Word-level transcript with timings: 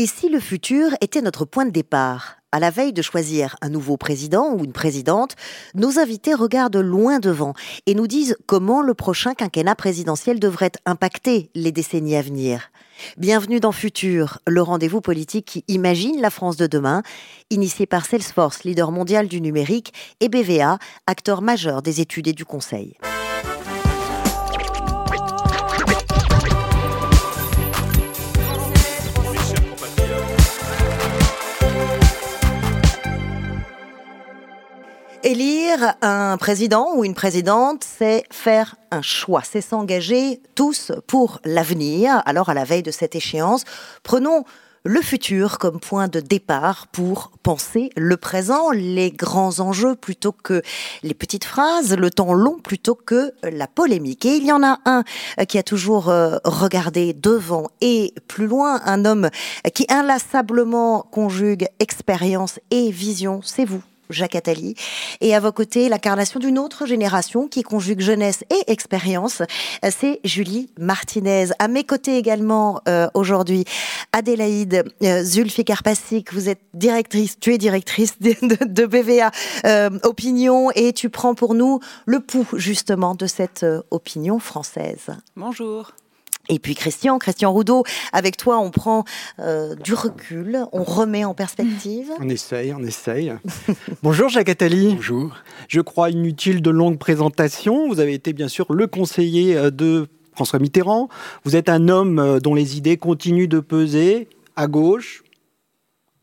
Et 0.00 0.06
si 0.06 0.30
le 0.30 0.40
futur 0.40 0.92
était 1.02 1.20
notre 1.20 1.44
point 1.44 1.66
de 1.66 1.70
départ? 1.70 2.38
À 2.52 2.58
la 2.58 2.70
veille 2.70 2.94
de 2.94 3.02
choisir 3.02 3.56
un 3.60 3.68
nouveau 3.68 3.98
président 3.98 4.54
ou 4.54 4.64
une 4.64 4.72
présidente, 4.72 5.36
nos 5.74 5.98
invités 5.98 6.32
regardent 6.32 6.78
loin 6.78 7.18
devant 7.18 7.52
et 7.84 7.94
nous 7.94 8.06
disent 8.06 8.34
comment 8.46 8.80
le 8.80 8.94
prochain 8.94 9.34
quinquennat 9.34 9.74
présidentiel 9.74 10.40
devrait 10.40 10.72
impacter 10.86 11.50
les 11.54 11.70
décennies 11.70 12.16
à 12.16 12.22
venir. 12.22 12.70
Bienvenue 13.18 13.60
dans 13.60 13.72
Futur, 13.72 14.38
le 14.46 14.62
rendez-vous 14.62 15.02
politique 15.02 15.44
qui 15.44 15.64
imagine 15.68 16.22
la 16.22 16.30
France 16.30 16.56
de 16.56 16.66
demain, 16.66 17.02
initié 17.50 17.84
par 17.84 18.06
Salesforce, 18.06 18.64
leader 18.64 18.92
mondial 18.92 19.28
du 19.28 19.42
numérique, 19.42 19.92
et 20.20 20.30
BVA, 20.30 20.78
acteur 21.06 21.42
majeur 21.42 21.82
des 21.82 22.00
études 22.00 22.28
et 22.28 22.32
du 22.32 22.46
conseil. 22.46 22.96
Élire 35.30 35.94
un 36.02 36.36
président 36.38 36.88
ou 36.96 37.04
une 37.04 37.14
présidente, 37.14 37.84
c'est 37.84 38.24
faire 38.32 38.74
un 38.90 39.00
choix, 39.00 39.42
c'est 39.44 39.60
s'engager 39.60 40.42
tous 40.56 40.90
pour 41.06 41.38
l'avenir. 41.44 42.20
Alors 42.26 42.48
à 42.48 42.54
la 42.54 42.64
veille 42.64 42.82
de 42.82 42.90
cette 42.90 43.14
échéance, 43.14 43.62
prenons 44.02 44.42
le 44.82 45.00
futur 45.00 45.58
comme 45.58 45.78
point 45.78 46.08
de 46.08 46.18
départ 46.18 46.88
pour 46.88 47.30
penser 47.44 47.90
le 47.96 48.16
présent, 48.16 48.72
les 48.72 49.12
grands 49.12 49.60
enjeux 49.60 49.94
plutôt 49.94 50.32
que 50.32 50.62
les 51.04 51.14
petites 51.14 51.44
phrases, 51.44 51.94
le 51.94 52.10
temps 52.10 52.34
long 52.34 52.58
plutôt 52.58 52.96
que 52.96 53.32
la 53.44 53.68
polémique. 53.68 54.26
Et 54.26 54.34
il 54.34 54.44
y 54.44 54.50
en 54.50 54.64
a 54.64 54.80
un 54.84 55.04
qui 55.46 55.58
a 55.58 55.62
toujours 55.62 56.08
euh, 56.08 56.38
regardé 56.42 57.12
devant 57.12 57.68
et 57.80 58.14
plus 58.26 58.48
loin, 58.48 58.80
un 58.84 59.04
homme 59.04 59.30
qui 59.74 59.86
inlassablement 59.90 61.02
conjugue 61.02 61.68
expérience 61.78 62.58
et 62.72 62.90
vision, 62.90 63.42
c'est 63.44 63.64
vous. 63.64 63.84
Jacques 64.10 64.36
Attali, 64.36 64.74
et 65.20 65.34
à 65.34 65.40
vos 65.40 65.52
côtés, 65.52 65.88
l'incarnation 65.88 66.40
d'une 66.40 66.58
autre 66.58 66.86
génération 66.86 67.48
qui 67.48 67.62
conjugue 67.62 68.00
jeunesse 68.00 68.44
et 68.50 68.70
expérience, 68.70 69.42
c'est 69.90 70.20
Julie 70.24 70.70
Martinez. 70.78 71.46
À 71.58 71.68
mes 71.68 71.84
côtés 71.84 72.16
également 72.16 72.80
euh, 72.88 73.08
aujourd'hui, 73.14 73.64
Adélaïde 74.12 74.84
euh, 75.02 75.22
vous 76.32 76.48
êtes 76.48 76.60
directrice, 76.74 77.38
tu 77.38 77.54
es 77.54 77.58
directrice 77.58 78.18
de, 78.20 78.86
BVA 78.86 79.30
euh, 79.66 79.90
Opinion 80.02 80.70
et 80.74 80.92
tu 80.92 81.10
prends 81.10 81.34
pour 81.34 81.54
nous 81.54 81.80
le 82.06 82.20
pouls 82.20 82.46
justement 82.54 83.14
de 83.14 83.26
cette 83.26 83.62
euh, 83.62 83.82
opinion 83.90 84.38
française. 84.38 85.10
Bonjour. 85.36 85.92
Et 86.50 86.58
puis 86.58 86.74
Christian, 86.74 87.18
Christian 87.20 87.52
Roudot, 87.52 87.84
avec 88.12 88.36
toi, 88.36 88.58
on 88.58 88.72
prend 88.72 89.04
euh, 89.38 89.76
du 89.76 89.94
recul, 89.94 90.64
on 90.72 90.82
remet 90.82 91.24
en 91.24 91.32
perspective. 91.32 92.10
On 92.18 92.28
essaye, 92.28 92.74
on 92.74 92.82
essaye. 92.82 93.32
Bonjour 94.02 94.28
Jacques 94.28 94.48
Attali. 94.48 94.94
Bonjour. 94.96 95.36
Je 95.68 95.80
crois 95.80 96.10
inutile 96.10 96.60
de 96.60 96.70
longues 96.70 96.98
présentations. 96.98 97.86
Vous 97.88 98.00
avez 98.00 98.14
été 98.14 98.32
bien 98.32 98.48
sûr 98.48 98.72
le 98.72 98.88
conseiller 98.88 99.56
euh, 99.56 99.70
de 99.70 100.08
François 100.34 100.58
Mitterrand. 100.58 101.08
Vous 101.44 101.54
êtes 101.54 101.68
un 101.68 101.88
homme 101.88 102.18
euh, 102.18 102.40
dont 102.40 102.56
les 102.56 102.76
idées 102.76 102.96
continuent 102.96 103.48
de 103.48 103.60
peser 103.60 104.28
à 104.56 104.66
gauche, 104.66 105.22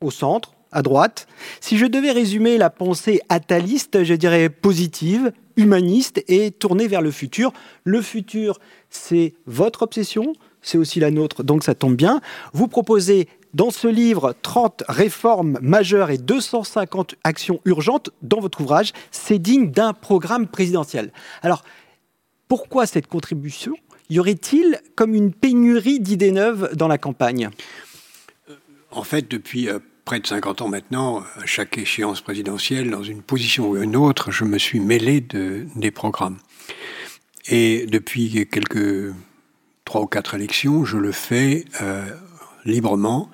au 0.01 0.11
centre, 0.11 0.56
à 0.71 0.81
droite. 0.81 1.27
Si 1.59 1.77
je 1.77 1.85
devais 1.85 2.11
résumer 2.11 2.57
la 2.57 2.69
pensée 2.69 3.21
ataliste, 3.29 4.03
je 4.03 4.13
dirais 4.13 4.49
positive, 4.49 5.31
humaniste 5.55 6.23
et 6.27 6.51
tournée 6.51 6.87
vers 6.87 7.01
le 7.01 7.11
futur. 7.11 7.51
Le 7.83 8.01
futur, 8.01 8.59
c'est 8.89 9.33
votre 9.45 9.81
obsession, 9.83 10.33
c'est 10.61 10.77
aussi 10.77 10.99
la 10.99 11.11
nôtre, 11.11 11.43
donc 11.43 11.63
ça 11.63 11.75
tombe 11.75 11.95
bien. 11.95 12.21
Vous 12.53 12.67
proposez 12.67 13.27
dans 13.53 13.71
ce 13.71 13.87
livre 13.87 14.35
30 14.41 14.83
réformes 14.87 15.57
majeures 15.61 16.11
et 16.11 16.17
250 16.17 17.15
actions 17.23 17.59
urgentes 17.65 18.11
dans 18.21 18.39
votre 18.39 18.61
ouvrage. 18.61 18.93
C'est 19.11 19.39
digne 19.39 19.71
d'un 19.71 19.93
programme 19.93 20.47
présidentiel. 20.47 21.11
Alors, 21.41 21.63
pourquoi 22.47 22.85
cette 22.85 23.07
contribution? 23.07 23.73
Y 24.09 24.19
aurait-il 24.19 24.79
comme 24.95 25.15
une 25.15 25.33
pénurie 25.33 25.99
d'idées 25.99 26.31
neuves 26.31 26.69
dans 26.75 26.87
la 26.87 26.97
campagne? 26.97 27.49
En 28.91 29.03
fait, 29.03 29.29
depuis 29.29 29.69
euh, 29.69 29.79
près 30.07 30.21
de 30.21 30.25
50 30.25 30.61
ans 30.61 30.69
maintenant, 30.69 31.21
à 31.35 31.45
chaque 31.45 31.77
échéance 31.77 32.21
présidentielle, 32.21 32.91
dans 32.91 33.03
une 33.03 33.21
position 33.21 33.71
ou 33.71 33.75
une 33.75 33.97
autre, 33.97 34.31
je 34.31 34.45
me 34.45 34.57
suis 34.57 34.79
mêlé 34.79 35.19
de, 35.19 35.67
des 35.75 35.91
programmes. 35.91 36.37
Et 37.49 37.85
depuis 37.87 38.47
quelques 38.49 39.13
trois 39.83 39.99
ou 39.99 40.07
quatre 40.07 40.33
élections, 40.33 40.85
je 40.85 40.95
le 40.95 41.11
fais 41.11 41.65
euh, 41.81 42.05
librement 42.63 43.29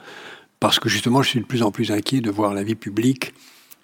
parce 0.60 0.80
que 0.80 0.90
justement, 0.90 1.22
je 1.22 1.30
suis 1.30 1.42
de 1.42 1.46
plus 1.46 1.62
en 1.62 1.70
plus 1.70 1.92
inquiet 1.92 2.22
de 2.22 2.32
voir 2.32 2.56
la 2.56 2.64
vie 2.64 2.74
publique 2.74 3.36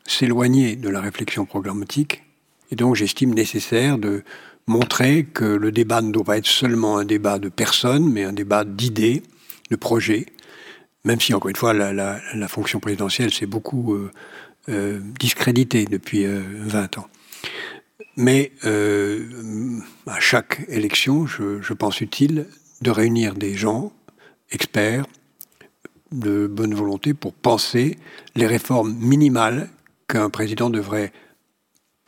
s'éloigner 0.08 0.76
de 0.76 0.90
la 0.90 1.00
réflexion 1.00 1.46
programmatique. 1.46 2.24
Et 2.72 2.76
donc, 2.76 2.96
j'estime 2.96 3.36
nécessaire 3.36 4.00
de 4.00 4.24
montrer 4.66 5.26
que 5.26 5.46
le 5.46 5.72
débat 5.72 6.02
ne 6.02 6.12
doit 6.12 6.24
pas 6.24 6.38
être 6.40 6.48
seulement 6.48 6.98
un 6.98 7.06
débat 7.06 7.38
de 7.38 7.50
personnes, 7.50 8.12
mais 8.12 8.24
un 8.24 8.34
débat 8.34 8.64
d'idées, 8.64 9.22
de 9.70 9.76
projets. 9.76 10.26
Même 11.06 11.22
si, 11.22 11.34
encore 11.34 11.50
une 11.50 11.56
fois, 11.56 11.74
la, 11.74 12.48
fonction 12.48 12.80
présidentielle 12.80 13.34
s'est 13.34 13.46
beaucoup 13.46 13.94
euh, 13.94 14.12
euh, 14.70 15.00
discréditée 15.20 15.86
depuis 15.86 16.26
20 16.26 16.98
ans. 16.98 17.08
Mais 18.18 18.52
euh, 18.66 19.80
à 20.06 20.20
chaque 20.20 20.66
élection, 20.68 21.26
je, 21.26 21.74
pense 21.74 22.02
utile 22.02 22.48
de 22.82 22.92
réunir 22.92 23.34
des 23.34 23.54
gens 23.54 23.94
experts 24.52 25.06
de 26.12 26.48
bonne 26.48 26.74
volonté 26.74 27.14
pour 27.14 27.34
penser 27.34 27.98
les 28.36 28.46
réformes 28.46 28.94
minimales 28.94 29.70
qu'un 30.10 30.30
président 30.30 30.70
devrait 30.70 31.14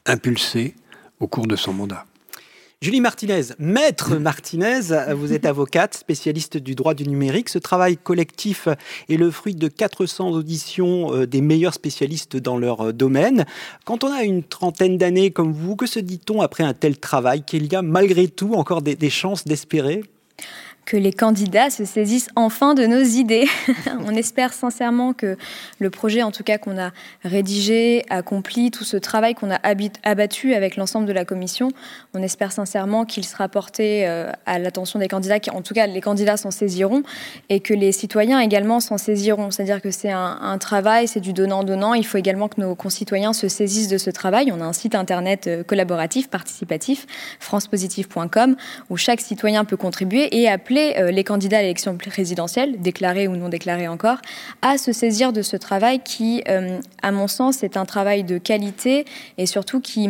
impulser 0.06 0.76
au 1.22 1.28
cours 1.28 1.48
de 1.48 1.56
son 1.56 1.72
mandat. 1.72 2.06
Julie 2.84 3.00
Martinez, 3.00 3.44
maître 3.60 4.16
Martinez, 4.16 4.80
vous 5.16 5.34
êtes 5.34 5.46
avocate, 5.46 5.94
spécialiste 5.94 6.58
du 6.58 6.74
droit 6.74 6.96
du 6.96 7.08
numérique. 7.08 7.50
Ce 7.50 7.60
travail 7.60 7.96
collectif 7.96 8.68
est 9.08 9.18
le 9.18 9.30
fruit 9.30 9.54
de 9.54 9.68
400 9.68 10.32
auditions 10.32 11.14
euh, 11.14 11.28
des 11.28 11.42
meilleurs 11.42 11.76
spécialistes 11.76 12.38
dans 12.38 12.58
leur 12.58 12.88
euh, 12.88 12.92
domaine. 12.92 13.46
Quand 13.86 14.04
on 14.04 14.12
a 14.12 14.24
une 14.24 14.42
trentaine 14.42 14.98
d'années 14.98 15.30
comme 15.30 15.52
vous, 15.52 15.76
que 15.76 15.86
se 15.86 16.00
dit-on 16.00 16.42
après 16.42 16.64
un 16.64 16.74
tel 16.74 16.98
travail? 16.98 17.44
Qu'il 17.44 17.72
y 17.72 17.76
a 17.76 17.84
malgré 17.84 18.28
tout 18.28 18.56
encore 18.56 18.82
des, 18.82 18.96
des 18.96 19.12
chances 19.12 19.46
d'espérer? 19.46 20.02
Que 20.92 20.98
les 20.98 21.14
candidats 21.14 21.70
se 21.70 21.86
saisissent 21.86 22.28
enfin 22.36 22.74
de 22.74 22.86
nos 22.86 23.02
idées. 23.02 23.48
on 24.06 24.14
espère 24.14 24.52
sincèrement 24.52 25.14
que 25.14 25.38
le 25.80 25.90
projet, 25.90 26.22
en 26.22 26.32
tout 26.32 26.44
cas 26.44 26.58
qu'on 26.58 26.78
a 26.78 26.92
rédigé, 27.24 28.04
accompli, 28.10 28.72
tout 28.72 28.84
ce 28.84 28.98
travail 28.98 29.34
qu'on 29.34 29.52
a 29.52 29.60
abattu 30.04 30.54
avec 30.54 30.76
l'ensemble 30.76 31.06
de 31.06 31.14
la 31.14 31.24
commission, 31.24 31.70
on 32.14 32.22
espère 32.22 32.52
sincèrement 32.52 33.06
qu'il 33.06 33.24
sera 33.24 33.48
porté 33.48 34.06
euh, 34.06 34.34
à 34.46 34.60
l'attention 34.60 35.00
des 35.00 35.08
candidats, 35.08 35.38
en 35.54 35.62
tout 35.62 35.74
cas 35.74 35.88
les 35.88 36.02
candidats 36.02 36.36
s'en 36.36 36.52
saisiront, 36.52 37.04
et 37.48 37.62
que 37.62 37.74
les 37.74 37.94
citoyens 37.94 38.42
également 38.42 38.82
s'en 38.82 38.98
saisiront. 38.98 39.50
C'est-à-dire 39.50 39.82
que 39.82 39.92
c'est 39.92 40.12
un, 40.12 40.58
travail, 40.58 41.08
c'est 41.08 41.22
du 41.22 41.32
donnant-donnant. 41.32 41.94
Il 41.94 42.06
faut 42.06 42.18
également 42.18 42.50
que 42.50 42.60
nos 42.60 42.76
concitoyens 42.76 43.32
se 43.32 43.48
saisissent 43.48 43.88
de 43.88 43.98
ce 43.98 44.10
travail. 44.10 44.52
On 44.52 44.60
a 44.60 44.66
un 44.66 44.74
site 44.74 44.96
internet 44.96 45.48
euh, 45.48 45.64
collaboratif, 45.64 46.30
participatif, 46.30 47.06
francepositive.com, 47.40 48.58
où 48.90 48.98
chaque 48.98 49.22
citoyen 49.22 49.64
peut 49.64 49.78
contribuer 49.78 50.38
et 50.38 50.50
appeler 50.50 50.81
euh, 50.98 51.12
les 51.12 51.24
candidats 51.24 51.60
à 51.60 51.62
l'élection 51.62 51.96
présidentielle, 51.98 52.80
déclarés 52.82 53.28
ou 53.28 53.36
non 53.36 53.50
déclarés 53.50 53.88
encore, 53.88 54.18
à 54.62 54.78
se 54.78 54.92
saisir 54.92 55.34
de 55.34 55.42
ce 55.42 55.58
travail 55.58 56.00
qui, 56.04 56.44
euh, 56.48 56.80
à 57.02 57.12
mon 57.12 57.28
sens, 57.28 57.64
est 57.64 57.78
un 57.78 57.86
travail 57.86 58.24
de 58.24 58.38
qualité 58.38 59.06
et 59.38 59.46
surtout 59.46 59.82
qui 59.82 60.10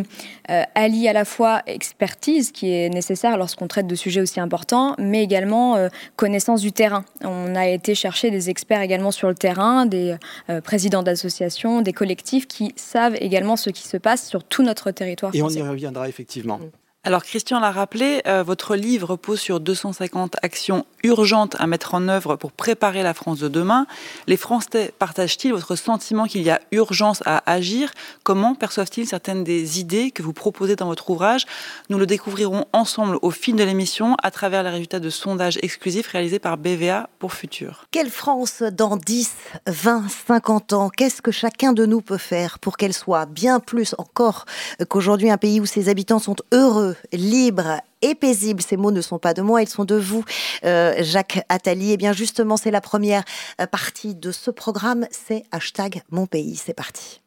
euh, 0.50 0.62
allie 0.74 1.08
à 1.08 1.12
la 1.12 1.24
fois 1.24 1.62
expertise 1.66 2.52
qui 2.52 2.72
est 2.72 2.88
nécessaire 2.88 3.36
lorsqu'on 3.36 3.68
traite 3.68 3.86
de 3.86 3.94
sujets 3.94 4.20
aussi 4.20 4.40
importants, 4.40 4.94
mais 4.98 5.22
également 5.22 5.76
connaissance 6.16 6.60
du 6.60 6.72
terrain. 6.72 7.04
On 7.22 7.54
a 7.54 7.68
été 7.68 7.94
chercher 7.94 8.30
des 8.30 8.50
experts 8.50 8.82
également 8.82 9.10
sur 9.10 9.28
le 9.28 9.34
terrain, 9.34 9.86
des 9.86 10.16
présidents 10.64 11.02
d'associations, 11.02 11.80
des 11.82 11.92
collectifs 11.92 12.46
qui 12.46 12.72
savent 12.76 13.16
également 13.20 13.56
ce 13.56 13.70
qui 13.70 13.86
se 13.86 13.96
passe 13.96 14.28
sur 14.28 14.44
tout 14.44 14.62
notre 14.62 14.90
territoire. 14.90 15.34
Et 15.34 15.42
on 15.42 15.48
y 15.48 15.62
reviendra 15.62 16.08
effectivement. 16.08 16.58
Mm. 16.58 16.81
Alors 17.04 17.24
Christian 17.24 17.58
l'a 17.58 17.72
rappelé, 17.72 18.22
euh, 18.28 18.44
votre 18.44 18.76
livre 18.76 19.08
repose 19.08 19.40
sur 19.40 19.58
250 19.58 20.36
actions 20.42 20.86
urgentes 21.02 21.56
à 21.58 21.66
mettre 21.66 21.94
en 21.94 22.06
œuvre 22.06 22.36
pour 22.36 22.52
préparer 22.52 23.02
la 23.02 23.12
France 23.12 23.40
de 23.40 23.48
demain. 23.48 23.88
Les 24.28 24.36
Français 24.36 24.94
partagent-ils 25.00 25.52
votre 25.52 25.74
sentiment 25.74 26.26
qu'il 26.26 26.42
y 26.42 26.50
a 26.50 26.60
urgence 26.70 27.20
à 27.26 27.42
agir? 27.50 27.90
Comment 28.22 28.54
perçoivent-ils 28.54 29.08
certaines 29.08 29.42
des 29.42 29.80
idées 29.80 30.12
que 30.12 30.22
vous 30.22 30.32
proposez 30.32 30.76
dans 30.76 30.86
votre 30.86 31.10
ouvrage? 31.10 31.44
Nous 31.90 31.98
le 31.98 32.06
découvrirons 32.06 32.66
ensemble 32.72 33.18
au 33.20 33.32
fil 33.32 33.56
de 33.56 33.64
l'émission 33.64 34.14
à 34.22 34.30
travers 34.30 34.62
les 34.62 34.70
résultats 34.70 35.00
de 35.00 35.10
sondages 35.10 35.58
exclusifs 35.60 36.06
réalisés 36.06 36.38
par 36.38 36.56
BVA 36.56 37.08
pour 37.18 37.32
Futur. 37.32 37.84
Quelle 37.90 38.10
France 38.10 38.62
dans 38.62 38.96
10, 38.96 39.34
20, 39.66 40.04
50 40.28 40.72
ans? 40.72 40.88
Qu'est-ce 40.88 41.20
que 41.20 41.32
chacun 41.32 41.72
de 41.72 41.84
nous 41.84 42.00
peut 42.00 42.16
faire 42.16 42.60
pour 42.60 42.76
qu'elle 42.76 42.94
soit 42.94 43.26
bien 43.26 43.58
plus 43.58 43.96
encore 43.98 44.44
qu'aujourd'hui? 44.88 45.32
Un 45.32 45.36
pays 45.36 45.58
où 45.58 45.66
ses 45.66 45.88
habitants 45.88 46.20
sont 46.20 46.36
heureux 46.52 46.91
libre 47.12 47.80
et 48.02 48.14
paisible. 48.14 48.62
Ces 48.62 48.76
mots 48.76 48.90
ne 48.90 49.00
sont 49.00 49.18
pas 49.18 49.34
de 49.34 49.42
moi, 49.42 49.62
ils 49.62 49.68
sont 49.68 49.84
de 49.84 49.94
vous, 49.94 50.24
euh, 50.64 50.94
Jacques 51.00 51.44
Attali. 51.48 51.90
Et 51.90 51.94
eh 51.94 51.96
bien 51.96 52.12
justement, 52.12 52.56
c'est 52.56 52.70
la 52.70 52.80
première 52.80 53.24
euh, 53.60 53.66
partie 53.66 54.14
de 54.14 54.30
ce 54.32 54.50
programme, 54.50 55.06
c'est 55.10 55.44
hashtag 55.52 56.02
mon 56.10 56.26
pays. 56.26 56.56
C'est 56.56 56.74
parti. 56.74 57.21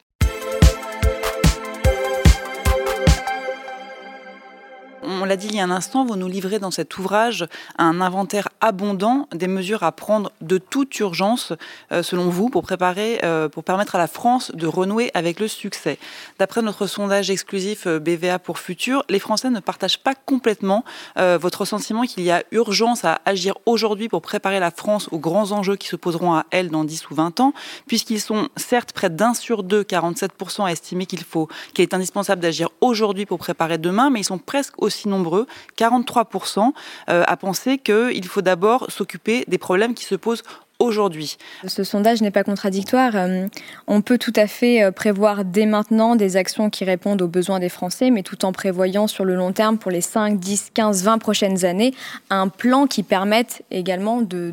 On 5.07 5.25
l'a 5.25 5.35
dit 5.35 5.47
il 5.47 5.55
y 5.55 5.59
a 5.59 5.63
un 5.63 5.71
instant, 5.71 6.05
vous 6.05 6.15
nous 6.15 6.27
livrez 6.27 6.59
dans 6.59 6.71
cet 6.71 6.97
ouvrage 6.97 7.47
un 7.77 8.01
inventaire 8.01 8.49
abondant 8.61 9.27
des 9.33 9.47
mesures 9.47 9.83
à 9.83 9.91
prendre 9.91 10.31
de 10.41 10.57
toute 10.57 10.99
urgence, 10.99 11.53
euh, 11.91 12.03
selon 12.03 12.29
vous, 12.29 12.49
pour 12.49 12.63
préparer, 12.63 13.19
euh, 13.23 13.49
pour 13.49 13.63
permettre 13.63 13.95
à 13.95 13.97
la 13.97 14.07
France 14.07 14.51
de 14.53 14.67
renouer 14.67 15.11
avec 15.13 15.39
le 15.39 15.47
succès. 15.47 15.97
D'après 16.39 16.61
notre 16.61 16.87
sondage 16.87 17.29
exclusif 17.29 17.87
euh, 17.87 17.99
BVA 17.99 18.39
pour 18.39 18.59
Futur, 18.59 19.03
les 19.09 19.19
Français 19.19 19.49
ne 19.49 19.59
partagent 19.59 19.99
pas 19.99 20.15
complètement 20.15 20.83
votre 21.15 21.65
sentiment 21.65 22.03
qu'il 22.03 22.23
y 22.23 22.31
a 22.31 22.43
urgence 22.51 23.05
à 23.05 23.19
agir 23.25 23.57
aujourd'hui 23.65 24.09
pour 24.09 24.21
préparer 24.21 24.59
la 24.59 24.71
France 24.71 25.07
aux 25.11 25.19
grands 25.19 25.51
enjeux 25.51 25.75
qui 25.75 25.87
se 25.87 25.95
poseront 25.95 26.33
à 26.33 26.45
elle 26.51 26.69
dans 26.69 26.83
10 26.83 27.09
ou 27.09 27.15
20 27.15 27.39
ans, 27.39 27.53
puisqu'ils 27.87 28.19
sont 28.19 28.49
certes 28.55 28.91
près 28.93 29.09
d'un 29.09 29.33
sur 29.33 29.63
deux, 29.63 29.83
47% 29.83 30.65
à 30.65 30.71
estimer 30.71 31.05
qu'il 31.05 31.23
faut, 31.23 31.47
qu'il 31.73 31.83
est 31.83 31.93
indispensable 31.93 32.41
d'agir 32.41 32.69
aujourd'hui 32.81 33.25
pour 33.25 33.37
préparer 33.37 33.77
demain, 33.77 34.09
mais 34.09 34.21
ils 34.21 34.25
sont 34.25 34.37
presque 34.37 34.81
aussi 34.81 34.94
nombreux, 35.05 35.47
43%, 35.77 36.71
euh, 37.09 37.23
à 37.27 37.37
penser 37.37 37.77
qu'il 37.77 38.25
faut 38.25 38.41
d'abord 38.41 38.89
s'occuper 38.89 39.43
des 39.47 39.57
problèmes 39.57 39.93
qui 39.93 40.05
se 40.05 40.15
posent 40.15 40.43
aujourd'hui. 40.79 41.37
Ce 41.65 41.83
sondage 41.83 42.21
n'est 42.21 42.31
pas 42.31 42.43
contradictoire. 42.43 43.15
Euh, 43.15 43.47
on 43.87 44.01
peut 44.01 44.17
tout 44.17 44.33
à 44.35 44.47
fait 44.47 44.83
euh, 44.83 44.91
prévoir 44.91 45.45
dès 45.45 45.65
maintenant 45.65 46.15
des 46.15 46.37
actions 46.37 46.69
qui 46.69 46.83
répondent 46.83 47.21
aux 47.21 47.27
besoins 47.27 47.59
des 47.59 47.69
Français, 47.69 48.11
mais 48.11 48.23
tout 48.23 48.45
en 48.45 48.51
prévoyant 48.51 49.07
sur 49.07 49.25
le 49.25 49.35
long 49.35 49.51
terme, 49.51 49.77
pour 49.77 49.91
les 49.91 50.01
5, 50.01 50.39
10, 50.39 50.71
15, 50.73 51.03
20 51.03 51.17
prochaines 51.17 51.65
années, 51.65 51.93
un 52.29 52.49
plan 52.49 52.87
qui 52.87 53.03
permette 53.03 53.63
également 53.71 54.21
de, 54.21 54.51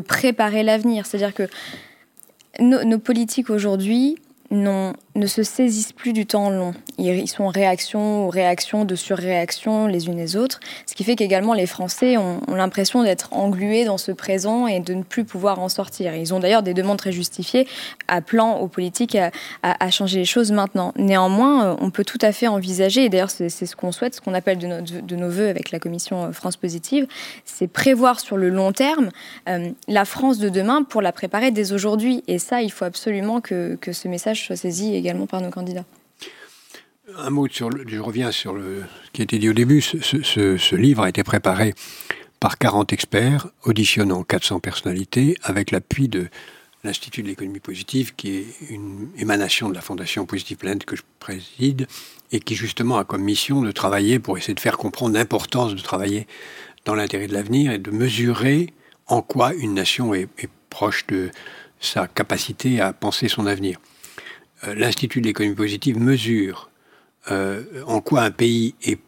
préparer 0.00 0.62
l'avenir. 0.62 1.06
C'est-à-dire 1.06 1.34
que 1.34 1.48
nos 2.60 2.98
politiques 2.98 3.50
aujourd'hui 3.50 4.16
ne 4.62 5.26
se 5.26 5.42
saisissent 5.42 5.92
plus 5.92 6.12
du 6.12 6.26
temps 6.26 6.50
long. 6.50 6.74
Ils 6.98 7.28
sont 7.28 7.48
réaction 7.48 8.26
aux 8.26 8.28
réactions 8.28 8.84
de 8.84 8.94
surréaction 8.94 9.86
les 9.86 10.06
unes 10.06 10.16
les 10.16 10.36
autres, 10.36 10.60
ce 10.86 10.94
qui 10.94 11.04
fait 11.04 11.16
qu'également 11.16 11.54
les 11.54 11.66
Français 11.66 12.16
ont, 12.16 12.40
l'impression 12.48 13.02
d'être 13.02 13.32
englués 13.32 13.84
dans 13.84 13.98
ce 13.98 14.12
présent 14.12 14.66
et 14.66 14.80
de 14.80 14.94
ne 14.94 15.02
plus 15.02 15.24
pouvoir 15.24 15.58
en 15.58 15.68
sortir. 15.68 16.14
Ils 16.14 16.32
ont 16.34 16.40
d'ailleurs 16.40 16.62
des 16.62 16.74
demandes 16.74 16.98
très 16.98 17.12
justifiées 17.12 17.66
appelant 18.08 18.58
aux 18.58 18.68
politiques 18.68 19.16
à, 19.62 19.90
changer 19.90 20.20
les 20.20 20.24
choses 20.24 20.52
maintenant. 20.52 20.92
Néanmoins, 20.96 21.66
euh, 21.66 21.76
on 21.80 21.90
peut 21.90 22.04
tout 22.04 22.18
à 22.20 22.32
fait 22.32 22.48
envisager, 22.48 23.04
et 23.04 23.08
d'ailleurs 23.08 23.30
c'est 23.30 23.48
ce 23.48 23.76
qu'on 23.76 23.92
souhaite, 23.92 24.14
ce 24.14 24.20
qu'on 24.20 24.34
appelle 24.34 24.58
de, 24.58 25.00
de, 25.00 25.16
nos 25.16 25.28
voeux 25.28 25.48
avec 25.48 25.70
la 25.70 25.78
commission 25.78 26.24
euh, 26.24 26.32
France 26.32 26.56
Positive, 26.56 27.06
c'est 27.44 27.68
prévoir 27.68 28.20
sur 28.20 28.36
le 28.36 28.48
long 28.48 28.72
terme 28.72 29.10
euh, 29.48 29.70
la 29.88 30.04
France 30.04 30.38
de 30.38 30.48
demain 30.48 30.82
pour 30.82 31.02
la 31.02 31.12
préparer 31.12 31.50
dès 31.50 31.72
aujourd'hui. 31.72 32.22
Et 32.26 32.38
ça, 32.38 32.62
il 32.62 32.70
faut 32.70 32.84
absolument 32.84 33.40
que, 33.40 33.76
que 33.80 33.92
ce 33.92 34.08
message 34.08 34.43
soit 34.44 34.56
saisi 34.56 34.94
également 34.94 35.26
par 35.26 35.40
nos 35.40 35.50
candidats. 35.50 35.84
Un 37.16 37.30
mot 37.30 37.46
sur 37.48 37.70
je 37.86 37.98
reviens 37.98 38.30
sur 38.30 38.56
ce 38.56 39.10
qui 39.12 39.22
a 39.22 39.24
été 39.24 39.38
dit 39.38 39.48
au 39.48 39.52
début. 39.52 39.80
Ce, 39.80 40.74
livre 40.74 41.02
a 41.02 41.08
été 41.08 41.22
préparé 41.22 41.74
par 42.40 42.58
40 42.58 42.92
experts, 42.92 43.48
auditionnant 43.64 44.22
400 44.22 44.60
personnalités, 44.60 45.36
avec 45.42 45.70
l'appui 45.70 46.08
de 46.08 46.28
l'Institut 46.82 47.22
de 47.22 47.28
l'économie 47.28 47.60
positive, 47.60 48.14
qui 48.14 48.36
est 48.36 48.46
une 48.70 49.08
émanation 49.18 49.68
de 49.68 49.74
la 49.74 49.80
Fondation 49.80 50.26
Positive 50.26 50.58
Planet 50.58 50.84
que 50.84 50.96
je 50.96 51.02
préside, 51.18 51.86
et 52.32 52.40
qui 52.40 52.54
justement 52.54 52.98
a 52.98 53.04
comme 53.04 53.22
mission 53.22 53.62
de 53.62 53.70
travailler 53.70 54.18
pour 54.18 54.36
essayer 54.36 54.54
de 54.54 54.60
faire 54.60 54.76
comprendre 54.76 55.14
l'importance 55.14 55.74
de 55.74 55.80
travailler 55.80 56.26
dans 56.84 56.94
l'intérêt 56.94 57.26
de 57.26 57.32
l'avenir 57.32 57.72
et 57.72 57.78
de 57.78 57.90
mesurer 57.90 58.72
en 59.06 59.22
quoi 59.22 59.54
une 59.54 59.74
nation 59.74 60.14
est 60.14 60.28
proche 60.68 61.06
de 61.06 61.30
sa 61.80 62.08
capacité 62.08 62.80
à 62.80 62.92
penser 62.92 63.28
son 63.28 63.46
avenir. 63.46 63.78
Euh, 64.66 64.74
l'Institut 64.74 65.20
de 65.20 65.26
l'économie 65.26 65.54
positive 65.54 65.98
mesure 65.98 66.70
euh, 67.30 67.62
en 67.86 68.00
quoi 68.00 68.22
un 68.22 68.30
pays 68.30 68.74
est 68.82 69.00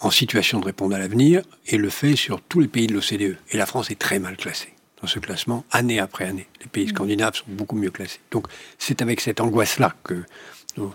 en 0.00 0.10
situation 0.10 0.60
de 0.60 0.66
répondre 0.66 0.94
à 0.94 0.98
l'avenir 0.98 1.42
et 1.66 1.76
le 1.76 1.88
fait 1.88 2.16
sur 2.16 2.42
tous 2.42 2.60
les 2.60 2.68
pays 2.68 2.86
de 2.86 2.94
l'OCDE. 2.94 3.38
Et 3.50 3.56
la 3.56 3.66
France 3.66 3.90
est 3.90 3.98
très 3.98 4.18
mal 4.18 4.36
classée 4.36 4.72
dans 5.00 5.06
ce 5.06 5.18
classement, 5.18 5.64
année 5.70 6.00
après 6.00 6.24
année. 6.24 6.46
Les 6.60 6.66
pays 6.66 6.88
scandinaves 6.88 7.36
sont 7.36 7.44
beaucoup 7.48 7.76
mieux 7.76 7.90
classés. 7.90 8.20
Donc 8.30 8.46
c'est 8.78 9.02
avec 9.02 9.20
cette 9.20 9.40
angoisse-là 9.40 9.94
que 10.02 10.24
nous 10.76 10.92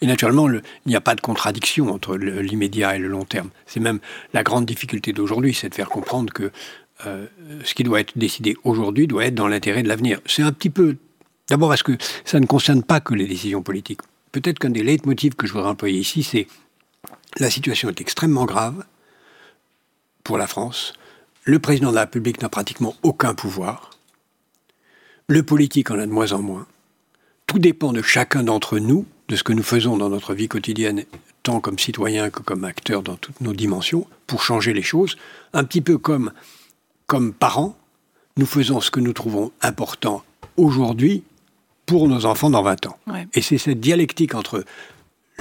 et 0.00 0.06
naturellement, 0.06 0.48
il 0.48 0.62
n'y 0.86 0.96
a 0.96 1.00
pas 1.00 1.14
de 1.14 1.20
contradiction 1.20 1.90
entre 1.90 2.16
l'immédiat 2.16 2.96
et 2.96 2.98
le 2.98 3.08
long 3.08 3.24
terme. 3.24 3.50
C'est 3.66 3.80
même 3.80 3.98
la 4.32 4.42
grande 4.42 4.66
difficulté 4.66 5.12
d'aujourd'hui, 5.12 5.54
c'est 5.54 5.68
de 5.68 5.74
faire 5.74 5.88
comprendre 5.88 6.32
que 6.32 6.50
euh, 7.06 7.26
ce 7.64 7.74
qui 7.74 7.82
doit 7.82 8.00
être 8.00 8.16
décidé 8.16 8.56
aujourd'hui 8.64 9.06
doit 9.06 9.26
être 9.26 9.34
dans 9.34 9.48
l'intérêt 9.48 9.82
de 9.82 9.88
l'avenir. 9.88 10.20
C'est 10.26 10.42
un 10.42 10.52
petit 10.52 10.70
peu 10.70 10.96
D'abord 11.50 11.68
parce 11.68 11.82
que 11.82 11.98
ça 12.24 12.38
ne 12.38 12.46
concerne 12.46 12.84
pas 12.84 13.00
que 13.00 13.12
les 13.12 13.26
décisions 13.26 13.60
politiques? 13.60 14.00
Peut-être 14.30 14.60
qu'un 14.60 14.70
des 14.70 14.84
leitmotivs 14.84 15.34
que 15.34 15.48
je 15.48 15.52
voudrais 15.52 15.68
employer 15.68 15.98
ici, 15.98 16.22
c'est 16.22 16.46
la 17.38 17.50
situation 17.50 17.88
est 17.88 18.00
extrêmement 18.00 18.44
grave 18.44 18.84
pour 20.22 20.38
la 20.38 20.46
France. 20.46 20.92
Le 21.42 21.58
président 21.58 21.90
de 21.90 21.96
la 21.96 22.02
République 22.02 22.40
n'a 22.40 22.48
pratiquement 22.48 22.94
aucun 23.02 23.34
pouvoir. 23.34 23.90
Le 25.26 25.42
politique 25.42 25.90
en 25.90 25.98
a 25.98 26.06
de 26.06 26.12
moins 26.12 26.30
en 26.32 26.40
moins. 26.40 26.66
Tout 27.48 27.58
dépend 27.58 27.92
de 27.92 28.02
chacun 28.02 28.44
d'entre 28.44 28.78
nous, 28.78 29.04
de 29.26 29.34
ce 29.34 29.42
que 29.42 29.52
nous 29.52 29.64
faisons 29.64 29.96
dans 29.96 30.08
notre 30.08 30.34
vie 30.34 30.46
quotidienne, 30.46 31.04
tant 31.42 31.58
comme 31.58 31.80
citoyens 31.80 32.30
que 32.30 32.42
comme 32.42 32.62
acteurs 32.62 33.02
dans 33.02 33.16
toutes 33.16 33.40
nos 33.40 33.54
dimensions, 33.54 34.06
pour 34.28 34.44
changer 34.44 34.72
les 34.72 34.82
choses. 34.82 35.16
Un 35.52 35.64
petit 35.64 35.80
peu 35.80 35.98
comme, 35.98 36.30
comme 37.08 37.32
parents, 37.32 37.76
nous 38.36 38.46
faisons 38.46 38.80
ce 38.80 38.92
que 38.92 39.00
nous 39.00 39.12
trouvons 39.12 39.50
important 39.62 40.22
aujourd'hui 40.56 41.24
pour 41.90 42.06
nos 42.06 42.24
enfants 42.24 42.50
dans 42.50 42.62
20 42.62 42.86
ans. 42.86 42.96
Et 43.34 43.42
c'est 43.42 43.58
cette 43.58 43.80
dialectique 43.80 44.36
entre 44.36 44.62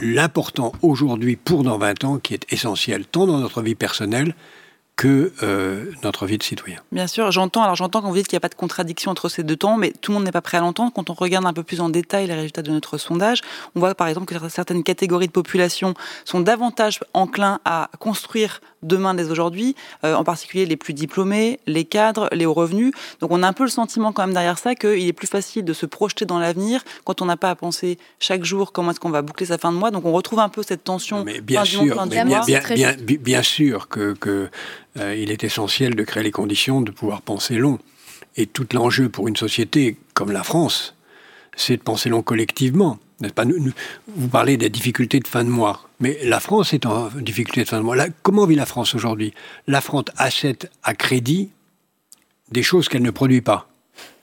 l'important 0.01 0.71
aujourd'hui 0.81 1.35
pour 1.35 1.61
dans 1.61 1.77
20 1.77 2.03
ans 2.05 2.17
qui 2.17 2.33
est 2.33 2.51
essentiel, 2.51 3.05
tant 3.05 3.27
dans 3.27 3.37
notre 3.37 3.61
vie 3.61 3.75
personnelle 3.75 4.33
que 4.99 5.31
euh, 5.43 5.85
notre 6.03 6.25
vie 6.25 6.37
de 6.37 6.43
citoyen. 6.43 6.77
Bien 6.91 7.07
sûr, 7.07 7.31
j'entends. 7.31 7.63
Alors 7.63 7.75
j'entends 7.75 8.01
quand 8.01 8.09
vous 8.09 8.15
dites 8.15 8.27
qu'il 8.27 8.35
n'y 8.35 8.39
a 8.39 8.41
pas 8.41 8.49
de 8.49 8.55
contradiction 8.55 9.11
entre 9.11 9.29
ces 9.29 9.43
deux 9.43 9.55
temps, 9.55 9.77
mais 9.77 9.93
tout 10.01 10.11
le 10.11 10.15
monde 10.15 10.25
n'est 10.25 10.33
pas 10.33 10.41
prêt 10.41 10.57
à 10.57 10.59
l'entendre. 10.59 10.91
Quand 10.93 11.09
on 11.09 11.13
regarde 11.13 11.45
un 11.45 11.53
peu 11.53 11.63
plus 11.63 11.79
en 11.79 11.87
détail 11.87 12.27
les 12.27 12.33
résultats 12.33 12.63
de 12.63 12.71
notre 12.71 12.97
sondage, 12.97 13.39
on 13.75 13.79
voit 13.79 13.95
par 13.95 14.09
exemple 14.09 14.27
que 14.27 14.49
certaines 14.49 14.83
catégories 14.83 15.27
de 15.27 15.31
population 15.31 15.93
sont 16.25 16.41
davantage 16.41 16.99
enclins 17.13 17.61
à 17.63 17.89
construire 17.99 18.59
demain 18.83 19.13
dès 19.13 19.29
aujourd'hui, 19.29 19.75
euh, 20.03 20.15
en 20.15 20.23
particulier 20.23 20.65
les 20.65 20.77
plus 20.77 20.93
diplômés, 20.93 21.59
les 21.65 21.85
cadres, 21.85 22.29
les 22.31 22.45
hauts 22.45 22.53
revenus. 22.53 22.93
Donc 23.19 23.31
on 23.31 23.43
a 23.43 23.47
un 23.47 23.53
peu 23.53 23.63
le 23.63 23.69
sentiment 23.69 24.11
quand 24.11 24.23
même 24.23 24.33
derrière 24.33 24.57
ça 24.57 24.75
qu'il 24.75 25.07
est 25.07 25.13
plus 25.13 25.27
facile 25.27 25.65
de 25.65 25.73
se 25.73 25.85
projeter 25.85 26.25
dans 26.25 26.39
l'avenir 26.39 26.83
quand 27.03 27.21
on 27.21 27.25
n'a 27.25 27.37
pas 27.37 27.49
à 27.49 27.55
penser 27.55 27.97
chaque 28.19 28.43
jour 28.43 28.71
comment 28.71 28.91
est-ce 28.91 28.99
qu'on 28.99 29.09
va 29.09 29.21
boucler 29.21 29.47
sa 29.47 29.57
fin 29.57 29.71
de 29.71 29.77
mois. 29.77 29.91
Donc 29.91 30.05
on 30.05 30.11
retrouve 30.11 30.39
un 30.39 30.49
peu 30.49 30.63
cette 30.63 30.83
tension. 30.83 31.23
Mais 31.23 31.41
bien 31.41 31.65
sûr, 31.65 31.83
bien, 32.07 32.25
bien, 32.25 32.41
bien, 32.97 33.43
sûr 33.43 33.87
que, 33.87 34.13
que 34.13 34.49
euh, 34.97 35.15
il 35.15 35.31
est 35.31 35.43
essentiel 35.43 35.95
de 35.95 36.03
créer 36.03 36.23
les 36.23 36.31
conditions 36.31 36.81
de 36.81 36.91
pouvoir 36.91 37.21
penser 37.21 37.57
long. 37.57 37.79
Et 38.37 38.45
tout 38.45 38.67
l'enjeu 38.73 39.09
pour 39.09 39.27
une 39.27 39.35
société 39.35 39.97
comme 40.13 40.31
la 40.31 40.43
France, 40.43 40.95
c'est 41.55 41.77
de 41.77 41.81
penser 41.81 42.09
long 42.09 42.21
collectivement. 42.21 42.99
Pas? 43.35 43.43
Vous 44.07 44.29
parlez 44.29 44.55
des 44.55 44.69
difficultés 44.69 45.19
de 45.19 45.27
fin 45.27 45.43
de 45.43 45.49
mois, 45.49 45.89
mais 45.99 46.17
la 46.23 46.39
France 46.39 46.73
est 46.73 46.85
en 46.85 47.09
difficulté 47.09 47.63
de 47.63 47.67
fin 47.67 47.77
de 47.77 47.83
mois. 47.83 47.97
comment 48.23 48.45
vit 48.45 48.55
la 48.55 48.65
France 48.65 48.95
aujourd'hui? 48.95 49.33
La 49.67 49.81
France 49.81 50.05
achète 50.15 50.71
à 50.83 50.93
crédit 50.93 51.49
des 52.51 52.63
choses 52.63 52.87
qu'elle 52.87 53.01
ne 53.01 53.11
produit 53.11 53.41
pas. 53.41 53.69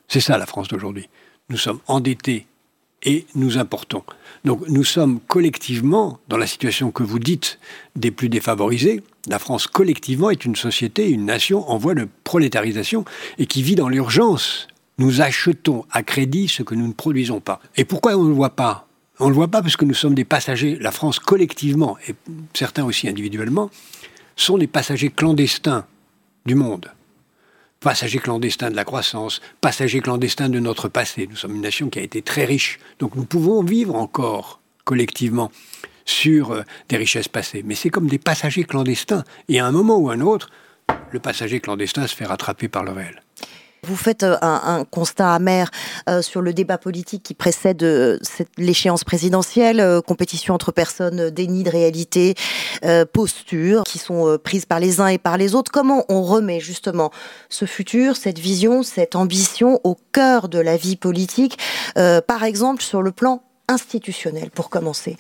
C'est 0.09 0.21
ça 0.21 0.39
la 0.39 0.47
France 0.47 0.69
d'aujourd'hui. 0.69 1.09
Nous 1.51 1.59
sommes 1.59 1.81
endettés 1.87 2.47
et 3.03 3.27
nous 3.35 3.59
importons. 3.59 4.03
Donc 4.45 4.67
nous 4.69 4.85
sommes 4.85 5.21
collectivement 5.21 6.19
dans 6.29 6.39
la 6.39 6.47
situation 6.47 6.91
que 6.91 7.03
vous 7.03 7.19
dites 7.19 7.59
des 7.97 8.11
plus 8.11 8.29
défavorisés. 8.29 9.03
La 9.27 9.39
France 9.39 9.67
collectivement 9.67 10.31
est 10.31 10.45
une 10.45 10.57
société, 10.57 11.09
une 11.09 11.27
nation 11.27 11.69
en 11.69 11.79
voie 11.79 11.95
de 11.95 12.09
prolétarisation 12.25 13.05
et 13.39 13.47
qui 13.47 13.63
vit 13.63 13.75
dans 13.75 13.89
l'urgence. 13.89 14.69
Nous 14.99 15.21
achetons 15.21 15.85
à 15.91 16.03
crédit 16.03 16.49
ce 16.49 16.63
que 16.63 16.75
nous 16.75 16.87
ne 16.87 16.93
produisons 16.93 17.41
pas. 17.41 17.61
Et 17.77 17.85
pourquoi 17.85 18.17
on 18.17 18.25
ne 18.25 18.29
le 18.29 18.35
voit 18.35 18.57
pas? 18.57 18.89
On 19.19 19.25
ne 19.25 19.31
le 19.31 19.35
voit 19.35 19.49
pas 19.49 19.63
parce 19.63 19.77
que 19.77 19.85
nous 19.85 19.95
sommes 19.95 20.15
des 20.15 20.25
passagers. 20.25 20.79
La 20.81 20.93
France 20.93 21.19
collectivement, 21.19 21.97
et 22.09 22.15
certains 22.55 22.85
aussi 22.85 23.09
individuellement, 23.09 23.71
sont 24.37 24.59
des 24.59 24.67
passagers 24.67 25.11
clandestins 25.11 25.87
du 26.45 26.55
monde 26.55 26.91
passagers 27.87 28.19
clandestins 28.19 28.71
de 28.71 28.75
la 28.75 28.85
croissance, 28.85 29.41
passagers 29.61 30.01
clandestins 30.01 30.49
de 30.49 30.59
notre 30.59 30.89
passé. 30.89 31.29
Nous 31.31 31.37
sommes 31.37 31.55
une 31.55 31.63
nation 31.63 31.89
qui 31.89 32.01
a 32.01 32.03
été 32.03 32.21
très 32.21 32.45
riche, 32.45 32.81
donc 32.99 33.15
nous 33.15 33.25
pouvons 33.25 33.63
vivre 33.63 33.95
encore 33.95 34.61
collectivement 34.85 35.53
sur 36.07 36.53
euh, 36.53 36.63
des 36.89 36.97
richesses 36.97 37.29
passées. 37.29 37.63
Mais 37.67 37.75
c'est 37.75 37.91
comme 37.91 38.09
des 38.09 38.19
passagers 38.19 38.65
clandestins. 38.65 39.25
Et 39.49 39.61
à 39.61 39.67
un 39.67 39.73
moment 39.73 39.99
ou 39.99 40.09
à 40.09 40.15
un 40.15 40.21
autre, 40.23 40.49
le 41.11 41.21
passager 41.21 41.61
clandestin 41.61 42.07
se 42.07 42.15
fait 42.15 42.25
rattraper 42.25 42.69
par 42.69 42.85
le 42.85 42.93
réel. 42.93 43.21
Vous 43.83 43.97
faites 43.97 44.23
euh, 44.23 44.37
un, 44.41 44.85
constat 44.85 45.35
amer 45.35 45.71
euh, 46.09 46.23
sur 46.23 46.41
le 46.41 46.53
débat 46.53 46.79
politique 46.79 47.23
qui 47.23 47.35
précède 47.35 47.85
l'échéance 48.57 49.05
présidentielle, 49.05 50.01
compétition 50.07 50.55
entre 50.55 50.73
personnes, 50.73 51.31
déni 51.31 51.63
de 51.63 51.71
réalité, 51.71 52.35
postures 53.13 53.83
qui 53.85 53.99
sont 53.99 54.39
prises 54.43 54.67
par 54.67 54.81
les 54.81 55.01
uns 55.01 55.09
et 55.09 55.19
par 55.19 55.37
les 55.37 55.55
autres. 55.55 55.73
Comment 55.73 56.05
on 56.09 56.23
remet 56.23 56.61
justement 56.61 57.11
ce 57.49 57.65
futur, 57.65 58.17
cette 58.17 58.39
vision, 58.39 58.83
cette 58.83 59.17
ambition 59.17 59.81
au 59.85 59.97
cœur 60.13 60.49
de 60.49 60.59
la 60.59 60.77
vie 60.77 60.97
politique, 60.97 61.59
par 61.95 62.45
exemple 62.45 62.83
sur 62.83 63.03
le 63.03 63.13
plan 63.13 63.43
institutionnel, 63.69 64.51
pour 64.51 64.71
commencer? 64.71 65.17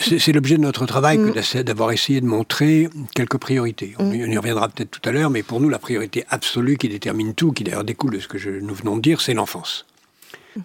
C'est 0.00 0.32
l'objet 0.32 0.56
de 0.56 0.62
notre 0.62 0.84
travail 0.86 1.18
que 1.18 1.58
mm. 1.58 1.62
d'avoir 1.62 1.92
essayé 1.92 2.20
de 2.20 2.26
montrer 2.26 2.88
quelques 3.14 3.38
priorités. 3.38 3.94
On, 3.98 4.12
y 4.12 4.18
mm. 4.18 4.38
reviendra 4.38 4.68
peut-être 4.68 4.90
tout 4.90 5.08
à 5.08 5.12
l'heure, 5.12 5.30
mais 5.30 5.42
pour 5.42 5.60
nous, 5.60 5.68
la 5.68 5.78
priorité 5.78 6.24
absolue 6.28 6.76
qui 6.76 6.88
détermine 6.88 7.34
tout, 7.34 7.52
qui 7.52 7.62
d'ailleurs 7.62 7.84
découle 7.84 8.14
de 8.14 8.18
ce 8.18 8.26
que 8.26 8.60
nous 8.60 8.74
venons 8.74 8.96
de 8.96 9.02
dire, 9.02 9.20
c'est 9.20 9.34
l'enfance. 9.34 9.86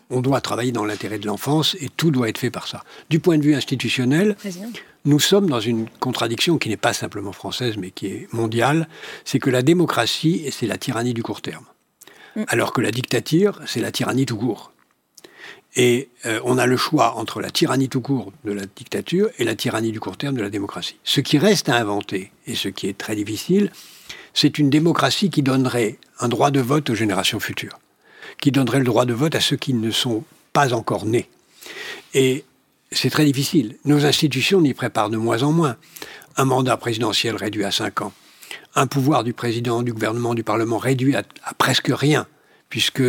On 0.09 0.21
doit 0.21 0.41
travailler 0.41 0.71
dans 0.71 0.85
l'intérêt 0.85 1.19
de 1.19 1.27
l'enfance 1.27 1.75
et 1.79 1.89
tout 1.89 2.09
doit 2.09 2.29
être 2.29 2.39
fait 2.39 2.49
par 2.49 2.67
ça. 2.67 2.83
Du 3.11 3.19
point 3.19 3.37
de 3.37 3.43
vue 3.43 3.53
institutionnel, 3.53 4.35
nous 5.05 5.19
sommes 5.19 5.47
dans 5.47 5.59
une 5.59 5.87
contradiction 5.99 6.57
qui 6.57 6.69
n'est 6.69 6.77
pas 6.77 6.93
simplement 6.93 7.31
française, 7.31 7.77
mais 7.77 7.91
qui 7.91 8.07
est 8.07 8.33
mondiale. 8.33 8.87
C'est 9.23 9.37
que 9.37 9.51
la 9.51 9.61
démocratie, 9.61 10.47
c'est 10.51 10.65
la 10.65 10.79
tyrannie 10.79 11.13
du 11.13 11.21
court 11.21 11.43
terme. 11.43 11.65
Mm. 12.35 12.43
Alors 12.47 12.73
que 12.73 12.81
la 12.81 12.89
dictature, 12.89 13.59
c'est 13.67 13.81
la 13.81 13.91
tyrannie 13.91 14.25
tout 14.25 14.37
court. 14.37 14.72
Et 15.75 16.09
euh, 16.25 16.39
on 16.43 16.57
a 16.57 16.67
le 16.67 16.77
choix 16.77 17.15
entre 17.15 17.41
la 17.41 17.49
tyrannie 17.49 17.89
tout 17.89 18.01
court 18.01 18.31
de 18.43 18.51
la 18.51 18.65
dictature 18.65 19.29
et 19.39 19.43
la 19.43 19.55
tyrannie 19.55 19.91
du 19.91 19.99
court 19.99 20.17
terme 20.17 20.35
de 20.35 20.41
la 20.41 20.49
démocratie. 20.49 20.97
Ce 21.03 21.19
qui 21.19 21.37
reste 21.37 21.69
à 21.69 21.77
inventer, 21.77 22.31
et 22.45 22.55
ce 22.55 22.67
qui 22.69 22.87
est 22.87 22.97
très 22.97 23.15
difficile, 23.15 23.71
c'est 24.33 24.59
une 24.59 24.69
démocratie 24.69 25.29
qui 25.29 25.41
donnerait 25.41 25.97
un 26.19 26.27
droit 26.27 26.51
de 26.51 26.59
vote 26.59 26.91
aux 26.91 26.95
générations 26.95 27.39
futures, 27.39 27.79
qui 28.39 28.51
donnerait 28.51 28.79
le 28.79 28.85
droit 28.85 29.05
de 29.05 29.13
vote 29.13 29.35
à 29.35 29.41
ceux 29.41 29.55
qui 29.55 29.73
ne 29.73 29.89
sont 29.89 30.23
pas 30.53 30.73
encore 30.73 31.05
nés. 31.05 31.27
Et 32.13 32.45
c'est 32.91 33.09
très 33.09 33.25
difficile. 33.25 33.77
Nos 33.85 34.05
institutions 34.05 34.61
n'y 34.61 34.75
préparent 34.75 35.09
de 35.09 35.17
moins 35.17 35.41
en 35.41 35.51
moins. 35.51 35.77
Un 36.37 36.45
mandat 36.45 36.77
présidentiel 36.77 37.35
réduit 37.35 37.63
à 37.63 37.71
5 37.71 38.01
ans. 38.01 38.13
Un 38.75 38.85
pouvoir 38.85 39.23
du 39.23 39.33
président, 39.33 39.81
du 39.81 39.93
gouvernement, 39.93 40.35
du 40.35 40.43
Parlement 40.43 40.77
réduit 40.77 41.15
à 41.15 41.23
presque 41.57 41.91
rien 41.91 42.27
puisque 42.73 43.03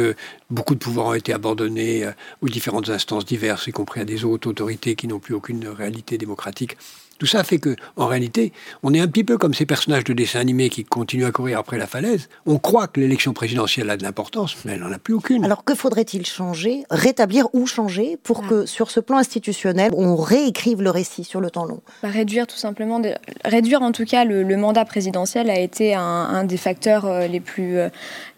beaucoup 0.50 0.74
de 0.74 0.78
pouvoirs 0.78 1.06
ont 1.06 1.14
été 1.14 1.32
abandonnés 1.32 2.04
euh, 2.04 2.10
aux 2.42 2.50
différentes 2.50 2.90
instances 2.90 3.24
diverses, 3.24 3.66
y 3.66 3.72
compris 3.72 4.02
à 4.02 4.04
des 4.04 4.26
autres 4.26 4.50
autorités 4.50 4.94
qui 4.94 5.08
n'ont 5.08 5.20
plus 5.20 5.32
aucune 5.32 5.66
réalité 5.68 6.18
démocratique. 6.18 6.76
Tout 7.18 7.26
ça 7.26 7.44
fait 7.44 7.58
que, 7.58 7.76
en 7.96 8.06
réalité, 8.06 8.52
on 8.82 8.92
est 8.94 9.00
un 9.00 9.08
petit 9.08 9.24
peu 9.24 9.38
comme 9.38 9.54
ces 9.54 9.66
personnages 9.66 10.04
de 10.04 10.12
dessins 10.12 10.40
animés 10.40 10.68
qui 10.68 10.84
continuent 10.84 11.26
à 11.26 11.32
courir 11.32 11.58
après 11.58 11.78
la 11.78 11.86
falaise. 11.86 12.28
On 12.46 12.58
croit 12.58 12.86
que 12.86 13.00
l'élection 13.00 13.32
présidentielle 13.32 13.90
a 13.90 13.96
de 13.96 14.02
l'importance, 14.02 14.56
mais 14.64 14.72
elle 14.72 14.80
n'en 14.80 14.92
a 14.92 14.98
plus 14.98 15.14
aucune. 15.14 15.44
Alors 15.44 15.64
que 15.64 15.74
faudrait-il 15.74 16.26
changer, 16.26 16.84
rétablir 16.90 17.48
ou 17.52 17.66
changer 17.66 18.18
pour 18.22 18.42
ah. 18.44 18.48
que, 18.48 18.66
sur 18.66 18.90
ce 18.90 19.00
plan 19.00 19.18
institutionnel, 19.18 19.92
on 19.96 20.16
réécrive 20.16 20.82
le 20.82 20.90
récit 20.90 21.24
sur 21.24 21.40
le 21.40 21.50
temps 21.50 21.64
long? 21.64 21.80
Bah, 22.02 22.08
Réduire 22.08 22.46
tout 22.46 22.56
simplement, 22.56 23.00
réduire 23.44 23.82
en 23.82 23.92
tout 23.92 24.04
cas 24.04 24.24
le, 24.24 24.56
mandat 24.56 24.84
présidentiel 24.84 25.50
a 25.50 25.58
été 25.58 25.94
un, 25.94 26.44
des 26.44 26.56
facteurs 26.56 27.06
euh, 27.06 27.26
les 27.26 27.40
plus, 27.40 27.78
euh, 27.78 27.88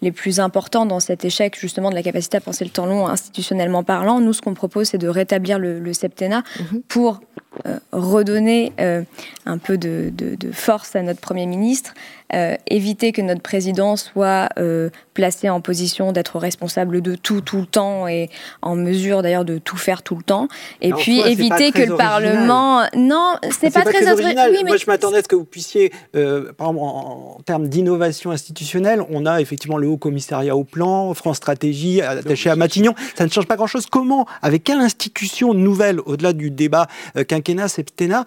les 0.01 0.11
plus 0.11 0.39
importants 0.39 0.85
dans 0.85 0.99
cet 0.99 1.25
échec 1.25 1.57
justement 1.59 1.89
de 1.89 1.95
la 1.95 2.03
capacité 2.03 2.37
à 2.37 2.41
penser 2.41 2.65
le 2.65 2.71
temps 2.71 2.85
long 2.85 3.07
institutionnellement 3.07 3.83
parlant. 3.83 4.19
Nous, 4.19 4.33
ce 4.33 4.41
qu'on 4.41 4.53
propose, 4.53 4.89
c'est 4.89 4.97
de 4.97 5.07
rétablir 5.07 5.59
le, 5.59 5.93
septennat 5.93 6.43
mhm. 6.59 6.81
pour 6.87 7.21
euh, 7.65 7.79
redonner 7.91 8.66
euh, 8.79 9.03
un 9.45 9.57
peu 9.57 9.77
de, 9.77 10.11
force 10.51 10.95
à 10.95 11.01
notre 11.01 11.19
Premier 11.21 11.45
ministre, 11.45 11.93
éviter 12.69 13.11
que 13.11 13.21
notre 13.21 13.41
président 13.41 13.95
soit 13.95 14.49
placé 15.13 15.49
en 15.49 15.61
position 15.61 16.11
d'être 16.11 16.37
responsable 16.37 17.01
de 17.01 17.15
tout 17.15 17.41
tout 17.41 17.57
le 17.57 17.65
temps 17.65 18.07
et 18.07 18.29
en 18.61 18.75
mesure 18.75 19.21
d'ailleurs 19.21 19.45
de 19.45 19.57
tout 19.57 19.77
faire 19.77 20.03
tout 20.03 20.15
le 20.15 20.23
temps. 20.23 20.47
Et 20.81 20.91
puis 20.93 21.21
éviter 21.21 21.71
que 21.71 21.81
le 21.81 21.95
Parlement... 21.95 22.83
Non, 22.95 23.35
c'est 23.49 23.73
pas, 23.73 23.81
pas, 23.81 23.91
très, 23.91 24.11
original. 24.11 24.51
Moi, 24.65 24.77
je 24.77 24.85
m'attendais 24.85 25.17
à 25.17 25.23
ce 25.23 25.27
que 25.27 25.35
vous 25.35 25.45
puissiez, 25.45 25.91
par 26.11 26.69
exemple, 26.69 26.79
en, 26.79 27.39
termes 27.45 27.67
d'innovation 27.67 28.31
institutionnelle, 28.31 29.01
on 29.09 29.25
a 29.25 29.41
effectivement 29.41 29.77
le 29.77 29.87
Haut 29.87 29.97
Commissariat 29.97 30.55
au 30.55 30.63
Plan, 30.63 31.13
France 31.13 31.37
Stratégie, 31.37 32.01
attaché 32.01 32.49
à 32.49 32.55
Matignon. 32.55 32.93
Ça 33.15 33.25
ne 33.25 33.31
change 33.31 33.47
pas 33.47 33.55
grand-chose. 33.55 33.87
Comment, 33.89 34.27
avec 34.41 34.63
quelle 34.63 34.79
institution 34.79 35.53
nouvelle, 35.53 35.99
au-delà 36.01 36.33
du 36.33 36.51
débat 36.51 36.87
quinquennat, 37.27 37.67
septennat, 37.67 38.25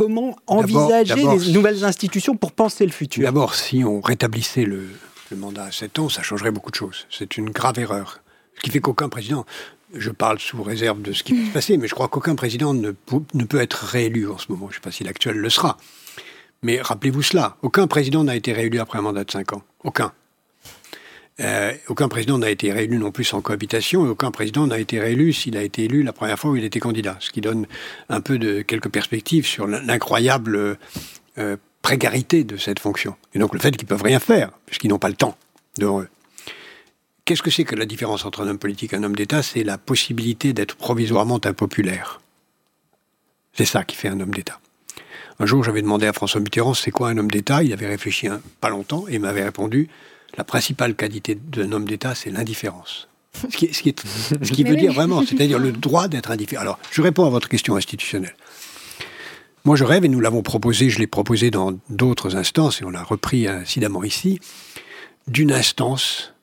comment 0.00 0.34
envisager 0.46 1.14
les 1.14 1.52
nouvelles 1.52 1.84
institutions 1.84 2.34
pour 2.34 2.52
penser 2.52 2.86
le 2.86 2.90
futur? 2.90 3.22
D'abord, 3.22 3.54
si 3.54 3.84
on 3.84 4.00
rétablissait 4.00 4.64
le, 4.64 4.88
mandat 5.36 5.64
à 5.64 5.70
7 5.70 5.98
ans, 5.98 6.08
ça 6.08 6.22
changerait 6.22 6.50
beaucoup 6.50 6.70
de 6.70 6.76
choses. 6.76 7.06
C'est 7.10 7.36
une 7.36 7.50
grave 7.50 7.78
erreur. 7.78 8.22
Ce 8.56 8.60
qui 8.62 8.70
fait 8.70 8.80
qu'aucun 8.80 9.10
président, 9.10 9.44
je 9.92 10.10
parle 10.10 10.38
sous 10.38 10.62
réserve 10.62 11.02
de 11.02 11.12
ce 11.12 11.22
qui 11.22 11.34
peut 11.34 11.46
se 11.46 11.52
passer, 11.52 11.76
mais 11.76 11.86
je 11.86 11.94
crois 11.94 12.08
qu'aucun 12.08 12.34
président 12.34 12.72
ne, 12.72 12.92
ne, 13.34 13.44
peut 13.44 13.60
être 13.60 13.84
réélu 13.84 14.26
en 14.26 14.38
ce 14.38 14.46
moment. 14.48 14.68
Je 14.70 14.72
ne 14.72 14.74
sais 14.76 14.80
pas 14.80 14.90
si 14.90 15.04
l'actuel 15.04 15.36
le 15.36 15.50
sera. 15.50 15.76
Mais 16.62 16.80
rappelez-vous 16.80 17.22
cela, 17.22 17.58
aucun 17.60 17.86
président 17.86 18.24
n'a 18.24 18.36
été 18.36 18.54
réélu 18.54 18.80
après 18.80 18.98
un 18.98 19.02
mandat 19.02 19.24
de 19.24 19.30
5 19.30 19.52
ans. 19.52 19.62
Aucun. 19.84 20.12
Euh, 21.40 21.72
aucun 21.88 22.08
président 22.08 22.38
n'a 22.38 22.50
été 22.50 22.72
réélu 22.72 22.98
non 22.98 23.10
plus 23.10 23.32
en 23.32 23.40
cohabitation, 23.40 24.04
et 24.04 24.08
aucun 24.08 24.30
président 24.30 24.66
n'a 24.66 24.78
été 24.78 25.00
réélu 25.00 25.32
s'il 25.32 25.56
a 25.56 25.62
été 25.62 25.84
élu 25.84 26.02
la 26.02 26.12
première 26.12 26.38
fois 26.38 26.50
où 26.50 26.56
il 26.56 26.64
était 26.64 26.80
candidat, 26.80 27.16
ce 27.20 27.30
qui 27.30 27.40
donne 27.40 27.66
un 28.08 28.20
peu 28.20 28.38
de 28.38 28.62
quelques 28.62 28.90
perspectives 28.90 29.46
sur 29.46 29.66
l'incroyable 29.66 30.76
euh, 31.38 31.56
précarité 31.82 32.44
de 32.44 32.56
cette 32.56 32.78
fonction. 32.78 33.16
Et 33.34 33.38
donc 33.38 33.54
le 33.54 33.60
fait 33.60 33.76
qu'ils 33.76 33.88
peuvent 33.88 34.02
rien 34.02 34.20
faire, 34.20 34.50
puisqu'ils 34.66 34.88
n'ont 34.88 34.98
pas 34.98 35.08
le 35.08 35.16
temps 35.16 35.36
devant 35.78 36.02
eux. 36.02 36.08
Qu'est-ce 37.24 37.42
que 37.42 37.50
c'est 37.50 37.64
que 37.64 37.76
la 37.76 37.86
différence 37.86 38.24
entre 38.24 38.42
un 38.42 38.48
homme 38.48 38.58
politique 38.58 38.92
et 38.92 38.96
un 38.96 39.04
homme 39.04 39.16
d'État? 39.16 39.42
C'est 39.42 39.62
la 39.62 39.78
possibilité 39.78 40.52
d'être 40.52 40.74
provisoirement 40.74 41.40
impopulaire. 41.44 42.20
C'est 43.52 43.64
ça 43.64 43.84
qui 43.84 43.96
fait 43.96 44.08
un 44.08 44.20
homme 44.20 44.34
d'État. 44.34 44.60
Un 45.38 45.46
jour, 45.46 45.64
j'avais 45.64 45.80
demandé 45.80 46.06
à 46.06 46.12
François 46.12 46.40
Mitterrand 46.40 46.74
c'est 46.74 46.90
quoi 46.90 47.08
un 47.08 47.16
homme 47.16 47.30
d'État? 47.30 47.62
Il 47.62 47.72
avait 47.72 47.86
réfléchi 47.86 48.26
un, 48.26 48.42
pas 48.60 48.68
longtemps 48.68 49.06
et 49.08 49.18
m'avait 49.18 49.44
répondu 49.44 49.88
la 50.36 50.44
principale 50.44 50.94
qualité 50.94 51.34
d'un 51.34 51.72
homme 51.72 51.86
d'État, 51.86 52.14
c'est 52.14 52.30
l'indifférence. 52.30 53.08
Ce 53.34 53.46
qui, 53.46 53.72
ce 53.72 54.52
qui, 54.52 54.64
veut 54.64 54.74
dire 54.74 54.92
vraiment, 54.92 55.24
c'est-à-dire 55.24 55.60
le 55.60 55.70
droit 55.70 56.08
d'être 56.08 56.32
indifférent. 56.32 56.62
Alors, 56.62 56.78
je 56.90 57.00
réponds 57.00 57.26
à 57.26 57.30
votre 57.30 57.48
question 57.48 57.76
institutionnelle. 57.76 58.34
Moi, 59.64 59.76
je 59.76 59.84
rêve, 59.84 60.04
et 60.04 60.08
nous 60.08 60.20
l'avons 60.20 60.42
proposé, 60.42 60.90
je 60.90 60.98
l'ai 60.98 61.06
proposé 61.06 61.50
dans 61.50 61.78
d'autres 61.90 62.34
instances, 62.34 62.80
et 62.80 62.84
on 62.84 62.90
l'a 62.90 63.04
repris 63.04 63.46
incidemment 63.46 64.02
ici, 64.02 64.40
d'une 65.28 65.52
instance 65.52 66.34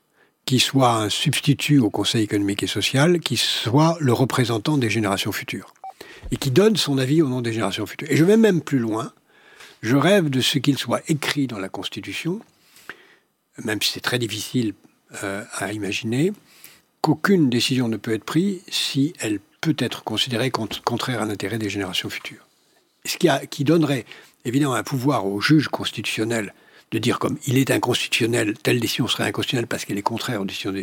qui 0.46 0.60
soit 0.60 0.94
un 0.94 1.10
substitut 1.10 1.80
au 1.80 1.90
Conseil 1.90 2.24
économique 2.24 2.64
et 2.64 2.68
social, 2.68 3.20
qui 3.20 3.36
soit 3.36 3.98
le 4.00 4.14
représentant 4.14 4.78
des 4.78 4.90
générations 4.90 5.34
futures, 5.34 5.74
et 6.32 6.38
qui 6.38 6.52
donne 6.52 6.78
son 6.78 6.98
avis 7.00 7.22
au 7.22 7.28
nom 7.28 7.42
des 7.42 7.52
générations 7.52 7.86
futures. 7.86 8.10
Et 8.10 8.16
je 8.16 8.24
vais 8.24 8.38
même 8.38 8.62
plus 8.62 8.80
loin, 8.80 9.12
je 9.82 9.98
rêve 9.98 10.30
de 10.30 10.40
ce 10.40 10.60
qu'il 10.60 10.78
soit 10.78 11.02
écrit 11.10 11.48
dans 11.48 11.60
la 11.60 11.70
Constitution, 11.70 12.40
même 13.64 13.82
si 13.82 13.92
c'est 13.92 14.02
très 14.02 14.20
difficile 14.20 14.74
euh, 15.24 15.44
à 15.54 15.74
imaginer, 15.74 16.34
qu'aucune 17.02 17.50
décision 17.50 17.88
ne 17.88 17.98
peut 17.98 18.14
être 18.14 18.24
prise 18.24 18.62
si 18.68 19.14
elle 19.20 19.40
peut 19.62 19.76
être 19.80 20.04
considérée 20.04 20.52
contraire 20.52 21.22
à 21.22 21.26
l'intérêt 21.26 21.58
des 21.58 21.70
générations 21.70 22.10
futures. 22.10 22.46
Ce 23.06 23.18
qui, 23.18 23.64
donnerait 23.64 24.06
évidemment 24.44 24.76
un 24.76 24.84
pouvoir 24.84 25.26
au 25.26 25.40
juge 25.40 25.70
constitutionnel 25.70 26.54
de 26.92 27.00
dire 27.00 27.20
comme 27.20 27.38
il 27.48 27.58
est 27.58 27.72
inconstitutionnel, 27.72 28.58
telle 28.62 28.80
décision 28.80 29.08
serait 29.08 29.24
inconstitutionnelle 29.24 29.68
parce 29.68 29.86
qu'elle 29.86 29.98
est 29.98 30.02
contraire 30.02 30.42
aux 30.42 30.46
décisions 30.46 30.74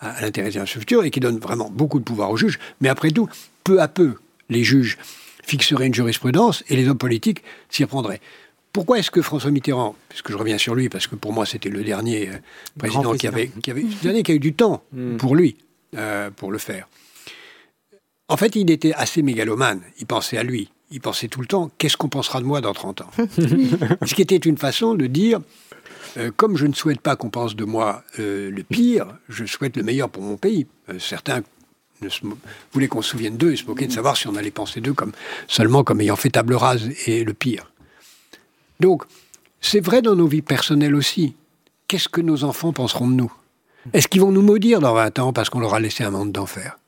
à, 0.00 0.20
l'intérêt 0.20 0.48
des 0.48 0.52
générations 0.52 0.80
futures, 0.80 1.04
et 1.04 1.10
qui 1.10 1.20
donne 1.20 1.38
vraiment 1.38 1.70
beaucoup 1.70 1.98
de 1.98 2.04
pouvoir 2.04 2.30
aux 2.30 2.36
juges. 2.36 2.58
Mais 2.80 2.88
après 2.88 3.10
tout, 3.10 3.28
peu 3.64 3.80
à 3.80 3.88
peu, 3.88 4.14
les 4.48 4.64
juges 4.64 4.98
fixeraient 5.44 5.86
une 5.86 5.94
jurisprudence 5.94 6.62
et 6.68 6.76
les 6.76 6.88
hommes 6.88 6.98
politiques 6.98 7.42
s'y 7.68 7.84
reprendraient. 7.84 8.20
Pourquoi 8.72 8.98
est-ce 8.98 9.10
que 9.10 9.22
François 9.22 9.50
Mitterrand, 9.50 9.96
puisque 10.08 10.30
je 10.30 10.36
reviens 10.36 10.58
sur 10.58 10.74
lui, 10.74 10.88
parce 10.88 11.06
que 11.06 11.16
pour 11.16 11.32
moi 11.32 11.44
c'était 11.44 11.68
le 11.68 11.82
dernier 11.82 12.28
euh, 12.28 12.38
président, 12.78 13.14
qui 13.14 13.26
avait, 13.26 13.50
qui 13.62 13.70
avait, 13.70 13.84
dernier 14.02 14.22
qui 14.22 14.32
a 14.32 14.34
eu 14.34 14.40
du 14.40 14.54
temps 14.54 14.82
hmm. 14.92 15.16
pour 15.16 15.34
lui, 15.34 15.56
euh, 15.96 16.30
pour 16.30 16.52
le 16.52 16.58
faire. 16.58 16.88
En 18.28 18.36
fait, 18.36 18.54
il 18.54 18.70
était 18.70 18.92
assez 18.92 19.22
mégalomane. 19.22 19.80
Il 19.98 20.06
pensait 20.06 20.38
à 20.38 20.44
lui. 20.44 20.70
Il 20.92 21.00
pensait 21.00 21.26
tout 21.26 21.40
le 21.40 21.48
temps 21.48 21.68
qu'est-ce 21.78 21.96
qu'on 21.96 22.08
pensera 22.08 22.40
de 22.40 22.46
moi 22.46 22.60
dans 22.60 22.72
30 22.72 23.00
ans? 23.00 23.10
Ce 23.18 24.14
qui 24.14 24.22
était 24.22 24.36
une 24.36 24.56
façon 24.56 24.94
de 24.94 25.06
dire 25.08 25.40
euh, 26.16 26.30
comme 26.36 26.56
je 26.56 26.66
ne 26.66 26.72
souhaite 26.72 27.00
pas 27.00 27.16
qu'on 27.16 27.30
pense 27.30 27.56
de 27.56 27.64
moi 27.64 28.04
le 28.18 28.62
pire, 28.62 29.06
je 29.28 29.44
souhaite 29.46 29.76
le 29.76 29.82
meilleur 29.82 30.08
pour 30.08 30.22
mon 30.22 30.36
pays. 30.36 30.66
certains 30.98 31.42
voulaient 32.72 32.88
qu'on 32.88 33.02
se 33.02 33.10
souvienne 33.10 33.36
d'eux 33.36 33.52
et 33.52 33.56
se 33.56 33.64
moquaient 33.64 33.86
de 33.86 33.92
savoir 33.92 34.16
si 34.16 34.28
on 34.28 34.36
allait 34.36 34.50
penser 34.50 34.80
d'eux 34.80 34.92
comme, 34.92 35.12
seulement 35.48 35.84
comme 35.84 36.00
ayant 36.00 36.16
fait 36.16 36.30
table 36.30 36.54
rase 36.54 36.88
et 37.06 37.24
le 37.24 37.34
pire. 37.34 37.70
Donc, 38.80 39.04
c'est 39.60 39.80
vrai 39.80 40.02
dans 40.02 40.16
nos 40.16 40.26
vies 40.26 40.42
personnelles 40.42 40.94
aussi. 40.94 41.36
Qu'est-ce 41.86 42.08
que 42.08 42.20
nos 42.20 42.44
enfants 42.44 42.72
penseront 42.72 43.08
de 43.08 43.14
nous? 43.14 43.32
Est-ce 43.92 44.08
qu'ils 44.08 44.20
vont 44.20 44.32
nous 44.32 44.42
maudire 44.42 44.80
dans 44.80 44.94
20 44.94 45.18
ans 45.18 45.32
parce 45.32 45.50
qu'on 45.50 45.60
leur 45.60 45.74
a 45.74 45.80
laissé 45.80 46.04
un 46.04 46.10
monde 46.10 46.32
d'enfer? 46.32 46.79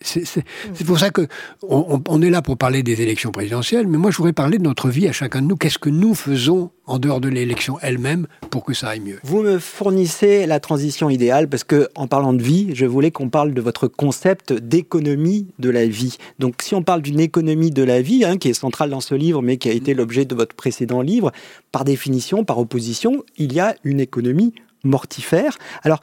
C'est 0.00 0.44
pour 0.86 0.98
ça 0.98 1.10
que 1.10 1.26
on, 1.62 2.22
est 2.22 2.30
là 2.30 2.40
pour 2.40 2.56
parler 2.56 2.84
des 2.84 3.02
élections 3.02 3.32
présidentielles, 3.32 3.88
mais 3.88 3.98
moi 3.98 4.12
je 4.12 4.16
voudrais 4.18 4.32
parler 4.32 4.58
de 4.58 4.62
notre 4.62 4.88
vie 4.88 5.08
à 5.08 5.12
chacun 5.12 5.42
de 5.42 5.48
nous. 5.48 5.56
Qu'est-ce 5.56 5.80
que 5.80 5.90
nous 5.90 6.14
faisons 6.14 6.70
en 6.86 7.00
dehors 7.00 7.20
de 7.20 7.28
l'élection 7.28 7.78
elle-même 7.82 8.28
pour 8.50 8.64
que 8.64 8.74
ça 8.74 8.90
aille 8.90 9.00
mieux? 9.00 9.18
Vous 9.24 9.42
me 9.42 9.58
fournissez 9.58 10.46
la 10.46 10.60
transition 10.60 11.10
idéale 11.10 11.48
parce 11.48 11.64
que 11.64 11.88
en 11.96 12.06
parlant 12.06 12.32
de 12.32 12.42
vie, 12.42 12.70
je 12.74 12.86
voulais 12.86 13.10
qu'on 13.10 13.28
parle 13.28 13.52
de 13.52 13.60
votre 13.60 13.88
concept 13.88 14.52
d'économie 14.52 15.48
de 15.58 15.68
la 15.68 15.86
vie. 15.86 16.16
Donc 16.38 16.62
si 16.62 16.76
on 16.76 16.82
parle 16.84 17.02
d'une 17.02 17.20
économie 17.20 17.72
de 17.72 17.82
la 17.82 18.00
vie, 18.00 18.24
hein, 18.24 18.36
qui 18.38 18.50
est 18.50 18.54
centrale 18.54 18.90
dans 18.90 19.00
ce 19.00 19.16
livre, 19.16 19.42
mais 19.42 19.56
qui 19.56 19.68
a 19.68 19.72
été 19.72 19.94
l'objet 19.94 20.24
de 20.24 20.34
votre 20.36 20.54
précédent 20.54 21.02
livre, 21.02 21.32
par 21.72 21.84
définition, 21.84 22.44
par 22.44 22.58
opposition, 22.58 23.24
il 23.36 23.52
y 23.52 23.58
a 23.58 23.74
une 23.82 23.98
économie 23.98 24.54
mortifère. 24.84 25.58
Alors 25.82 25.98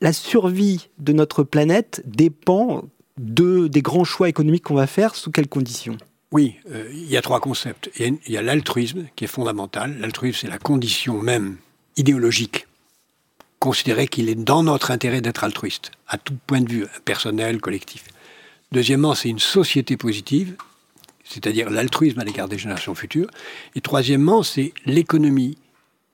la 0.00 0.12
survie 0.14 0.88
de 0.98 1.12
notre 1.12 1.42
planète 1.42 2.02
dépend 2.06 2.84
de, 3.18 3.68
des 3.68 3.82
grands 3.82 4.04
choix 4.04 4.28
économiques 4.28 4.64
qu'on 4.64 4.74
va 4.74 4.86
faire, 4.86 5.14
sous 5.14 5.30
quelles 5.30 5.48
conditions? 5.48 5.96
Oui, 6.32 6.56
euh, 6.70 6.88
il 6.92 7.08
y 7.08 7.16
a 7.16 7.22
trois 7.22 7.40
concepts. 7.40 7.90
Il 7.98 8.18
y 8.26 8.36
a, 8.36 8.42
l'altruisme 8.42 9.06
qui 9.16 9.24
est 9.24 9.28
fondamental. 9.28 9.96
L'altruisme, 10.00 10.40
c'est 10.42 10.48
la 10.48 10.58
condition 10.58 11.20
même 11.20 11.56
idéologique. 11.96 12.66
Considérer 13.58 14.06
qu'il 14.06 14.28
est 14.28 14.34
dans 14.34 14.62
notre 14.62 14.90
intérêt 14.90 15.20
d'être 15.20 15.44
altruiste, 15.44 15.92
à 16.08 16.18
tout 16.18 16.34
point 16.46 16.60
de 16.60 16.70
vue, 16.70 16.86
personnel, 17.04 17.60
collectif. 17.60 18.04
Deuxièmement, 18.72 19.14
c'est 19.14 19.28
une 19.28 19.38
société 19.38 19.96
positive, 19.96 20.56
c'est-à-dire 21.24 21.70
l'altruisme 21.70 22.20
à 22.20 22.24
l'égard 22.24 22.48
des 22.48 22.58
générations 22.58 22.94
futures. 22.94 23.30
Et 23.74 23.80
troisièmement, 23.80 24.42
c'est 24.42 24.74
l'économie 24.84 25.56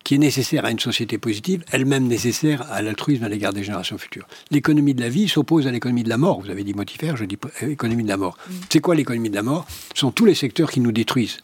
qui 0.04 0.14
est 0.14 0.18
nécessaire 0.18 0.64
à 0.64 0.70
une 0.70 0.78
société 0.78 1.18
positive, 1.18 1.64
elle-même 1.70 2.06
nécessaire 2.06 2.70
à 2.70 2.82
l'altruisme 2.82 3.24
à 3.24 3.28
l'égard 3.28 3.52
des 3.52 3.62
générations 3.62 3.98
futures. 3.98 4.26
L'économie 4.50 4.94
de 4.94 5.00
la 5.00 5.08
vie 5.08 5.28
s'oppose 5.28 5.66
à 5.66 5.70
l'économie 5.70 6.02
de 6.02 6.08
la 6.08 6.18
mort. 6.18 6.40
Vous 6.40 6.50
avez 6.50 6.64
dit 6.64 6.74
motifère, 6.74 7.16
je 7.16 7.24
dis 7.24 7.38
économie 7.62 8.02
de 8.02 8.08
la 8.08 8.16
mort. 8.16 8.36
Mm. 8.36 8.52
C'est 8.70 8.80
quoi 8.80 8.94
l'économie 8.94 9.30
de 9.30 9.34
la 9.34 9.42
mort? 9.42 9.66
Ce 9.94 10.00
sont 10.00 10.10
tous 10.10 10.24
les 10.24 10.34
secteurs 10.34 10.70
qui 10.70 10.80
nous 10.80 10.92
détruisent. 10.92 11.38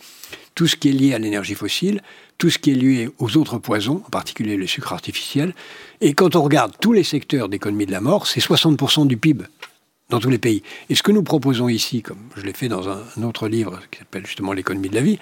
Tout 0.54 0.66
ce 0.66 0.76
qui 0.76 0.88
est 0.88 0.92
lié 0.92 1.14
à 1.14 1.18
l'énergie 1.18 1.54
fossile, 1.54 2.02
tout 2.36 2.50
ce 2.50 2.58
qui 2.58 2.70
est 2.70 2.74
lié 2.74 3.08
aux 3.18 3.36
autres 3.36 3.58
poisons, 3.58 4.02
en 4.06 4.10
particulier 4.10 4.56
le 4.56 4.66
sucre 4.66 4.92
artificiel. 4.92 5.54
Et 6.00 6.14
quand 6.14 6.36
on 6.36 6.42
regarde 6.42 6.72
tous 6.80 6.92
les 6.92 7.04
secteurs 7.04 7.48
d'économie 7.48 7.86
de 7.86 7.92
la 7.92 8.00
mort, 8.00 8.26
c'est 8.26 8.40
60% 8.40 9.06
du 9.06 9.16
PIB 9.16 9.44
dans 10.08 10.20
tous 10.20 10.30
les 10.30 10.38
pays. 10.38 10.62
Et 10.88 10.94
ce 10.94 11.02
que 11.02 11.12
nous 11.12 11.22
proposons 11.22 11.68
ici, 11.68 12.02
comme 12.02 12.18
je 12.36 12.42
l'ai 12.42 12.52
fait 12.52 12.68
dans 12.68 12.88
un 12.88 13.22
autre 13.22 13.48
livre 13.48 13.80
qui 13.90 13.98
s'appelle 13.98 14.26
justement 14.26 14.52
l'économie 14.52 14.88
de 14.88 14.94
la 14.94 15.02
vie, 15.02 15.18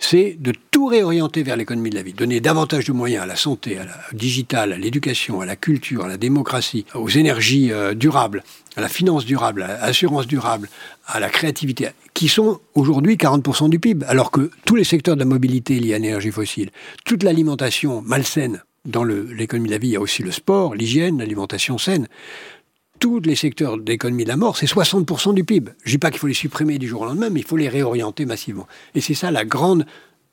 c'est 0.00 0.36
de 0.40 0.52
tout 0.70 0.86
réorienter 0.86 1.42
vers 1.42 1.56
l'économie 1.56 1.90
de 1.90 1.94
la 1.94 2.02
vie, 2.02 2.14
donner 2.14 2.40
davantage 2.40 2.86
de 2.86 2.92
moyens 2.92 3.22
à 3.22 3.26
la 3.26 3.36
santé, 3.36 3.78
à 3.78 3.84
la 3.84 3.96
digitale, 4.12 4.72
à 4.72 4.78
l'éducation, 4.78 5.42
à 5.42 5.46
la 5.46 5.56
culture, 5.56 6.04
à 6.06 6.08
la 6.08 6.16
démocratie, 6.16 6.86
aux 6.94 7.08
énergies 7.08 7.70
euh, 7.70 7.94
durables, 7.94 8.42
à 8.76 8.80
la 8.80 8.88
finance 8.88 9.26
durable, 9.26 9.62
à 9.62 9.86
l'assurance 9.86 10.26
durable, 10.26 10.68
à 11.06 11.20
la 11.20 11.28
créativité, 11.28 11.88
qui 12.14 12.28
sont 12.28 12.60
aujourd'hui 12.74 13.16
40% 13.16 13.68
du 13.68 13.78
PIB, 13.78 14.06
alors 14.06 14.30
que 14.30 14.50
tous 14.64 14.74
les 14.74 14.84
secteurs 14.84 15.16
de 15.16 15.20
la 15.20 15.26
mobilité 15.26 15.78
liés 15.78 15.94
à 15.94 15.98
l'énergie 15.98 16.32
fossile, 16.32 16.70
toute 17.04 17.22
l'alimentation 17.22 18.00
malsaine, 18.00 18.62
dans 18.86 19.04
l'économie 19.04 19.68
de 19.68 19.74
la 19.74 19.78
vie, 19.78 19.88
il 19.88 19.92
y 19.92 19.96
a 19.96 20.00
aussi 20.00 20.22
le 20.22 20.30
sport, 20.30 20.74
l'hygiène, 20.74 21.18
l'alimentation 21.18 21.76
saine 21.76 22.08
tous 23.00 23.20
les 23.20 23.34
secteurs 23.34 23.78
d'économie 23.78 24.24
de 24.24 24.28
la 24.28 24.36
mort, 24.36 24.56
c'est 24.56 24.66
60% 24.66 25.34
du 25.34 25.42
PIB. 25.42 25.72
Je 25.82 25.88
ne 25.88 25.92
dis 25.92 25.98
pas 25.98 26.10
qu'il 26.10 26.20
faut 26.20 26.26
les 26.26 26.34
supprimer 26.34 26.78
du 26.78 26.86
jour 26.86 27.00
au 27.00 27.06
lendemain, 27.06 27.30
mais 27.30 27.40
il 27.40 27.46
faut 27.46 27.56
les 27.56 27.68
réorienter 27.68 28.26
massivement. 28.26 28.68
Et 28.94 29.00
c'est 29.00 29.14
ça 29.14 29.30
la 29.30 29.44
grande 29.44 29.86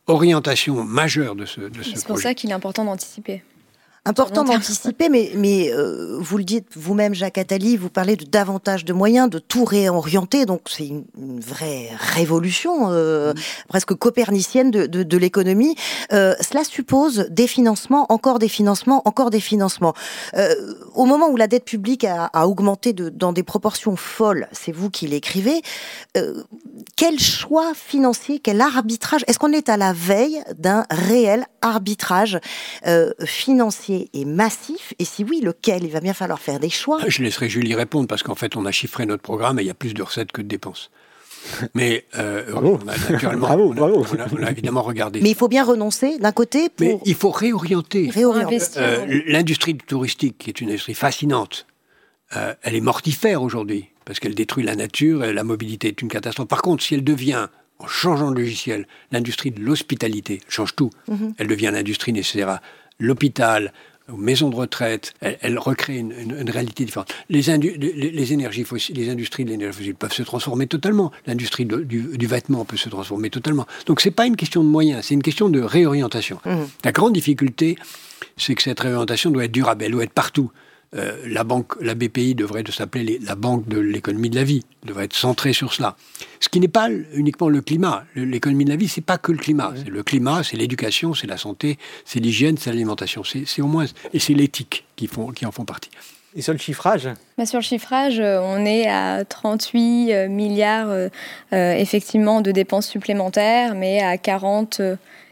orientation 0.06 0.84
majeure 0.84 1.36
de 1.36 1.46
ce, 1.46 1.62
de 1.62 1.66
ce 1.68 1.80
projet. 1.80 1.96
C'est 1.96 2.08
pour 2.08 2.20
ça 2.20 2.34
qu'il 2.34 2.50
est 2.52 2.54
important 2.54 2.86
d'anticiper. 2.86 3.42
Important 4.08 4.46
d'anticiper, 4.46 5.10
mais, 5.10 5.32
mais 5.36 5.70
euh, 5.70 6.18
vous 6.22 6.38
le 6.38 6.46
dites 6.46 6.68
vous-même, 6.78 7.14
Jacques 7.14 7.38
Attali, 7.38 7.76
vous 7.76 7.90
parlez 7.90 8.16
de 8.16 8.24
davantage 8.24 8.86
de 8.86 8.94
moyens, 8.94 9.30
de 9.30 9.38
tout 9.38 9.66
réorienter, 9.66 10.46
donc 10.46 10.62
c'est 10.70 10.88
une, 10.88 11.04
vraie 11.42 11.90
révolution, 12.16 12.90
euh, 12.92 13.34
presque 13.68 13.94
copernicienne 13.96 14.72
de, 14.72 14.86
de, 14.86 15.04
de 15.04 15.18
l'économie. 15.18 15.76
Euh, 16.14 16.36
cela 16.40 16.64
suppose 16.64 17.28
des 17.30 17.48
financements, 17.48 18.06
encore 18.10 18.40
des 18.40 18.48
financements, 18.48 19.02
encore 19.06 19.30
des 19.30 19.42
financements. 19.42 19.94
Au 20.96 21.06
moment 21.06 21.28
où 21.28 21.36
la 21.36 21.48
dette 21.48 21.66
publique 21.66 22.04
a, 22.06 22.26
a 22.26 22.48
augmenté 22.48 22.94
de, 22.94 23.10
dans 23.10 23.34
des 23.34 23.44
proportions 23.44 23.98
folles, 23.98 24.48
c'est 24.54 24.72
vous 24.72 24.90
qui 24.90 25.08
l'écrivez, 25.08 25.62
quel 26.96 27.20
choix 27.20 27.74
financier, 27.74 28.40
quel 28.40 28.62
arbitrage 28.62 29.24
Est-ce 29.28 29.40
qu'on 29.40 29.52
est 29.52 29.70
à 29.70 29.78
la 29.78 29.92
veille 29.94 30.42
d'un 30.58 30.86
réel 30.90 31.46
arbitrage 31.62 32.40
financier 33.26 33.97
et 34.14 34.26
massif 34.26 34.94
Et 35.00 35.06
si 35.06 35.24
oui, 35.24 35.42
lequel? 35.42 35.84
Il 35.84 35.92
va 35.92 36.00
bien 36.00 36.14
falloir 36.14 36.40
faire 36.40 36.60
des 36.60 36.70
choix. 36.70 37.00
Je 37.08 37.24
laisserai 37.24 37.50
Julie 37.50 37.76
répondre 37.76 38.08
parce 38.08 38.24
qu'en 38.24 38.36
fait, 38.36 38.56
on 38.56 38.66
a 38.66 38.72
chiffré 38.72 39.06
notre 39.06 39.24
programme 39.24 39.60
et 39.60 39.64
il 39.64 39.68
y 39.68 39.72
a 39.72 39.76
plus 39.76 39.94
de 39.94 40.02
recettes 40.02 40.32
que 40.32 40.42
de 40.42 40.48
dépenses. 40.48 40.90
Mais 41.74 42.06
euh, 42.18 42.44
on 42.56 42.76
a 42.88 42.98
naturellement, 43.12 43.48
on, 43.52 44.44
a, 44.44 44.52
évidemment 44.52 44.82
regardé. 44.82 45.22
Mais 45.22 45.30
il 45.30 45.36
faut 45.36 45.48
bien 45.48 45.64
renoncer 45.64 46.18
d'un 46.20 46.32
côté 46.32 46.70
pour. 46.70 46.86
Mais 46.86 47.00
il 47.06 47.16
faut 47.16 47.32
réorienter. 47.32 48.10
réorienter. 48.10 48.60
Euh, 48.78 49.22
l'industrie 49.28 49.76
touristique, 49.76 50.38
qui 50.38 50.50
est 50.50 50.62
une 50.62 50.70
industrie 50.70 50.94
fascinante, 50.94 51.66
euh, 52.36 52.54
elle 52.62 52.76
est 52.76 52.82
mortifère 52.82 53.42
aujourd'hui 53.42 53.90
parce 54.06 54.20
qu'elle 54.20 54.36
détruit 54.36 54.64
la 54.64 54.76
nature 54.76 55.24
et 55.24 55.34
la 55.34 55.44
mobilité 55.44 55.90
est 55.90 56.02
une 56.02 56.08
catastrophe. 56.08 56.48
Par 56.48 56.62
contre, 56.62 56.84
si 56.84 56.94
elle 56.96 57.04
devient 57.04 57.48
en 57.80 57.88
changeant 57.88 58.32
de 58.32 58.40
logiciel, 58.40 58.88
l'industrie 59.12 59.52
de 59.52 59.62
l'hospitalité 59.62 60.42
change 60.48 60.76
tout. 60.76 60.90
Mhm. 61.08 61.34
Elle 61.38 61.48
devient 61.48 61.70
l'industrie 61.74 62.14
nécessaire 62.14 62.50
à 62.50 62.62
l'hôpital, 63.00 63.74
aux 64.12 64.18
maisons 64.18 64.50
de 64.50 64.56
retraite, 64.56 65.14
elle, 65.22 65.60
recrée 65.60 65.98
une, 65.98 66.50
réalité 66.50 66.86
différente. 66.86 67.14
Les, 67.30 67.42
les, 67.42 68.34
énergies 68.34 68.64
fossiles, 68.64 68.96
les 68.96 69.10
industries 69.10 69.44
de 69.44 69.50
l'énergie 69.50 69.78
fossile 69.78 69.96
peuvent 69.96 70.14
se 70.14 70.24
transformer 70.24 70.68
totalement. 70.68 71.12
L'industrie 71.26 71.66
du, 71.66 72.28
vêtement 72.28 72.64
peut 72.64 72.78
se 72.78 72.90
transformer 72.90 73.30
totalement. 73.30 73.66
Donc 73.86 74.00
c'est 74.02 74.12
pas 74.12 74.26
une 74.26 74.38
question 74.38 74.64
de 74.64 74.70
moyens, 74.70 75.06
c'est 75.06 75.14
une 75.14 75.24
question 75.24 75.50
de 75.50 75.60
réorientation. 75.60 76.40
Mmh. 76.46 76.56
La 76.86 76.92
grande 76.92 77.14
difficulté, 77.14 77.78
c'est 78.38 78.56
que 78.56 78.64
cette 78.64 78.80
réorientation 78.80 79.30
doit 79.30 79.46
être 79.46 79.52
durable, 79.52 79.84
elle 79.84 79.92
doit 79.92 80.04
être 80.04 80.14
partout. 80.14 80.52
Euh, 80.96 81.18
la 81.28 81.44
banque, 81.44 81.74
la 81.82 81.96
BPI 81.96 82.34
devrait 82.34 82.64
s'appeler 82.70 83.20
la 83.22 83.36
banque 83.36 83.68
de 83.68 83.78
l'économie 83.78 84.30
de 84.30 84.36
la 84.36 84.44
vie, 84.44 84.64
devrait 84.86 85.06
être 85.06 85.16
centrée 85.16 85.52
sur 85.52 85.74
cela. 85.74 85.98
Ce 86.40 86.48
qui 86.48 86.60
n'est 86.60 86.70
pas 86.70 86.90
uniquement 87.14 87.50
le 87.50 87.62
climat. 87.62 88.06
L'économie 88.16 88.64
de 88.64 88.70
la 88.70 88.78
vie, 88.78 88.88
c'est 88.88 89.02
pas 89.02 89.18
que 89.18 89.32
le 89.32 89.38
climat. 89.38 89.74
C'est 89.76 89.90
le 89.90 90.04
climat, 90.04 90.44
c'est 90.44 90.56
l'éducation, 90.56 91.14
c'est 91.14 91.28
la 91.28 91.38
santé, 91.38 91.78
c'est 92.06 92.20
l'hygiène, 92.20 92.58
c'est 92.58 92.70
l'alimentation. 92.70 93.24
C'est 93.24 93.62
au 93.62 93.68
moins 93.68 93.86
et 94.14 94.20
c'est 94.20 94.34
l'éthique 94.34 94.86
qui 94.96 95.08
font 95.08 95.28
qui 95.32 95.46
en 95.46 95.52
font 95.52 95.66
partie. 95.66 95.90
Et 96.36 96.42
sur 96.42 96.54
le 96.54 96.60
chiffrage? 96.60 97.10
Bah 97.38 97.46
Sur 97.46 97.60
le 97.60 97.64
chiffrage, 97.64 98.20
euh, 98.20 98.40
on 98.42 98.64
est 98.66 98.88
à 98.88 99.26
38 99.26 100.14
euh, 100.14 100.28
milliards 100.30 100.90
effectivement 101.52 102.42
de 102.42 102.52
dépenses 102.52 102.88
supplémentaires, 102.88 103.76
mais 103.76 104.02
à 104.02 104.18
40 104.18 104.82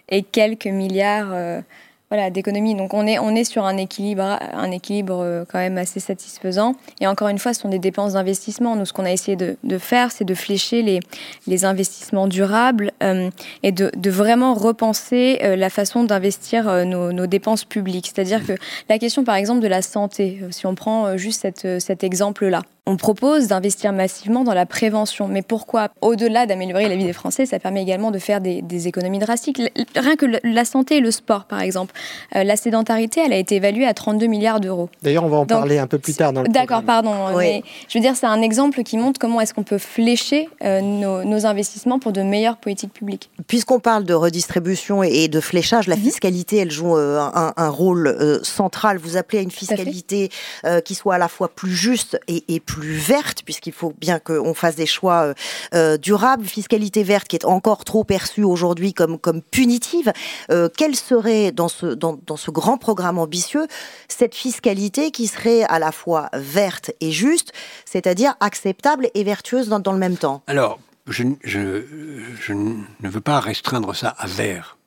et 0.10 0.24
quelques 0.24 0.68
milliards 0.68 1.64
d'économie. 2.32 2.76
Donc 2.76 2.94
on 2.94 3.06
est, 3.08 3.20
on 3.20 3.36
est 3.36 3.44
sur 3.44 3.66
un 3.66 3.78
équilibre, 3.78 4.40
un 4.54 4.72
équilibre 4.72 5.20
euh, 5.22 5.46
quand 5.48 5.60
même 5.60 5.78
assez 5.78 6.00
satisfaisant. 6.00 6.76
Et 7.00 7.08
encore 7.08 7.28
une 7.28 7.40
fois, 7.40 7.54
ce 7.54 7.62
sont 7.62 7.70
des 7.70 7.80
dépenses 7.80 8.14
d'investissement. 8.14 8.76
Nous, 8.76 8.86
ce 8.86 8.94
qu'on 8.94 9.06
a 9.06 9.12
essayé 9.12 9.36
de, 9.38 9.78
faire, 9.78 10.12
c'est 10.12 10.26
de 10.26 10.34
flécher 10.34 10.82
les, 10.82 11.00
les 11.48 11.66
investissements 11.66 12.28
durables 12.28 12.92
euh, 13.04 13.30
et 13.64 13.72
de, 13.72 13.92
de, 13.96 14.10
vraiment 14.10 14.54
repenser 14.54 15.40
euh, 15.44 15.56
la 15.56 15.70
façon 15.70 16.04
d'investir 16.04 16.86
nos, 16.86 17.28
dépenses 17.28 17.66
publiques. 17.66 18.12
C'est-à-dire 18.14 18.46
que 18.46 18.54
la 18.90 19.00
question, 19.00 19.24
par 19.24 19.36
exemple, 19.36 19.62
de 19.62 19.68
la 19.68 19.82
santé, 19.82 20.42
si 20.52 20.66
on 20.66 20.76
prend 20.76 21.18
juste 21.18 21.48
cet 21.80 22.04
exemple-là, 22.04 22.62
on 22.88 22.98
propose 22.98 23.48
d'investir 23.48 23.94
massivement 23.94 24.44
dans 24.44 24.54
la 24.54 24.66
prévention. 24.66 25.28
Mais 25.28 25.42
pourquoi 25.42 25.90
Au-delà 26.02 26.46
d'améliorer 26.46 26.88
la 26.88 26.96
vie 26.96 27.06
des 27.06 27.14
Français, 27.14 27.46
ça 27.46 27.58
permet 27.60 27.82
également 27.82 28.12
de 28.12 28.20
faire 28.20 28.42
des, 28.42 28.62
des 28.62 28.88
économies 28.88 29.20
drastiques. 29.20 29.62
Rien 29.96 30.16
que 30.16 30.26
la 30.44 30.66
santé 30.66 30.98
et 30.98 31.00
le 31.00 31.12
sport, 31.12 31.46
par 31.46 31.62
exemple. 31.62 31.94
Euh, 32.36 32.44
la 32.44 32.56
sédentarité, 32.56 33.22
elle 33.26 33.34
a 33.34 33.38
été 33.38 33.56
évaluée 33.56 33.88
à 33.88 33.94
32 33.94 34.28
milliards 34.28 34.60
d'euros. 34.60 34.90
D'ailleurs, 35.02 35.24
on 35.24 35.30
va 35.30 35.38
en 35.38 35.46
parler 35.46 35.80
un 35.80 35.88
peu 35.88 35.98
plus 35.98 36.14
tard 36.14 36.32
dans 36.32 36.44
le 36.44 36.50
D'accord, 36.50 36.84
pardon. 36.84 37.36
Mais 37.38 37.64
je 37.88 37.98
veux 37.98 38.02
dire, 38.02 38.16
c'est 38.16 38.28
un 38.28 38.42
exemple 38.42 38.84
qui 38.84 38.98
montre 38.98 39.20
comment 39.20 39.42
est-ce 39.42 39.54
qu'on 39.54 39.64
peut 39.64 39.78
flécher 39.78 40.48
euh, 40.64 40.82
nos, 40.82 41.46
investissements 41.46 42.00
pour 42.00 42.12
de 42.12 42.22
meilleures 42.22 42.58
politiques 42.58 42.94
publiques. 42.94 43.30
Puisqu'on 43.48 43.80
parle 43.80 44.04
de 44.04 44.14
redistribution 44.14 45.04
et 45.04 45.28
de 45.28 45.40
fléchage, 45.40 45.88
la 45.88 45.96
mhm. 45.96 46.04
fiscalité, 46.04 46.58
elle 46.58 46.72
joue 46.72 46.96
euh, 46.96 47.20
un, 47.34 47.70
rôle 47.70 48.40
central. 48.44 48.98
Vous 48.98 49.18
appelez 49.18 49.40
à 49.40 49.42
une 49.42 49.52
fiscalité 49.52 50.30
qui 50.86 50.96
soit 50.96 51.16
à 51.16 51.18
la 51.18 51.28
fois 51.28 51.50
plus 51.50 51.72
juste 51.72 52.20
et, 52.28 52.60
plus 52.60 52.75
verte, 52.82 53.44
puisqu'il 53.44 53.74
faut 53.74 53.94
bien 54.00 54.20
qu'on 54.20 54.54
fasse 54.54 54.76
des 54.76 54.86
choix 54.86 55.34
durables. 56.02 56.46
Fiscalité 56.46 57.04
verte 57.04 57.28
qui 57.28 57.36
est 57.36 57.46
encore 57.46 57.84
trop 57.86 58.04
perçue 58.04 58.44
aujourd'hui 58.44 58.94
comme, 58.94 59.18
comme 59.20 59.42
punitive. 59.42 60.12
quelle 60.78 60.96
serait 60.96 61.52
dans 61.52 61.68
ce 61.68 61.86
dans, 61.88 62.38
ce 62.38 62.52
grand 62.52 62.78
programme 62.78 63.18
ambitieux 63.18 63.68
cette 64.08 64.36
fiscalité 64.36 65.12
qui 65.12 65.28
serait 65.28 65.64
à 65.64 65.80
la 65.80 65.92
fois 65.92 66.30
verte 66.34 66.92
et 67.02 67.12
juste, 67.12 67.54
c'est-à-dire 67.86 68.36
acceptable 68.40 69.10
et 69.14 69.24
vertueuse 69.24 69.70
dans, 69.70 69.92
le 69.92 69.98
même 69.98 70.18
temps? 70.18 70.42
Alors, 70.48 70.80
je, 71.08 71.24
ne 72.54 73.10
veux 73.10 73.22
pas 73.22 73.40
restreindre 73.40 73.96
ça 73.96 74.10
à 74.10 74.28
vert. 74.28 74.78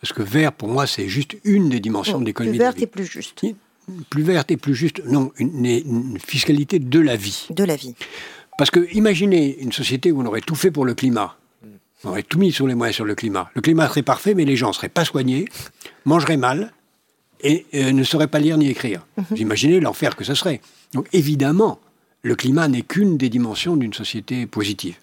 Parce 0.00 0.12
que 0.12 0.22
vert, 0.22 0.52
pour 0.52 0.68
moi, 0.68 0.86
c'est 0.86 1.08
juste 1.08 1.36
une 1.44 1.68
des 1.68 1.78
dimensions 1.78 2.20
de 2.20 2.24
l'économie. 2.24 2.56
Plus 2.56 2.64
verte 2.64 2.82
et 2.82 2.86
plus 2.86 3.04
juste. 3.04 3.44
Plus 4.10 4.22
verte 4.22 4.50
et 4.50 4.56
plus 4.56 4.74
juste. 4.74 5.02
Non, 5.06 5.32
une, 5.38 5.64
une, 5.64 6.18
fiscalité 6.18 6.78
de 6.78 7.00
la 7.00 7.16
vie. 7.16 7.48
De 7.50 7.64
la 7.64 7.76
vie. 7.76 7.94
Parce 8.58 8.70
que 8.70 8.86
imaginez 8.94 9.58
une 9.60 9.72
société 9.72 10.12
où 10.12 10.20
on 10.20 10.26
aurait 10.26 10.40
tout 10.40 10.54
fait 10.54 10.70
pour 10.70 10.84
le 10.84 10.94
climat. 10.94 11.36
On 12.04 12.10
aurait 12.10 12.22
tout 12.22 12.38
mis 12.38 12.52
sur 12.52 12.66
les 12.66 12.74
moyens 12.74 12.96
sur 12.96 13.04
le 13.04 13.14
climat. 13.14 13.50
Le 13.54 13.60
climat 13.60 13.88
serait 13.88 14.02
parfait, 14.02 14.34
mais 14.34 14.44
les 14.44 14.56
gens 14.56 14.68
ne 14.68 14.72
seraient 14.72 14.88
pas 14.88 15.04
soignés, 15.04 15.46
mangeraient 16.04 16.36
mal 16.36 16.72
et 17.42 17.66
euh, 17.74 17.92
ne 17.92 18.02
sauraient 18.04 18.26
pas 18.26 18.40
lire 18.40 18.56
ni 18.56 18.68
écrire. 18.68 19.06
Vous 19.30 19.36
imaginez 19.36 19.80
l'enfer 19.80 20.16
que 20.16 20.24
ce 20.24 20.34
serait. 20.34 20.60
Donc 20.94 21.08
évidemment, 21.12 21.80
le 22.22 22.34
climat 22.34 22.68
n'est 22.68 22.82
qu'une 22.82 23.16
des 23.16 23.28
dimensions 23.28 23.76
d'une 23.76 23.92
société 23.92 24.46
positive. 24.46 24.96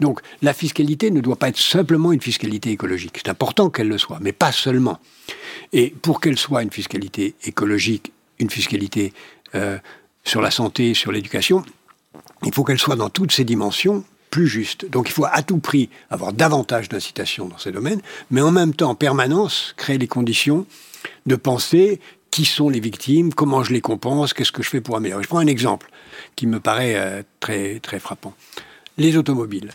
Donc 0.00 0.20
la 0.42 0.52
fiscalité 0.52 1.10
ne 1.10 1.20
doit 1.20 1.36
pas 1.36 1.48
être 1.48 1.58
simplement 1.58 2.12
une 2.12 2.20
fiscalité 2.20 2.70
écologique. 2.70 3.18
C'est 3.18 3.30
important 3.30 3.70
qu'elle 3.70 3.88
le 3.88 3.98
soit, 3.98 4.18
mais 4.20 4.32
pas 4.32 4.52
seulement. 4.52 4.98
Et 5.72 5.90
pour 6.02 6.20
qu'elle 6.20 6.38
soit 6.38 6.62
une 6.62 6.70
fiscalité 6.70 7.34
écologique, 7.44 8.12
une 8.38 8.50
fiscalité 8.50 9.12
euh, 9.54 9.78
sur 10.24 10.40
la 10.40 10.50
santé, 10.50 10.94
sur 10.94 11.12
l'éducation, 11.12 11.64
il 12.44 12.52
faut 12.52 12.64
qu'elle 12.64 12.78
soit 12.78 12.96
dans 12.96 13.10
toutes 13.10 13.32
ses 13.32 13.44
dimensions 13.44 14.04
plus 14.30 14.48
juste. 14.48 14.90
Donc 14.90 15.08
il 15.08 15.12
faut 15.12 15.26
à 15.30 15.42
tout 15.42 15.58
prix 15.58 15.88
avoir 16.10 16.32
davantage 16.32 16.88
d'incitation 16.88 17.46
dans 17.46 17.58
ces 17.58 17.70
domaines, 17.70 18.00
mais 18.30 18.40
en 18.40 18.50
même 18.50 18.74
temps, 18.74 18.90
en 18.90 18.94
permanence, 18.94 19.74
créer 19.76 19.98
les 19.98 20.08
conditions 20.08 20.66
de 21.26 21.36
penser 21.36 22.00
qui 22.30 22.44
sont 22.44 22.68
les 22.68 22.80
victimes, 22.80 23.32
comment 23.32 23.62
je 23.62 23.72
les 23.72 23.80
compense, 23.80 24.34
qu'est-ce 24.34 24.50
que 24.50 24.64
je 24.64 24.68
fais 24.68 24.80
pour 24.80 24.96
améliorer. 24.96 25.22
Je 25.22 25.28
prends 25.28 25.38
un 25.38 25.46
exemple 25.46 25.88
qui 26.34 26.48
me 26.48 26.58
paraît 26.58 26.96
euh, 26.96 27.22
très, 27.38 27.78
très 27.78 28.00
frappant. 28.00 28.34
Les 28.96 29.16
automobiles. 29.16 29.72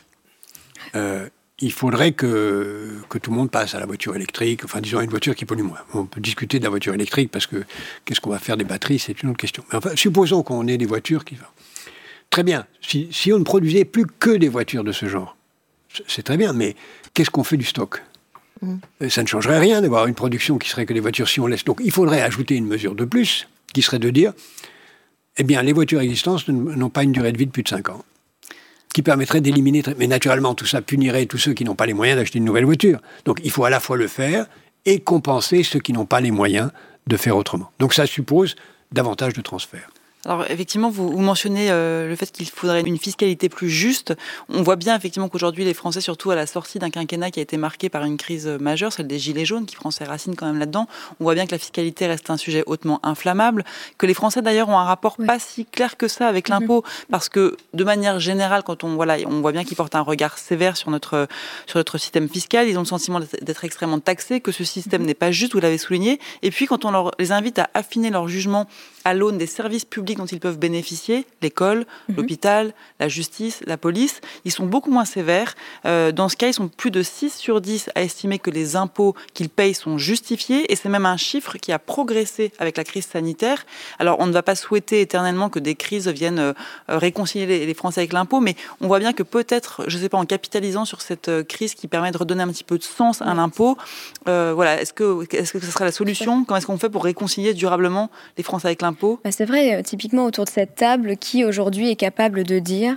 Euh, 0.95 1.27
il 1.61 1.73
faudrait 1.73 2.13
que, 2.13 3.01
que 3.09 3.17
tout 3.17 3.31
le 3.31 3.37
monde 3.37 3.51
passe 3.51 3.75
à 3.75 3.79
la 3.79 3.85
voiture 3.85 4.15
électrique, 4.15 4.63
enfin 4.63 4.79
disons 4.79 4.99
à 4.99 5.03
une 5.03 5.09
voiture 5.09 5.35
qui 5.35 5.45
pollue 5.45 5.63
moins. 5.63 5.79
On 5.93 6.05
peut 6.05 6.21
discuter 6.21 6.59
de 6.59 6.63
la 6.63 6.69
voiture 6.69 6.93
électrique 6.93 7.31
parce 7.31 7.47
que 7.47 7.63
qu'est-ce 8.05 8.21
qu'on 8.21 8.29
va 8.29 8.39
faire 8.39 8.55
des 8.55 8.63
batteries, 8.63 8.99
c'est 8.99 9.21
une 9.21 9.29
autre 9.29 9.39
question. 9.39 9.63
Mais 9.69 9.77
enfin, 9.77 9.91
supposons 9.95 10.41
qu'on 10.41 10.67
ait 10.67 10.77
des 10.77 10.85
voitures 10.85 11.25
qui... 11.25 11.37
Très 12.29 12.43
bien, 12.43 12.65
si, 12.81 13.09
si 13.11 13.33
on 13.33 13.39
ne 13.39 13.43
produisait 13.43 13.85
plus 13.85 14.05
que 14.05 14.29
des 14.29 14.47
voitures 14.47 14.83
de 14.83 14.91
ce 14.91 15.07
genre, 15.07 15.35
c'est 16.07 16.23
très 16.23 16.37
bien, 16.37 16.53
mais 16.53 16.75
qu'est-ce 17.13 17.31
qu'on 17.31 17.43
fait 17.43 17.57
du 17.57 17.65
stock? 17.65 18.03
Mm. 18.61 18.77
Ça 19.09 19.23
ne 19.23 19.27
changerait 19.27 19.59
rien 19.59 19.81
d'avoir 19.81 20.07
une 20.07 20.15
production 20.15 20.57
qui 20.57 20.69
serait 20.69 20.85
que 20.85 20.93
des 20.93 20.99
voitures 20.99 21.27
si 21.27 21.39
on 21.39 21.47
laisse. 21.47 21.65
Donc 21.65 21.81
il 21.83 21.91
faudrait 21.91 22.21
ajouter 22.21 22.55
une 22.55 22.67
mesure 22.67 22.95
de 22.95 23.03
plus, 23.03 23.47
qui 23.73 23.81
serait 23.81 23.99
de 23.99 24.09
dire, 24.11 24.33
eh 25.37 25.43
bien 25.43 25.61
les 25.61 25.73
voitures 25.73 25.99
existantes 25.99 26.47
n'ont 26.47 26.89
pas 26.89 27.03
une 27.03 27.11
durée 27.11 27.33
de 27.33 27.37
vie 27.37 27.47
de 27.47 27.51
plus 27.51 27.63
de 27.63 27.69
5 27.69 27.89
ans 27.89 28.05
qui 28.93 29.01
permettrait 29.01 29.41
d'éliminer. 29.41 29.83
Mais 29.97 30.07
naturellement, 30.07 30.55
tout 30.55 30.65
ça 30.65 30.81
punirait 30.81 31.25
tous 31.25 31.37
ceux 31.37 31.53
qui 31.53 31.63
n'ont 31.63 31.75
pas 31.75 31.85
les 31.85 31.93
moyens 31.93 32.19
d'acheter 32.19 32.39
une 32.39 32.45
nouvelle 32.45 32.65
voiture. 32.65 32.99
Donc 33.25 33.39
il 33.43 33.51
faut 33.51 33.65
à 33.65 33.69
la 33.69 33.79
fois 33.79 33.97
le 33.97 34.07
faire 34.07 34.47
et 34.85 34.99
compenser 34.99 35.63
ceux 35.63 35.79
qui 35.79 35.93
n'ont 35.93 36.05
pas 36.05 36.21
les 36.21 36.31
moyens 36.31 36.71
de 37.07 37.17
faire 37.17 37.37
autrement. 37.37 37.71
Donc 37.79 37.93
ça 37.93 38.05
suppose 38.05 38.55
davantage 38.91 39.33
de 39.33 39.41
transferts. 39.41 39.89
Alors 40.25 40.51
effectivement, 40.51 40.89
vous, 40.89 41.17
mentionnez 41.17 41.71
euh, 41.71 42.09
le 42.09 42.15
fait 42.17 42.29
qu'il 42.29 42.49
faudrait 42.49 42.81
une 42.81 42.97
fiscalité 42.97 43.47
plus 43.47 43.69
juste. 43.69 44.13
On 44.49 44.63
voit 44.63 44.75
bien 44.75 44.93
effectivement 44.97 45.29
qu'aujourd'hui 45.29 45.63
les 45.63 45.73
Français, 45.73 46.01
surtout 46.01 46.29
à 46.29 46.35
la 46.35 46.45
sortie 46.45 46.77
d'un 46.77 46.89
quinquennat 46.89 47.31
qui 47.31 47.39
a 47.39 47.41
été 47.41 47.55
marqué 47.55 47.87
par 47.87 48.03
une 48.03 48.17
crise 48.17 48.45
majeure, 48.45 48.91
celle 48.91 49.07
des 49.07 49.17
gilets 49.17 49.45
jaunes, 49.45 49.65
qui 49.65 49.77
prend 49.77 49.91
ses 49.91 50.03
racines 50.03 50.35
quand 50.35 50.45
même 50.45 50.59
là-dedans, 50.59 50.87
on 51.21 51.23
voit 51.23 51.35
bien 51.35 51.45
que 51.45 51.51
la 51.51 51.57
fiscalité 51.57 52.05
reste 52.05 52.29
un 52.29 52.35
sujet 52.35 52.63
hautement 52.65 52.99
inflammable, 53.01 53.63
que 53.97 54.05
les 54.05 54.13
Français 54.13 54.41
d'ailleurs 54.41 54.67
ont 54.67 54.77
un 54.77 54.83
rapport 54.83 55.15
pas 55.25 55.39
si 55.39 55.65
clair 55.65 55.95
que 55.95 56.09
ça 56.09 56.27
avec 56.27 56.49
mhm. 56.49 56.59
l'impôt, 56.59 56.83
parce 57.09 57.29
que 57.29 57.55
de 57.73 57.83
manière 57.85 58.19
générale, 58.19 58.63
quand 58.63 58.83
on 58.83 58.95
voilà, 58.95 59.15
on 59.25 59.39
voit 59.39 59.53
bien 59.53 59.63
qu'ils 59.63 59.77
portent 59.77 59.95
un 59.95 60.01
regard 60.01 60.37
sévère 60.37 60.75
sur 60.75 60.91
notre 60.91 61.29
sur 61.65 61.79
notre 61.79 61.97
système 61.97 62.27
fiscal, 62.27 62.67
ils 62.67 62.75
ont 62.77 62.81
le 62.81 62.85
sentiment 62.85 63.21
d'être 63.21 63.63
extrêmement 63.63 63.99
taxés, 63.99 64.41
que 64.41 64.51
ce 64.51 64.65
système 64.65 65.01
mhm. 65.01 65.07
n'est 65.07 65.13
pas 65.13 65.31
juste, 65.31 65.53
vous 65.53 65.61
l'avez 65.61 65.77
souligné, 65.77 66.19
et 66.41 66.51
puis 66.51 66.65
quand 66.65 66.83
on 66.83 66.91
leur, 66.91 67.11
les 67.19 67.31
invite 67.31 67.59
à 67.59 67.69
affiner 67.73 68.09
leur 68.09 68.27
jugement 68.27 68.67
à 69.05 69.13
l'aune 69.13 69.37
des 69.37 69.47
services 69.47 69.85
publics 69.85 70.08
dont 70.17 70.25
ils 70.25 70.39
peuvent 70.39 70.57
bénéficier, 70.57 71.25
l'école, 71.41 71.85
mhm. 72.07 72.15
l'hôpital, 72.15 72.73
la 72.99 73.07
justice, 73.07 73.61
la 73.65 73.77
police, 73.77 74.21
ils 74.45 74.51
sont 74.51 74.65
beaucoup 74.65 74.91
moins 74.91 75.05
sévères. 75.05 75.55
Euh, 75.85 76.11
dans 76.11 76.29
ce 76.29 76.35
cas, 76.35 76.47
ils 76.47 76.53
sont 76.53 76.67
plus 76.67 76.91
de 76.91 77.03
6 77.03 77.35
sur 77.35 77.61
10 77.61 77.89
à 77.95 78.01
estimer 78.01 78.39
que 78.39 78.49
les 78.49 78.75
impôts 78.75 79.15
qu'ils 79.33 79.49
payent 79.49 79.73
sont 79.73 79.97
justifiés, 79.97 80.71
et 80.71 80.75
c'est 80.75 80.89
même 80.89 81.05
un 81.05 81.17
chiffre 81.17 81.57
qui 81.57 81.71
a 81.71 81.79
progressé 81.79 82.51
avec 82.59 82.77
la 82.77 82.83
crise 82.83 83.05
sanitaire. 83.05 83.65
Alors, 83.99 84.19
on 84.19 84.27
ne 84.27 84.31
va 84.31 84.43
pas 84.43 84.55
souhaiter 84.55 85.01
éternellement 85.01 85.49
que 85.49 85.59
des 85.59 85.75
crises 85.75 86.07
viennent 86.07 86.39
euh, 86.39 86.53
réconcilier 86.87 87.65
les, 87.65 87.73
Français 87.79 88.01
avec 88.01 88.13
l'impôt, 88.13 88.41
mais 88.41 88.55
on 88.81 88.87
voit 88.87 88.99
bien 88.99 89.13
que 89.13 89.23
peut-être, 89.23 89.85
je 89.87 89.97
ne 89.97 90.01
sais 90.01 90.09
pas, 90.09 90.17
en 90.17 90.25
capitalisant 90.25 90.83
sur 90.83 91.01
cette 91.01 91.29
euh, 91.29 91.43
crise 91.43 91.75
qui 91.75 91.87
permet 91.87 92.11
de 92.11 92.17
redonner 92.17 92.43
un 92.43 92.49
petit 92.49 92.63
peu 92.65 92.77
de 92.77 92.83
sens 92.83 93.21
à 93.21 93.33
l'impôt, 93.33 93.77
voilà, 94.25 94.81
est-ce 94.81 94.93
que, 94.93 95.25
est-ce 95.35 95.53
que 95.53 95.59
ce 95.59 95.71
serait 95.71 95.85
la 95.85 95.91
solution? 95.91 96.43
Comment 96.43 96.57
est-ce 96.57 96.67
qu'on 96.67 96.77
fait 96.77 96.89
pour 96.89 97.03
réconcilier 97.03 97.53
durablement 97.53 98.09
les 98.37 98.43
Français 98.43 98.67
avec 98.67 98.81
l'impôt? 98.81 99.19
Bah, 99.23 99.31
c'est 99.31 99.45
vrai, 99.45 99.81
typiquement 99.99 100.23
autour 100.23 100.45
de 100.45 100.49
cette 100.49 100.75
table, 100.75 101.17
qui 101.17 101.43
aujourd'hui 101.43 101.89
est 101.89 101.97
capable 101.97 102.45
de 102.45 102.59
dire 102.59 102.95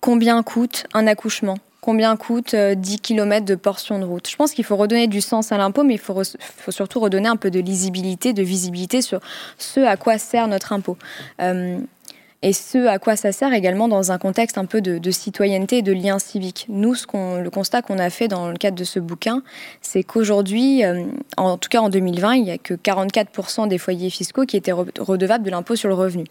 combien 0.00 0.42
coûte 0.42 0.86
un 0.94 1.06
accouchement 1.06 1.54
Combien 1.80 2.16
coûte 2.16 2.54
10 2.56 2.56
euh, 2.56 2.98
km 3.00 3.46
de 3.46 3.54
portion 3.54 4.00
de 4.00 4.04
route 4.04 4.28
Je 4.28 4.36
pense 4.36 4.52
qu'il 4.52 4.64
faut 4.64 4.76
redonner 4.76 5.06
du 5.06 5.20
sens 5.20 5.52
à 5.52 5.58
l'impôt, 5.58 5.84
mais 5.84 5.94
il 5.94 6.00
faut, 6.00 6.22
surtout 6.70 6.98
redonner 6.98 7.28
un 7.28 7.36
peu 7.36 7.50
de 7.50 7.60
lisibilité, 7.60 8.32
de 8.32 8.42
visibilité 8.42 9.00
sur 9.00 9.20
ce 9.58 9.80
à 9.80 9.96
quoi 9.96 10.18
sert 10.18 10.48
notre 10.48 10.72
impôt. 10.72 10.98
Euh, 11.40 11.78
et 12.42 12.54
ce 12.54 12.86
à 12.86 12.98
quoi 12.98 13.16
ça 13.16 13.32
sert 13.32 13.52
également 13.52 13.86
dans 13.86 14.12
un 14.12 14.18
contexte 14.18 14.56
un 14.56 14.64
peu 14.64 14.80
de, 14.80 15.10
citoyenneté 15.10 15.78
et 15.78 15.82
de 15.82 15.92
lien 15.92 16.18
civique. 16.18 16.66
Nous, 16.70 16.94
le 17.12 17.48
constat 17.48 17.82
qu'on 17.82 17.98
a 17.98 18.08
fait 18.08 18.28
dans 18.28 18.48
le 18.48 18.56
cadre 18.56 18.78
de 18.78 18.84
ce 18.84 18.98
bouquin, 18.98 19.42
c'est 19.82 20.02
qu'aujourd'hui, 20.02 20.84
euh, 20.84 21.04
en 21.36 21.58
tout 21.58 21.68
cas 21.68 21.80
en 21.80 21.90
2020, 21.90 22.34
il 22.36 22.44
n'y 22.44 22.50
a 22.50 22.58
que 22.58 22.74
44% 22.74 23.68
des 23.68 23.76
foyers 23.76 24.08
fiscaux 24.08 24.46
qui 24.46 24.56
étaient 24.56 24.72
redevables 24.72 25.44
de 25.44 25.50
l'impôt 25.50 25.76
sur 25.76 25.88
le 25.88 25.94
revenu. 25.94 26.24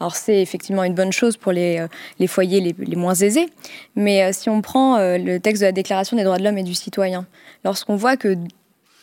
Alors 0.00 0.16
c'est 0.16 0.42
effectivement 0.42 0.82
une 0.82 0.94
bonne 0.94 1.12
chose 1.12 1.36
pour 1.36 1.52
les, 1.52 1.78
euh, 1.78 1.86
les 2.18 2.26
foyers 2.26 2.74
les, 2.76 2.96
moins 2.96 3.14
aisés, 3.14 3.46
mais 3.94 4.24
euh, 4.24 4.30
si 4.32 4.50
on 4.50 4.62
prend 4.62 4.98
le 4.98 5.38
texte 5.38 5.62
de 5.62 5.66
la 5.66 5.72
Déclaration 5.72 6.16
des 6.16 6.24
droits 6.24 6.38
de 6.38 6.44
l'homme 6.44 6.58
et 6.58 6.62
du 6.62 6.74
citoyen, 6.74 7.26
lorsqu'on 7.64 7.96
voit 7.96 8.16
que 8.16 8.36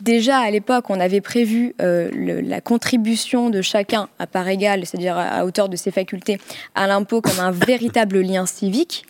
Déjà 0.01 0.39
à 0.39 0.49
l'époque, 0.49 0.89
on 0.89 0.99
avait 0.99 1.21
prévu 1.21 1.75
euh, 1.81 2.09
la 2.41 2.62
contribution 2.62 3.49
de 3.49 3.62
chacun 3.62 4.07
à 4.17 4.27
part 4.27 4.47
égale, 4.47 4.85
c'est-à-dire 4.85 5.17
à, 5.17 5.45
hauteur 5.45 5.67
de 5.67 5.75
ses 5.75 5.91
facultés, 5.91 6.39
à 6.73 6.88
l'impôt 6.88 7.21
comme 7.21 7.39
un 7.39 7.51
véritable 7.51 8.21
lien 8.21 8.45
civique. 8.45 9.05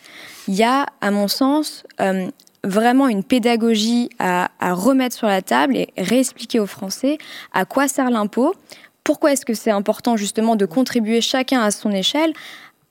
Il 0.48 0.56
y 0.56 0.64
a, 0.64 0.88
à 1.02 1.12
mon 1.12 1.28
sens, 1.28 1.84
euh, 2.02 2.28
vraiment 2.64 3.08
une 3.08 3.24
pédagogie 3.24 4.10
à, 4.18 4.50
à, 4.60 4.74
remettre 4.74 5.16
sur 5.16 5.28
la 5.28 5.44
table 5.44 5.78
et 5.78 5.90
réexpliquer 5.98 6.60
aux 6.60 6.66
Français 6.66 7.20
à 7.54 7.66
quoi 7.66 7.88
sert 7.88 8.10
l'impôt, 8.10 8.56
pourquoi 9.04 9.32
est-ce 9.32 9.46
que 9.46 9.54
c'est 9.54 9.72
important 9.72 10.18
justement 10.18 10.56
de 10.56 10.66
contribuer 10.66 11.22
chacun 11.22 11.62
à 11.62 11.72
son 11.72 11.92
échelle 11.92 12.34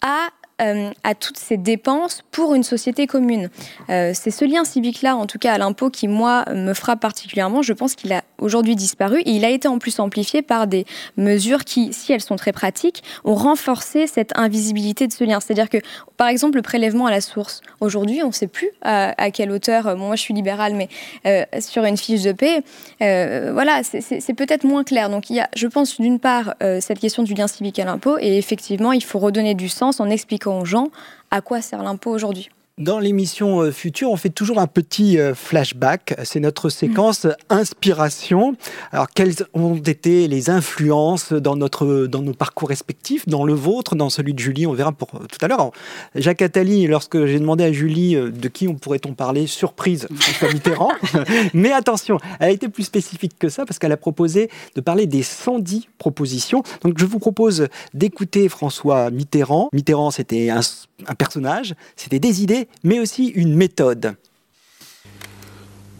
à 0.03 0.29
euh, 0.61 0.91
à 1.05 1.15
toutes 1.15 1.39
ces 1.39 1.57
dépenses 1.57 2.23
pour 2.31 2.55
une 2.55 2.63
société 2.63 3.07
commune. 3.07 3.49
Euh, 3.91 4.13
c'est 4.15 4.31
ce 4.31 4.45
lien 4.45 4.65
civique-là, 4.65 5.17
en 5.17 5.27
tout 5.27 5.39
cas 5.39 5.55
à 5.55 5.59
l'impôt, 5.59 5.91
qui, 5.91 6.09
moi, 6.09 6.45
me 6.53 6.75
frappe 6.75 7.01
particulièrement. 7.01 7.63
Je 7.63 7.73
pense 7.73 7.95
qu'il 7.95 8.13
a 8.13 8.23
aujourd'hui 8.39 8.77
disparu 8.77 9.21
et 9.21 9.31
il 9.31 9.45
a 9.45 9.51
été 9.51 9.69
en 9.69 9.79
plus 9.79 9.99
amplifié 10.01 10.43
par 10.43 10.67
des 10.67 10.85
mesures 11.17 11.65
qui, 11.65 11.93
si 11.93 12.13
elles 12.13 12.21
sont 12.21 12.37
très 12.37 12.53
pratiques, 12.53 13.03
ont 13.25 13.35
renforcé 13.35 14.07
cette 14.07 14.37
invisibilité 14.37 15.07
de 15.07 15.13
ce 15.13 15.25
lien. 15.25 15.41
C'est-à-dire 15.41 15.69
que, 15.69 15.79
par 16.17 16.29
exemple, 16.29 16.57
le 16.57 16.63
prélèvement 16.63 17.07
à 17.07 17.11
la 17.11 17.21
source. 17.21 17.61
Aujourd'hui, 17.81 18.23
on 18.23 18.29
ne 18.29 18.33
sait 18.33 18.47
plus 18.47 18.71
à, 18.83 19.31
quelle 19.31 19.51
hauteur, 19.51 19.97
moi 19.97 20.17
je 20.17 20.23
suis 20.23 20.35
libérale, 20.35 20.75
mais 20.75 20.89
euh, 21.27 21.45
sur 21.61 21.85
une 21.85 21.97
fiche 21.97 22.23
de 22.23 22.33
paie, 22.33 22.63
voilà, 23.01 23.83
c'est 23.83 24.35
peut-être 24.35 24.65
moins 24.65 24.85
clair. 24.85 25.11
Donc 25.11 25.31
il 25.31 25.37
y 25.37 25.41
a, 25.41 25.49
je 25.55 25.67
pense, 25.67 26.01
d'une 26.01 26.19
part, 26.19 26.55
cette 26.81 26.99
question 26.99 27.23
du 27.23 27.35
lien 27.35 27.47
civique 27.47 27.79
à 27.79 27.85
l'impôt 27.85 28.19
et 28.21 28.39
effectivement, 28.39 28.93
il 28.93 29.05
faut 29.05 29.19
redonner 29.19 29.55
du 29.55 29.69
sens 29.69 30.01
en 30.01 30.09
expliquant 30.11 30.61
aux 30.61 30.65
gens 30.65 30.89
à 31.31 31.41
quoi 31.41 31.61
sert 31.61 31.83
l'impôt 31.83 32.11
aujourd'hui. 32.11 32.49
Dans 32.79 33.01
l'émission 33.01 33.63
euh, 33.63 33.73
future, 33.73 34.09
on 34.13 34.17
fait 34.17 34.31
toujours 34.31 34.61
un 34.61 34.69
petit 34.69 35.19
euh, 35.19 35.35
flashback. 35.35 36.15
C'est 36.23 36.39
notre 36.39 36.69
séquence 36.69 37.27
inspiration. 37.49 38.55
Alors, 38.93 39.09
quelles 39.09 39.35
ont 39.53 39.75
été 39.75 40.29
les 40.29 40.49
influences 40.49 41.33
dans, 41.33 41.57
notre, 41.57 42.07
dans 42.07 42.23
nos 42.23 42.35
parcours 42.35 42.69
respectifs, 42.69 43.27
dans 43.27 43.45
le 43.45 43.53
vôtre, 43.53 43.97
dans 43.97 44.11
celui 44.11 44.33
de 44.33 44.39
Julie? 44.39 44.65
On 44.65 44.75
verra 44.75 44.93
pour 44.93 45.09
euh, 45.17 45.27
tout 45.27 45.45
à 45.45 45.49
l'heure. 45.49 45.73
Jacques 46.15 46.41
Attali, 46.41 46.87
lorsque 46.87 47.27
j'ai 47.27 47.41
demandé 47.41 47.65
à 47.65 47.73
Julie 47.73 48.15
de 48.15 48.49
qui 48.49 48.69
on 48.69 48.75
pourrait-on 48.75 49.13
parler, 49.13 49.49
surprise, 49.49 50.07
François 50.15 50.53
Mitterrand. 50.53 50.93
Mais 51.55 51.73
attention, 51.73 52.19
elle 52.39 52.51
a 52.51 52.53
été 52.53 52.69
plus 52.69 52.85
spécifique 52.85 53.33
que 53.41 53.49
ça 53.49 53.67
parce 53.67 53.81
qu'elle 53.81 53.93
a 53.93 53.97
proposé 53.97 54.51
de 54.77 54.81
parler 54.81 55.07
des 55.07 55.25
110 55.25 55.89
propositions. 55.99 56.63
Donc, 56.83 56.97
je 56.97 57.07
vous 57.07 57.19
propose 57.19 57.67
d'écouter 57.93 58.49
François 58.49 59.11
Mitterrand. 59.11 59.69
Mitterrand, 59.73 60.13
c'était 60.13 60.51
un, 60.51 60.61
un 61.07 61.15
personnage, 61.15 61.75
c'était 61.97 62.21
des 62.21 62.43
idées 62.43 62.68
mais 62.85 63.01
aussi 63.01 63.29
une 63.29 63.55
méthode. 63.55 64.15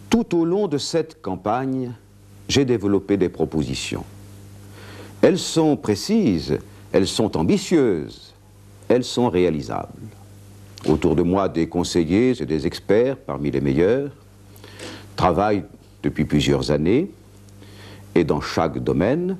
Tout 0.09 0.35
au 0.35 0.45
long 0.45 0.67
de 0.67 0.77
cette 0.77 1.21
campagne, 1.21 1.93
j'ai 2.47 2.65
développé 2.65 3.17
des 3.17 3.29
propositions. 3.29 4.03
Elles 5.21 5.37
sont 5.37 5.77
précises, 5.77 6.57
elles 6.91 7.07
sont 7.07 7.37
ambitieuses, 7.37 8.33
elles 8.87 9.03
sont 9.03 9.29
réalisables. 9.29 9.89
Autour 10.87 11.15
de 11.15 11.21
moi, 11.21 11.49
des 11.49 11.67
conseillers 11.67 12.41
et 12.41 12.45
des 12.45 12.65
experts 12.65 13.17
parmi 13.17 13.51
les 13.51 13.61
meilleurs 13.61 14.11
travaillent 15.15 15.65
depuis 16.01 16.23
plusieurs 16.23 16.71
années 16.71 17.11
et 18.15 18.23
dans 18.23 18.41
chaque 18.41 18.79
domaine, 18.79 19.37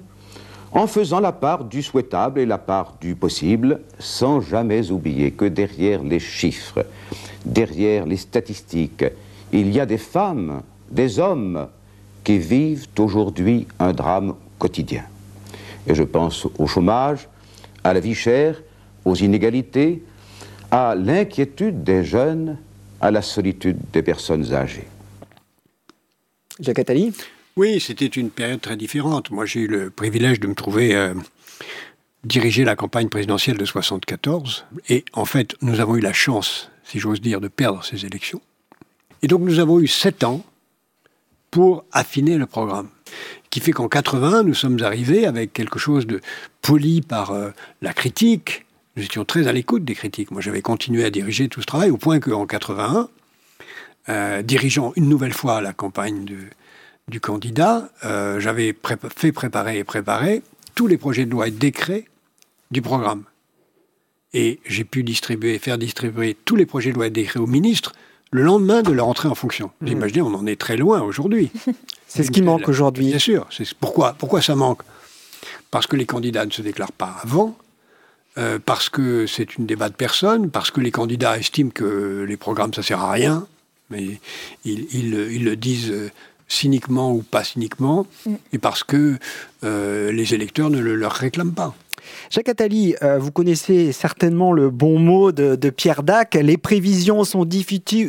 en 0.71 0.87
faisant 0.87 1.19
la 1.19 1.31
part 1.31 1.63
du 1.63 1.81
souhaitable 1.81 2.39
et 2.39 2.45
la 2.45 2.57
part 2.57 2.95
du 3.01 3.15
possible, 3.15 3.81
sans 3.97 4.41
jamais 4.41 4.91
oublier 4.91 5.31
que 5.31 5.45
derrière 5.45 6.03
les 6.03 6.19
chiffres, 6.19 6.85
derrière 7.45 8.05
les 8.05 8.17
statistiques, 8.17 9.05
il 9.51 9.71
y 9.71 9.79
a 9.79 9.85
des 9.85 9.97
femmes, 9.97 10.61
des 10.91 11.19
hommes 11.19 11.67
qui 12.23 12.37
vivent 12.37 12.87
aujourd'hui 12.99 13.67
un 13.79 13.93
drame 13.93 14.35
quotidien. 14.59 15.03
Et 15.87 15.95
je 15.95 16.03
pense 16.03 16.45
au 16.57 16.67
chômage, 16.67 17.27
à 17.83 17.93
la 17.93 17.99
vie 17.99 18.15
chère, 18.15 18.61
aux 19.05 19.15
inégalités, 19.15 20.03
à 20.69 20.93
l'inquiétude 20.95 21.83
des 21.83 22.03
jeunes, 22.03 22.57
à 23.01 23.09
la 23.09 23.21
solitude 23.21 23.79
des 23.91 24.03
personnes 24.03 24.53
âgées. 24.53 24.87
Jacques 26.59 26.79
Attali 26.79 27.13
Oui, 27.59 27.81
c'était 27.81 28.05
une 28.05 28.29
période 28.29 28.61
très 28.61 28.77
différente. 28.77 29.31
Moi, 29.31 29.45
j'ai 29.45 29.59
eu 29.59 29.67
le 29.67 29.89
privilège 29.89 30.39
de 30.39 30.47
me 30.47 30.55
trouver 30.55 30.95
euh, 30.95 31.13
diriger 32.23 32.63
la 32.63 32.77
campagne 32.77 33.09
présidentielle 33.09 33.57
de 33.57 33.65
74. 33.65 34.65
Et 34.87 35.03
en 35.11 35.25
fait, 35.25 35.57
nous 35.61 35.81
avons 35.81 35.97
eu 35.97 35.99
la 35.99 36.13
chance, 36.13 36.71
si 36.85 36.99
j'ose 36.99 37.19
dire, 37.19 37.41
de 37.41 37.49
perdre 37.49 37.83
ces 37.83 38.05
élections. 38.05 38.39
Et 39.23 39.27
donc, 39.27 39.41
nous 39.41 39.59
avons 39.59 39.81
eu 39.81 39.87
sept 39.87 40.23
ans 40.23 40.41
pour 41.51 41.83
affiner 41.91 42.37
le 42.37 42.45
programme. 42.45 42.87
Qui 43.49 43.59
fait 43.59 43.73
qu'en 43.73 43.89
80, 43.89 44.43
nous 44.43 44.53
sommes 44.53 44.81
arrivés 44.81 45.25
avec 45.25 45.51
quelque 45.51 45.79
chose 45.79 46.07
de 46.07 46.21
poli 46.61 47.01
par 47.01 47.31
euh, 47.31 47.49
la 47.81 47.91
critique. 47.91 48.67
Nous 48.95 49.03
étions 49.03 49.25
très 49.25 49.47
à 49.47 49.51
l'écoute 49.51 49.83
des 49.83 49.95
critiques. 49.95 50.31
Moi, 50.31 50.39
j'avais 50.39 50.61
continué 50.61 51.03
à 51.03 51.09
diriger 51.09 51.49
tout 51.49 51.59
ce 51.59 51.65
travail 51.65 51.89
au 51.89 51.97
point 51.97 52.21
qu'en 52.21 52.45
81, 52.45 53.09
euh, 54.07 54.41
dirigeant 54.43 54.93
une 54.95 55.09
nouvelle 55.09 55.33
fois 55.33 55.59
la 55.59 55.73
campagne 55.73 56.23
du 57.09 57.19
candidat, 57.19 57.89
euh, 58.05 58.39
j'avais 58.39 58.75
fait 59.15 59.31
préparer 59.31 59.79
et 59.79 59.83
préparer 59.83 60.41
tous 60.75 60.87
les 60.87 60.97
projets 60.97 61.25
de 61.25 61.31
loi 61.31 61.47
et 61.47 61.51
décrets 61.51 62.05
du 62.71 62.81
programme. 62.81 63.23
Et 64.33 64.59
j'ai 64.65 64.83
pu 64.83 65.03
distribuer, 65.03 65.57
faire 65.59 65.77
distribuer 65.77 66.37
tous 66.45 66.55
les 66.55 66.65
projets 66.65 66.91
de 66.91 66.95
loi 66.95 67.07
et 67.07 67.09
décrets 67.09 67.39
aux 67.39 67.47
ministres 67.47 67.93
le 68.31 68.43
lendemain 68.43 68.83
de 68.83 68.91
leur 68.91 69.07
entrée 69.07 69.27
en 69.27 69.35
fonction. 69.35 69.71
Vous 69.81 69.87
mmh. 69.87 69.91
imaginez, 69.91 70.21
on 70.21 70.33
en 70.35 70.45
est 70.45 70.59
très 70.59 70.77
loin 70.77 71.01
aujourd'hui. 71.01 71.51
C'est 72.07 72.23
ce 72.23 72.31
qui 72.31 72.41
manque 72.41 72.67
aujourd'hui. 72.67 73.07
Bien 73.07 73.19
sûr. 73.19 73.47
Pourquoi, 73.79 74.13
pourquoi 74.13 74.41
ça 74.41 74.55
manque? 74.55 74.81
Parce 75.71 75.87
que 75.87 75.95
les 75.95 76.05
candidats 76.05 76.45
ne 76.45 76.51
se 76.51 76.61
déclarent 76.61 76.91
pas 76.91 77.15
avant, 77.23 77.57
euh, 78.37 78.57
parce 78.63 78.89
que 78.89 79.27
c'est 79.27 79.57
une 79.57 79.67
débat 79.67 79.89
de 79.89 79.93
personnes, 79.95 80.49
parce 80.49 80.71
que 80.71 80.81
les 80.81 80.89
candidats 80.89 81.37
estiment 81.37 81.69
que 81.69 82.25
les 82.27 82.37
programmes, 82.37 82.73
ça 82.73 82.81
sert 82.81 83.01
à 83.01 83.11
rien, 83.11 83.47
mais 83.91 84.19
ils, 84.65 84.87
ils, 84.91 85.43
le 85.43 85.55
disent 85.55 85.91
euh, 85.91 86.09
cyniquement 86.49 87.13
ou 87.13 87.21
pas 87.21 87.43
cyniquement, 87.43 88.05
mm. 88.25 88.33
et 88.53 88.57
parce 88.57 88.83
que 88.83 89.17
euh, 89.63 90.11
les 90.11 90.33
électeurs 90.33 90.69
ne 90.69 90.79
le 90.79 90.95
leur 90.95 91.13
réclament 91.13 91.53
pas. 91.53 91.73
Jacques 92.29 92.49
Attali, 92.49 92.95
euh, 93.01 93.17
vous 93.17 93.31
connaissez 93.31 93.91
certainement 93.91 94.51
le 94.51 94.69
bon 94.69 94.99
mot 94.99 95.31
de, 95.31 95.69
Pierre 95.69 96.03
Dac. 96.03 96.35
Les 96.35 96.57
prévisions 96.57 97.23
sont, 97.23 97.47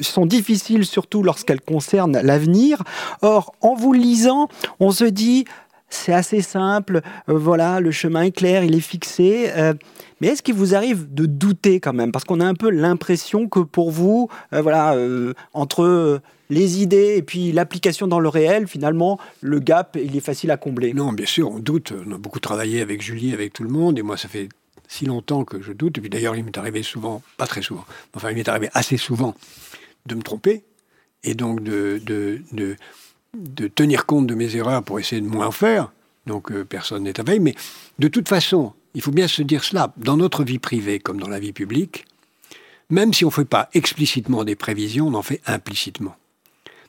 sont 0.02 0.26
difficiles, 0.26 0.86
surtout 0.86 1.22
lorsqu'elles 1.22 1.60
concernent 1.60 2.20
l'avenir. 2.22 2.82
Or, 3.22 3.54
en 3.60 3.74
vous 3.74 3.92
lisant, 3.92 4.48
on 4.78 4.90
se 4.90 5.04
dit, 5.04 5.44
c'est 5.90 6.12
assez 6.12 6.40
simple, 6.40 7.02
euh, 7.28 7.36
voilà, 7.36 7.80
le 7.80 7.90
chemin 7.90 8.22
est 8.22 8.30
clair, 8.30 8.64
il 8.64 8.74
est 8.74 8.80
fixé. 8.80 9.50
Euh, 9.56 9.74
mais 10.20 10.28
est-ce 10.28 10.42
qu'il 10.42 10.54
vous 10.54 10.74
arrive 10.74 11.12
de 11.12 11.26
douter 11.26 11.80
quand 11.80 11.92
même? 11.92 12.12
Parce 12.12 12.24
qu'on 12.24 12.40
a 12.40 12.46
un 12.46 12.54
peu 12.54 12.70
l'impression 12.70 13.48
que 13.48 13.60
pour 13.60 13.90
vous, 13.90 14.28
voilà, 14.52 14.94
entre 15.54 16.20
les 16.50 16.82
idées 16.82 17.14
et 17.16 17.22
puis 17.22 17.52
l'application 17.52 18.06
dans 18.06 18.20
le 18.20 18.28
réel, 18.28 18.66
finalement, 18.66 19.18
le 19.40 19.60
gap, 19.60 19.96
il 20.02 20.16
est 20.16 20.20
facile 20.20 20.50
à 20.50 20.56
combler. 20.56 20.92
Non, 20.92 21.12
bien 21.12 21.26
sûr, 21.26 21.50
on 21.50 21.58
doute. 21.58 21.94
On 22.06 22.12
a 22.12 22.18
beaucoup 22.18 22.40
travaillé 22.40 22.82
avec 22.82 23.00
Julie, 23.00 23.32
avec 23.32 23.52
tout 23.52 23.62
le 23.62 23.70
monde, 23.70 23.98
et 23.98 24.02
moi, 24.02 24.16
ça 24.16 24.28
fait 24.28 24.48
si 24.88 25.06
longtemps 25.06 25.44
que 25.44 25.62
je 25.62 25.72
doute. 25.72 25.96
Et 25.96 26.00
puis 26.00 26.10
d'ailleurs, 26.10 26.36
il 26.36 26.44
m'est 26.44 26.58
arrivé 26.58 26.82
souvent, 26.82 27.22
pas 27.38 27.46
très 27.46 27.62
souvent, 27.62 27.84
enfin, 28.14 28.30
il 28.30 28.36
m'est 28.36 28.48
arrivé 28.48 28.68
assez 28.74 28.96
souvent 28.96 29.34
de 30.06 30.14
me 30.14 30.22
tromper, 30.22 30.64
et 31.22 31.34
donc 31.34 31.62
de, 31.62 32.00
de, 32.04 32.76
tenir 33.74 34.06
compte 34.06 34.26
de 34.26 34.34
mes 34.34 34.56
erreurs 34.56 34.82
pour 34.82 34.98
essayer 34.98 35.20
de 35.20 35.26
moins 35.26 35.50
faire. 35.50 35.92
Donc 36.26 36.50
euh, 36.52 36.64
personne 36.64 37.04
n'est 37.04 37.18
à 37.18 37.22
veille. 37.22 37.40
Mais 37.40 37.54
de 37.98 38.08
toute 38.08 38.28
façon, 38.28 38.72
il 38.94 39.02
faut 39.02 39.12
bien 39.12 39.28
se 39.28 39.42
dire 39.42 39.64
cela, 39.64 39.92
dans 39.96 40.16
notre 40.16 40.44
vie 40.44 40.58
privée 40.58 40.98
comme 40.98 41.20
dans 41.20 41.28
la 41.28 41.40
vie 41.40 41.52
publique, 41.52 42.04
même 42.88 43.12
si 43.12 43.24
on 43.24 43.28
ne 43.28 43.32
fait 43.32 43.44
pas 43.44 43.68
explicitement 43.72 44.44
des 44.44 44.56
prévisions, 44.56 45.08
on 45.08 45.14
en 45.14 45.22
fait 45.22 45.40
implicitement. 45.46 46.16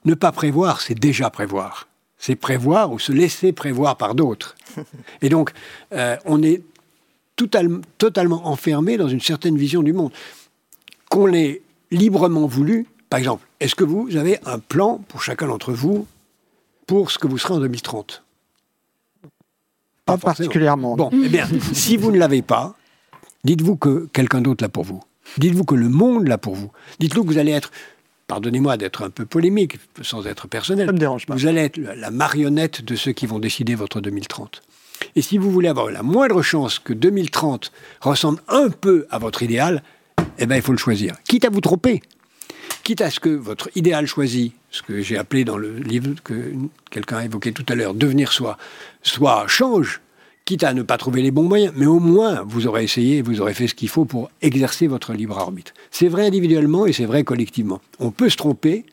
Ne 0.05 0.15
pas 0.15 0.31
prévoir, 0.31 0.81
c'est 0.81 0.95
déjà 0.95 1.29
prévoir. 1.29 1.87
C'est 2.17 2.35
prévoir 2.35 2.91
ou 2.91 2.99
se 2.99 3.11
laisser 3.11 3.51
prévoir 3.51 3.97
par 3.97 4.15
d'autres. 4.15 4.55
Et 5.21 5.29
donc, 5.29 5.51
euh, 5.93 6.17
on 6.25 6.41
est 6.43 6.63
totalement 7.97 8.47
enfermé 8.47 8.97
dans 8.97 9.07
une 9.07 9.21
certaine 9.21 9.57
vision 9.57 9.81
du 9.81 9.93
monde. 9.93 10.11
Qu'on 11.09 11.25
l'ait 11.25 11.61
librement 11.89 12.45
voulu, 12.45 12.87
par 13.09 13.19
exemple, 13.19 13.47
est-ce 13.59 13.73
que 13.73 13.83
vous 13.83 14.15
avez 14.17 14.37
un 14.45 14.59
plan 14.59 14.99
pour 15.07 15.23
chacun 15.23 15.47
d'entre 15.47 15.73
vous 15.73 16.07
pour 16.91 17.09
ce 17.09 17.17
que 17.17 17.25
vous 17.25 17.37
serez 17.37 17.53
en 17.53 17.59
2030 17.61 18.21
Pas, 20.03 20.17
particulièrement. 20.17 20.97
Bon, 20.97 21.09
eh 21.13 21.29
bien, 21.29 21.47
si 21.73 21.95
vous 21.95 22.11
ne 22.11 22.17
l'avez 22.17 22.41
pas, 22.41 22.75
dites-vous 23.45 23.77
que 23.77 24.09
quelqu'un 24.11 24.41
d'autre 24.41 24.61
l'a 24.61 24.67
pour 24.67 24.83
vous. 24.83 25.01
Dites-vous 25.37 25.63
que 25.63 25.75
le 25.75 25.87
monde 25.87 26.27
l'a 26.27 26.37
pour 26.37 26.53
vous. 26.53 26.69
Dites-vous 26.99 27.23
que 27.23 27.29
vous 27.29 27.37
allez 27.37 27.53
être 27.53 27.71
pardonnez-moi 28.27 28.75
d'être 28.75 29.03
un 29.03 29.09
peu 29.09 29.25
polémique, 29.25 29.79
sans 30.01 30.27
être 30.27 30.49
personnel. 30.49 30.87
Ça 30.87 30.91
me 30.91 30.97
dérange 30.97 31.27
pas. 31.27 31.33
Vous 31.33 31.47
allez 31.47 31.61
être 31.61 31.77
la 31.77 32.11
marionnette 32.11 32.83
de 32.83 32.97
ceux 32.97 33.13
qui 33.13 33.25
vont 33.25 33.39
décider 33.39 33.73
votre 33.73 34.01
2030. 34.01 34.61
Et 35.15 35.21
si 35.21 35.37
vous 35.37 35.49
voulez 35.49 35.69
avoir 35.69 35.91
la 35.91 36.03
moindre 36.03 36.41
chance 36.41 36.77
que 36.77 36.91
2030 36.91 37.71
ressemble 38.01 38.41
un 38.49 38.69
peu 38.69 39.07
à 39.11 39.17
votre 39.17 39.43
idéal, 39.43 39.81
eh 40.39 40.45
bien, 40.45 40.57
il 40.57 40.61
faut 40.61 40.73
le 40.73 40.77
choisir. 40.77 41.15
Quitte 41.23 41.45
à 41.45 41.49
vous 41.49 41.61
tromper. 41.61 42.01
Quitte 42.83 42.99
à 42.99 43.09
ce 43.09 43.21
que 43.21 43.29
votre 43.29 43.69
idéal 43.75 44.07
choisi, 44.07 44.51
ce 44.71 44.81
que 44.81 45.01
j'ai 45.01 45.17
appelé 45.17 45.45
dans 45.45 45.57
le 45.57 45.77
livre 45.77 46.15
que 46.23 46.53
quelqu'un 46.89 47.17
a 47.17 47.25
évoqué 47.25 47.51
tout 47.51 47.65
à 47.67 47.75
l'heure, 47.75 47.93
devenir 47.93 48.31
soi, 48.31 48.57
soit 49.03 49.45
change, 49.47 50.01
quitte 50.45 50.63
à 50.63 50.73
ne 50.73 50.81
pas 50.81 50.97
trouver 50.97 51.21
les 51.21 51.31
bons 51.31 51.43
moyens, 51.43 51.73
mais 51.75 51.85
au 51.85 51.99
moins 51.99 52.43
vous 52.47 52.67
aurez 52.67 52.83
essayé, 52.83 53.21
vous 53.21 53.41
aurez 53.41 53.53
fait 53.53 53.67
ce 53.67 53.75
qu'il 53.75 53.89
faut 53.89 54.05
pour 54.05 54.31
exercer 54.41 54.87
votre 54.87 55.13
libre 55.13 55.37
arbitre. 55.37 55.73
C'est 55.91 56.07
vrai 56.07 56.25
individuellement 56.25 56.85
et 56.85 56.93
c'est 56.93 57.05
vrai 57.05 57.23
collectivement. 57.23 57.81
On 57.99 58.11
peut 58.11 58.29
se 58.29 58.37
tromper 58.37 58.85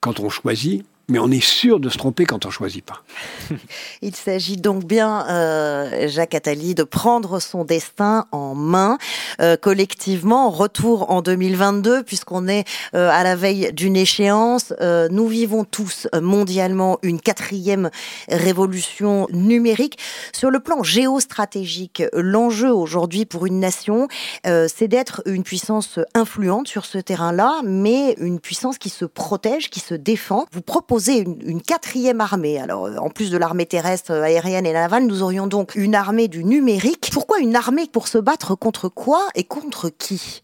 quand 0.00 0.20
on 0.20 0.30
choisit, 0.30 0.84
mais 1.10 1.18
on 1.18 1.30
est 1.30 1.44
sûr 1.44 1.80
de 1.80 1.88
se 1.88 1.98
tromper 1.98 2.24
quand 2.24 2.46
on 2.46 2.48
ne 2.48 2.52
choisit 2.52 2.84
pas. 2.84 3.02
Il 4.02 4.14
s'agit 4.14 4.56
donc 4.56 4.84
bien, 4.84 5.26
euh, 5.28 6.08
Jacques 6.08 6.34
Attali, 6.34 6.74
de 6.74 6.84
prendre 6.84 7.40
son 7.40 7.64
destin 7.64 8.26
en 8.32 8.54
main 8.54 8.96
euh, 9.40 9.56
collectivement. 9.56 10.50
Retour 10.50 11.10
en 11.10 11.20
2022, 11.20 12.04
puisqu'on 12.04 12.48
est 12.48 12.64
euh, 12.94 13.10
à 13.10 13.24
la 13.24 13.36
veille 13.36 13.72
d'une 13.72 13.96
échéance. 13.96 14.72
nous 14.80 15.26
vivons 15.26 15.64
tous 15.64 16.06
mondialement 16.20 16.98
une 17.02 17.20
quatrième 17.20 17.90
révolution 18.28 19.26
numérique. 19.32 19.98
Sur 20.32 20.50
le 20.50 20.60
plan 20.60 20.82
géostratégique, 20.82 22.02
l'enjeu 22.12 22.72
aujourd'hui 22.72 23.24
pour 23.24 23.46
une 23.46 23.58
nation, 23.58 24.08
c'est 24.44 24.88
d'être 24.88 25.22
une 25.26 25.42
puissance 25.42 25.98
influente 26.14 26.68
sur 26.68 26.84
ce 26.84 26.98
terrain-là, 26.98 27.62
mais 27.64 28.14
une 28.18 28.38
puissance 28.38 28.78
qui 28.78 28.90
se 28.90 29.04
protège, 29.04 29.70
qui 29.70 29.80
se 29.80 29.94
défend. 29.94 30.46
Vous 30.52 30.62
proposez 30.62 30.99
une, 31.08 31.62
quatrième 31.62 32.20
armée. 32.20 32.58
Alors, 32.58 32.86
euh, 32.86 32.96
en 32.96 33.10
plus 33.10 33.30
de 33.30 33.36
l'armée 33.36 33.66
terrestre, 33.66 34.12
euh, 34.12 34.22
aérienne 34.22 34.66
et 34.66 34.72
navale, 34.72 35.06
nous 35.06 35.22
aurions 35.22 35.46
donc 35.46 35.74
une 35.74 35.94
armée 35.94 36.28
du 36.28 36.44
numérique. 36.44 37.10
Pourquoi 37.12 37.38
une 37.38 37.56
armée 37.56 37.86
pour 37.86 38.08
se 38.08 38.18
battre 38.18 38.54
contre 38.54 38.88
quoi 38.88 39.26
et 39.34 39.44
contre 39.44 39.88
qui? 39.88 40.42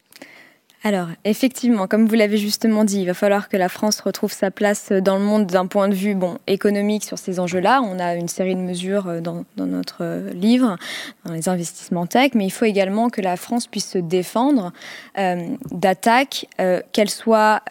Alors, 0.86 1.08
effectivement, 1.24 1.88
comme 1.88 2.06
vous 2.06 2.14
l'avez 2.14 2.36
justement 2.36 2.84
dit, 2.84 3.00
il 3.00 3.06
va 3.06 3.14
falloir 3.14 3.48
que 3.48 3.56
la 3.56 3.68
France 3.68 4.00
retrouve 4.00 4.32
sa 4.32 4.52
place 4.52 4.92
dans 4.92 5.18
le 5.18 5.24
monde 5.24 5.46
d'un 5.46 5.66
point 5.66 5.88
de 5.88 5.94
vue 5.96 6.14
bon, 6.14 6.38
économique 6.46 7.02
sur 7.02 7.18
ces 7.18 7.40
enjeux-là. 7.40 7.82
On 7.82 7.98
a 7.98 8.14
une 8.14 8.28
série 8.28 8.54
de 8.54 8.60
mesures 8.60 9.08
euh, 9.08 9.20
dans, 9.20 9.44
notre 9.56 10.02
euh, 10.02 10.30
livre, 10.30 10.76
dans 11.24 11.32
les 11.32 11.48
investissements 11.48 12.06
tech, 12.06 12.34
mais 12.34 12.46
il 12.46 12.50
faut 12.50 12.66
également 12.66 13.10
que 13.10 13.20
la 13.20 13.36
France 13.36 13.66
puisse 13.66 13.90
se 13.90 13.98
défendre 13.98 14.72
euh, 15.18 15.56
d'attaques, 15.72 16.46
qu'elles 16.92 17.10
soient 17.10 17.62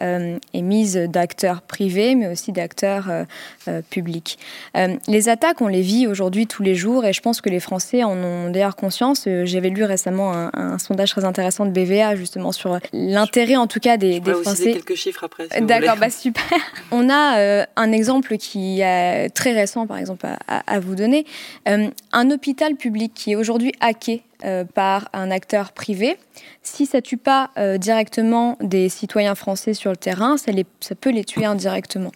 émises 0.52 0.96
d'acteurs 0.96 1.62
privés, 1.62 2.16
mais 2.16 2.28
aussi 2.28 2.52
d'acteurs 2.52 3.10
publics. 3.88 4.38
les 5.08 5.28
attaques, 5.30 5.62
on 5.62 5.68
les 5.68 5.80
vit 5.80 6.06
aujourd'hui 6.06 6.46
tous 6.46 6.62
les 6.62 6.74
jours, 6.74 7.06
et 7.06 7.14
je 7.14 7.22
pense 7.22 7.40
que 7.40 7.48
les 7.48 7.60
Français 7.60 8.04
en 8.04 8.16
ont 8.18 8.50
d'ailleurs 8.50 8.76
conscience. 8.76 9.26
J'avais 9.44 9.70
lu 9.70 9.84
récemment 9.84 10.34
un, 10.34 10.50
un 10.52 10.78
sondage 10.78 11.12
très 11.12 11.24
intéressant 11.24 11.64
de 11.64 11.70
BVA, 11.70 12.14
justement, 12.16 12.52
sur 12.52 12.78
l'intérêt 13.06 13.56
en 13.56 13.66
tout 13.66 13.80
cas 13.80 13.96
des, 13.96 14.20
des 14.20 14.32
Français. 14.32 14.72
quelques 14.72 14.94
chiffres 14.94 15.24
après. 15.24 15.48
D'accord, 15.60 15.96
bah 15.96 16.10
super. 16.10 16.44
On 16.90 17.08
a 17.08 17.38
euh, 17.38 17.64
un 17.76 17.92
exemple 17.92 18.36
qui 18.36 18.80
est 18.80 19.30
très 19.30 19.52
récent, 19.52 19.86
par 19.86 19.98
exemple, 19.98 20.26
à, 20.48 20.80
vous 20.80 20.94
donner. 20.94 21.24
Euh, 21.68 21.88
un 22.12 22.30
hôpital 22.30 22.74
public 22.74 23.12
qui 23.14 23.32
est 23.32 23.36
aujourd'hui 23.36 23.72
hacké 23.80 24.22
euh, 24.44 24.64
par 24.64 25.08
un 25.12 25.30
acteur 25.30 25.72
privé, 25.72 26.18
si 26.62 26.84
ça 26.84 27.00
tue 27.00 27.16
pas 27.16 27.50
directement 27.78 28.58
des 28.60 28.88
citoyens 28.88 29.34
français 29.34 29.72
sur 29.72 29.90
le 29.90 29.96
terrain, 29.96 30.36
ça, 30.36 30.50
les, 30.50 30.66
ça 30.80 30.94
peut 30.94 31.10
les 31.10 31.24
tuer 31.24 31.44
indirectement. 31.44 32.10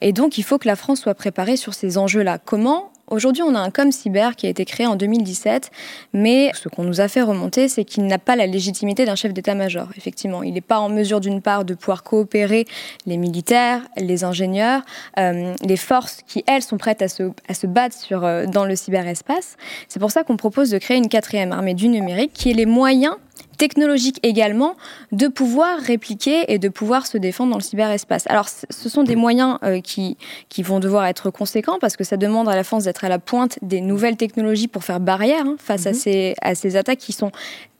Et 0.00 0.12
donc, 0.12 0.38
il 0.38 0.44
faut 0.44 0.58
que 0.58 0.68
la 0.68 0.76
France 0.76 1.00
soit 1.00 1.14
préparée 1.14 1.56
sur 1.56 1.74
ces 1.74 1.98
enjeux-là. 1.98 2.38
Comment 2.38 2.92
Aujourd'hui, 3.10 3.42
on 3.42 3.54
a 3.54 3.60
un 3.60 3.70
com 3.70 3.90
cyber 3.90 4.36
qui 4.36 4.46
a 4.46 4.50
été 4.50 4.64
créé 4.64 4.86
en 4.86 4.96
2017, 4.96 5.70
mais 6.12 6.50
ce 6.54 6.68
qu'on 6.68 6.84
nous 6.84 7.00
a 7.00 7.08
fait 7.08 7.22
remonter, 7.22 7.68
c'est 7.68 7.84
qu'il 7.84 8.06
n'a 8.06 8.18
pas 8.18 8.36
la 8.36 8.46
légitimité 8.46 9.06
d'un 9.06 9.14
chef 9.14 9.32
d'état-major. 9.32 9.88
Effectivement, 9.96 10.42
il 10.42 10.52
n'est 10.52 10.60
pas 10.60 10.78
en 10.78 10.90
mesure 10.90 11.20
d'une 11.20 11.40
part 11.40 11.64
de 11.64 11.74
pouvoir 11.74 12.02
coopérer 12.02 12.66
les 13.06 13.16
militaires, 13.16 13.82
les 13.96 14.24
ingénieurs, 14.24 14.82
euh, 15.18 15.54
les 15.62 15.76
forces 15.76 16.18
qui 16.26 16.44
elles 16.46 16.62
sont 16.62 16.76
prêtes 16.76 17.00
à 17.00 17.08
se, 17.08 17.66
battre 17.66 17.96
euh, 18.12 18.46
dans 18.46 18.66
le 18.66 18.76
cyberespace. 18.76 19.56
C'est 19.88 20.00
pour 20.00 20.10
ça 20.10 20.22
qu'on 20.22 20.36
propose 20.36 20.70
de 20.70 20.78
créer 20.78 20.98
une 20.98 21.08
quatrième 21.08 21.52
armée 21.52 21.74
du 21.74 21.88
numérique 21.88 22.32
qui 22.34 22.50
ait 22.50 22.54
les 22.54 22.66
moyens 22.66 23.14
technologique 23.58 24.18
également 24.22 24.76
de 25.12 25.28
pouvoir 25.28 25.78
répliquer 25.78 26.50
et 26.52 26.58
de 26.58 26.68
pouvoir 26.68 27.06
se 27.06 27.18
défendre 27.18 27.50
dans 27.50 27.58
le 27.58 27.62
cyberespace. 27.62 28.24
Alors, 28.28 28.48
ce 28.48 28.88
sont 28.88 29.02
des 29.02 29.16
moyens 29.16 29.58
euh, 29.64 29.80
qui, 29.80 30.16
qui 30.48 30.62
vont 30.62 30.80
devoir 30.80 31.06
être 31.06 31.30
conséquents 31.30 31.78
parce 31.80 31.96
que 31.96 32.04
ça 32.04 32.16
demande 32.16 32.48
à 32.48 32.56
la 32.56 32.64
France 32.64 32.84
d'être 32.84 33.04
à 33.04 33.08
la 33.08 33.18
pointe 33.18 33.58
des 33.62 33.80
nouvelles 33.80 34.16
technologies 34.16 34.68
pour 34.68 34.84
faire 34.84 35.00
barrière 35.00 35.44
hein, 35.44 35.56
face 35.58 35.86
à, 35.86 35.90
mhm. 35.90 35.96
ces, 35.96 36.34
à 36.40 36.54
ces 36.54 36.76
attaques 36.76 36.98
qui 36.98 37.12
sont 37.12 37.32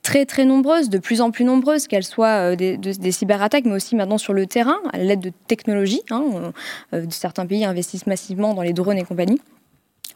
très 0.03 0.25
très 0.25 0.45
nombreuses, 0.45 0.89
de 0.89 0.97
plus 0.97 1.21
en 1.21 1.31
plus 1.31 1.45
nombreuses, 1.45 1.87
qu'elles 1.87 2.03
soient 2.03 2.51
euh, 2.51 2.55
des, 2.55 2.77
des, 2.77 3.11
cyberattaques, 3.11 3.65
mais 3.65 3.75
aussi 3.75 3.95
maintenant 3.95 4.17
sur 4.17 4.33
le 4.33 4.45
terrain, 4.45 4.77
à 4.93 4.97
l'aide 4.97 5.19
de 5.19 5.31
technologies. 5.47 6.01
Hein, 6.09 6.51
euh, 6.93 7.05
certains 7.09 7.45
pays 7.45 7.65
investissent 7.65 8.07
massivement 8.07 8.53
dans 8.53 8.61
les 8.61 8.73
drones 8.73 8.97
et 8.97 9.03
compagnie. 9.03 9.39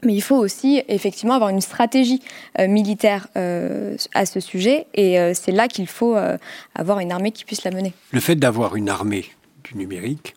Mais 0.03 0.13
il 0.13 0.21
faut 0.21 0.37
aussi 0.37 0.81
effectivement 0.87 1.33
avoir 1.33 1.49
une 1.49 1.61
stratégie 1.61 2.21
euh, 2.59 2.67
militaire 2.67 3.27
euh, 3.35 3.95
à 4.13 4.25
ce 4.25 4.39
sujet, 4.39 4.87
et 4.93 5.19
euh, 5.19 5.33
c'est 5.33 5.51
là 5.51 5.67
qu'il 5.67 5.87
faut 5.87 6.15
avoir 6.75 6.99
une 6.99 7.11
armée 7.11 7.31
qui 7.31 7.45
puisse 7.45 7.63
la 7.63 7.71
mener. 7.71 7.93
Le 8.11 8.19
fait 8.19 8.35
d'avoir 8.35 8.75
une 8.75 8.89
armée 8.89 9.25
du 9.63 9.77
numérique 9.77 10.35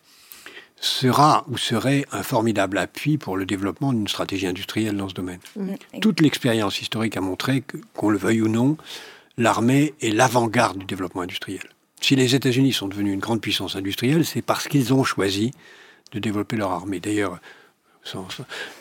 sera 0.79 1.43
ou 1.49 1.57
serait 1.57 2.05
un 2.11 2.23
formidable 2.23 2.77
appui 2.77 3.17
pour 3.17 3.35
le 3.35 3.45
développement 3.45 3.93
d'une 3.93 4.07
stratégie 4.07 4.45
industrielle 4.45 4.95
dans 4.95 5.09
ce 5.09 5.13
domaine. 5.13 5.39
Mmh. 5.55 5.99
Toute 6.01 6.21
l'expérience 6.21 6.81
historique 6.81 7.17
a 7.17 7.21
montré 7.21 7.61
que, 7.61 7.77
qu'on 7.95 8.09
le 8.09 8.17
veuille 8.17 8.41
ou 8.41 8.47
non, 8.47 8.77
l'armée 9.37 9.95
est 10.01 10.11
l'avant-garde 10.11 10.77
du 10.77 10.85
développement 10.85 11.21
industriel. 11.21 11.63
Si 11.99 12.15
les 12.15 12.35
États-Unis 12.35 12.73
sont 12.73 12.87
devenus 12.87 13.13
une 13.13 13.19
grande 13.19 13.41
puissance 13.41 13.75
industrielle, 13.75 14.23
c'est 14.23 14.43
parce 14.43 14.67
qu'ils 14.67 14.93
ont 14.93 15.03
choisi 15.03 15.51
de 16.11 16.19
développer 16.19 16.55
leur 16.55 16.71
armée. 16.71 16.99
D'ailleurs, 16.99 17.39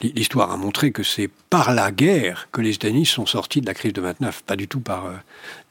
L'histoire 0.03 0.51
a 0.51 0.57
montré 0.57 0.93
que 0.93 1.03
c'est 1.03 1.31
par 1.51 1.75
la 1.75 1.91
guerre 1.91 2.49
que 2.53 2.61
les 2.61 2.75
États-Unis 2.75 3.07
sont 3.07 3.27
sortis 3.27 3.61
de 3.61 3.67
la 3.67 3.75
crise 3.75 3.93
de 3.93 4.01
29, 4.01 4.43
pas 4.43 4.57
du 4.57 4.69
tout 4.69 4.81
par 4.81 5.07
euh, 5.07 5.13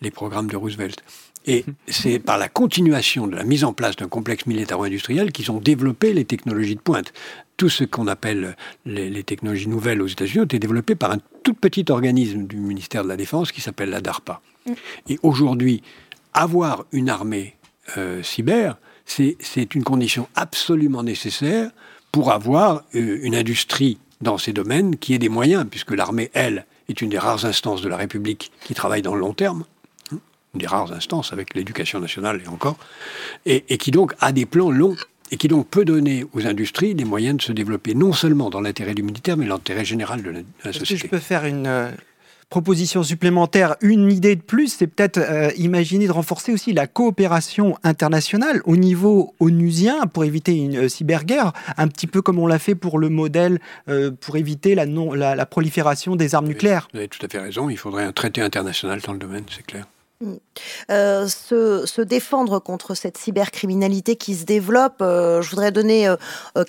les 0.01 0.11
programmes 0.11 0.47
de 0.47 0.55
Roosevelt. 0.55 1.03
Et 1.45 1.65
c'est 1.87 2.19
par 2.19 2.37
la 2.37 2.49
continuation 2.49 3.27
de 3.27 3.35
la 3.35 3.43
mise 3.43 3.63
en 3.63 3.73
place 3.73 3.95
d'un 3.95 4.07
complexe 4.07 4.45
militaro-industriel 4.45 5.31
qu'ils 5.31 5.51
ont 5.51 5.59
développé 5.59 6.13
les 6.13 6.25
technologies 6.25 6.75
de 6.75 6.81
pointe. 6.81 7.13
Tout 7.57 7.69
ce 7.69 7.83
qu'on 7.83 8.07
appelle 8.07 8.57
les, 8.85 9.23
technologies 9.23 9.69
nouvelles 9.69 10.01
aux 10.01 10.07
États-Unis 10.07 10.41
ont 10.41 10.45
été 10.45 10.59
développées 10.59 10.95
par 10.95 11.11
un 11.11 11.19
tout 11.43 11.53
petit 11.53 11.85
organisme 11.89 12.47
du 12.47 12.57
ministère 12.57 13.03
de 13.03 13.09
la 13.09 13.15
Défense 13.15 13.51
qui 13.51 13.61
s'appelle 13.61 13.89
la 13.89 14.01
DARPA. 14.01 14.41
Mm. 14.65 14.73
Et 15.09 15.19
aujourd'hui, 15.23 15.81
avoir 16.33 16.85
une 16.91 17.09
armée 17.09 17.55
euh, 17.97 18.21
cyber, 18.23 18.77
c'est 19.05 19.75
une 19.75 19.83
condition 19.83 20.27
absolument 20.35 21.03
nécessaire 21.03 21.69
pour 22.15 22.31
avoir 22.31 22.83
euh, 22.95 23.19
une 23.23 23.35
industrie 23.35 23.97
dans 24.21 24.37
ces 24.37 24.53
domaines 24.53 24.95
qui 24.95 25.13
ait 25.13 25.17
des 25.17 25.27
moyens, 25.27 25.65
puisque 25.69 25.91
l'armée, 25.91 26.31
elle, 26.33 26.65
est 26.87 27.01
une 27.01 27.09
des 27.09 27.19
rares 27.19 27.43
instances 27.43 27.81
de 27.81 27.89
la 27.89 27.97
République 27.97 28.53
qui 28.63 28.73
travaille 28.73 29.01
dans 29.01 29.15
le 29.15 29.19
long 29.19 29.33
terme, 29.33 29.65
hein, 30.13 30.19
une 30.53 30.61
des 30.61 30.65
rares 30.65 30.93
instances 30.93 31.33
avec 31.33 31.53
l'éducation 31.55 31.99
nationale 31.99 32.41
et 32.41 32.47
encore, 32.47 32.77
et, 33.45 33.59
qui 33.77 33.91
donc 33.91 34.13
a 34.21 34.31
des 34.31 34.45
plans 34.45 34.71
longs 34.71 34.95
et 35.29 35.35
qui 35.35 35.49
donc 35.49 35.67
peut 35.67 35.83
donner 35.83 36.25
aux 36.31 36.47
industries 36.47 36.93
les 36.93 37.03
moyens 37.03 37.35
de 37.35 37.41
se 37.41 37.51
développer 37.51 37.95
non 37.95 38.13
seulement 38.13 38.49
dans 38.49 38.61
l'intérêt 38.61 38.93
du 38.93 39.03
militaire, 39.03 39.35
mais 39.35 39.45
l'intérêt 39.45 39.83
général 39.83 40.23
de 40.23 40.45
la, 40.63 40.71
société. 40.71 40.95
je 40.95 41.07
peux 41.09 41.19
faire 41.19 41.43
une, 41.43 41.67
euh, 41.67 41.91
proposition 42.49 43.03
supplémentaire, 43.03 43.75
une 43.81 44.11
idée 44.11 44.35
de 44.35 44.41
plus, 44.41 44.67
c'est 44.67 44.87
peut-être 44.87 45.17
euh, 45.17 45.51
imaginer 45.57 46.07
de 46.07 46.11
renforcer 46.11 46.51
aussi 46.51 46.73
la 46.73 46.87
coopération 46.87 47.77
internationale 47.83 48.61
au 48.65 48.77
niveau 48.77 49.33
onusien 49.39 50.07
pour 50.07 50.23
éviter 50.23 50.55
une 50.55 50.77
euh, 50.77 50.89
cyberguerre, 50.89 51.53
un 51.77 51.87
petit 51.87 52.07
peu 52.07 52.21
comme 52.21 52.39
on 52.39 52.47
l'a 52.47 52.59
fait 52.59 52.75
pour 52.75 52.99
le 52.99 53.09
modèle 53.09 53.59
euh, 53.89 54.11
pour 54.11 54.37
éviter 54.37 54.75
la, 54.75 54.85
non, 54.85 55.13
la, 55.13 55.45
prolifération 55.45 56.15
des 56.15 56.35
armes 56.35 56.47
nucléaires. 56.47 56.87
Vous 56.93 56.99
avez 56.99 57.07
tout 57.07 57.23
à 57.25 57.29
fait 57.29 57.39
raison, 57.39 57.69
il 57.69 57.77
faudrait 57.77 58.03
un 58.03 58.11
traité 58.11 58.41
international 58.41 59.01
dans 59.01 59.13
le 59.13 59.19
domaine, 59.19 59.43
c'est 59.49 59.65
clair. 59.65 59.85
Euh, 60.89 61.27
se, 61.27 62.01
défendre 62.01 62.59
contre 62.59 62.95
cette 62.95 63.17
cybercriminalité 63.17 64.15
qui 64.15 64.35
se 64.35 64.45
développe, 64.45 65.01
euh, 65.01 65.41
je 65.41 65.49
voudrais 65.49 65.71
donner 65.71 66.07
euh, 66.07 66.15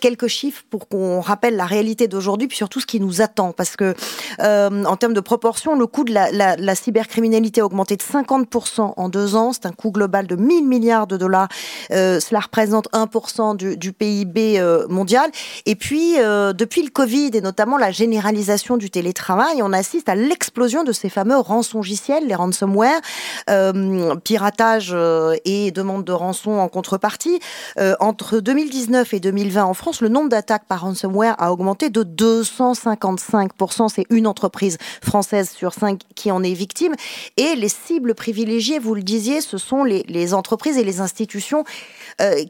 quelques 0.01 0.27
chiffres 0.27 0.65
pour 0.69 0.89
qu'on 0.89 1.21
rappelle 1.21 1.55
la 1.57 1.67
réalité 1.67 2.09
d'aujourd'hui, 2.09 2.49
puis 2.49 2.57
surtout 2.57 2.81
ce 2.81 2.87
qui 2.87 2.99
nous 2.99 3.21
attend. 3.21 3.53
Parce 3.53 3.77
que, 3.77 3.95
en 4.41 4.97
termes 4.97 5.13
de 5.13 5.21
proportion, 5.21 5.79
le 5.79 5.87
coût 5.87 6.05
de 6.05 6.13
la, 6.13 6.75
cybercriminalité 6.75 7.61
a 7.61 7.67
augmenté 7.67 7.97
de 7.97 8.03
50% 8.03 8.95
en 8.97 9.09
deux 9.09 9.37
ans. 9.37 9.53
C'est 9.53 9.67
un 9.67 9.73
coût 9.73 9.93
global 9.93 10.27
de 10.27 10.37
1000 10.37 10.67
milliards 10.67 11.07
de 11.07 11.17
dollars. 11.17 11.49
cela 11.91 12.41
représente 12.41 12.91
1% 12.93 13.57
du, 13.57 13.77
du, 13.77 13.93
PIB 13.93 14.61
mondial. 14.89 15.31
Et 15.67 15.77
puis, 15.77 16.15
depuis 16.17 16.83
le 16.83 16.91
Covid 16.91 17.31
et 17.35 17.41
notamment 17.41 17.77
la 17.77 17.91
généralisation 17.91 18.77
du 18.77 18.91
télétravail, 18.91 19.63
on 19.63 19.73
assiste 19.73 20.09
à 20.09 20.15
l'explosion 20.15 20.83
de 20.85 20.93
ces 20.93 21.09
fameux 21.09 21.39
rançongiciels, 21.39 22.27
les 22.27 22.35
ransomware. 22.35 23.01
Euh, 23.49 24.15
piratage 24.17 24.91
euh, 24.93 25.37
et 25.45 25.71
demande 25.71 26.05
de 26.05 26.13
rançon 26.13 26.53
en 26.53 26.69
contrepartie. 26.69 27.39
Euh, 27.79 27.95
entre 28.01 28.41
2019 28.41 29.15
et 29.15 29.21
2020 29.21 29.65
en 29.65 29.75
France, 29.75 30.01
le 30.01 30.09
nombre 30.09 30.29
d'attaques 30.29 30.67
par 30.67 30.83
ransomware 30.83 31.35
a 31.39 31.53
augmenté 31.53 31.91
de 31.91 32.03
255%. 32.03 33.89
C'est 33.89 34.07
une 34.11 34.27
entreprise 34.27 34.79
française 35.03 35.51
sur 35.51 35.73
cinq 35.73 36.01
qui 36.15 36.31
en 36.31 36.43
est 36.43 36.55
victime. 36.55 36.95
Et 37.37 37.55
les 37.57 37.69
cibles 37.69 38.15
privilégiées, 38.15 38.79
vous 38.79 38.95
le 38.95 39.03
disiez, 39.03 39.41
ce 39.41 39.59
sont 39.59 39.85
les, 39.85 40.35
entreprises 40.35 40.77
et 40.77 40.85
les 40.85 41.01
institutions 41.01 41.65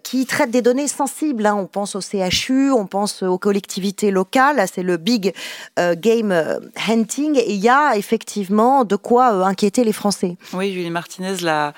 qui 0.03 0.25
traitent 0.25 0.51
des 0.51 0.63
données 0.63 0.89
sensibles. 0.89 1.45
Hein. 1.45 1.57
On 1.59 1.67
pense 1.67 1.95
au 1.95 2.01
CHU, 2.01 2.71
on 2.71 2.87
pense 2.87 3.23
aux 3.23 3.39
collectivités 3.39 4.11
locales. 4.11 4.65
C'est 4.73 4.83
le 4.83 4.97
big 4.97 5.35
game 5.77 6.33
hunting. 6.89 7.37
Et 7.37 7.53
il 7.53 7.61
y 7.61 7.69
a 7.69 7.97
effectivement 7.97 8.85
de 8.85 8.97
quoi 8.97 9.47
inquiéter 9.47 9.85
les 9.85 9.93
Français. 9.93 10.37
Julie 10.77 10.91
Martinez 10.91 11.37
l'a 11.43 11.73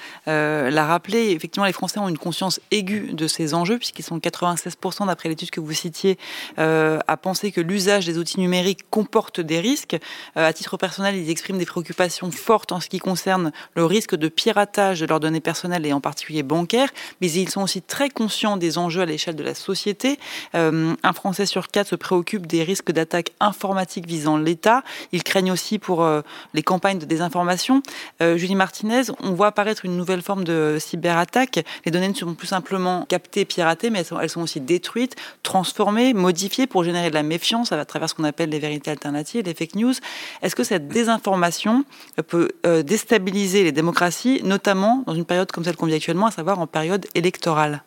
rappelé. 0.87 1.31
Effectivement, 1.31 1.67
les 1.67 1.73
Français 1.73 1.99
ont 1.99 2.09
une 2.09 2.19
conscience 2.19 2.61
aiguë 2.71 3.13
de 3.13 3.27
ces 3.27 3.55
enjeux, 3.55 3.79
puisqu'ils 3.79 4.03
sont 4.03 4.19
96% 4.19 5.07
d'après 5.07 5.29
l'étude 5.29 5.51
que 5.51 5.61
vous 5.61 5.73
citiez 5.73 6.19
à 6.57 7.17
penser 7.17 7.53
que 7.53 7.61
l'usage 7.61 8.07
des 8.07 8.19
outils 8.19 8.41
numériques 8.41 8.89
comporte 8.91 9.41
des 9.41 9.61
risques. 9.61 9.97
à 10.35 10.53
titre 10.53 10.77
personnel, 10.77 11.17
ils 11.17 11.31
expriment 11.31 11.59
des 11.59 11.67
préoccupations 11.67 12.31
fortes 12.31 12.73
en 12.73 12.81
ce 12.81 12.89
qui 12.89 12.99
concerne 12.99 13.53
le 13.75 13.85
risque 13.85 14.17
de 14.17 14.29
piratage 14.29 15.01
de 15.01 15.07
leurs 15.07 15.21
données 15.21 15.41
personnelles 15.41 15.87
et 15.87 15.93
en 15.93 16.01
particulier 16.01 16.43
bancaires, 16.43 16.91
mais 17.21 17.31
ils 17.31 17.49
sont 17.49 17.63
aussi 17.63 17.83
très 17.83 18.09
conscient 18.09 18.57
des 18.57 18.79
enjeux 18.79 19.03
à 19.03 19.07
l'échelle 19.07 19.37
de 19.37 19.43
la 19.43 19.55
société. 19.55 20.19
Euh, 20.55 20.95
un 21.03 21.13
Français 21.13 21.47
sur 21.47 21.69
quatre 21.69 21.89
se 21.89 21.97
préoccupe 21.97 22.47
des 22.47 22.63
risques 22.63 22.93
d'attaques 22.93 23.33
informatiques 23.41 24.07
visant 24.07 24.37
l'État. 24.37 24.83
Ils 25.13 25.23
craignent 25.23 25.53
aussi 25.53 25.79
pour 25.79 26.03
euh, 26.03 26.23
les 26.55 26.63
campagnes 26.63 26.99
de 26.99 27.07
désinformation. 27.07 27.83
Euh, 28.23 28.37
Julie 28.37 28.55
Martinez, 28.55 28.88
on 29.20 29.33
voit 29.33 29.48
apparaître 29.48 29.85
une 29.85 29.96
nouvelle 29.96 30.22
forme 30.22 30.44
de 30.44 30.79
cyberattaque. 30.81 31.64
Les 31.85 31.90
données 31.90 32.09
ne 32.09 32.14
sont 32.14 32.35
plus 32.35 32.46
simplement 32.46 33.05
captées, 33.09 33.44
piratées, 33.44 33.90
mais 33.90 34.01
elles 34.01 34.05
sont, 34.05 34.20
elles 34.20 34.31
sont 34.31 34.42
aussi 34.42 34.61
détruites, 34.61 35.16
transformées, 35.42 36.14
modifiées 36.14 36.66
pour 36.66 36.85
générer 36.85 37.11
de 37.11 37.14
la 37.14 37.22
méfiance 37.22 37.72
à 37.72 37.85
travers 37.85 38.09
ce 38.09 38.14
qu'on 38.14 38.24
appelle 38.24 38.51
les 38.51 38.59
vérités 38.59 38.90
alternatives, 38.90 39.44
les 39.44 39.55
fake 39.55 39.74
news. 39.74 39.94
Est-ce 40.42 40.57
que 40.57 40.64
cette 40.64 40.88
désinformation 40.88 41.85
peut 42.27 42.51
déstabiliser 42.85 43.64
les 43.64 43.72
démocraties, 43.72 44.40
notamment 44.44 45.05
dans 45.07 45.14
une 45.14 45.24
période 45.24 45.51
comme 45.53 45.64
celle 45.64 45.77
qu'on 45.77 45.87
vit 45.87 45.94
actuellement, 45.94 46.27
à 46.27 46.31
savoir 46.31 46.59
en 46.59 46.66
période 46.66 47.07
électorale? 47.14 47.83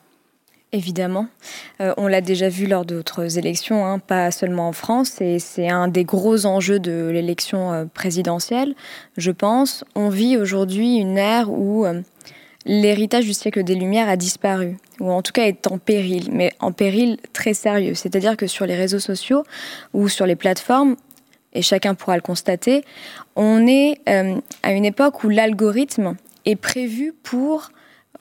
Évidemment. 0.73 1.27
Euh, 1.81 1.93
on 1.97 2.07
l'a 2.07 2.21
déjà 2.21 2.47
vu 2.47 2.65
lors 2.65 2.85
d'autres 2.85 3.37
élections, 3.37 3.85
hein, 3.85 3.99
pas 3.99 4.31
seulement 4.31 4.69
en 4.69 4.71
France, 4.71 5.19
et 5.19 5.37
c'est 5.37 5.67
un 5.67 5.89
des 5.89 6.05
gros 6.05 6.45
enjeux 6.45 6.79
de 6.79 7.09
l'élection 7.11 7.73
euh, 7.73 7.85
présidentielle, 7.93 8.73
je 9.17 9.31
pense. 9.31 9.83
On 9.95 10.07
vit 10.07 10.37
aujourd'hui 10.37 10.95
une 10.95 11.17
ère 11.17 11.51
où 11.51 11.85
euh, 11.85 12.01
l'héritage 12.65 13.25
du 13.25 13.33
siècle 13.33 13.65
des 13.65 13.75
Lumières 13.75 14.07
a 14.07 14.15
disparu, 14.15 14.77
ou 15.01 15.11
en 15.11 15.21
tout 15.21 15.33
cas 15.33 15.43
est 15.43 15.67
en 15.67 15.77
péril, 15.77 16.29
mais 16.31 16.53
en 16.61 16.71
péril 16.71 17.17
très 17.33 17.53
sérieux. 17.53 17.93
C'est-à-dire 17.93 18.37
que 18.37 18.47
sur 18.47 18.65
les 18.65 18.75
réseaux 18.75 18.99
sociaux 18.99 19.43
ou 19.93 20.07
sur 20.07 20.25
les 20.25 20.37
plateformes, 20.37 20.95
et 21.51 21.61
chacun 21.61 21.95
pourra 21.95 22.15
le 22.15 22.21
constater, 22.21 22.85
on 23.35 23.67
est 23.67 23.99
à 24.07 24.71
une 24.71 24.85
époque 24.85 25.25
où 25.25 25.29
l'algorithme 25.29 26.15
est 26.45 26.55
prévu 26.55 27.13
pour 27.23 27.71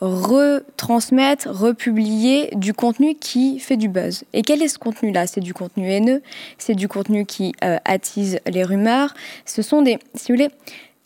retransmettre, 0.01 1.49
republier 1.51 2.51
du 2.55 2.73
contenu 2.73 3.15
qui 3.15 3.59
fait 3.59 3.77
du 3.77 3.89
buzz. 3.89 4.25
Et 4.33 4.43
quel 4.43 4.63
est 4.63 4.69
ce 4.69 4.79
contenu-là? 4.79 5.27
C'est 5.27 5.41
du 5.41 5.53
contenu 5.53 5.91
haineux, 5.91 6.23
c'est 6.59 6.75
du 6.75 6.89
contenu 6.89 7.27
qui 7.27 7.53
euh, 7.63 7.77
attise 7.85 8.39
les 8.47 8.65
rumeurs. 8.65 9.15
Ce 9.45 9.63
sont 9.63 9.83
des, 9.83 9.99
si 10.15 10.33
vous 10.33 10.39
voulez, 10.39 10.51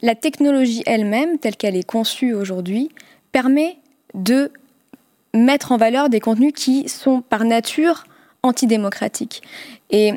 la 0.02 0.14
technologie 0.14 0.82
elle-même, 0.86 1.38
telle 1.38 1.56
qu'elle 1.56 1.76
est 1.76 1.88
conçue 1.88 2.34
aujourd'hui, 2.34 2.90
permet 3.32 3.78
de 4.14 4.52
mettre 5.32 5.72
en 5.72 5.76
valeur 5.76 6.08
des 6.08 6.20
contenus 6.20 6.52
qui 6.54 6.88
sont 6.88 7.20
par 7.20 7.44
nature 7.44 8.04
antidémocratiques. 8.42 9.42
Et 9.90 10.14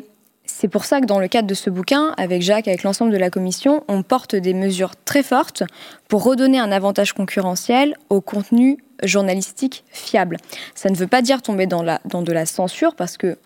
c'est 0.60 0.66
pour 0.66 0.86
ça 0.86 1.00
que 1.00 1.06
dans 1.06 1.20
le 1.20 1.28
cadre 1.28 1.46
de 1.46 1.54
ce 1.54 1.70
bouquin, 1.70 2.14
avec 2.16 2.42
Jacques, 2.42 2.66
avec 2.66 2.82
l'ensemble 2.82 3.12
de 3.12 3.16
la 3.16 3.30
commission, 3.30 3.84
on 3.86 4.02
porte 4.02 4.34
des 4.34 4.54
mesures 4.54 4.96
très 5.04 5.22
fortes 5.22 5.62
pour 6.08 6.24
redonner 6.24 6.58
un 6.58 6.72
avantage 6.72 7.12
concurrentiel 7.12 7.94
au 8.10 8.20
contenu 8.20 8.78
journalistique 9.04 9.84
fiable. 9.92 10.36
Ça 10.74 10.90
ne 10.90 10.96
veut 10.96 11.06
pas 11.06 11.22
dire 11.22 11.42
tomber 11.42 11.66
dans, 11.66 11.84
de 11.84 12.32
la 12.32 12.44
censure, 12.44 12.96
parce 12.96 13.16
que 13.16 13.38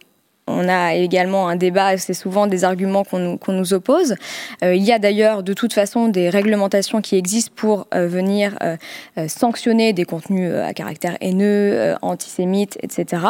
on 0.48 0.68
a 0.68 0.94
également 0.94 1.48
un 1.48 1.54
débat, 1.54 1.96
c'est 1.98 2.14
souvent 2.14 2.48
des 2.48 2.64
arguments 2.64 3.04
qu'on 3.04 3.38
nous, 3.48 3.74
oppose. 3.74 4.16
Euh, 4.64 4.74
il 4.74 4.82
y 4.82 4.90
a 4.90 4.98
d'ailleurs 4.98 5.44
de 5.44 5.52
toute 5.52 5.72
façon 5.72 6.08
des 6.08 6.28
réglementations 6.30 7.00
qui 7.00 7.16
existent 7.16 7.52
pour 7.54 7.86
euh, 7.94 8.08
venir 8.08 8.58
euh, 8.62 8.76
sanctionner 9.28 9.92
des 9.92 10.04
contenus 10.04 10.52
à 10.52 10.72
caractère 10.74 11.16
haineux, 11.20 11.94
antisémite, 12.02 12.76
etc. 12.82 13.22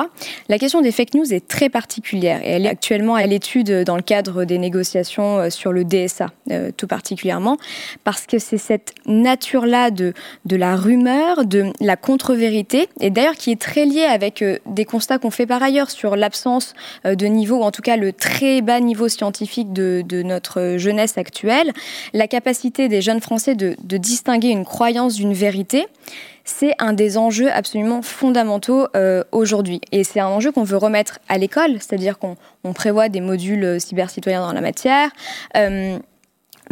La 0.49 0.59
question 0.59 0.81
des 0.81 0.91
fake 0.91 1.15
news 1.15 1.35
est 1.35 1.47
très 1.47 1.69
particulière 1.69 2.41
et 2.43 2.53
elle 2.53 2.65
est 2.65 2.71
actuellement 2.71 3.15
à 3.15 3.27
l'étude 3.27 3.85
dans 3.85 3.97
le 3.97 4.03
cadre 4.03 4.45
des 4.45 4.59
négociations 4.59 5.51
sur 5.51 5.73
le 5.73 5.85
DSA, 5.85 6.29
tout 6.77 6.87
particulièrement, 6.87 7.59
parce 8.05 8.27
que 8.27 8.39
c'est 8.39 8.59
cette 8.59 8.95
nature-là 9.07 9.91
de, 9.91 10.15
de 10.47 10.57
la 10.57 10.77
rumeur, 10.77 11.45
de 11.45 11.73
la 11.81 11.97
contre-vérité, 11.97 12.89
et 13.01 13.11
d'ailleurs 13.11 13.35
qui 13.35 13.51
est 13.51 13.61
très 13.61 13.85
liée 13.85 14.05
avec 14.05 14.43
des 14.67 14.85
constats 14.85 15.19
qu'on 15.19 15.31
fait 15.31 15.47
par 15.47 15.63
ailleurs 15.63 15.91
sur 15.91 16.17
l'absence 16.17 16.75
de 17.05 17.27
niveau, 17.27 17.57
ou 17.57 17.63
en 17.63 17.71
tout 17.71 17.83
cas 17.83 17.97
le 17.97 18.13
très 18.13 18.61
bas 18.61 18.81
niveau 18.81 19.09
scientifique 19.09 19.73
de, 19.73 20.23
notre 20.23 20.77
jeunesse 20.79 21.19
actuelle, 21.19 21.73
la 22.13 22.29
capacité 22.29 22.89
des 22.89 23.03
jeunes 23.03 23.21
Français 23.21 23.55
de, 23.55 23.77
distinguer 23.97 24.49
une 24.49 24.65
croyance 24.65 25.15
d'une 25.15 25.33
vérité, 25.33 25.87
c'est 26.45 26.75
un 26.81 26.93
des 26.93 27.19
enjeux 27.19 27.53
absolument 27.53 28.03
fondamentaux 28.03 28.89
euh, 28.97 29.23
aujourd'hui. 29.31 29.81
Et 29.93 30.03
c'est 30.03 30.19
un 30.19 30.27
enjeu 30.27 30.51
qu'on 30.51 30.65
veut 30.65 30.77
remettre 30.77 31.21
à 31.29 31.39
l'école, 31.39 31.75
c'est-à-dire 31.75 32.19
qu'on 32.19 32.37
prévoit 32.73 33.09
des 33.09 33.21
modules 33.21 33.81
cybercitoyens 33.81 34.41
dans 34.41 34.53
la 34.53 34.61
matière. 34.61 35.11
Euh, 35.57 35.99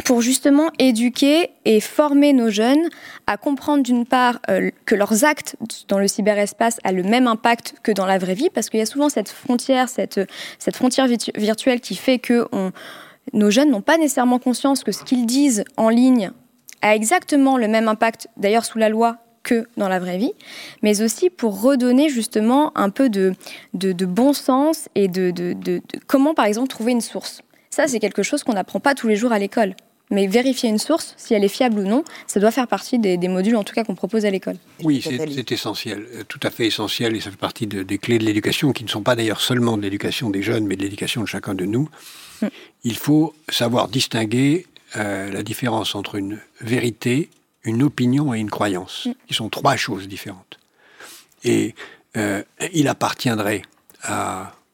pour 0.05 0.21
justement 0.21 0.69
éduquer 0.79 1.51
et 1.65 1.79
former 1.79 2.33
nos 2.33 2.49
jeunes 2.49 2.89
à 3.27 3.37
comprendre 3.37 3.83
d'une 3.83 4.05
part 4.05 4.39
euh, 4.49 4.71
que 4.85 4.95
leurs 4.95 5.25
actes 5.25 5.55
dans 5.87 5.99
le 5.99 6.07
cyberespace 6.07 6.79
a 6.83 6.91
le 6.91 7.03
même 7.03 7.27
impact 7.27 7.75
que 7.83 7.91
dans 7.91 8.05
la 8.05 8.17
vraie 8.17 8.33
vie, 8.33 8.49
parce 8.49 8.69
qu'il 8.69 8.79
y 8.79 8.83
a 8.83 8.85
souvent 8.85 9.09
cette 9.09 9.29
frontière, 9.29 9.89
cette, 9.89 10.25
frontière 10.73 11.07
virtuelle 11.35 11.81
qui 11.81 11.95
fait 11.95 12.19
que 12.19 12.47
nos 13.33 13.51
jeunes 13.51 13.69
n'ont 13.69 13.81
pas 13.81 13.97
nécessairement 13.97 14.39
conscience 14.39 14.83
que 14.83 14.91
ce 14.91 15.03
qu'ils 15.03 15.25
disent 15.25 15.63
en 15.77 15.89
ligne 15.89 16.31
a 16.81 16.95
exactement 16.95 17.57
le 17.57 17.67
même 17.67 17.87
impact, 17.87 18.27
d'ailleurs 18.37 18.65
sous 18.65 18.77
la 18.77 18.89
loi, 18.89 19.17
que 19.43 19.67
dans 19.75 19.87
la 19.87 19.99
vraie 19.99 20.17
vie, 20.17 20.33
mais 20.83 21.01
aussi 21.01 21.29
pour 21.31 21.61
redonner 21.61 22.09
justement 22.09 22.71
un 22.77 22.89
peu 22.89 23.09
de, 23.09 23.33
bon 23.73 24.33
sens 24.33 24.87
et 24.95 25.07
de 25.07 25.81
comment, 26.07 26.33
par 26.33 26.45
exemple, 26.45 26.67
trouver 26.67 26.91
une 26.91 27.01
source. 27.01 27.41
Ça, 27.73 27.87
c'est 27.87 27.99
quelque 27.99 28.21
chose 28.21 28.43
qu'on 28.43 28.53
n'apprend 28.53 28.81
pas 28.81 28.95
tous 28.95 29.07
les 29.07 29.15
jours 29.15 29.31
à 29.31 29.39
l'école. 29.39 29.75
Mais 30.09 30.27
vérifier 30.27 30.67
une 30.67 30.77
source, 30.77 31.13
si 31.15 31.33
elle 31.33 31.45
est 31.45 31.47
fiable 31.47 31.79
ou 31.79 31.83
non, 31.83 32.03
ça 32.27 32.41
doit 32.41 32.51
faire 32.51 32.67
partie 32.67 32.99
des, 32.99 33.17
modules, 33.29 33.55
en 33.55 33.63
tout 33.63 33.73
cas, 33.73 33.85
qu'on 33.85 33.95
propose 33.95 34.25
à 34.25 34.29
l'école. 34.29 34.57
Oui, 34.83 35.01
c'est 35.01 35.51
essentiel, 35.53 36.05
euh, 36.13 36.23
tout 36.27 36.39
à 36.43 36.49
fait 36.49 36.67
essentiel, 36.67 37.15
et 37.15 37.21
ça 37.21 37.31
fait 37.31 37.37
partie 37.37 37.65
des 37.65 37.97
clés 37.97 38.19
de 38.19 38.25
l'éducation, 38.25 38.73
qui 38.73 38.83
ne 38.83 38.89
sont 38.89 39.03
pas 39.03 39.15
d'ailleurs 39.15 39.39
seulement 39.39 39.77
de 39.77 39.83
l'éducation 39.83 40.29
des 40.29 40.43
jeunes, 40.43 40.67
mais 40.67 40.75
de 40.75 40.81
l'éducation 40.81 41.21
de 41.21 41.27
chacun 41.27 41.55
de 41.55 41.63
nous. 41.63 41.89
Mm. 42.41 42.47
Il 42.83 42.97
faut 42.97 43.33
savoir 43.47 43.87
distinguer 43.87 44.67
euh, 44.97 45.31
la 45.31 45.43
différence 45.43 45.95
entre 45.95 46.15
une 46.15 46.39
vérité, 46.59 47.29
une 47.63 47.81
opinion 47.81 48.33
et 48.33 48.39
une 48.39 48.49
croyance, 48.49 49.05
mm. 49.05 49.11
qui 49.29 49.33
sont 49.33 49.47
trois 49.47 49.77
choses 49.77 50.09
différentes. 50.09 50.59
Et 51.45 51.73
euh, 52.17 52.43
il 52.73 52.89
appartiendrait 52.89 53.61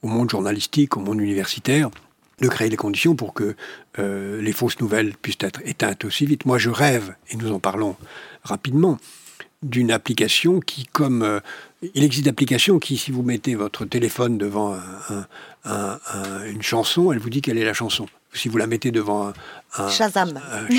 au 0.02 0.08
monde 0.08 0.32
journalistique, 0.32 0.98
au 0.98 1.02
monde 1.02 1.22
universitaire, 1.22 1.92
de 2.40 2.48
créer 2.48 2.70
les 2.70 2.78
conditions 2.78 3.16
pour 3.16 3.34
que 3.34 3.56
euh, 4.00 4.42
les 4.42 4.52
fausses 4.52 4.80
nouvelles 4.80 5.14
puissent 5.16 5.38
être 5.42 5.62
éteintes 5.66 6.06
aussi 6.06 6.26
vite. 6.26 6.46
Moi, 6.46 6.58
je 6.58 6.70
rêve, 6.70 7.16
et 7.30 7.36
nous 7.36 7.52
en 7.52 7.60
parlons 7.60 7.96
rapidement, 8.44 8.98
d'une 9.64 9.92
application 9.92 10.60
qui, 10.60 10.86
comme 10.86 11.24
euh, 11.24 11.40
il 11.96 12.04
existe 12.04 12.26
d'applications 12.26 12.78
qui, 12.78 12.98
si 12.98 13.12
vous 13.12 13.24
mettez 13.24 13.56
votre 13.56 13.86
téléphone 13.86 14.38
devant 14.38 14.78
une 15.66 16.62
chanson, 16.62 17.12
elle 17.12 17.20
vous 17.20 17.30
dit 17.30 17.42
quelle 17.42 17.58
est 17.58 17.66
la 17.66 17.74
chanson. 17.74 18.08
Si 18.34 18.50
vous 18.50 18.58
la 18.58 18.68
mettez 18.68 18.92
devant 18.92 19.34
un, 19.78 19.90
Shazam. 19.90 20.40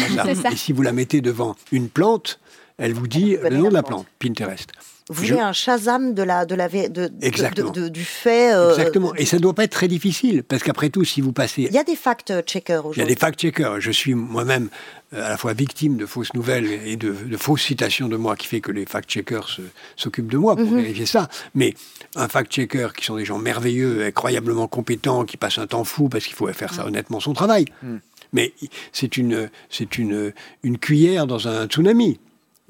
et 0.53 0.57
si 0.57 0.73
vous 0.73 0.83
la 0.83 0.93
mettez 0.93 1.21
devant 1.21 1.57
une 1.73 1.89
plante, 1.89 2.39
elle 2.79 2.93
vous 2.93 3.09
dit 3.09 3.37
le 3.43 3.57
nom 3.57 3.69
de 3.69 3.75
la 3.75 3.83
plante, 3.83 4.07
Pinterest. 4.21 4.71
Vous 5.09 5.25
voulez 5.25 5.41
un 5.41 5.53
Shazam 5.53 6.13
de 6.13 6.23
la, 6.23 6.45
de 6.45 6.55
la, 6.55 6.69
de, 6.69 6.89
de, 6.89 7.89
du 7.89 8.05
fait. 8.05 8.53
Euh, 8.53 8.71
Exactement. 8.71 9.15
Et 9.15 9.25
ça 9.25 9.37
ne 9.39 9.43
doit 9.43 9.55
pas 9.55 9.65
être 9.65 9.73
très 9.73 9.89
difficile, 9.89 10.43
parce 10.43 10.63
qu'après 10.63 10.91
tout, 10.91 11.05
si 11.05 11.21
vous 11.21 11.33
passez. 11.33 11.63
Il 11.63 11.73
y 11.73 11.79
a 11.79 11.85
des 11.85 11.97
fact-checkers 11.97 12.81
aujourd'hui. 12.81 13.01
Il 13.01 13.05
y 13.05 13.07
a 13.07 13.15
des 13.15 13.19
fact-checkers. 13.19 13.81
Je 13.81 13.91
suis 13.91 14.15
moi-même 14.15 14.69
euh, 15.15 15.25
à 15.25 15.31
la 15.31 15.37
fois 15.39 15.55
victime 15.55 15.97
de 15.97 16.05
fausses 16.05 16.35
nouvelles 16.35 16.67
et 16.67 16.97
de, 16.97 17.15
fausses 17.39 17.63
citations 17.63 18.09
de 18.09 18.17
moi, 18.17 18.37
qui 18.37 18.47
fait 18.47 18.61
que 18.61 18.71
les 18.71 18.85
fact-checkers 18.85 19.61
s'occupent 19.97 20.31
de 20.31 20.37
moi 20.39 20.57
pour 20.57 20.67
mhm. 20.67 20.77
vérifier 20.77 21.07
ça. 21.07 21.29
Mais 21.55 21.75
un 22.15 22.29
fact-checker 22.29 22.89
qui 22.95 23.07
sont 23.07 23.17
des 23.17 23.25
gens 23.25 23.39
merveilleux, 23.39 24.05
incroyablement 24.05 24.69
compétents, 24.69 25.25
qui 25.25 25.39
passent 25.39 25.59
un 25.59 25.67
temps 25.67 25.85
fou 25.85 26.11
parce 26.11 26.27
qu'il 26.27 26.35
faut 26.35 26.47
faire 26.53 26.75
ça 26.75 26.83
mhm. 26.83 26.89
honnêtement 26.89 27.21
son 27.21 27.33
travail. 27.33 27.65
Mhm. 27.83 28.01
Mais 28.35 28.53
c'est 28.93 29.17
une, 29.17 29.49
c'est 29.71 29.97
une, 29.97 30.35
une 30.63 30.77
cuillère 30.77 31.27
dans 31.27 31.49
un 31.49 31.67
tsunami. 31.67 32.19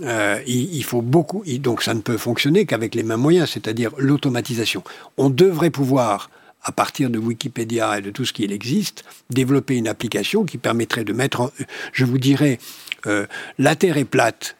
Euh, 0.02 0.40
il, 0.46 0.84
faut 0.84 1.02
beaucoup, 1.02 1.42
donc 1.58 1.82
ça 1.82 1.92
ne 1.92 2.00
peut 2.00 2.18
fonctionner 2.18 2.66
qu'avec 2.66 2.94
les 2.94 3.02
mêmes 3.02 3.20
moyens, 3.20 3.50
c'est-à-dire 3.50 3.90
l'automatisation. 3.98 4.84
On 5.16 5.28
devrait 5.28 5.70
pouvoir, 5.70 6.30
à 6.62 6.70
partir 6.70 7.10
de 7.10 7.18
Wikipédia 7.18 7.98
et 7.98 8.02
de 8.02 8.10
tout 8.10 8.24
ce 8.24 8.32
qui 8.32 8.44
existe, 8.44 9.04
développer 9.30 9.76
une 9.76 9.88
application 9.88 10.44
qui 10.44 10.56
permettrait 10.56 11.04
de 11.04 11.12
mettre, 11.12 11.40
en, 11.40 11.50
je 11.92 12.04
vous 12.04 12.18
dirais, 12.18 12.58
euh, 13.06 13.26
la 13.58 13.74
Terre 13.74 13.96
est 13.96 14.04
plate, 14.04 14.56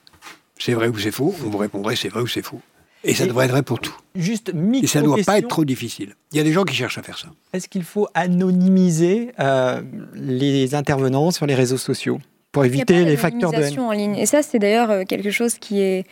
c'est 0.58 0.74
vrai 0.74 0.88
ou 0.88 0.98
c'est 0.98 1.12
faux, 1.12 1.34
on 1.44 1.50
vous 1.50 1.58
répondrait 1.58 1.94
c'est 1.94 2.08
vrai 2.08 2.22
ou 2.22 2.26
c'est 2.26 2.42
faux. 2.42 2.60
Et 3.04 3.14
ça 3.14 3.26
devrait 3.26 3.44
être 3.44 3.52
vrai 3.52 3.62
pour 3.62 3.78
tout. 3.78 3.94
Juste 4.16 4.52
micro 4.52 4.84
Et 4.84 4.88
ça 4.88 5.00
ne 5.00 5.06
doit 5.06 5.18
pas 5.24 5.38
être 5.38 5.46
trop 5.46 5.64
difficile. 5.64 6.16
Il 6.32 6.38
y 6.38 6.40
a 6.40 6.42
des 6.42 6.52
gens 6.52 6.64
qui 6.64 6.74
cherchent 6.74 6.98
à 6.98 7.02
faire 7.02 7.16
ça. 7.16 7.28
Est-ce 7.52 7.68
qu'il 7.68 7.84
faut 7.84 8.08
anonymiser 8.14 9.30
euh, 9.38 9.82
les 10.14 10.74
intervenants 10.74 11.30
sur 11.30 11.46
les 11.46 11.54
réseaux 11.54 11.78
sociaux? 11.78 12.18
Pour 12.52 12.64
éviter 12.64 13.04
les 13.04 13.16
facteurs 13.16 13.52
de 13.52 13.62
haine. 13.62 13.80
en 13.80 13.92
ligne. 13.92 14.16
Et 14.16 14.26
ça, 14.26 14.42
c'est 14.42 14.58
d'ailleurs 14.58 14.90
euh, 14.90 15.04
quelque 15.04 15.30
chose 15.30 15.58
qui 15.58 15.80
est 15.80 16.06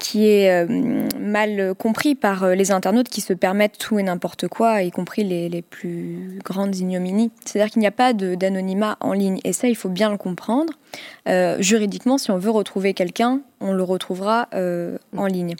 qui 0.00 0.28
est 0.28 0.48
euh, 0.48 1.08
mal 1.18 1.74
compris 1.74 2.14
par 2.14 2.44
euh, 2.44 2.54
les 2.54 2.70
internautes 2.70 3.08
qui 3.08 3.20
se 3.20 3.32
permettent 3.32 3.78
tout 3.78 3.98
et 3.98 4.04
n'importe 4.04 4.46
quoi, 4.46 4.84
y 4.84 4.92
compris 4.92 5.24
les, 5.24 5.48
les 5.48 5.60
plus 5.60 6.38
grandes 6.44 6.76
ignominies. 6.76 7.32
C'est-à-dire 7.44 7.72
qu'il 7.72 7.80
n'y 7.80 7.88
a 7.88 7.90
pas 7.90 8.12
d'anonymat 8.12 8.96
en 9.00 9.12
ligne, 9.12 9.40
et 9.42 9.52
ça, 9.52 9.66
il 9.66 9.74
faut 9.74 9.88
bien 9.88 10.08
le 10.08 10.16
comprendre. 10.16 10.72
juridiquement, 11.58 12.16
si 12.16 12.30
on 12.30 12.38
veut 12.38 12.50
retrouver 12.50 12.94
quelqu'un, 12.94 13.40
on 13.60 13.72
le 13.72 13.82
retrouvera 13.82 14.48
en 14.54 15.26
ligne. 15.26 15.56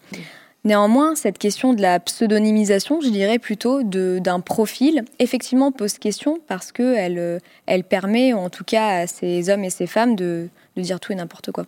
Néanmoins, 0.68 1.14
cette 1.14 1.38
question 1.38 1.72
de 1.72 1.80
la 1.80 1.98
pseudonymisation, 1.98 3.00
je 3.00 3.08
dirais 3.08 3.38
plutôt 3.38 3.82
d'un 3.82 4.40
profil, 4.40 5.06
effectivement 5.18 5.72
pose 5.72 5.96
question 5.96 6.40
parce 6.46 6.72
qu'elle 6.72 7.18
euh, 7.18 7.38
elle 7.64 7.84
permet, 7.84 8.34
en 8.34 8.50
tout 8.50 8.64
cas 8.64 8.98
à 8.98 9.06
ces 9.06 9.48
hommes 9.48 9.64
et 9.64 9.70
ces 9.70 9.86
femmes, 9.86 10.14
de, 10.14 10.50
dire 10.76 11.00
tout 11.00 11.12
et 11.12 11.14
n'importe 11.14 11.52
quoi. 11.52 11.64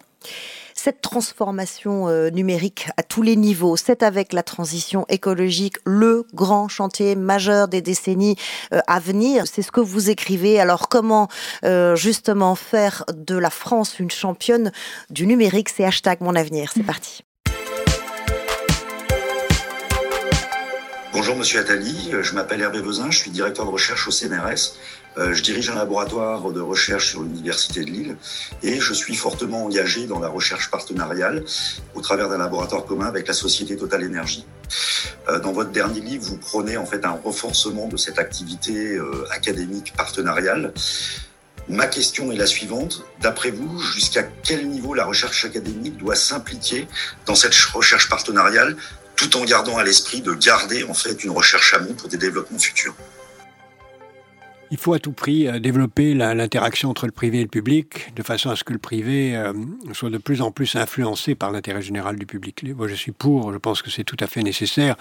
Cette 0.74 1.00
transformation 1.00 2.08
euh, 2.08 2.28
numérique 2.28 2.88
à 2.98 3.02
tous 3.02 3.22
les 3.22 3.36
niveaux, 3.36 3.74
c'est 3.78 4.02
avec 4.02 4.34
la 4.34 4.42
transition 4.42 5.06
écologique 5.08 5.76
le 5.86 6.26
grand 6.34 6.68
chantier 6.68 7.16
majeur 7.16 7.68
des 7.68 7.80
décennies 7.80 8.36
euh, 8.74 8.80
à 8.86 9.00
venir. 9.00 9.44
C'est 9.46 9.62
ce 9.62 9.72
que 9.72 9.80
vous 9.80 10.10
écrivez. 10.10 10.60
Alors 10.60 10.90
comment 10.90 11.28
justement 11.94 12.54
faire 12.54 13.06
de 13.16 13.38
la 13.38 13.48
France 13.48 13.98
une 13.98 14.10
championne 14.10 14.72
du 15.08 15.26
numérique? 15.26 15.70
C'est 15.70 15.86
hashtag 15.86 16.18
mon 16.20 16.34
avenir. 16.34 16.70
C'est 16.74 16.82
parti. 16.86 17.24
Bonjour 21.20 21.36
Monsieur 21.36 21.60
Attali, 21.60 22.12
je 22.22 22.34
m'appelle 22.34 22.62
Hervé 22.62 22.80
Vezin, 22.80 23.10
je 23.10 23.18
suis 23.18 23.30
directeur 23.30 23.66
de 23.66 23.70
recherche 23.70 24.08
au 24.08 24.10
CNRS. 24.10 24.72
Euh, 25.18 25.34
je 25.34 25.42
dirige 25.42 25.68
un 25.68 25.74
laboratoire 25.74 26.50
de 26.50 26.62
recherche 26.62 27.10
sur 27.10 27.20
l'Université 27.20 27.84
de 27.84 27.90
Lille 27.90 28.16
et 28.62 28.80
je 28.80 28.94
suis 28.94 29.14
fortement 29.14 29.66
engagé 29.66 30.06
dans 30.06 30.18
la 30.18 30.28
recherche 30.28 30.70
partenariale 30.70 31.44
au 31.94 32.00
travers 32.00 32.30
d'un 32.30 32.38
laboratoire 32.38 32.86
commun 32.86 33.06
avec 33.06 33.28
la 33.28 33.34
société 33.34 33.76
Total 33.76 34.02
Energy. 34.02 34.46
Euh, 35.28 35.38
dans 35.40 35.52
votre 35.52 35.72
dernier 35.72 36.00
livre, 36.00 36.24
vous 36.24 36.38
prenez 36.38 36.78
en 36.78 36.86
fait 36.86 37.04
un 37.04 37.20
renforcement 37.22 37.86
de 37.86 37.98
cette 37.98 38.18
activité 38.18 38.94
euh, 38.94 39.26
académique 39.30 39.92
partenariale. 39.94 40.72
Ma 41.68 41.86
question 41.86 42.32
est 42.32 42.36
la 42.36 42.46
suivante. 42.46 43.04
D'après 43.20 43.50
vous, 43.50 43.78
jusqu'à 43.78 44.22
quel 44.22 44.68
niveau 44.68 44.94
la 44.94 45.04
recherche 45.04 45.44
académique 45.44 45.98
doit 45.98 46.16
s'impliquer 46.16 46.88
dans 47.26 47.34
cette 47.34 47.54
recherche 47.54 48.08
partenariale 48.08 48.76
tout 49.20 49.36
en 49.36 49.44
gardant 49.44 49.76
à 49.76 49.84
l'esprit 49.84 50.22
de 50.22 50.32
garder 50.32 50.82
en 50.84 50.94
fait 50.94 51.22
une 51.24 51.30
recherche 51.30 51.74
amont 51.74 51.92
pour 51.92 52.08
des 52.08 52.16
développements 52.16 52.58
futurs. 52.58 52.94
Il 54.70 54.78
faut 54.78 54.94
à 54.94 54.98
tout 54.98 55.12
prix 55.12 55.46
euh, 55.46 55.58
développer 55.58 56.14
l'interaction 56.14 56.88
entre 56.88 57.04
le 57.06 57.12
privé 57.12 57.40
et 57.40 57.42
le 57.42 57.48
public, 57.48 58.14
de 58.14 58.22
façon 58.22 58.50
à 58.50 58.56
ce 58.56 58.64
que 58.64 58.72
le 58.72 58.78
privé 58.78 59.36
euh, 59.36 59.52
soit 59.92 60.10
de 60.10 60.18
plus 60.18 60.40
en 60.40 60.52
plus 60.52 60.74
influencé 60.76 61.34
par 61.34 61.50
l'intérêt 61.50 61.82
général 61.82 62.16
du 62.16 62.24
public. 62.24 62.64
Moi, 62.74 62.88
je 62.88 62.94
suis 62.94 63.12
pour, 63.12 63.52
je 63.52 63.58
pense 63.58 63.82
que 63.82 63.90
c'est 63.90 64.04
tout 64.04 64.16
à 64.20 64.26
fait 64.26 64.42
nécessaire. 64.42 64.96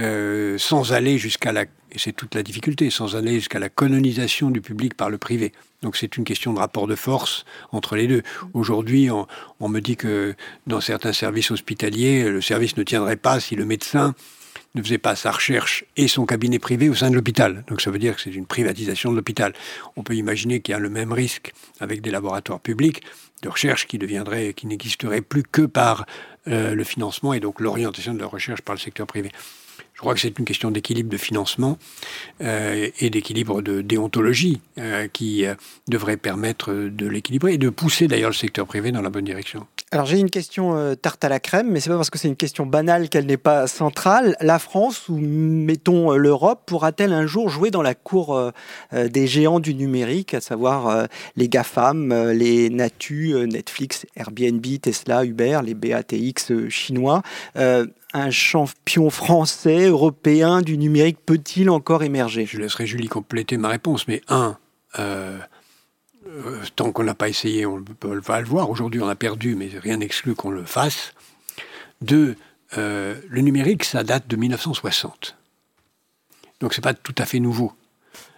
Euh, 0.00 0.56
sans 0.58 0.92
aller 0.92 1.18
jusqu'à 1.18 1.52
la, 1.52 1.62
et 1.62 1.98
c'est 1.98 2.12
toute 2.12 2.34
la 2.34 2.42
difficulté, 2.42 2.88
sans 2.90 3.16
aller 3.16 3.34
jusqu'à 3.34 3.58
la 3.58 3.68
colonisation 3.68 4.50
du 4.50 4.60
public 4.60 4.94
par 4.94 5.10
le 5.10 5.18
privé. 5.18 5.52
Donc 5.82 5.96
c'est 5.96 6.16
une 6.16 6.24
question 6.24 6.52
de 6.52 6.58
rapport 6.58 6.86
de 6.86 6.94
force 6.94 7.44
entre 7.72 7.96
les 7.96 8.06
deux. 8.06 8.22
Aujourd'hui, 8.54 9.10
on, 9.10 9.68
me 9.68 9.80
dit 9.80 9.96
que 9.96 10.34
dans 10.66 10.80
certains 10.80 11.12
services 11.12 11.50
hospitaliers, 11.50 12.30
le 12.30 12.40
service 12.40 12.76
ne 12.76 12.82
tiendrait 12.82 13.16
pas 13.16 13.40
si 13.40 13.56
le 13.56 13.64
médecin 13.64 14.14
ne 14.74 14.82
faisait 14.82 14.98
pas 14.98 15.16
sa 15.16 15.32
recherche 15.32 15.84
et 15.96 16.08
son 16.08 16.26
cabinet 16.26 16.58
privé 16.58 16.88
au 16.88 16.94
sein 16.94 17.10
de 17.10 17.16
l'hôpital. 17.16 17.64
Donc 17.68 17.80
ça 17.80 17.90
veut 17.90 17.98
dire 17.98 18.16
que 18.16 18.22
c'est 18.22 18.34
une 18.34 18.46
privatisation 18.46 19.10
de 19.10 19.16
l'hôpital. 19.16 19.52
On 19.96 20.02
peut 20.02 20.14
imaginer 20.14 20.60
qu'il 20.60 20.72
y 20.72 20.76
a 20.76 20.78
le 20.78 20.90
même 20.90 21.12
risque 21.12 21.52
avec 21.80 22.00
des 22.00 22.10
laboratoires 22.10 22.60
publics 22.60 23.02
de 23.42 23.48
recherche 23.48 23.86
qui 23.86 23.98
deviendraient, 23.98 24.54
qui 24.54 24.66
n'existeraient 24.66 25.22
plus 25.22 25.42
que 25.42 25.62
par 25.62 26.06
euh, 26.48 26.74
le 26.74 26.84
financement 26.84 27.32
et 27.34 27.40
donc 27.40 27.60
l'orientation 27.60 28.14
de 28.14 28.20
la 28.20 28.26
recherche 28.26 28.62
par 28.62 28.74
le 28.74 28.80
secteur 28.80 29.06
privé. 29.06 29.32
Je 30.00 30.02
crois 30.02 30.14
que 30.14 30.20
c'est 30.20 30.38
une 30.38 30.46
question 30.46 30.70
d'équilibre 30.70 31.10
de 31.10 31.18
financement 31.18 31.76
euh, 32.40 32.88
et 33.00 33.10
d'équilibre 33.10 33.60
de 33.60 33.82
déontologie 33.82 34.62
euh, 34.78 35.08
qui 35.08 35.44
euh, 35.44 35.54
devrait 35.88 36.16
permettre 36.16 36.72
de 36.72 37.06
l'équilibrer 37.06 37.52
et 37.52 37.58
de 37.58 37.68
pousser 37.68 38.08
d'ailleurs 38.08 38.30
le 38.30 38.34
secteur 38.34 38.66
privé 38.66 38.92
dans 38.92 39.02
la 39.02 39.10
bonne 39.10 39.26
direction. 39.26 39.66
Alors 39.90 40.06
j'ai 40.06 40.18
une 40.18 40.30
question 40.30 40.94
tarte 40.94 41.22
à 41.22 41.28
la 41.28 41.38
crème, 41.38 41.70
mais 41.70 41.80
c'est 41.80 41.90
pas 41.90 41.96
parce 41.96 42.08
que 42.08 42.16
c'est 42.16 42.28
une 42.28 42.36
question 42.36 42.64
banale 42.64 43.10
qu'elle 43.10 43.26
n'est 43.26 43.36
pas 43.36 43.66
centrale. 43.66 44.36
La 44.40 44.58
France 44.58 45.10
ou 45.10 45.18
mettons 45.18 46.12
l'Europe 46.12 46.62
pourra-t-elle 46.64 47.12
un 47.12 47.26
jour 47.26 47.50
jouer 47.50 47.70
dans 47.70 47.82
la 47.82 47.96
cour 47.96 48.52
des 48.92 49.26
géants 49.26 49.58
du 49.58 49.74
numérique, 49.74 50.32
à 50.32 50.40
savoir 50.40 51.08
les 51.34 51.48
GAFAM, 51.48 52.30
les 52.30 52.70
Natu, 52.70 53.34
Netflix, 53.48 54.06
Airbnb, 54.14 54.64
Tesla, 54.80 55.24
Uber, 55.24 55.58
les 55.64 55.74
BATX 55.74 56.68
chinois 56.68 57.22
un 58.12 58.30
champion 58.30 59.10
français, 59.10 59.86
européen 59.86 60.62
du 60.62 60.76
numérique 60.78 61.18
peut-il 61.24 61.70
encore 61.70 62.02
émerger? 62.02 62.46
Je 62.46 62.58
laisserai 62.58 62.86
Julie 62.86 63.08
compléter 63.08 63.56
ma 63.56 63.68
réponse, 63.68 64.08
mais 64.08 64.20
un, 64.28 64.58
euh, 64.98 65.38
tant 66.76 66.92
qu'on 66.92 67.04
n'a 67.04 67.14
pas 67.14 67.28
essayé, 67.28 67.66
on 67.66 67.82
va 68.02 68.40
le 68.40 68.46
voir. 68.46 68.70
Aujourd'hui, 68.70 69.00
on 69.00 69.08
a 69.08 69.14
perdu, 69.14 69.54
mais 69.54 69.70
rien 69.80 69.96
n'exclut 69.98 70.34
qu'on 70.34 70.50
le 70.50 70.64
fasse. 70.64 71.14
Deux, 72.00 72.36
euh, 72.78 73.14
le 73.28 73.40
numérique, 73.40 73.84
ça 73.84 74.04
date 74.04 74.28
de 74.28 74.36
1960. 74.36 75.36
Donc 76.60 76.74
c'est 76.74 76.82
pas 76.82 76.94
tout 76.94 77.14
à 77.18 77.24
fait 77.24 77.40
nouveau. 77.40 77.72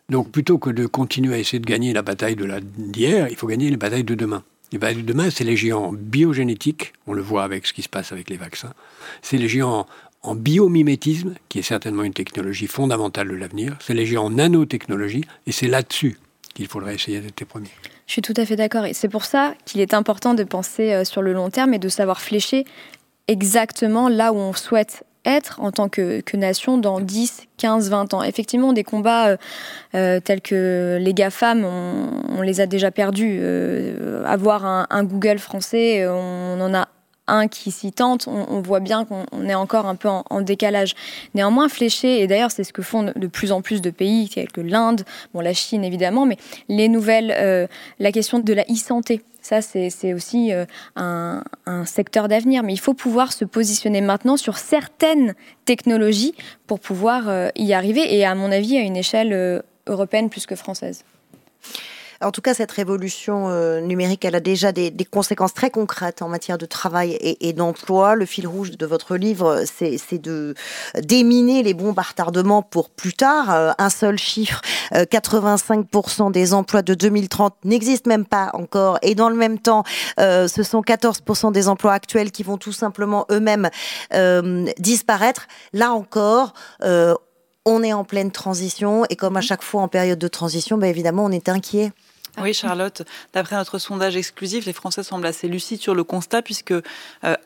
Donc 0.09 0.31
plutôt 0.31 0.59
que 0.59 0.71
de 0.71 0.87
continuer 0.87 1.35
à 1.35 1.39
essayer 1.39 1.59
de 1.59 1.67
gagner 1.67 1.93
la 1.93 2.03
bataille 2.03 2.37
d'hier, 2.37 3.29
il 3.29 3.37
faut 3.37 3.47
gagner 3.47 3.71
les 3.71 3.77
batailles 3.77 4.05
de 4.05 4.15
demain. 4.15 4.45
Batailles 4.79 5.03
de 5.03 5.03
demain, 5.03 5.31
c'est 5.31 5.45
les 5.45 5.57
géants 5.57 5.93
biogénétiques, 5.93 6.93
on 7.07 7.13
le 7.13 7.23
voit 7.23 7.45
avec 7.45 7.67
ce 7.67 7.73
qui 7.73 7.83
se 7.83 7.89
passe 7.89 8.13
avec 8.13 8.31
les 8.31 8.37
vaccins. 8.37 8.73
C'est 9.21 9.39
les 9.39 9.49
géants 9.49 9.87
en 10.23 10.35
biomimétisme, 10.35 11.35
qui 11.49 11.59
est 11.59 11.63
certainement 11.63 12.05
une 12.05 12.13
technologie 12.13 12.67
fondamentale 12.67 13.29
de 13.29 13.35
l'avenir. 13.35 13.77
C'est 13.81 13.95
les 13.95 14.07
géants 14.07 14.27
en 14.27 14.31
nanotechnologie, 14.31 15.25
et 15.47 15.53
c'est 15.53 15.67
là-dessus 15.67 16.19
qu'il 16.55 16.69
faudrait 16.69 16.95
essayer 16.95 17.21
d'être 17.21 17.41
les 17.41 17.47
premiers. 17.47 17.71
Je 18.07 18.13
suis 18.13 18.23
tout 18.23 18.35
à 18.37 18.45
fait 18.45 18.57
d'accord. 18.57 18.85
Et 18.85 18.93
c'est 18.93 19.09
pour 19.09 19.25
ça 19.25 19.55
qu'il 19.65 19.81
est 19.81 19.95
important 19.95 20.35
de 20.35 20.45
penser 20.45 20.93
euh, 20.93 21.05
sur 21.05 21.23
le 21.23 21.33
long 21.33 21.51
terme 21.51 21.75
et 21.75 21.79
de 21.79 21.89
savoir 21.89 22.21
flécher 22.21 22.65
exactement 23.29 24.09
là 24.09 24.33
où 24.33 24.37
on 24.37 24.53
souhaite 24.53 25.05
être 25.25 25.61
en 25.61 25.71
tant 25.71 25.89
que, 25.89 26.21
que, 26.21 26.37
nation 26.37 26.79
dans 26.79 27.01
10, 27.01 27.49
15, 27.57 27.91
20 27.91 28.15
ans. 28.15 28.23
Effectivement, 28.23 28.73
des 28.73 28.85
combats 28.85 29.29
euh, 29.29 29.37
euh, 29.95 30.21
tels 30.21 30.41
que 30.41 30.99
les 31.01 31.15
GAFAM, 31.15 31.65
on, 31.65 32.43
les 32.43 32.61
a 32.61 32.67
déjà 32.67 32.91
perdus. 32.91 33.39
Euh, 33.41 34.25
avoir 34.25 34.65
un, 34.65 34.87
un, 34.91 35.05
Google 35.05 35.39
français, 35.39 36.07
on 36.07 36.61
en 36.61 36.75
a 36.75 36.89
un 37.27 37.49
qui 37.49 37.71
s'y 37.71 37.93
tente, 37.93 38.27
on, 38.27 38.61
voit 38.61 38.81
bien 38.81 39.05
qu'on 39.05 39.49
est 39.49 39.55
encore 39.55 39.87
un 39.87 39.95
peu 39.95 40.09
en, 40.09 40.41
décalage. 40.41 40.95
Néanmoins, 41.35 41.69
fléché, 41.69 42.21
et 42.21 42.27
d'ailleurs 42.27 42.51
c'est 42.51 42.65
ce 42.65 42.73
que 42.73 42.83
font 42.83 43.13
de 43.15 43.27
plus 43.27 43.53
en 43.53 43.63
plus 43.63 43.81
de 43.81 43.91
pays, 43.91 44.29
tels 44.29 44.51
que 44.51 44.61
l'Inde, 44.61 45.03
bon 45.33 45.41
la 45.41 45.55
Chine 45.55 45.85
évidemment, 45.85 46.27
mais 46.27 46.37
les 46.69 46.89
nouvelles, 46.89 47.35
euh, 47.37 47.67
la 47.99 48.13
question 48.13 48.39
de 48.39 48.53
la 48.53 48.63
e-santé. 48.63 49.23
Ça, 49.43 49.61
c'est 49.61 50.15
aussi 50.15 50.53
euh, 50.53 50.65
un, 50.95 51.85
secteur 51.85 52.29
d'avenir. 52.29 52.63
Mais 52.63 52.73
il 52.73 52.79
faut 52.79 52.95
pouvoir 52.95 53.33
se 53.33 53.45
positionner 53.45 54.01
maintenant 54.01 54.37
sur 54.37 54.57
certaines 54.57 55.35
technologies 55.65 56.35
pour 56.69 56.79
pouvoir 56.79 57.29
euh, 57.29 57.49
y 57.57 57.73
arriver, 57.73 58.17
et 58.17 58.25
à 58.25 58.37
mon 58.37 58.53
avis, 58.53 58.77
à 58.77 58.81
une 58.81 58.97
échelle 58.97 59.33
euh, 59.33 59.61
européenne 59.89 60.31
plus 60.31 60.47
que 60.47 60.55
française. 60.55 61.05
En 62.23 62.31
tout 62.31 62.41
cas, 62.41 62.55
cette 62.55 62.73
révolution 62.73 63.49
euh, 63.49 63.81
numérique, 63.81 64.25
elle 64.25 64.35
a 64.35 64.41
déjà 64.41 64.73
des, 64.73 64.91
des, 64.91 65.05
conséquences 65.05 65.55
très 65.55 65.71
concrètes 65.71 66.23
en 66.23 66.29
matière 66.29 66.59
de 66.59 66.67
travail 66.67 67.13
et, 67.13 67.49
et 67.49 67.53
d'emploi. 67.53 68.15
Le 68.15 68.27
fil 68.27 68.47
rouge 68.47 68.71
de 68.73 68.87
votre 68.87 69.17
livre, 69.17 69.65
c'est 69.67 70.19
de 70.19 70.55
déminer 71.03 71.63
les 71.63 71.75
bombes 71.75 71.99
à 71.99 72.03
retardement 72.03 72.63
pour 72.63 72.91
plus 72.91 73.15
tard. 73.15 73.51
Euh, 73.51 73.73
un 73.79 73.91
seul 73.91 74.19
chiffre, 74.19 74.61
euh, 74.95 75.05
85% 75.05 76.33
des 76.33 76.55
emplois 76.55 76.83
de 76.83 76.95
2030 76.95 77.55
n'existent 77.65 78.09
même 78.09 78.25
pas 78.25 78.51
encore. 78.55 78.99
Et 79.03 79.15
dans 79.15 79.29
le 79.29 79.37
même 79.37 79.59
temps, 79.59 79.85
euh, 80.21 80.49
ce 80.49 80.63
sont 80.63 80.83
14% 80.83 81.53
des 81.53 81.69
emplois 81.69 81.93
actuels 81.93 82.31
qui 82.31 82.43
vont 82.43 82.59
tout 82.59 82.73
simplement 82.73 83.27
eux-mêmes 83.31 83.71
euh, 84.15 84.67
disparaître. 84.79 85.47
Là 85.73 85.93
encore, 85.93 86.55
on 87.65 87.83
est 87.83 87.93
en 87.93 88.05
pleine 88.05 88.33
transition 88.33 89.05
et 89.09 89.17
comme 89.17 89.37
à 89.37 89.41
chaque 89.41 89.63
fois 89.63 89.83
en 89.83 89.89
période 89.89 90.19
de 90.19 90.29
transition, 90.29 90.79
ben 90.79 90.89
évidemment, 90.89 91.25
on 91.25 91.31
est 91.31 91.49
inquiet. 91.49 91.93
Oui, 92.41 92.55
Charlotte, 92.55 93.03
d'après 93.35 93.57
notre 93.57 93.79
sondage 93.79 94.17
exclusif, 94.17 94.65
les 94.65 94.73
Français 94.73 95.03
semblent 95.03 95.27
assez 95.27 95.49
lucides 95.49 95.81
sur 95.81 95.95
le 95.95 96.05
constat 96.05 96.43
puisque 96.43 96.73
euh, 96.73 96.83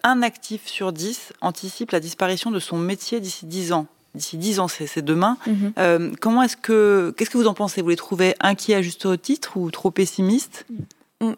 un 0.04 0.22
actif 0.22 0.66
sur 0.66 0.92
dix 0.92 1.32
anticipe 1.40 1.90
la 1.90 2.00
disparition 2.00 2.50
de 2.50 2.60
son 2.60 2.78
métier 2.78 3.20
d'ici 3.20 3.46
dix 3.46 3.72
ans. 3.72 3.86
D'ici 4.14 4.38
dix 4.38 4.60
ans, 4.60 4.68
c'est 4.68 5.04
demain. 5.04 5.36
Mm 5.46 5.52
-hmm. 5.52 5.72
euh, 5.78 6.12
comment 6.20 6.42
est-ce 6.42 6.56
que, 6.56 7.12
qu'est-ce 7.16 7.30
que 7.30 7.38
vous 7.38 7.48
en 7.48 7.54
pensez? 7.54 7.82
Vous 7.82 7.90
les 7.90 7.96
trouvez 7.96 8.34
inquiets 8.40 8.76
à 8.76 8.82
juste 8.82 9.20
titre 9.20 9.56
ou 9.56 9.70
trop 9.70 9.90
pessimistes? 9.90 10.64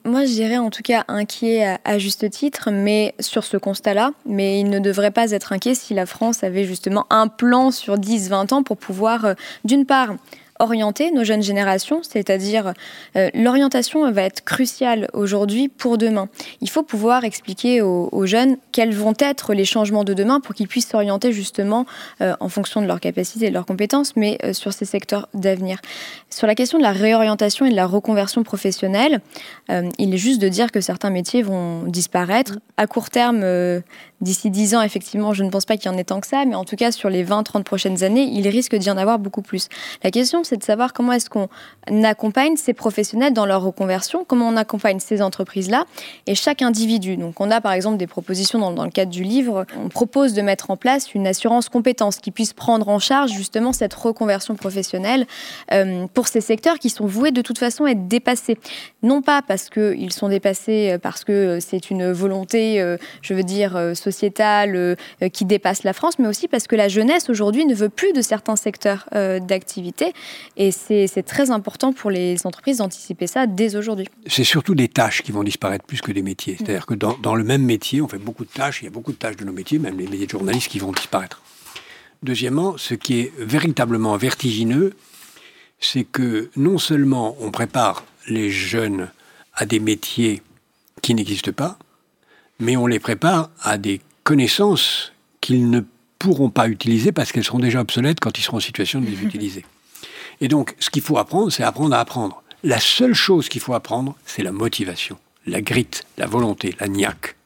Moi, 0.05 0.24
je 0.26 0.32
dirais 0.32 0.59
en 0.59 0.70
tout 0.70 0.82
cas 0.82 1.05
inquiet 1.07 1.64
à, 1.64 1.80
à 1.84 1.99
juste 1.99 2.28
titre, 2.30 2.70
mais 2.72 3.14
sur 3.20 3.44
ce 3.44 3.57
constat-là. 3.57 4.11
Mais 4.26 4.59
il 4.61 4.70
ne 4.70 4.80
devrait 4.80 5.12
pas 5.12 5.30
être 5.30 5.53
inquiet 5.53 5.76
si 5.76 5.94
la 5.94 6.05
France 6.05 6.42
avait 6.42 6.64
justement 6.64 7.07
un 7.11 7.28
plan 7.28 7.70
sur 7.70 7.94
10-20 7.94 8.55
ans 8.55 8.62
pour 8.64 8.76
pouvoir, 8.76 9.24
euh, 9.24 9.34
d'une 9.64 9.86
part, 9.86 10.16
orienter 10.59 11.11
nos 11.11 11.24
jeunes 11.24 11.42
générations, 11.42 12.00
c'est-à-dire 12.02 12.72
euh, 13.16 13.30
l'orientation 13.34 14.11
va 14.11 14.22
être 14.22 14.44
cruciale 14.44 15.09
aujourd'hui 15.12 15.68
pour 15.68 15.98
demain. 15.98 16.28
Il 16.61 16.70
faut 16.70 16.82
pouvoir 16.82 17.24
expliquer 17.24 17.82
aux, 17.82 18.26
jeunes 18.26 18.56
quels 18.72 18.94
vont 18.94 19.14
être 19.18 19.54
les 19.54 19.64
changements 19.64 20.04
de 20.04 20.14
demain 20.14 20.40
pour 20.40 20.54
qu'ils 20.54 20.68
puissent 20.68 20.88
s'orienter 20.88 21.32
justement 21.32 21.86
euh, 22.20 22.34
en 22.40 22.48
fonction 22.48 22.82
de 22.82 22.86
leurs 22.86 23.00
capacités 23.00 23.46
et 23.46 23.48
de 23.48 23.54
leurs 23.54 23.66
compétences, 23.66 24.16
mais 24.16 24.38
euh, 24.44 24.52
sur 24.52 24.72
ces 24.72 24.84
secteurs 24.84 25.28
d'avenir. 25.34 25.78
Sur 26.30 26.46
la 26.46 26.54
question 26.54 26.78
de 26.78 26.82
la 26.82 26.92
réorientation 26.92 27.66
et 27.66 27.70
de 27.70 27.76
la 27.76 27.86
reconversion 27.86 28.42
professionnelle, 28.42 29.20
il 29.98 30.14
est 30.14 30.18
juste 30.18 30.40
de 30.40 30.48
dire 30.48 30.72
que 30.72 30.80
certains 30.80 31.11
métiers 31.11 31.42
vont 31.42 31.84
disparaître. 31.84 32.59
À 32.76 32.86
court 32.86 33.11
terme, 33.11 33.44
d'ici 34.20 34.50
10 34.50 34.74
ans, 34.74 34.82
effectivement, 34.82 35.32
je 35.32 35.44
ne 35.44 35.50
pense 35.50 35.64
pas 35.64 35.76
qu'il 35.76 35.90
y 35.90 35.94
en 35.94 35.98
ait 35.98 36.04
tant 36.04 36.20
que 36.20 36.26
ça, 36.26 36.44
mais 36.44 36.54
en 36.54 36.64
tout 36.64 36.76
cas, 36.76 36.92
sur 36.92 37.11
les 37.11 37.24
20-30 37.24 37.62
prochaines 37.62 38.02
années, 38.02 38.28
il 38.32 38.48
risque 38.48 38.74
d'y 38.74 38.90
en 38.90 38.96
avoir 38.96 39.18
beaucoup 39.18 39.42
plus. 39.42 39.68
La 40.02 40.11
question, 40.11 40.44
c'est 40.49 40.57
de 40.57 40.62
savoir 40.62 40.92
comment 40.92 41.12
est-ce 41.12 41.30
qu'on 41.30 41.49
accompagne 42.05 42.57
ces 42.57 42.72
professionnels 42.72 43.32
dans 43.32 43.46
leur 43.46 43.62
reconversion, 43.62 44.24
comment 44.26 44.49
on 44.49 44.57
accompagne 44.57 45.01
ces 45.01 45.22
entreprises-là 45.22 45.84
et 46.26 46.34
chaque 46.34 46.62
individu. 46.62 47.16
Donc, 47.16 47.40
on 47.40 47.51
a 47.51 47.61
par 47.61 47.72
exemple 47.72 47.96
des 47.96 48.07
propositions 48.07 48.59
dans, 48.59 48.84
le 48.84 48.90
cadre 48.90 49.11
du 49.11 49.22
livre. 49.22 49.66
On 49.82 49.88
propose 49.88 50.34
de 50.34 50.42
mettre 50.42 50.70
en 50.70 50.76
place 50.76 51.14
une 51.14 51.26
assurance 51.26 51.68
compétence 51.68 52.18
qui 52.18 52.30
puisse 52.30 52.53
prendre 52.53 52.88
en 52.88 52.99
charge 52.99 53.32
justement 53.32 53.72
cette 53.72 53.94
reconversion 53.94 54.55
professionnelle 54.55 55.26
euh, 55.72 56.07
pour 56.14 56.28
ces 56.28 56.40
secteurs 56.40 56.78
qui 56.78 56.90
sont 56.90 57.07
voués 57.07 57.30
de 57.30 57.42
toute 57.42 57.59
façon 57.59 57.84
à 57.84 57.90
être 57.90 58.09
dépassés. 58.09 58.59
Non 59.03 59.22
pas 59.22 59.42
parce 59.42 59.68
qu'ils 59.70 60.12
sont 60.12 60.28
dépassés, 60.28 60.96
parce 61.03 61.24
que 61.24 61.59
c'est 61.61 61.90
une 61.90 62.11
volonté, 62.12 62.80
euh, 62.80 62.96
je 63.22 63.34
veux 63.34 63.42
dire, 63.42 63.76
euh, 63.76 63.94
sociétale 63.94 64.76
euh, 64.76 64.94
qui 65.32 65.44
dépasse 65.44 65.82
la 65.82 65.92
France, 65.92 66.18
mais 66.18 66.28
aussi 66.28 66.49
parce 66.49 66.66
que 66.66 66.76
la 66.76 66.88
jeunesse 66.88 67.28
aujourd'hui 67.28 67.66
ne 67.66 67.74
veut 67.74 67.88
plus 67.88 68.12
de 68.12 68.22
certains 68.22 68.57
secteurs 68.57 69.09
euh, 69.14 69.40
d'activité. 69.40 70.12
Et 70.57 70.70
c'est 70.70 71.22
très 71.24 71.51
important 71.51 71.93
pour 71.93 72.11
les 72.11 72.47
entreprises 72.47 72.78
d'anticiper 72.78 73.26
ça 73.26 73.47
dès 73.47 73.76
aujourd'hui. 73.76 74.09
C'est 74.26 74.45
surtout 74.45 74.74
des 74.74 74.89
tâches 74.89 75.22
qui 75.22 75.32
vont 75.32 75.45
disparaître 75.45 75.84
plus 75.84 76.01
que 76.01 76.12
des 76.12 76.22
métiers. 76.22 76.57
C'est-à-dire 76.59 76.86
que 76.86 76.95
dans, 76.95 77.16
dans, 77.18 77.34
le 77.34 77.45
même 77.45 77.62
métier, 77.62 78.01
on 78.01 78.09
fait 78.09 78.18
beaucoup 78.18 78.45
de 78.45 78.51
tâches, 78.51 78.82
il 78.82 78.86
y 78.86 78.89
a 78.89 78.91
beaucoup 78.91 79.12
de 79.12 79.16
tâches 79.16 79.36
de 79.36 79.45
nos 79.45 79.53
métiers, 79.53 79.78
même 79.78 79.99
les 79.99 80.07
métiers 80.07 80.26
de 80.26 80.30
journalistes 80.30 80.68
qui 80.68 80.78
vont 80.78 80.93
disparaître. 80.93 81.43
Deuxièmement, 82.22 82.76
ce 82.76 82.95
qui 82.95 83.20
est 83.20 83.32
véritablement 83.39 84.16
vertigineux, 84.16 84.95
c'est 85.80 86.05
que 86.05 86.51
non 86.57 86.78
seulement 86.78 87.36
on 87.41 87.51
prépare 87.51 88.05
les 88.26 88.51
jeunes 88.51 89.09
à 89.55 89.66
des 89.66 89.78
métiers 89.78 90.43
qui 91.03 91.14
n'existent 91.14 91.53
pas, 91.53 91.78
mais 92.59 92.76
on 92.76 92.86
les 92.86 92.99
prépare 92.99 93.51
à 93.61 93.78
des 93.78 94.01
connaissances 94.24 95.12
qu'ils 95.41 95.70
ne 95.70 95.80
pourront 96.18 96.51
pas 96.51 96.68
utiliser 96.68 97.12
parce 97.12 97.30
qu'elles 97.30 97.45
seront 97.45 97.61
déjà 97.61 97.80
obsolètes 97.80 98.20
quand 98.20 98.36
ils 98.39 98.43
seront 98.43 98.57
en 98.57 98.61
situation 98.61 99.01
de 99.01 99.07
les 99.07 99.22
utiliser. 99.22 99.64
Et 100.41 100.49
donc, 100.49 100.74
ce 100.78 100.91
qu'il 100.91 101.03
faut 101.03 101.18
apprendre, 101.18 101.51
c'est 101.51 101.62
apprendre 101.62 101.95
à 101.95 102.01
apprendre. 102.01 102.43
La 102.64 102.80
seule 102.80 103.14
chose 103.14 103.49
qu'il 103.49 103.61
faut 103.61 103.74
apprendre, 103.74 104.16
c'est 104.26 104.43
la 104.43 104.53
motivation, 104.53 105.18
la 105.47 105.61
grite, 105.61 106.05
la 106.16 106.26
volonté, 106.26 106.74
la 106.80 106.89
niaque. 106.89 107.36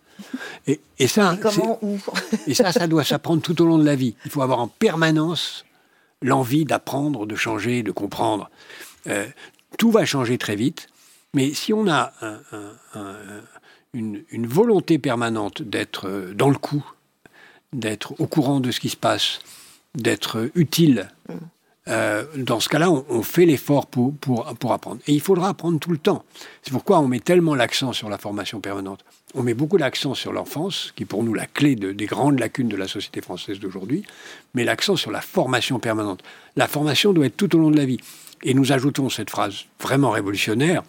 Et, 0.66 0.80
et 0.98 1.08
ça, 1.08 1.36
Comment 1.40 1.78
où 1.82 1.98
et 2.46 2.54
ça, 2.54 2.72
ça 2.72 2.86
doit 2.86 3.04
s'apprendre 3.04 3.42
tout 3.42 3.60
au 3.60 3.66
long 3.66 3.78
de 3.78 3.84
la 3.84 3.96
vie. 3.96 4.14
Il 4.24 4.30
faut 4.30 4.42
avoir 4.42 4.60
en 4.60 4.68
permanence 4.68 5.64
l'envie 6.22 6.64
d'apprendre, 6.64 7.26
de 7.26 7.34
changer, 7.34 7.82
de 7.82 7.90
comprendre. 7.90 8.48
Euh, 9.08 9.26
tout 9.78 9.90
va 9.90 10.04
changer 10.04 10.38
très 10.38 10.54
vite, 10.56 10.88
mais 11.34 11.52
si 11.52 11.72
on 11.72 11.88
a 11.88 12.12
un- 12.20 12.40
un- 12.52 12.72
un- 13.00 13.16
une, 13.94 14.22
une 14.30 14.46
volonté 14.46 14.98
permanente 14.98 15.60
d'être 15.62 16.08
euh, 16.08 16.32
dans 16.34 16.48
le 16.48 16.56
coup, 16.56 16.84
d'être 17.72 18.14
au 18.20 18.26
courant 18.26 18.60
de 18.60 18.70
ce 18.70 18.80
qui 18.80 18.88
se 18.88 18.96
passe, 18.96 19.40
d'être 19.94 20.50
utile, 20.54 21.08
euh, 21.88 22.24
dans 22.36 22.60
ce 22.60 22.68
cas-là, 22.68 22.90
on, 22.90 23.22
fait 23.22 23.44
l'effort 23.44 23.86
pour, 23.86 24.14
pour, 24.14 24.72
apprendre. 24.72 25.00
Et 25.08 25.12
il 25.12 25.20
faudra 25.20 25.48
apprendre 25.48 25.80
tout 25.80 25.90
le 25.90 25.98
temps. 25.98 26.24
C'est 26.62 26.70
pourquoi 26.70 27.00
on 27.00 27.08
met 27.08 27.18
tellement 27.18 27.54
l'accent 27.56 27.92
sur 27.92 28.08
la 28.08 28.18
formation 28.18 28.60
permanente. 28.60 29.04
On 29.34 29.42
met 29.42 29.54
beaucoup 29.54 29.78
l'accent 29.78 30.14
sur 30.14 30.32
l'enfance, 30.32 30.92
qui 30.94 31.02
est 31.02 31.06
pour 31.06 31.24
nous 31.24 31.34
la 31.34 31.46
clé 31.46 31.74
de- 31.74 31.92
des 31.92 32.06
grandes 32.06 32.38
lacunes 32.38 32.68
de 32.68 32.76
la 32.76 32.86
société 32.86 33.20
française 33.20 33.58
d'aujourd'hui, 33.58 34.04
mais 34.54 34.64
l'accent 34.64 34.94
sur 34.94 35.10
la 35.10 35.20
formation 35.20 35.80
permanente. 35.80 36.22
La 36.54 36.68
formation 36.68 37.12
doit 37.12 37.26
être 37.26 37.36
tout 37.36 37.54
au 37.56 37.58
long 37.58 37.70
de 37.70 37.76
la 37.76 37.86
vie. 37.86 37.98
Et 38.44 38.54
nous 38.54 38.72
ajoutons 38.72 39.08
cette 39.08 39.30
phrase 39.30 39.64
vraiment 39.80 40.10
révolutionnaire, 40.10 40.82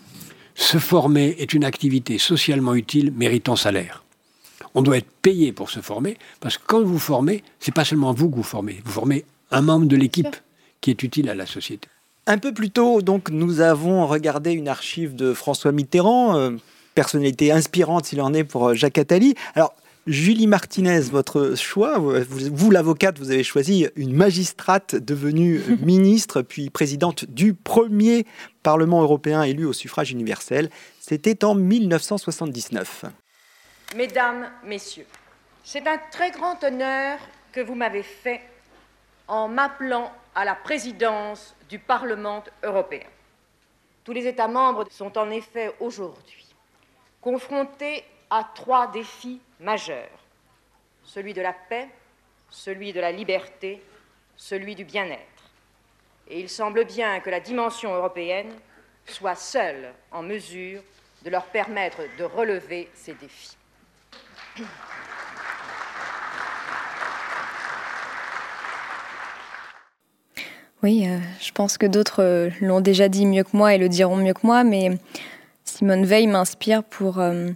se 0.55 0.77
former 0.77 1.35
est 1.39 1.53
une 1.53 1.63
activité 1.63 2.19
socialement 2.19 2.75
utile 2.75 3.11
méritant 3.15 3.55
salaire. 3.55 4.03
On 4.75 4.83
doit 4.83 4.97
être 4.97 5.09
payé 5.21 5.51
pour 5.51 5.71
se 5.71 5.79
former, 5.79 6.17
parce 6.39 6.57
que 6.57 6.63
quand 6.67 6.83
vous 6.83 6.99
formez, 6.99 7.43
c'est 7.59 7.73
pas 7.73 7.85
seulement 7.85 8.13
vous 8.13 8.29
que 8.29 8.35
vous 8.35 8.43
formez, 8.43 8.81
vous 8.85 8.91
formez 8.91 9.25
un 9.51 9.61
membre 9.61 9.85
de 9.85 9.95
l'équipe 9.95 10.35
qui 10.83 10.91
est 10.91 11.01
utile 11.01 11.29
à 11.29 11.33
la 11.33 11.47
société. 11.47 11.87
Un 12.27 12.37
peu 12.37 12.53
plus 12.53 12.69
tôt, 12.69 13.01
donc, 13.01 13.29
nous 13.29 13.61
avons 13.61 14.05
regardé 14.05 14.51
une 14.51 14.67
archive 14.67 15.15
de 15.15 15.33
François 15.33 15.71
Mitterrand, 15.71 16.37
euh, 16.37 16.51
personnalité 16.93 17.51
inspirante 17.51 18.05
s'il 18.05 18.21
en 18.21 18.33
est 18.33 18.43
pour 18.43 18.69
euh, 18.69 18.73
Jacques 18.75 18.97
Attali. 18.97 19.33
Alors, 19.55 19.73
Julie 20.07 20.47
Martinez, 20.47 20.99
votre 20.99 21.55
choix, 21.55 21.97
vous, 21.97 22.13
vous, 22.51 22.71
l'avocate, 22.71 23.17
vous 23.17 23.31
avez 23.31 23.43
choisi 23.43 23.87
une 23.95 24.13
magistrate 24.13 24.95
devenue 24.95 25.61
ministre 25.81 26.41
puis 26.41 26.69
présidente 26.69 27.23
du 27.25 27.53
premier 27.53 28.25
Parlement 28.61 29.01
européen 29.01 29.43
élu 29.43 29.65
au 29.65 29.73
suffrage 29.73 30.11
universel. 30.11 30.69
C'était 30.99 31.45
en 31.45 31.55
1979. 31.55 33.05
Mesdames, 33.95 34.49
Messieurs, 34.65 35.05
c'est 35.63 35.87
un 35.87 35.97
très 36.11 36.31
grand 36.31 36.61
honneur 36.63 37.19
que 37.53 37.61
vous 37.61 37.75
m'avez 37.75 38.03
fait 38.03 38.41
en 39.29 39.47
m'appelant 39.47 40.11
à 40.35 40.45
la 40.45 40.55
présidence 40.55 41.55
du 41.69 41.79
Parlement 41.79 42.43
européen. 42.63 43.07
Tous 44.03 44.11
les 44.11 44.27
États 44.27 44.47
membres 44.47 44.85
sont 44.89 45.17
en 45.17 45.29
effet 45.29 45.73
aujourd'hui 45.79 46.43
confrontés 47.21 48.03
à 48.29 48.43
trois 48.53 48.87
défis 48.87 49.39
majeurs. 49.59 50.09
Celui 51.03 51.33
de 51.33 51.41
la 51.41 51.53
paix, 51.53 51.87
celui 52.49 52.91
de 52.91 52.99
la 52.99 53.11
liberté, 53.11 53.81
celui 54.35 54.75
du 54.75 54.83
bien-être. 54.83 55.21
Et 56.27 56.39
il 56.39 56.49
semble 56.49 56.85
bien 56.85 57.19
que 57.21 57.29
la 57.29 57.39
dimension 57.39 57.93
européenne 57.93 58.53
soit 59.05 59.35
seule 59.35 59.93
en 60.11 60.21
mesure 60.21 60.81
de 61.23 61.29
leur 61.29 61.45
permettre 61.45 62.01
de 62.17 62.23
relever 62.23 62.89
ces 62.93 63.13
défis. 63.13 63.57
Oui, 70.83 71.05
euh, 71.07 71.17
je 71.39 71.51
pense 71.53 71.77
que 71.77 71.85
d'autres 71.85 72.21
euh, 72.21 72.49
l'ont 72.59 72.81
déjà 72.81 73.07
dit 73.07 73.25
mieux 73.25 73.43
que 73.43 73.55
moi 73.55 73.73
et 73.73 73.77
le 73.77 73.87
diront 73.87 74.17
mieux 74.17 74.33
que 74.33 74.45
moi, 74.45 74.65
mais 74.65 74.97
Simone 75.63 76.03
Veil 76.03 76.27
m'inspire 76.27 76.83
pour, 76.83 77.19
euh, 77.19 77.51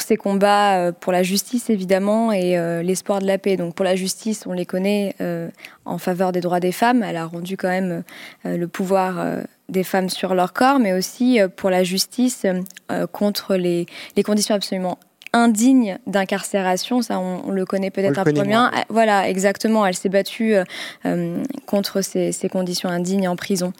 ses 0.00 0.16
combats 0.16 0.92
pour 0.92 1.12
la 1.12 1.22
justice, 1.22 1.70
évidemment, 1.70 2.32
et 2.32 2.54
l'espoir 2.82 3.20
de 3.20 3.26
la 3.26 3.38
paix. 3.38 3.56
Donc 3.56 3.74
pour 3.74 3.84
la 3.84 3.96
justice, 3.96 4.44
on 4.46 4.52
les 4.52 4.66
connaît 4.66 5.14
en 5.86 5.96
faveur 5.96 6.32
des 6.32 6.42
droits 6.42 6.60
des 6.60 6.70
femmes. 6.70 7.02
Elle 7.02 7.16
a 7.16 7.24
rendu 7.24 7.56
quand 7.56 7.70
même 7.70 8.02
le 8.44 8.66
pouvoir 8.66 9.38
des 9.70 9.82
femmes 9.82 10.10
sur 10.10 10.34
leur 10.34 10.52
corps, 10.52 10.80
mais 10.80 10.92
aussi 10.92 11.40
pour 11.56 11.70
la 11.70 11.82
justice 11.82 12.44
contre 13.12 13.56
les, 13.56 13.86
les 14.16 14.22
conditions 14.22 14.54
absolument 14.54 14.98
indignes 15.32 15.98
d'incarcération, 16.06 17.02
ça 17.02 17.18
on, 17.20 17.42
on 17.46 17.50
le 17.50 17.64
connaît 17.64 17.90
peut-être 17.90 18.18
un 18.18 18.24
peu 18.24 18.32
bien. 18.32 18.44
moins. 18.44 18.70
Euh, 18.74 18.80
Voilà, 18.88 19.28
exactement. 19.28 19.86
Elle 19.86 19.94
s'est 19.94 20.08
battue 20.08 20.54
euh, 20.54 20.64
euh, 21.06 21.42
contre 21.66 22.00
ces, 22.02 22.32
ces 22.32 22.48
conditions 22.48 22.88
indignes 22.88 23.28
en 23.28 23.36
prison. 23.36 23.72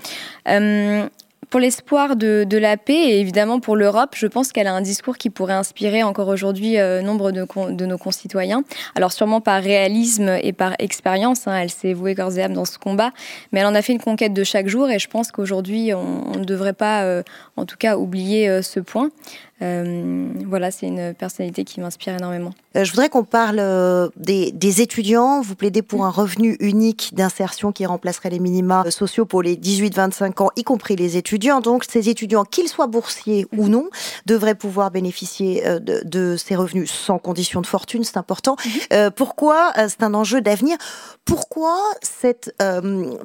Euh, 0.49 1.07
pour 1.49 1.59
l'espoir 1.59 2.15
de, 2.15 2.45
de 2.49 2.59
la 2.59 2.77
paix 2.77 2.93
et 3.09 3.19
évidemment 3.19 3.59
pour 3.59 3.75
l'Europe, 3.75 4.11
je 4.15 4.29
pense 4.29 4.53
qu'elle 4.53 4.69
a 4.69 4.73
un 4.73 4.83
discours 4.83 5.17
qui 5.17 5.31
pourrait 5.31 5.55
inspirer 5.55 6.05
encore 6.05 6.29
aujourd'hui 6.29 6.79
euh, 6.79 7.03
nombre 7.03 7.33
de, 7.33 7.43
con- 7.43 7.73
de 7.73 7.87
nos 7.87 7.99
concitoyens. 7.99 8.63
Alors 8.95 9.11
sûrement 9.13 9.41
par 9.41 9.61
réalisme 9.61 10.39
et 10.43 10.53
par 10.53 10.75
expérience, 10.79 11.49
hein, 11.49 11.57
elle 11.57 11.71
s'est 11.71 11.93
vouée 11.93 12.15
corps 12.15 12.39
et 12.39 12.43
âme 12.45 12.53
dans 12.53 12.65
ce 12.67 12.79
combat, 12.79 13.11
mais 13.51 13.59
elle 13.61 13.67
en 13.67 13.75
a 13.75 13.83
fait 13.83 13.93
une 13.93 14.01
conquête 14.01 14.33
de 14.33 14.45
chaque 14.45 14.69
jour 14.69 14.89
et 14.91 15.01
je 15.01 15.09
pense 15.09 15.33
qu'aujourd'hui 15.33 15.93
on, 15.93 16.23
on 16.33 16.39
ne 16.39 16.45
devrait 16.45 16.73
pas, 16.73 17.03
euh, 17.03 17.25
en 17.57 17.65
tout 17.65 17.77
cas, 17.77 17.97
oublier 17.97 18.49
euh, 18.49 18.63
ce 18.63 18.79
point. 18.79 19.09
Euh, 19.63 20.29
voilà, 20.47 20.71
c'est 20.71 20.87
une 20.87 21.15
personnalité 21.15 21.65
qui 21.65 21.81
m'inspire 21.81 22.15
énormément. 22.15 22.53
Euh, 22.77 22.85
Je 22.85 22.91
voudrais 22.93 23.09
qu'on 23.09 23.25
parle 23.25 23.59
euh, 23.61 24.09
des, 24.17 24.53
des 24.53 24.81
étudiants. 24.81 25.41
Vous 25.43 25.55
plaidez 25.55 25.83
pour 25.83 26.05
un 26.05 26.11
revenu 26.11 26.57
unique 26.61 27.13
d'insertion 27.15 27.73
qui 27.73 27.85
remplacerait 27.85 28.31
les 28.31 28.39
minima 28.39 28.91
sociaux 28.91 29.27
pour 29.27 29.43
les 29.43 29.57
18-25 29.57 30.43
ans, 30.43 30.51
y 30.57 30.65
compris 30.65 30.97
les 30.97 31.17
étudiants. 31.17 31.61
Donc, 31.61 31.85
ces 31.85 32.09
étudiants, 32.09 32.45
qu'ils 32.45 32.69
soient 32.69 32.87
boursiers 32.87 33.47
ou 33.57 33.69
non, 33.69 33.89
devraient 34.27 34.55
pouvoir 34.55 34.91
bénéficier 34.91 35.63
de, 35.81 36.03
de 36.05 36.37
ces 36.37 36.57
revenus 36.57 36.91
sans 36.91 37.19
condition 37.19 37.61
de 37.61 37.67
fortune. 37.67 38.05
C'est 38.05 38.17
important. 38.17 38.57
Euh, 38.93 39.11
pourquoi 39.11 39.73
C'est 39.89 40.03
un 40.03 40.15
enjeu 40.15 40.41
d'avenir. 40.41 40.77
Pourquoi 41.25 41.77
c'est 42.03 42.53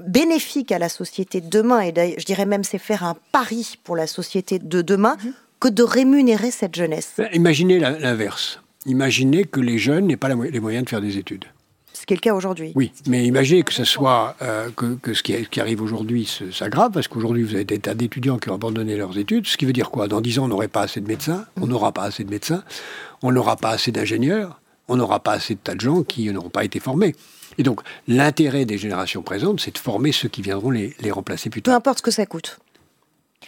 bénéfique 0.06 0.72
à 0.72 0.80
la 0.80 0.90
société 0.90 1.42
de 1.42 1.50
demain 1.50 1.82
Et 1.82 2.16
je 2.18 2.26
dirais 2.26 2.46
même, 2.46 2.64
c'est 2.64 2.78
faire 2.78 3.04
un 3.04 3.16
pari 3.32 3.78
pour 3.84 3.96
la 3.96 4.08
société 4.08 4.60
de 4.60 4.82
demain 4.82 5.18
que 5.66 5.70
de 5.72 5.84
rémunérer 5.84 6.52
cette 6.52 6.76
jeunesse. 6.76 7.14
Ben, 7.18 7.30
Imaginez 7.34 7.80
l'inverse. 7.80 8.60
Imaginez 8.86 9.46
que 9.46 9.60
les 9.60 9.80
jeunes 9.80 10.06
n'aient 10.06 10.18
pas 10.18 10.28
la 10.30 10.36
les 10.36 10.60
moyens 10.60 10.86
de 10.86 10.90
faire 10.90 11.02
des 11.02 11.18
études. 11.18 11.46
Ce 11.94 12.06
qui 12.06 12.14
est 12.14 12.18
le 12.18 12.22
cas 12.22 12.36
aujourd'hui. 12.36 12.72
Oui, 12.76 12.92
mais 13.08 13.26
imaginez 13.26 13.64
que 13.64 13.74
ce 13.74 13.84
soit 13.84 14.36
euh, 14.42 14.70
que, 14.76 14.96
que 14.96 15.14
ce 15.14 15.24
qui, 15.24 15.34
qui 15.48 15.60
arrive 15.60 15.82
aujourd'hui 15.82 16.30
s'aggrave, 16.52 16.92
parce 16.92 17.08
qu'aujourd'hui 17.08 17.42
vous 17.42 17.56
avez 17.56 17.64
des 17.64 17.80
tas 17.80 17.96
d'étudiants 17.96 18.38
qui 18.38 18.50
ont 18.50 18.56
abandonné 18.56 18.96
leurs 18.96 19.18
études, 19.18 19.48
ce 19.48 19.58
qui 19.58 19.66
veut 19.66 19.74
dire 19.74 19.90
quoi? 19.90 20.08
Dans 20.08 20.22
10 20.22 20.40
ans, 20.40 20.44
on 20.44 20.48
n'aurait 20.50 20.68
pas 20.68 20.82
assez 20.82 21.02
de 21.02 21.08
médecins, 21.08 21.46
on 21.60 21.66
n'aura 21.66 21.94
pas 21.94 22.04
assez 22.04 22.24
de 22.24 22.30
médecins, 22.30 22.64
on 23.24 23.32
n'aura 23.32 23.56
pas 23.56 23.70
assez 23.70 23.92
d'ingénieurs, 23.92 24.60
on 24.88 24.98
n'aura 24.98 25.20
pas 25.20 25.32
assez 25.32 25.56
de 25.56 25.60
tas 25.60 25.74
de 25.74 25.82
gens 25.82 26.04
qui 26.04 26.30
n'auront 26.32 26.50
pas 26.50 26.64
été 26.64 26.80
formés. 26.80 27.16
Et 27.58 27.64
donc, 27.64 27.80
l'intérêt 28.08 28.66
des 28.66 28.78
générations 28.78 29.24
présentes, 29.24 29.62
c'est 29.62 29.74
de 29.74 29.80
former 29.80 30.12
ceux 30.12 30.28
qui 30.28 30.42
viendront 30.42 30.70
les, 30.70 30.94
les 31.00 31.12
remplacer 31.12 31.50
plus 31.50 31.62
Peu 31.62 31.72
tard. 31.72 31.78
importe 31.78 32.00
ce 32.00 32.04
que 32.04 32.12
ça 32.12 32.26
coûte. 32.26 32.60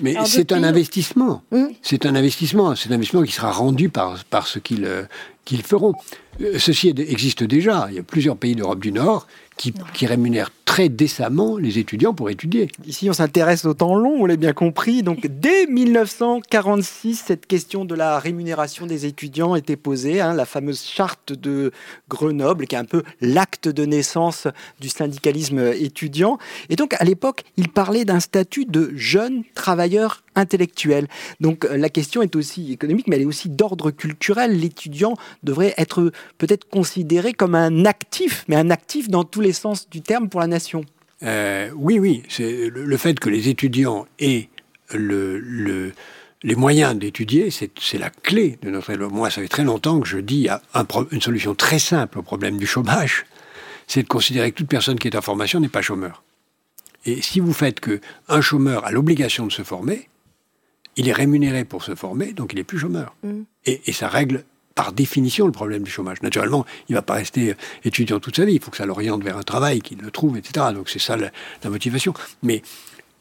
Mais 0.01 0.15
c'est 0.25 0.51
un 0.51 0.63
investissement. 0.63 1.41
Mm. 1.51 1.65
C'est 1.81 2.05
un 2.05 2.15
investissement. 2.15 2.75
C'est 2.75 2.89
un 2.89 2.95
investissement 2.95 3.23
qui 3.23 3.31
sera 3.31 3.51
rendu 3.51 3.89
par, 3.89 4.23
par 4.25 4.47
ce 4.47 4.59
qu'ils 4.59 4.85
euh, 4.85 5.03
qu'ils 5.45 5.63
feront. 5.63 5.93
Euh, 6.41 6.59
Ceci 6.59 6.93
existe 6.97 7.43
déjà. 7.43 7.87
Il 7.89 7.95
y 7.95 7.99
a 7.99 8.03
plusieurs 8.03 8.37
pays 8.37 8.55
d'Europe 8.55 8.79
du 8.79 8.91
Nord 8.91 9.27
qui, 9.57 9.73
qui 9.93 10.05
rémunèrent 10.05 10.51
très 10.65 10.89
décemment 10.89 11.57
les 11.57 11.79
étudiants 11.79 12.13
pour 12.13 12.29
étudier. 12.29 12.69
Ici, 12.85 13.09
on 13.09 13.13
s'intéresse 13.13 13.65
au 13.65 13.73
temps 13.73 13.95
long, 13.95 14.17
on 14.19 14.25
l'a 14.25 14.35
bien 14.35 14.53
compris. 14.53 15.01
Donc, 15.01 15.25
dès 15.25 15.65
1946, 15.65 17.23
cette 17.25 17.47
question 17.47 17.85
de 17.85 17.95
la 17.95 18.19
rémunération 18.19 18.85
des 18.85 19.05
étudiants 19.05 19.55
était 19.55 19.77
posée. 19.77 20.21
hein, 20.21 20.33
la 20.33 20.45
fameuse 20.45 20.83
charte 20.83 21.33
de 21.33 21.71
Grenoble, 22.09 22.67
qui 22.67 22.75
est 22.75 22.79
un 22.79 22.85
peu 22.85 23.03
l'acte 23.21 23.67
de 23.67 23.85
naissance 23.85 24.47
du 24.79 24.89
syndicalisme 24.89 25.71
étudiant. 25.73 26.37
Et 26.69 26.75
donc, 26.75 26.95
à 26.99 27.03
l'époque, 27.05 27.43
il 27.55 27.69
parlait 27.69 28.05
d'un 28.05 28.19
statut 28.19 28.65
de 28.65 28.91
jeune 28.95 29.43
travailleur 29.55 30.21
intellectuel. 30.37 31.07
Donc, 31.41 31.65
euh, 31.65 31.75
la 31.75 31.89
question 31.89 32.21
est 32.21 32.35
aussi 32.35 32.71
économique, 32.71 33.07
mais 33.07 33.17
elle 33.17 33.23
est 33.23 33.25
aussi 33.25 33.49
d'ordre 33.49 33.91
culturel. 33.91 34.57
L'étudiant 34.59 35.15
devrait 35.43 35.73
être 35.77 36.11
peut-être 36.37 36.69
considéré 36.69 37.33
comme 37.33 37.55
un 37.55 37.85
actif, 37.85 38.45
mais 38.47 38.55
un 38.55 38.69
actif 38.69 39.09
dans 39.09 39.23
tous 39.25 39.41
les 39.41 39.53
sens 39.53 39.89
du 39.89 40.01
terme 40.01 40.29
pour 40.29 40.39
la 40.39 40.47
nation. 40.47 40.85
Euh, 41.23 41.69
oui, 41.75 41.99
oui. 41.99 42.23
Le, 42.39 42.97
fait 42.97 43.19
que 43.19 43.29
les 43.29 43.49
étudiants 43.49 44.07
aient 44.19 44.47
le, 44.93 45.39
le- 45.39 45.91
les 46.43 46.55
moyens 46.55 46.95
d'étudier, 46.95 47.49
c'est 47.49 47.97
la 47.97 48.11
clé 48.11 48.59
de 48.61 48.69
notre 48.69 48.91
élo- 48.93 49.09
Moi, 49.09 49.31
ça 49.31 49.41
fait 49.41 49.47
très 49.47 49.63
longtemps 49.63 49.99
que 49.99 50.07
je 50.07 50.19
dis 50.19 50.47
une 51.11 51.21
solution 51.21 51.55
très 51.55 51.79
simple 51.79 52.19
au 52.19 52.21
problème 52.21 52.57
du 52.57 52.67
chômage, 52.67 53.25
c'est 53.87 54.03
de 54.03 54.07
considérer 54.07 54.51
que 54.51 54.57
toute 54.57 54.67
personne 54.69 54.99
qui 54.99 55.07
est 55.07 55.15
en 55.15 55.21
formation 55.21 55.59
n'est 55.59 55.67
pas 55.67 55.81
chômeur. 55.81 56.21
Et 57.05 57.21
si 57.23 57.39
vous 57.39 57.53
faites 57.53 57.79
que 57.79 57.99
un 58.29 58.41
chômeur 58.41 58.85
a 58.85 58.91
l'obligation 58.91 59.47
de 59.47 59.51
se 59.51 59.63
former, 59.63 60.09
il 60.97 61.07
est 61.07 61.13
rémunéré 61.13 61.63
pour 61.63 61.83
se 61.83 61.95
former, 61.95 62.33
donc 62.33 62.53
il 62.53 62.59
est 62.59 62.63
plus 62.63 62.79
chômeur. 62.79 63.15
Mm. 63.23 63.41
Et, 63.65 63.81
et 63.85 63.93
ça 63.93 64.09
règle 64.09 64.43
par 64.75 64.91
définition 64.91 65.45
le 65.47 65.51
problème 65.51 65.83
du 65.83 65.89
chômage. 65.89 66.21
Naturellement, 66.21 66.65
il 66.87 66.91
ne 66.91 66.97
va 66.97 67.01
pas 67.01 67.15
rester 67.15 67.55
étudiant 67.83 68.19
toute 68.19 68.35
sa 68.35 68.45
vie, 68.45 68.53
il 68.53 68.61
faut 68.61 68.69
que 68.69 68.77
ça 68.77 68.85
l'oriente 68.85 69.23
vers 69.23 69.37
un 69.37 69.43
travail, 69.43 69.81
qu'il 69.81 69.99
le 69.99 70.11
trouve, 70.11 70.37
etc. 70.37 70.67
Donc 70.73 70.89
c'est 70.89 70.99
ça 70.99 71.17
la, 71.17 71.31
la 71.63 71.69
motivation. 71.69 72.13
Mais 72.43 72.61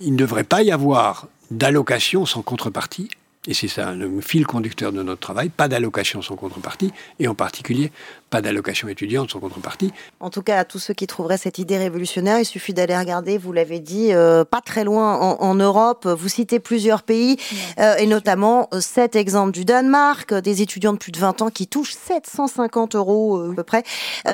il 0.01 0.13
ne 0.13 0.19
devrait 0.19 0.45
pas 0.45 0.63
y 0.63 0.71
avoir 0.71 1.29
d'allocation 1.51 2.27
sans 2.27 2.43
contrepartie 2.43 3.09
Et 3.47 3.55
c'est 3.55 3.69
ça 3.69 3.95
le 3.95 4.21
fil 4.21 4.47
conducteur 4.47 4.93
de 4.93 5.03
notre 5.03 5.21
travail, 5.21 5.49
pas 5.49 5.69
d'allocation 5.69 6.21
sans 6.21 6.37
contrepartie, 6.37 6.93
et 7.21 7.29
en 7.29 7.35
particulier 7.35 7.93
pas 8.31 8.43
d'allocation 8.43 8.89
étudiante 8.89 9.31
sans 9.31 9.39
contrepartie. 9.39 9.93
En 10.19 10.31
tout 10.31 10.43
cas, 10.43 10.59
à 10.59 10.65
tous 10.65 10.79
ceux 10.79 10.95
qui 10.95 11.07
trouveraient 11.07 11.39
cette 11.39 11.59
idée 11.59 11.79
révolutionnaire, 11.79 12.41
il 12.41 12.45
suffit 12.45 12.75
d'aller 12.75 12.97
regarder, 12.97 13.39
vous 13.39 13.53
l'avez 13.53 13.79
dit, 13.79 14.13
euh, 14.13 14.45
pas 14.45 14.61
très 14.61 14.85
loin 14.85 15.17
en, 15.19 15.55
Europe, 15.55 16.07
vous 16.07 16.29
citez 16.29 16.59
plusieurs 16.59 17.03
pays, 17.03 17.37
euh, 17.79 17.97
et 17.97 18.07
notamment 18.07 18.69
euh, 18.75 18.81
cet 18.81 19.17
exemple 19.17 19.53
du 19.53 19.65
Danemark, 19.65 20.35
des 20.35 20.61
étudiants 20.61 20.93
de 20.93 20.99
plus 20.99 21.13
de 21.13 21.19
20 21.19 21.43
ans 21.43 21.51
qui 21.51 21.67
touchent 21.67 21.95
750 21.95 22.97
euros 22.97 23.51
à 23.51 23.55
peu 23.55 23.63
près 23.63 23.85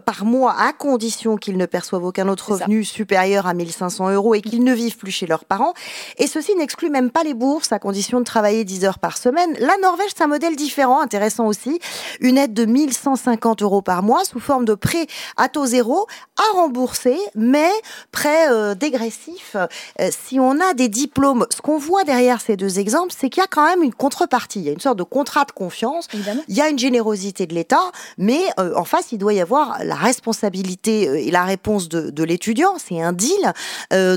par 0.07 0.24
mois, 0.24 0.55
à 0.59 0.72
condition 0.72 1.36
qu'ils 1.36 1.57
ne 1.57 1.66
perçoivent 1.66 2.05
aucun 2.05 2.28
autre 2.28 2.53
revenu 2.53 2.84
supérieur 2.84 3.47
à 3.47 3.55
1500 3.55 4.11
euros 4.11 4.34
et 4.34 4.40
qu'ils 4.40 4.64
ne 4.64 4.72
vivent 4.72 4.97
plus 4.97 5.12
chez 5.12 5.26
leurs 5.26 5.45
parents. 5.45 5.74
Et 6.18 6.26
ceci 6.26 6.55
n'exclut 6.57 6.90
même 6.90 7.11
pas 7.11 7.24
les 7.24 7.34
bourses, 7.34 7.72
à 7.72 7.78
condition 7.78 8.20
de 8.20 8.24
travailler 8.24 8.64
10 8.64 8.84
heures 8.84 8.99
par 8.99 9.18
semaine. 9.18 9.55
La 9.59 9.76
Norvège, 9.82 10.11
c'est 10.16 10.24
un 10.24 10.28
modèle 10.28 10.57
différent, 10.57 11.01
intéressant 11.01 11.47
aussi. 11.47 11.78
Une 12.20 12.38
aide 12.38 12.55
de 12.55 12.64
1150 12.64 13.62
euros 13.62 13.82
par 13.83 14.03
mois 14.03 14.24
sous 14.24 14.41
forme 14.41 14.64
de 14.64 14.74
prêt 14.74 15.07
à 15.37 15.49
taux 15.49 15.66
zéro 15.66 16.07
à 16.39 16.57
rembourser, 16.57 17.16
mais 17.35 17.70
prêt 18.11 18.51
euh, 18.51 18.74
dégressif. 18.74 19.57
Euh, 20.01 20.09
si 20.11 20.41
on 20.41 20.61
a 20.61 20.74
des 20.74 20.89
diplômes, 20.89 21.47
ce 21.55 21.61
qu'on 21.61 21.78
voit 21.78 22.05
derrière 22.05 22.41
ces 22.41 22.57
deux 22.57 22.78
exemples, 22.78 23.12
c'est 23.16 23.28
qu'il 23.28 23.41
y 23.41 23.45
a 23.45 23.49
quand 23.49 23.66
même 23.66 23.83
une 23.83 23.95
contrepartie. 23.95 24.61
Il 24.61 24.66
y 24.66 24.68
a 24.68 24.72
une 24.72 24.80
sorte 24.80 24.99
de 24.99 25.03
contrat 25.03 25.45
de 25.45 25.53
confiance. 25.53 26.09
Il 26.49 26.57
y 26.57 26.61
a 26.61 26.68
une 26.68 26.78
générosité 26.78 27.47
de 27.47 27.55
l'État, 27.55 27.93
mais 28.18 28.41
euh, 28.59 28.74
en 28.76 28.85
face, 28.85 29.12
il 29.12 29.18
doit 29.18 29.35
y 29.35 29.41
avoir 29.41 29.85
la 29.85 29.95
responsabilité 29.95 31.26
et 31.26 31.30
la 31.30 31.45
réponse 31.45 31.89
de, 31.89 32.11
de 32.11 32.24
l'étudiant. 32.24 32.74
C'est 32.78 33.01
un 33.01 33.12
deal. 33.12 33.53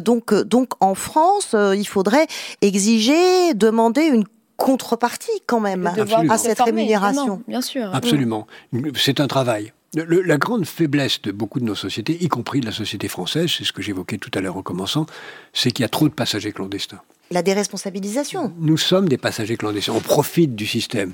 donc, 0.02 0.34
donc, 0.34 0.70
en 0.80 0.96
France, 0.96 1.54
il 1.54 1.86
faudrait 1.86 2.28
exiger, 2.62 3.54
demander 3.54 4.04
une 4.04 4.26
contrepartie 4.58 5.42
quand 5.46 5.60
même 5.60 5.88
à 6.30 6.38
cette 6.38 6.60
rémunération. 6.60 7.42
Bien 7.48 7.62
sûr. 7.62 7.94
Absolument. 7.94 8.48
C'est 8.96 9.20
un 9.20 9.28
travail. 9.28 9.74
la 9.94 10.38
grande 10.38 10.66
faiblesse 10.66 11.22
de 11.22 11.32
beaucoup 11.32 11.60
de 11.60 11.66
nos 11.66 11.76
sociétés, 11.76 12.18
y 12.24 12.28
compris 12.28 12.62
de 12.62 12.66
la 12.66 12.72
société 12.72 13.08
française, 13.08 13.50
c'est 13.58 13.64
ce 13.64 13.74
que 13.74 13.82
j'évoquais 13.82 14.18
tout 14.18 14.32
à 14.34 14.42
l'heure 14.42 14.58
en 14.58 14.62
commençant, 14.62 15.06
c'est 15.54 15.72
qu'il 15.72 15.84
y 15.84 15.86
a 15.86 15.90
trop 15.90 16.08
de 16.08 16.14
passagers 16.14 16.52
clandestins. 16.52 17.02
La 17.32 17.42
déresponsabilisation. 17.42 18.54
Nous 18.60 18.78
sommes 18.78 19.10
des 19.10 19.18
passagers 19.18 19.58
clandestins. 19.58 19.94
On 19.94 20.00
profite 20.00 20.56
du 20.56 20.68
système. 20.68 21.12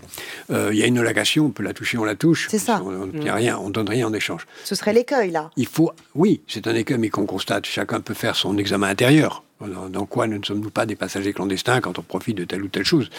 Euh, 0.52 0.70
il 0.74 0.80
y 0.80 0.84
a 0.84 0.86
une 0.86 0.98
allocation, 0.98 1.46
on 1.46 1.50
peut 1.52 1.64
la 1.64 1.74
toucher, 1.74 1.98
on 1.98 2.04
la 2.04 2.16
touche. 2.16 2.48
C'est 2.52 2.60
ça. 2.60 2.82
On 2.84 3.06
ne 3.08 3.32
rien, 3.32 3.58
on 3.58 3.70
donne 3.70 3.88
rien 3.88 4.08
en 4.08 4.14
échange. 4.14 4.46
Ce 4.66 4.76
serait 4.76 4.94
l'écueil, 4.94 5.32
là. 5.32 5.52
Il 5.56 5.68
faut, 5.68 5.92
oui, 6.16 6.42
c'est 6.48 6.68
un 6.68 6.76
écueil, 6.76 6.98
mais 6.98 7.10
qu'on 7.10 7.26
constate. 7.26 7.66
Chacun 7.66 8.02
peut 8.02 8.14
faire 8.14 8.36
son 8.36 8.58
examen 8.58 8.88
intérieur. 8.88 9.44
Dans 9.62 10.06
quoi 10.06 10.28
ne 10.28 10.44
sommes-nous 10.44 10.72
pas 10.72 10.86
des 10.86 10.96
passagers 10.96 11.34
clandestins 11.34 11.82
quand 11.82 12.00
on 12.00 12.02
profite 12.02 12.38
de 12.38 12.46
telle 12.46 12.64
ou 12.64 12.68
telle 12.68 12.84
chose? 12.84 13.10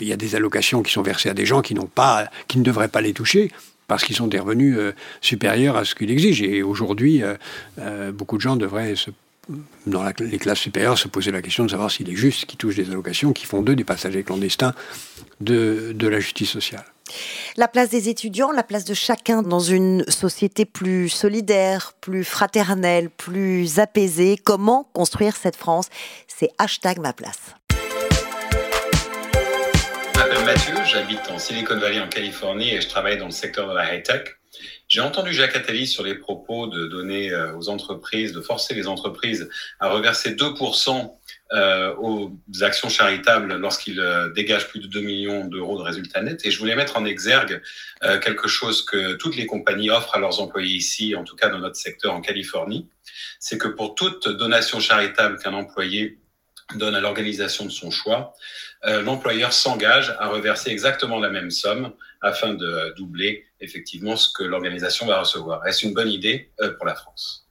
Il 0.00 0.08
y 0.08 0.12
a 0.12 0.16
des 0.16 0.34
allocations 0.34 0.82
qui 0.82 0.92
sont 0.92 1.02
versées 1.02 1.28
à 1.28 1.34
des 1.34 1.44
gens 1.44 1.60
qui, 1.60 1.74
n'ont 1.74 1.86
pas, 1.86 2.30
qui 2.48 2.58
ne 2.58 2.64
devraient 2.64 2.88
pas 2.88 3.02
les 3.02 3.12
toucher 3.12 3.50
parce 3.86 4.04
qu'ils 4.04 4.16
sont 4.16 4.26
des 4.26 4.38
revenus 4.38 4.76
euh, 4.78 4.92
supérieurs 5.20 5.76
à 5.76 5.84
ce 5.84 5.94
qu'il 5.94 6.10
exige. 6.10 6.42
Et 6.42 6.62
aujourd'hui, 6.62 7.22
euh, 7.22 7.34
euh, 7.78 8.12
beaucoup 8.12 8.36
de 8.36 8.42
gens 8.42 8.56
devraient, 8.56 8.94
dans 9.86 10.04
les 10.20 10.38
classes 10.38 10.60
supérieures, 10.60 10.98
se 10.98 11.08
poser 11.08 11.30
la 11.30 11.42
question 11.42 11.64
de 11.64 11.70
savoir 11.70 11.90
s'il 11.90 12.08
est 12.10 12.16
juste 12.16 12.46
qu'ils 12.46 12.58
touchent 12.58 12.76
des 12.76 12.90
allocations 12.90 13.32
qui 13.32 13.46
font 13.46 13.62
d'eux 13.62 13.76
des 13.76 13.84
passagers 13.84 14.22
clandestins 14.22 14.74
de, 15.40 15.92
de 15.94 16.08
la 16.08 16.20
justice 16.20 16.50
sociale. 16.50 16.84
La 17.56 17.68
place 17.68 17.90
des 17.90 18.08
étudiants, 18.08 18.50
la 18.50 18.62
place 18.62 18.84
de 18.84 18.94
chacun 18.94 19.42
dans 19.42 19.60
une 19.60 20.04
société 20.08 20.64
plus 20.64 21.08
solidaire, 21.08 21.92
plus 22.00 22.24
fraternelle, 22.24 23.10
plus 23.10 23.78
apaisée. 23.78 24.38
Comment 24.42 24.88
construire 24.94 25.36
cette 25.36 25.56
France? 25.56 25.88
C'est 26.26 26.50
hashtag 26.58 26.98
ma 26.98 27.12
place. 27.12 27.54
Mathieu, 30.54 30.84
j'habite 30.84 31.28
en 31.30 31.38
Silicon 31.40 31.76
Valley 31.78 31.98
en 31.98 32.08
Californie 32.08 32.72
et 32.72 32.80
je 32.80 32.88
travaille 32.88 33.18
dans 33.18 33.24
le 33.24 33.32
secteur 33.32 33.68
de 33.68 33.74
la 33.74 33.92
high-tech. 33.92 34.36
J'ai 34.86 35.00
entendu 35.00 35.32
Jacques 35.32 35.56
Attali 35.56 35.84
sur 35.84 36.04
les 36.04 36.14
propos 36.14 36.68
de 36.68 36.86
donner 36.86 37.32
euh, 37.32 37.56
aux 37.56 37.68
entreprises, 37.70 38.32
de 38.32 38.40
forcer 38.40 38.72
les 38.72 38.86
entreprises 38.86 39.50
à 39.80 39.88
reverser 39.88 40.36
2% 40.36 41.12
euh, 41.54 41.94
aux 41.96 42.38
actions 42.60 42.88
charitables 42.88 43.56
lorsqu'ils 43.56 43.98
euh, 43.98 44.32
dégagent 44.32 44.68
plus 44.68 44.78
de 44.78 44.86
2 44.86 45.00
millions 45.00 45.44
d'euros 45.44 45.76
de 45.76 45.82
résultats 45.82 46.22
nets. 46.22 46.46
Et 46.46 46.52
je 46.52 46.58
voulais 46.60 46.76
mettre 46.76 46.96
en 46.96 47.04
exergue 47.04 47.60
quelque 48.22 48.46
chose 48.46 48.84
que 48.84 49.14
toutes 49.14 49.34
les 49.34 49.46
compagnies 49.46 49.90
offrent 49.90 50.14
à 50.14 50.20
leurs 50.20 50.40
employés 50.40 50.76
ici, 50.76 51.16
en 51.16 51.24
tout 51.24 51.34
cas 51.34 51.48
dans 51.48 51.58
notre 51.58 51.76
secteur 51.76 52.14
en 52.14 52.20
Californie. 52.20 52.88
C'est 53.40 53.58
que 53.58 53.66
pour 53.66 53.96
toute 53.96 54.28
donation 54.28 54.78
charitable 54.78 55.36
qu'un 55.40 55.54
employé 55.54 56.20
donne 56.76 56.94
à 56.94 57.00
l'organisation 57.00 57.64
de 57.64 57.70
son 57.70 57.90
choix, 57.90 58.34
l'employeur 58.86 59.52
s'engage 59.52 60.14
à 60.18 60.28
reverser 60.28 60.70
exactement 60.70 61.18
la 61.18 61.30
même 61.30 61.50
somme 61.50 61.92
afin 62.20 62.54
de 62.54 62.94
doubler 62.96 63.44
effectivement 63.60 64.16
ce 64.16 64.32
que 64.32 64.44
l'organisation 64.44 65.06
va 65.06 65.20
recevoir. 65.20 65.66
Est-ce 65.66 65.86
une 65.86 65.94
bonne 65.94 66.10
idée 66.10 66.50
euh, 66.60 66.72
pour 66.76 66.86
la 66.86 66.94
France? 66.94 67.46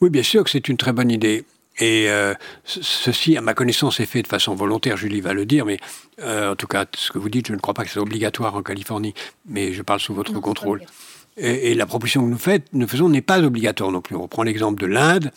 Oui, 0.00 0.10
bien 0.10 0.22
sûr 0.22 0.44
que 0.44 0.50
c'est 0.50 0.68
une 0.68 0.76
très 0.76 0.92
bonne 0.92 1.10
idée. 1.10 1.44
Et 1.78 2.10
euh, 2.10 2.34
ceci, 2.64 3.36
à 3.36 3.40
ma 3.40 3.54
connaissance, 3.54 4.00
est 4.00 4.06
fait 4.06 4.22
de 4.22 4.26
façon 4.26 4.54
volontaire, 4.54 4.96
Julie 4.96 5.20
va 5.20 5.32
le 5.32 5.46
dire, 5.46 5.64
mais 5.64 5.78
euh, 6.20 6.52
en 6.52 6.56
tout 6.56 6.66
cas, 6.66 6.84
ce 6.94 7.10
que 7.10 7.18
vous 7.18 7.30
dites, 7.30 7.48
je 7.48 7.54
ne 7.54 7.58
crois 7.58 7.72
pas 7.72 7.84
que 7.84 7.90
c'est 7.90 8.00
obligatoire 8.00 8.54
en 8.54 8.62
Californie, 8.62 9.14
mais 9.46 9.72
je 9.72 9.80
parle 9.82 10.00
sous 10.00 10.12
votre 10.12 10.38
contrôle. 10.40 10.82
Et, 11.36 11.72
la 11.74 11.86
proposition 11.86 12.22
que 12.22 12.28
nous, 12.28 12.38
faites, 12.38 12.66
nous 12.74 12.86
faisons 12.86 13.08
n'est 13.08 13.22
pas 13.22 13.40
obligatoire 13.40 13.90
non 13.92 14.02
plus. 14.02 14.14
On 14.14 14.28
prend 14.28 14.42
l'exemple 14.42 14.78
de 14.78 14.86
l'Inde, 14.86 15.30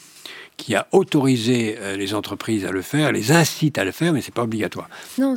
qui 0.57 0.75
a 0.75 0.87
autorisé 0.91 1.77
les 1.97 2.13
entreprises 2.13 2.65
à 2.65 2.71
le 2.71 2.81
faire, 2.81 3.11
les 3.11 3.31
incite 3.31 3.77
à 3.77 3.83
le 3.83 3.91
faire, 3.91 4.13
mais 4.13 4.21
ce 4.21 4.27
n'est 4.27 4.33
pas 4.33 4.43
obligatoire. 4.43 4.89
Non, 5.17 5.35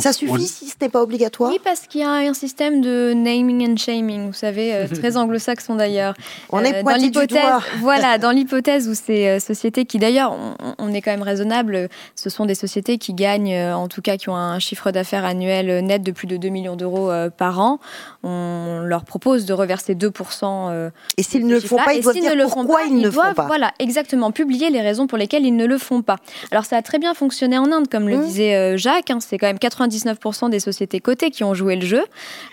ça 0.00 0.12
suffit 0.12 0.46
si 0.46 0.66
ce 0.66 0.74
n'est 0.80 0.88
pas 0.88 1.02
obligatoire? 1.02 1.50
Oui, 1.50 1.60
parce 1.62 1.86
qu'il 1.86 2.00
y 2.00 2.04
a 2.04 2.10
un 2.10 2.34
système 2.34 2.80
de 2.80 3.12
naming 3.14 3.70
and 3.70 3.76
shaming, 3.76 4.26
vous 4.26 4.32
savez, 4.32 4.74
euh, 4.74 4.86
très 4.92 5.16
anglo-saxon 5.16 5.74
d'ailleurs. 5.74 6.14
On 6.50 6.60
est 6.64 6.76
euh, 6.76 6.82
dans 6.82 6.96
l'hypothèse, 6.96 7.40
voilà, 7.80 8.18
dans 8.18 8.30
l'hypothèse 8.30 8.88
où 8.88 8.94
ces 8.94 9.26
euh, 9.26 9.40
sociétés 9.40 9.84
qui 9.84 9.98
d'ailleurs, 9.98 10.36
on, 10.78 10.92
est 10.92 11.00
quand 11.00 11.10
même 11.10 11.22
raisonnable, 11.22 11.88
ce 12.14 12.30
sont 12.30 12.44
des 12.44 12.54
sociétés 12.54 12.98
qui 12.98 13.14
gagnent, 13.14 13.56
en 13.72 13.88
tout 13.88 14.02
cas 14.02 14.16
qui 14.16 14.28
ont 14.28 14.36
un 14.36 14.58
chiffre 14.58 14.90
d'affaires 14.90 15.24
annuel 15.24 15.84
net 15.84 16.02
de 16.02 16.12
plus 16.12 16.26
de 16.26 16.36
2 16.36 16.48
millions 16.48 16.76
d'euros 16.76 17.10
par 17.36 17.60
an. 17.60 17.78
On 18.22 18.80
leur 18.84 19.04
propose 19.04 19.46
de 19.46 19.52
reverser 19.52 19.94
2%. 19.94 20.90
Et 21.16 21.22
s'ils 21.22 21.46
ne 21.46 21.54
le 21.54 21.60
font 21.60 21.76
pas, 21.76 21.94
ils 21.94 22.02
doivent 22.02 22.14
dire 22.14 22.34
pourquoi 22.48 22.82
ils 22.82 22.96
ne 22.96 23.04
le 23.04 23.10
font 23.10 23.34
pas. 23.34 23.46
Voilà, 23.46 23.72
exactement, 23.78 24.30
publier 24.32 24.70
les 24.70 24.80
raisons 24.80 25.06
pour 25.06 25.18
lesquelles 25.18 25.46
ils 25.46 25.56
ne 25.56 25.66
le 25.66 25.78
font 25.78 26.02
pas. 26.02 26.16
Alors 26.50 26.64
ça 26.64 26.76
a 26.76 26.82
très 26.82 26.98
bien 26.98 27.14
fonctionné 27.14 27.58
en 27.58 27.70
Inde, 27.72 27.88
comme 27.88 28.08
le 28.08 28.18
mmh. 28.18 28.24
disait 28.24 28.78
Jacques. 28.78 29.10
Hein, 29.10 29.18
c'est 29.20 29.38
quand 29.42 29.48
même 29.48 29.56
99% 29.56 30.50
des 30.50 30.60
sociétés 30.60 31.00
cotées 31.00 31.30
qui 31.30 31.42
ont 31.42 31.52
joué 31.52 31.74
le 31.74 31.84
jeu. 31.84 32.04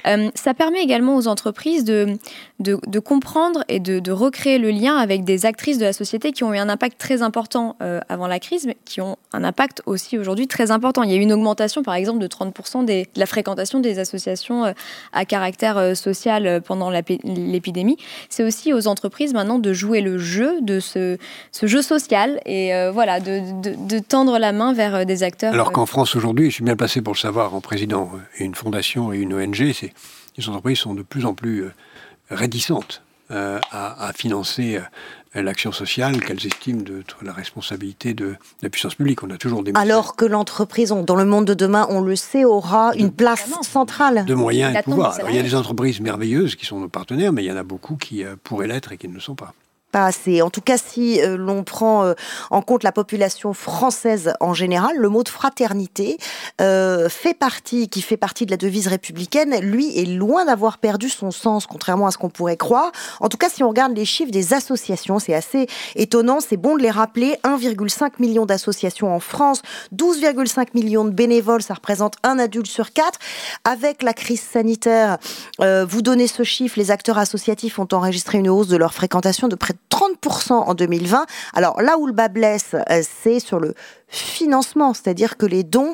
Euh, 0.07 0.31
ça 0.33 0.55
permet 0.55 0.81
également 0.81 1.15
aux 1.15 1.27
entreprises 1.27 1.83
de, 1.83 2.17
de, 2.59 2.99
comprendre 2.99 3.63
et 3.67 3.79
de, 3.79 4.11
recréer 4.11 4.57
le 4.57 4.71
lien 4.71 4.95
avec 4.95 5.23
des 5.23 5.45
actrices 5.45 5.77
de 5.77 5.83
la 5.83 5.93
société 5.93 6.31
qui 6.31 6.43
ont 6.43 6.51
eu 6.51 6.57
un 6.57 6.67
impact 6.67 6.99
très 6.99 7.21
important 7.21 7.75
euh, 7.83 7.99
avant 8.09 8.25
la 8.25 8.39
crise, 8.39 8.65
mais 8.65 8.75
qui 8.85 9.01
ont 9.01 9.17
un 9.33 9.43
impact 9.43 9.83
aussi 9.85 10.17
aujourd'hui 10.17 10.47
très 10.47 10.71
important. 10.71 11.03
Il 11.03 11.11
y 11.11 11.13
a 11.13 11.17
eu 11.17 11.21
une 11.21 11.31
augmentation, 11.31 11.83
par 11.83 11.93
exemple, 11.93 12.17
de 12.17 12.27
30% 12.27 12.85
des, 12.85 13.03
de 13.03 13.19
la 13.19 13.27
fréquentation 13.27 13.79
des 13.79 13.99
associations 13.99 14.65
euh, 14.65 14.71
à 15.13 15.25
caractère 15.25 15.95
social 15.95 16.61
pendant 16.65 16.89
l'épidémie. 16.89 17.97
C'est 18.29 18.43
aussi 18.43 18.73
aux 18.73 18.87
entreprises 18.87 19.33
maintenant 19.33 19.59
de 19.59 19.73
jouer 19.73 20.01
le 20.01 20.17
jeu, 20.17 20.59
de 20.61 20.79
ce, 20.79 21.17
ce 21.51 21.67
jeu 21.67 21.83
social 21.83 22.39
et 22.47 22.71
voilà, 22.91 23.19
de, 23.19 23.41
de, 23.61 23.99
tendre 23.99 24.39
la 24.39 24.51
main 24.51 24.73
vers 24.73 25.05
des 25.05 25.21
acteurs. 25.21 25.53
Alors 25.53 25.71
qu'en 25.71 25.85
France 25.85 26.15
aujourd'hui, 26.15 26.49
je 26.49 26.55
suis 26.55 26.63
bien 26.63 26.75
passé 26.79 27.01
pour 27.01 27.13
le 27.13 27.19
savoir 27.19 27.53
en 27.53 27.61
président 27.61 28.09
et 28.37 28.45
une 28.45 28.55
fondation 28.55 29.11
et 29.11 29.17
une 29.19 29.33
ONG, 29.33 29.73
c'est 29.73 29.93
les 30.37 30.47
entreprises 30.47 30.79
sont 30.79 30.93
de 30.93 31.01
plus 31.01 31.25
en 31.25 31.33
plus 31.33 31.63
euh, 31.63 31.73
réticentes 32.31 33.03
euh, 33.31 33.59
à, 33.71 34.11
financer 34.15 34.77
euh, 35.35 35.41
l'action 35.41 35.73
sociale 35.73 36.23
qu'elles 36.23 36.47
estiment 36.47 36.81
de 36.81 37.03
la 37.21 37.33
responsabilité 37.33 38.13
de, 38.13 38.35
la 38.61 38.69
puissance 38.69 38.95
publique. 38.95 39.21
On 39.23 39.29
a 39.29 39.37
toujours 39.37 39.61
des 39.61 39.73
alors 39.75 40.15
que 40.15 40.23
l'entreprise, 40.23 40.95
dans 41.05 41.15
le 41.15 41.25
monde 41.25 41.45
de 41.45 41.53
demain, 41.53 41.85
on 41.89 41.99
le 41.99 42.15
sait, 42.15 42.45
aura 42.45 42.93
une 42.95 43.11
place 43.11 43.45
centrale. 43.61 44.23
De 44.25 44.33
moyens 44.33 44.73
et 44.73 44.77
de 44.77 44.83
pouvoir. 44.83 45.17
il 45.27 45.35
y 45.35 45.39
a 45.39 45.43
des 45.43 45.55
entreprises 45.55 45.99
merveilleuses 45.99 46.55
qui 46.55 46.65
sont 46.65 46.79
nos 46.79 46.87
partenaires, 46.87 47.33
mais 47.33 47.43
il 47.43 47.47
y 47.47 47.51
en 47.51 47.57
a 47.57 47.63
beaucoup 47.63 47.97
qui 47.97 48.23
pourraient 48.43 48.67
l'être 48.67 48.93
et 48.93 48.97
qui 48.97 49.09
ne 49.09 49.13
le 49.13 49.19
sont 49.19 49.35
pas 49.35 49.53
En 49.95 50.49
tout 50.51 50.61
cas, 50.61 50.77
si 50.77 51.19
euh, 51.19 51.35
l'on 51.35 51.63
prend 51.63 52.03
euh, 52.03 52.13
en 52.51 52.61
compte 52.61 52.83
la 52.83 52.91
population 52.91 53.53
française 53.53 54.33
en 54.39 54.53
général, 54.53 54.95
le 54.97 55.09
mot 55.09 55.23
de 55.23 55.29
fraternité 55.29 56.17
euh, 56.61 57.09
fait 57.09 57.33
partie, 57.33 57.89
qui 57.89 58.01
fait 58.01 58.17
partie 58.17 58.45
de 58.45 58.51
la 58.51 58.57
devise 58.57 58.87
républicaine, 58.87 59.59
lui 59.61 59.97
est 59.97 60.05
loin 60.05 60.45
d'avoir 60.45 60.77
perdu 60.77 61.09
son 61.09 61.31
sens, 61.31 61.65
contrairement 61.65 62.05
à 62.05 62.11
ce 62.11 62.19
qu'on 62.19 62.29
pourrait 62.29 62.55
croire. 62.55 62.91
En 63.19 63.29
tout 63.29 63.37
cas, 63.37 63.49
si 63.49 63.63
on 63.63 63.69
regarde 63.69 63.95
les 63.95 64.05
chiffres 64.05 64.31
des 64.31 64.53
associations, 64.53 65.17
c'est 65.17 65.33
assez 65.33 65.65
étonnant. 65.95 66.39
C'est 66.39 66.57
bon 66.57 66.77
de 66.77 66.83
les 66.83 66.91
rappeler. 66.91 67.37
1,5 67.43 68.11
million 68.19 68.45
d'associations 68.45 69.13
en 69.13 69.19
France, 69.19 69.63
12,5 69.95 70.67
millions 70.75 71.05
de 71.05 71.09
bénévoles, 71.11 71.63
ça 71.63 71.73
représente 71.73 72.15
un 72.23 72.37
adulte 72.37 72.67
sur 72.67 72.93
quatre. 72.93 73.19
Avec 73.63 74.03
la 74.03 74.13
crise 74.13 74.41
sanitaire, 74.41 75.17
vous 75.59 76.01
donnez 76.01 76.27
ce 76.27 76.43
chiffre, 76.43 76.77
les 76.77 76.91
acteurs 76.91 77.17
associatifs 77.17 77.79
ont 77.79 77.87
enregistré 77.91 78.37
une 78.37 78.49
hausse 78.49 78.67
de 78.67 78.77
leur 78.77 78.93
fréquentation 78.93 79.47
de 79.47 79.55
près 79.55 79.73
de 79.73 79.79
30% 79.91 80.53
en 80.53 80.73
2020. 80.73 81.25
Alors 81.53 81.81
là 81.81 81.97
où 81.97 82.07
le 82.07 82.13
bas 82.13 82.27
blesse, 82.27 82.75
euh, 82.75 83.01
c'est 83.23 83.39
sur 83.39 83.59
le 83.59 83.73
financement, 84.07 84.93
c'est-à-dire 84.93 85.37
que 85.37 85.45
les 85.45 85.63
dons 85.63 85.93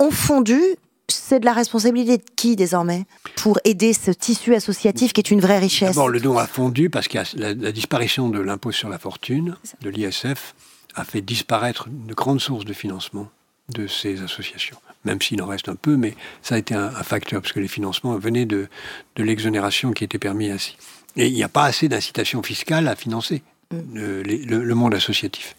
ont 0.00 0.10
fondu. 0.10 0.60
C'est 1.08 1.40
de 1.40 1.44
la 1.44 1.52
responsabilité 1.52 2.18
de 2.18 2.24
qui 2.36 2.56
désormais 2.56 3.04
pour 3.36 3.58
aider 3.64 3.92
ce 3.92 4.10
tissu 4.10 4.54
associatif 4.54 5.12
qui 5.12 5.20
est 5.20 5.30
une 5.30 5.40
vraie 5.40 5.58
richesse? 5.58 5.90
D'abord, 5.90 6.08
le 6.08 6.20
don 6.20 6.38
a 6.38 6.46
fondu 6.46 6.88
parce 6.88 7.08
que 7.08 7.18
la, 7.34 7.54
disparition 7.72 8.28
de 8.28 8.40
l'impôt 8.40 8.72
sur 8.72 8.88
la 8.88 8.98
fortune, 8.98 9.56
de 9.82 9.90
l'ISF, 9.90 10.54
a 10.94 11.04
fait 11.04 11.20
disparaître 11.20 11.88
une 11.88 12.14
grande 12.14 12.40
source 12.40 12.64
de 12.64 12.72
financement 12.72 13.28
de 13.68 13.86
ces 13.86 14.22
associations. 14.22 14.76
Même 15.04 15.20
s'il 15.20 15.42
en 15.42 15.46
reste 15.46 15.68
un 15.68 15.74
peu, 15.74 15.96
mais 15.96 16.14
ça 16.42 16.54
a 16.54 16.58
été 16.58 16.74
un, 16.74 16.90
facteur, 17.02 17.42
parce 17.42 17.52
que 17.52 17.60
les 17.60 17.68
financements 17.68 18.16
venaient 18.16 18.46
de, 18.46 18.68
de 19.16 19.22
l'exonération 19.22 19.92
qui 19.92 20.04
était 20.04 20.18
permis 20.18 20.50
ainsi. 20.50 20.76
Et 21.16 21.26
il 21.26 21.34
n'y 21.34 21.42
a 21.42 21.48
pas 21.48 21.64
assez 21.64 21.88
d'incitation 21.88 22.42
fiscale 22.42 22.88
à 22.88 22.96
financer 22.96 23.42
le, 23.92 24.22
le- 24.22 24.64
le 24.64 24.74
monde 24.74 24.94
associatif. 24.94 25.54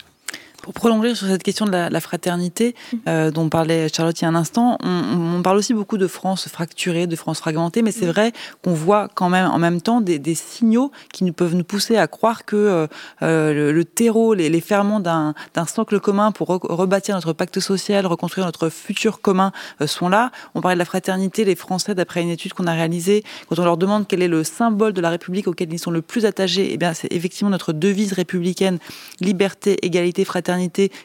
Pour 0.64 0.74
prolonger 0.74 1.14
sur 1.14 1.28
cette 1.28 1.44
question 1.44 1.66
de 1.66 1.72
la, 1.72 1.90
la 1.90 2.00
fraternité 2.00 2.74
euh, 3.10 3.32
dont 3.32 3.50
parlait 3.50 3.90
Charlotte 3.94 4.18
il 4.22 4.24
y 4.24 4.26
a 4.26 4.30
un 4.30 4.36
instant, 4.36 4.78
on, 4.82 5.36
on 5.38 5.42
parle 5.42 5.58
aussi 5.58 5.74
beaucoup 5.74 5.98
de 5.98 6.08
France 6.08 6.48
fracturée, 6.48 7.06
de 7.06 7.18
France 7.18 7.40
fragmentée, 7.40 7.82
mais 7.82 7.92
c'est 7.92 8.06
vrai 8.06 8.32
qu'on 8.64 8.74
voit 8.74 9.10
quand 9.14 9.28
même 9.28 9.48
en 9.48 9.60
même 9.60 9.82
temps 9.82 10.00
des, 10.00 10.20
des 10.20 10.36
signaux 10.36 10.94
qui 11.12 11.26
nous 11.26 11.34
peuvent 11.34 11.54
nous 11.54 11.66
pousser 11.66 11.98
à 11.98 12.08
croire 12.08 12.46
que 12.46 12.56
euh, 12.56 12.88
euh, 13.24 13.54
le, 13.54 13.72
le 13.74 13.84
terreau, 13.84 14.34
les, 14.34 14.50
les 14.50 14.62
ferments 14.62 15.02
d'un 15.02 15.34
d'un 15.54 15.66
socle 15.66 16.00
commun 16.00 16.32
pour 16.32 16.48
re- 16.48 16.74
rebâtir 16.74 17.14
notre 17.16 17.34
pacte 17.34 17.60
social, 17.60 18.06
reconstruire 18.06 18.46
notre 18.46 18.70
futur 18.70 19.20
commun 19.20 19.52
euh, 19.82 19.88
sont 19.88 20.08
là. 20.08 20.32
On 20.56 20.62
parlait 20.62 20.76
de 20.76 20.80
la 20.80 20.86
fraternité, 20.86 21.44
les 21.44 21.58
Français, 21.58 21.94
d'après 21.94 22.22
une 22.22 22.30
étude 22.30 22.54
qu'on 22.54 22.68
a 22.68 22.74
réalisée, 22.74 23.26
quand 23.50 23.60
on 23.60 23.66
leur 23.66 23.76
demande 23.76 24.08
quel 24.08 24.22
est 24.22 24.30
le 24.30 24.46
symbole 24.46 24.94
de 24.94 25.02
la 25.02 25.10
République 25.10 25.50
auquel 25.50 25.74
ils 25.74 25.78
sont 25.80 25.92
le 25.92 26.02
plus 26.02 26.26
attachés, 26.26 26.70
eh 26.72 26.78
bien 26.78 26.94
c'est 26.94 27.12
effectivement 27.12 27.50
notre 27.50 27.74
devise 27.74 28.14
républicaine, 28.14 28.80
liberté, 29.20 29.86
égalité, 29.86 30.24
fraternité, 30.24 30.53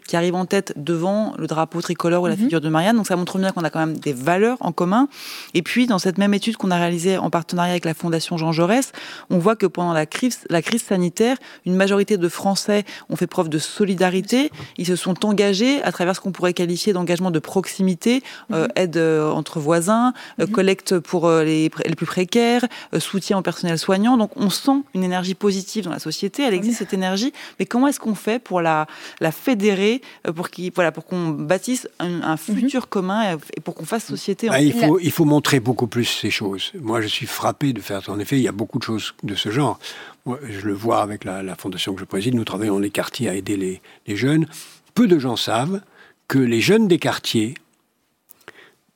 qui 0.06 0.16
arrive 0.16 0.34
en 0.34 0.46
tête 0.46 0.72
devant 0.76 1.34
le 1.38 1.46
drapeau 1.46 1.80
tricolore 1.80 2.22
ou 2.22 2.26
la 2.26 2.36
figure 2.36 2.60
de 2.60 2.68
Marianne. 2.68 2.96
Donc 2.96 3.06
ça 3.06 3.16
montre 3.16 3.38
bien 3.38 3.52
qu'on 3.52 3.64
a 3.64 3.70
quand 3.70 3.80
même 3.80 3.96
des 3.96 4.12
valeurs 4.12 4.58
en 4.60 4.72
commun. 4.72 5.08
Et 5.54 5.62
puis 5.62 5.86
dans 5.86 5.98
cette 5.98 6.18
même 6.18 6.34
étude 6.34 6.56
qu'on 6.56 6.70
a 6.70 6.76
réalisée 6.76 7.18
en 7.18 7.30
partenariat 7.30 7.72
avec 7.72 7.84
la 7.84 7.94
Fondation 7.94 8.36
Jean 8.36 8.52
Jaurès, 8.52 8.92
on 9.30 9.38
voit 9.38 9.56
que 9.56 9.66
pendant 9.66 9.92
la 9.92 10.06
crise, 10.06 10.40
la 10.50 10.62
crise 10.62 10.82
sanitaire, 10.82 11.36
une 11.66 11.74
majorité 11.74 12.16
de 12.16 12.28
Français 12.28 12.84
ont 13.08 13.16
fait 13.16 13.26
preuve 13.26 13.48
de 13.48 13.58
solidarité. 13.58 14.50
Ils 14.76 14.86
se 14.86 14.96
sont 14.96 15.24
engagés 15.24 15.82
à 15.82 15.92
travers 15.92 16.16
ce 16.16 16.20
qu'on 16.20 16.32
pourrait 16.32 16.54
qualifier 16.54 16.92
d'engagement 16.92 17.30
de 17.30 17.38
proximité, 17.38 18.22
euh, 18.52 18.68
aide 18.76 18.96
euh, 18.96 19.30
entre 19.30 19.60
voisins, 19.60 20.12
euh, 20.40 20.46
collecte 20.46 20.98
pour 20.98 21.30
les, 21.30 21.70
plus 21.70 22.06
précaires, 22.06 22.64
soutien 22.98 23.38
au 23.38 23.42
personnel 23.42 23.78
soignant. 23.78 24.16
Donc 24.16 24.30
on 24.36 24.50
sent 24.50 24.82
une 24.94 25.04
énergie 25.04 25.34
positive 25.34 25.84
dans 25.84 25.90
la 25.90 25.98
société. 25.98 26.42
Elle 26.42 26.54
existe 26.54 26.78
cette 26.78 26.94
énergie, 26.94 27.32
mais 27.58 27.66
comment 27.66 27.88
est-ce 27.88 28.00
qu'on 28.00 28.14
fait 28.14 28.38
pour 28.38 28.60
la, 28.60 28.86
la 29.20 29.32
fédérer, 29.38 30.02
euh, 30.26 30.32
pour 30.32 30.50
qu'il 30.50 30.70
voilà, 30.74 30.92
pour 30.92 31.04
qu'on 31.06 31.28
bâtisse 31.30 31.88
un, 31.98 32.22
un 32.22 32.36
futur 32.36 32.88
commun 32.88 33.36
et- 33.56 33.60
pour 33.60 33.74
qu'on 33.74 33.84
fasse 33.84 34.04
société. 34.06 34.48
en 34.48 34.52
Bah, 34.52 34.60
il, 34.60 34.72
faut, 34.72 34.98
il 35.00 35.10
faut 35.12 35.24
montrer 35.24 35.60
beaucoup 35.60 35.86
plus 35.86 36.04
ces 36.04 36.30
choses. 36.30 36.72
Moi, 36.80 37.00
je 37.00 37.06
suis 37.06 37.26
frappé 37.26 37.72
de 37.72 37.80
faire. 37.80 38.02
En 38.08 38.18
effet, 38.18 38.36
il 38.38 38.42
y 38.42 38.48
a 38.48 38.52
beaucoup 38.52 38.78
de 38.78 38.84
choses 38.84 39.14
de 39.22 39.34
ce 39.34 39.50
genre. 39.50 39.78
Moi, 40.26 40.38
je 40.48 40.66
le 40.66 40.74
vois 40.74 41.00
avec 41.02 41.24
la, 41.24 41.42
la 41.42 41.54
fondation 41.56 41.94
que 41.94 42.00
je 42.00 42.04
préside. 42.04 42.34
Nous 42.34 42.44
travaillons 42.44 42.74
dans 42.74 42.78
les 42.80 42.90
quartiers 42.90 43.28
à 43.28 43.34
aider 43.34 43.56
les, 43.56 43.80
les 44.06 44.16
jeunes. 44.16 44.46
Peu 44.94 45.06
de 45.06 45.18
gens 45.18 45.36
savent 45.36 45.80
que 46.26 46.38
les 46.38 46.60
jeunes 46.60 46.88
des 46.88 46.98
quartiers, 46.98 47.54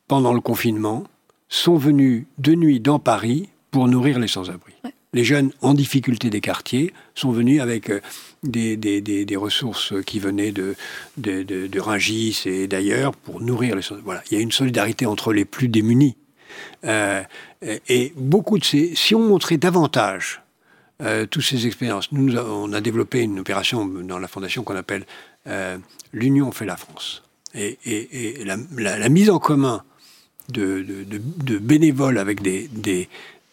pendant 0.09 0.35
le 0.35 0.41
confinement, 0.41 1.05
sont 1.49 1.77
venus 1.77 2.25
de 2.39 2.55
nuit 2.55 2.81
dans 2.81 2.99
Paris 2.99 3.49
pour 3.71 3.89
nourrir 3.89 4.19
les 4.19 4.29
sans-abri. 4.29 4.73
Les 5.15 5.25
jeunes 5.25 5.51
en 5.61 5.75
difficulté 5.75 6.31
des 6.31 6.41
quartiers 6.41 6.93
sont 7.15 7.33
venus 7.33 7.61
avec 7.61 7.91
euh, 7.91 8.01
des, 8.43 8.77
des- 8.77 9.01
des- 9.01 9.25
ressources 9.37 9.95
qui 10.05 10.19
venaient 10.19 10.53
de, 10.53 10.75
de, 11.17 11.43
de, 11.43 11.67
et 12.47 12.67
d'ailleurs 12.67 13.15
pour 13.15 13.41
nourrir 13.41 13.77
les 13.77 13.83
Voilà, 14.05 14.23
il 14.31 14.35
y 14.37 14.41
a 14.41 14.43
une 14.43 14.53
solidarité 14.53 15.07
entre 15.07 15.33
les 15.33 15.45
plus 15.45 15.69
démunis. 15.69 16.17
Euh, 16.85 17.23
et 17.89 18.13
beaucoup 18.17 18.59
de 18.59 18.65
ces... 18.65 18.95
Si 18.95 19.15
on 19.15 19.21
montrait 19.21 19.57
davantage 19.57 20.43
euh, 21.01 21.27
toutes 21.27 21.45
ces 21.45 21.67
expériences, 21.67 22.13
nous, 22.13 22.37
on 22.37 22.73
a 22.73 22.81
développé 22.81 23.21
une 23.21 23.39
opération 23.41 23.87
dans 23.87 24.19
la 24.19 24.29
fondation 24.29 24.63
qu'on 24.65 24.77
appelle 24.77 25.07
euh, 25.47 25.79
L'Union 26.13 26.53
fait 26.53 26.67
la 26.67 26.77
France. 26.77 27.23
Et, 27.55 27.79
et- 27.85 28.45
la, 28.45 28.57
mise 29.09 29.31
en 29.31 29.39
commun 29.39 29.83
de, 30.49 30.83
de- 30.83 31.05
bénévoles 31.59 32.19
avec 32.19 32.43
des, 32.43 32.69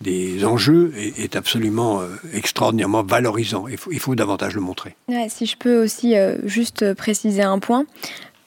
des 0.02 0.46
enjeux 0.46 0.94
est, 0.96 1.36
absolument 1.36 2.02
euh, 2.02 2.08
extraordinairement 2.34 3.04
valorisant. 3.04 3.66
Il 3.68 4.00
faut, 4.00 4.16
davantage 4.16 4.56
le 4.56 4.62
montrer. 4.62 4.96
Si 5.28 5.46
je 5.46 5.58
peux 5.58 5.84
aussi 5.84 6.18
euh, 6.18 6.38
juste 6.46 6.94
préciser 6.94 7.42
un 7.42 7.60
point. 7.60 7.86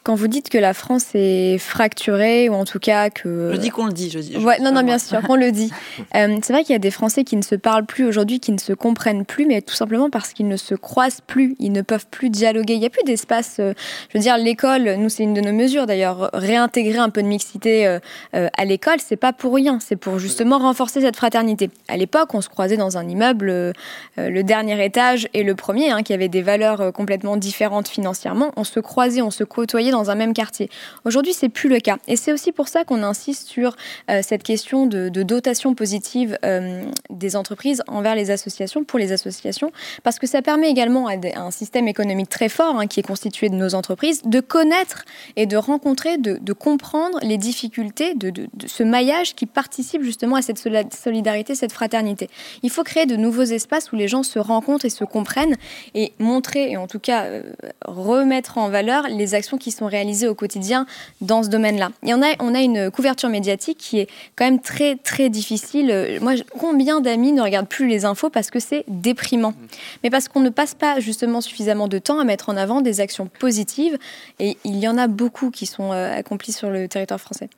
Quand 0.05 0.15
vous 0.17 0.27
dites 0.27 0.49
que 0.49 0.59
la 0.59 0.75
France 0.75 1.07
est 1.15 1.59
fracturée, 1.59 2.49
ou 2.49 2.55
en 2.55 2.65
tout 2.65 2.79
cas 2.81 3.09
que... 3.11 3.51
Je 3.53 3.57
dis 3.59 3.71
qu'on 3.71 3.87
le 3.87 3.93
dit. 3.93 4.11
Je 4.11 4.19
dis, 4.19 4.33
je- 4.35 4.39
Ouais, 4.41 4.59
non, 4.61 4.73
non, 4.73 4.83
bien 4.83 4.99
sûr, 4.99 5.21
qu'on 5.23 5.37
le 5.37 5.53
dit. 5.53 5.71
Euh, 6.17 6.37
c'est 6.43 6.53
vrai 6.53 6.63
qu'il 6.65 6.73
y 6.73 6.77
a 6.77 6.81
des 6.81 6.91
Français 6.91 7.23
qui 7.25 7.37
ne 7.37 7.43
se 7.43 7.55
parlent 7.55 7.87
plus 7.87 8.05
aujourd'hui, 8.05 8.39
qui 8.41 8.51
ne 8.53 8.59
se 8.59 8.73
comprennent 8.73 9.25
plus, 9.25 9.47
mais 9.47 9.63
tout 9.63 9.75
simplement 9.75 10.11
parce 10.11 10.33
qu'ils 10.33 10.49
ne 10.49 10.57
se 10.57 10.75
croisent 10.75 11.21
plus, 11.27 11.55
ils 11.59 11.73
ne 11.73 11.81
peuvent 11.83 12.07
plus 12.11 12.29
dialoguer. 12.29 12.75
Il 12.75 12.81
n'y 12.81 12.87
a 12.87 12.91
plus 12.91 13.05
d'espace. 13.05 13.57
euh, 13.61 13.73
je 14.11 14.19
veux 14.19 14.23
dire, 14.23 14.37
l'école, 14.37 14.97
nous, 14.97 15.09
c'est 15.09 15.23
une 15.23 15.33
de 15.35 15.41
nos 15.41 15.53
mesures 15.53 15.87
d'ailleurs, 15.87 16.29
réintégrer 16.35 16.99
un 16.99 17.09
peu 17.09 17.23
de 17.23 17.29
mixité 17.29 17.87
euh, 17.87 17.99
à 18.33 18.65
l'école, 18.65 18.97
c'est 18.99 19.17
pas 19.17 19.33
pour 19.33 19.55
rien, 19.55 19.79
c'est 19.81 19.97
pour 19.97 20.19
justement 20.19 20.59
renforcer 20.59 21.01
cette 21.01 21.17
fraternité. 21.17 21.71
À 21.89 21.97
l'époque, 21.97 22.35
on 22.35 22.41
se 22.41 22.49
croisait 22.49 22.77
dans 22.77 22.99
un 22.99 23.09
immeuble, 23.09 23.73
le 24.17 24.43
dernier 24.43 24.85
étage 24.85 25.29
et 25.35 25.43
le 25.45 25.55
premier, 25.55 25.91
hein, 25.91 26.03
qui 26.03 26.13
avait 26.13 26.29
des 26.29 26.43
valeurs 26.43 26.93
complètement 26.93 27.37
différentes 27.37 27.89
financièrement. 27.89 28.53
On 28.57 28.65
se 28.65 28.81
croisait, 28.81 29.23
on 29.23 29.31
se 29.31 29.45
côtoyait 29.45 29.92
dans 29.93 30.11
un 30.11 30.15
même 30.15 30.35
quartier. 30.35 30.69
Aujourd'hui, 31.05 31.33
c'est 31.33 31.49
plus 31.49 31.69
le 31.69 31.81
cas. 31.81 31.99
Et 32.09 32.17
c'est 32.17 32.33
aussi 32.33 32.53
pour 32.53 32.69
ça 32.69 32.85
qu'on 32.85 33.03
insiste 33.03 33.49
sur 33.49 33.77
euh, 34.11 34.21
cette 34.23 34.43
question 34.43 34.87
de, 34.87 35.09
dotation 35.09 35.75
positive 35.75 36.37
euh, 36.45 36.85
des 37.11 37.37
entreprises 37.37 37.83
envers 37.87 38.15
les 38.15 38.31
associations, 38.31 38.85
pour 38.85 38.99
les 38.99 39.13
associations, 39.13 39.71
parce 40.03 40.19
que 40.19 40.27
ça 40.27 40.43
permet 40.43 40.69
également 40.69 41.09
à, 41.09 41.15
un 41.37 41.51
système 41.51 41.89
économique 41.89 42.29
très 42.29 42.49
fort, 42.49 42.77
hein, 42.77 42.87
qui 42.87 43.01
est 43.01 43.05
constitué 43.05 43.49
de 43.49 43.55
nos 43.55 43.75
entreprises, 43.75 44.23
de 44.25 44.41
connaître 44.41 45.05
et 45.37 45.47
de 45.47 45.57
rencontrer, 45.57 46.19
de, 46.19 46.53
comprendre 46.53 47.19
les 47.23 47.39
difficultés 47.39 48.15
de, 48.15 48.33
ce 48.67 48.83
maillage 48.83 49.35
qui 49.35 49.47
participe 49.47 50.03
justement 50.03 50.37
à 50.37 50.43
cette 50.43 50.59
solidarité, 50.59 51.55
cette 51.55 51.73
fraternité. 51.73 52.29
Il 52.63 52.71
faut 52.71 52.85
créer 52.85 53.07
de 53.07 53.17
nouveaux 53.17 53.43
espaces 53.43 53.93
où 53.93 53.97
les 53.97 54.09
gens 54.09 54.23
se 54.23 54.39
rencontrent 54.39 54.85
et 54.85 54.91
se 54.91 55.05
comprennent 55.05 55.57
et 55.95 56.13
montrer, 56.19 56.73
et 56.73 56.77
en 56.77 56.87
tout 56.87 56.99
cas 56.99 57.25
euh, 57.25 57.43
remettre 57.85 58.59
en 58.59 58.69
valeur 58.69 59.09
les 59.09 59.35
actions 59.35 59.59
qui 59.59 59.71
sont 59.71 59.82
réalisées 59.87 60.29
au 60.29 60.35
quotidien 60.35 60.87
dans 61.21 61.43
ce 61.43 61.49
domaine-là. 61.49 61.91
Et 62.05 62.15
on 62.15 62.23
a, 62.23 62.35
on 62.41 62.55
a 62.55 62.61
une 62.61 62.91
couverture 62.91 63.29
médiatique 63.29 63.79
qui 63.79 64.01
est 64.01 64.09
quand 64.37 64.45
même 64.45 64.61
très, 64.61 64.97
très 64.97 65.29
difficile. 65.29 66.19
Moi, 66.21 66.35
combien 66.59 67.01
d'amis 67.01 67.33
ne 67.33 67.43
regardent 67.43 67.69
plus 67.69 67.87
les 67.87 68.05
infos 68.05 68.31
parce 68.31 68.51
que 68.51 68.61
c'est 68.61 68.85
déprimant? 68.89 69.55
Mais 70.03 70.11
parce 70.11 70.29
qu'on 70.29 70.41
ne 70.41 70.51
passe 70.51 70.75
pas 70.75 71.01
justement 71.01 71.41
suffisamment 71.41 71.89
de 71.89 71.99
temps 71.99 72.19
à 72.19 72.25
mettre 72.25 72.49
en 72.49 72.57
avant 72.57 72.81
des 72.81 73.01
actions 73.01 73.29
positives. 73.39 73.99
Et 74.39 74.57
il 74.65 74.77
y 74.77 74.89
en 74.89 74.99
a 74.99 75.07
beaucoup 75.07 75.51
qui 75.51 75.67
sont 75.67 75.93
euh, 75.93 76.13
accomplies 76.13 76.53
sur 76.53 76.71
le 76.71 76.89
territoire 76.89 77.21
français. 77.21 77.49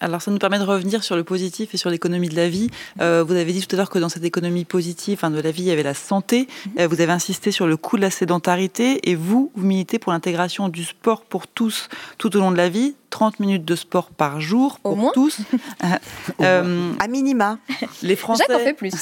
Alors 0.00 0.22
ça 0.22 0.30
nous 0.30 0.38
permet 0.38 0.58
de 0.58 0.64
revenir 0.64 1.04
sur 1.04 1.16
le 1.16 1.24
positif 1.24 1.74
et 1.74 1.76
sur 1.76 1.90
l'économie 1.90 2.28
de 2.28 2.36
la 2.36 2.48
vie. 2.48 2.70
Euh, 3.00 3.24
vous 3.26 3.34
avez 3.34 3.52
dit 3.52 3.66
tout 3.66 3.74
à 3.74 3.78
l'heure 3.78 3.90
que 3.90 3.98
dans 3.98 4.08
cette 4.08 4.24
économie 4.24 4.64
positive 4.64 5.18
enfin, 5.18 5.30
de 5.30 5.40
la 5.40 5.50
vie, 5.50 5.62
il 5.62 5.68
y 5.68 5.70
avait 5.70 5.82
la 5.82 5.94
santé. 5.94 6.48
Euh, 6.78 6.86
vous 6.86 7.00
avez 7.00 7.12
insisté 7.12 7.50
sur 7.50 7.66
le 7.66 7.76
coût 7.76 7.96
de 7.96 8.02
la 8.02 8.10
sédentarité 8.10 9.08
et 9.10 9.14
vous, 9.14 9.50
vous 9.54 9.66
militez 9.66 9.98
pour 9.98 10.12
l'intégration 10.12 10.68
du 10.68 10.84
sport 10.84 11.22
pour 11.22 11.46
tous 11.46 11.88
tout 12.18 12.36
au 12.36 12.40
long 12.40 12.50
de 12.50 12.56
la 12.56 12.68
vie. 12.68 12.94
30 13.16 13.40
minutes 13.40 13.64
de 13.64 13.76
sport 13.76 14.10
par 14.10 14.42
jour 14.42 14.78
Au 14.84 14.90
pour 14.90 14.96
moins. 14.98 15.12
tous. 15.14 15.38
Euh, 16.40 16.92
À 16.98 17.08
minima. 17.08 17.58
les 18.02 18.16
Français, 18.16 18.44
Jacques 18.48 18.60
en 18.60 18.64
fait 18.64 18.72
plus. 18.74 18.92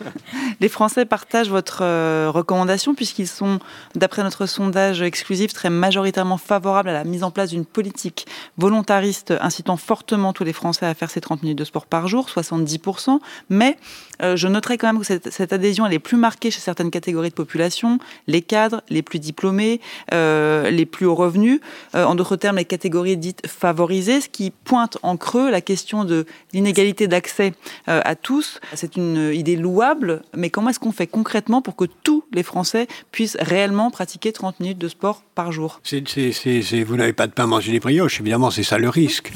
les 0.60 0.68
Français 0.68 1.04
partagent 1.04 1.50
votre 1.50 1.80
euh, 1.82 2.30
recommandation 2.32 2.94
puisqu'ils 2.94 3.26
sont, 3.28 3.58
d'après 3.94 4.22
notre 4.22 4.46
sondage 4.46 5.02
exclusif, 5.02 5.52
très 5.52 5.68
majoritairement 5.68 6.38
favorables 6.38 6.88
à 6.88 6.92
la 6.92 7.04
mise 7.04 7.22
en 7.22 7.30
place 7.30 7.50
d'une 7.50 7.66
politique 7.66 8.26
volontariste 8.56 9.34
incitant 9.40 9.76
fortement 9.76 10.32
tous 10.32 10.44
les 10.44 10.52
Français 10.54 10.86
à 10.86 10.94
faire 10.94 11.10
ces 11.10 11.20
30 11.20 11.42
minutes 11.42 11.58
de 11.58 11.64
sport 11.64 11.84
par 11.86 12.08
jour, 12.08 12.28
70%. 12.34 13.18
Mais 13.50 13.76
euh, 14.22 14.36
je 14.36 14.48
noterai 14.48 14.78
quand 14.78 14.92
même 14.92 15.00
que 15.00 15.06
cette, 15.06 15.52
adhésion 15.52 15.86
elle 15.86 15.92
est 15.92 15.98
plus 15.98 16.16
marquée 16.16 16.50
chez 16.50 16.60
certaines 16.60 16.90
catégories 16.90 17.30
de 17.30 17.34
population, 17.34 17.98
les 18.26 18.42
cadres, 18.42 18.82
les 18.88 19.02
plus 19.02 19.18
diplômés, 19.18 19.80
euh, 20.12 20.70
les 20.70 20.86
plus 20.86 21.06
hauts 21.06 21.14
revenus, 21.14 21.60
euh, 21.94 22.04
en 22.04 22.14
d'autres 22.14 22.36
termes 22.36 22.56
les 22.56 22.64
catégories 22.64 23.16
dites 23.16 23.46
favorisées, 23.46 24.20
ce 24.20 24.28
qui 24.28 24.50
pointe 24.50 24.98
en 25.02 25.16
creux 25.16 25.50
la 25.50 25.60
question 25.60 26.04
de 26.04 26.26
l'inégalité 26.52 27.08
d'accès 27.08 27.52
à 27.86 28.14
tous. 28.14 28.60
C'est 28.74 28.96
une 28.96 29.32
idée 29.32 29.56
louable, 29.56 30.22
mais 30.34 30.50
comment 30.50 30.70
est-ce 30.70 30.78
qu'on 30.78 30.92
fait 30.92 31.06
concrètement 31.06 31.62
pour 31.62 31.76
que 31.76 31.84
tous 31.84 32.24
les 32.32 32.42
Français 32.42 32.86
puissent 33.12 33.36
réellement 33.40 33.90
pratiquer 33.90 34.32
30 34.32 34.60
minutes 34.60 34.78
de 34.78 34.88
sport 34.88 35.22
par 35.34 35.52
jour? 35.52 35.80
Vous 35.90 36.96
n'avez 36.96 37.12
pas 37.12 37.26
de 37.26 37.32
pain 37.32 37.46
manger 37.46 37.72
des 37.72 37.80
brioches, 37.80 38.20
évidemment, 38.20 38.50
c'est 38.50 38.62
ça 38.62 38.78
le 38.78 38.88
risque. 38.88 39.32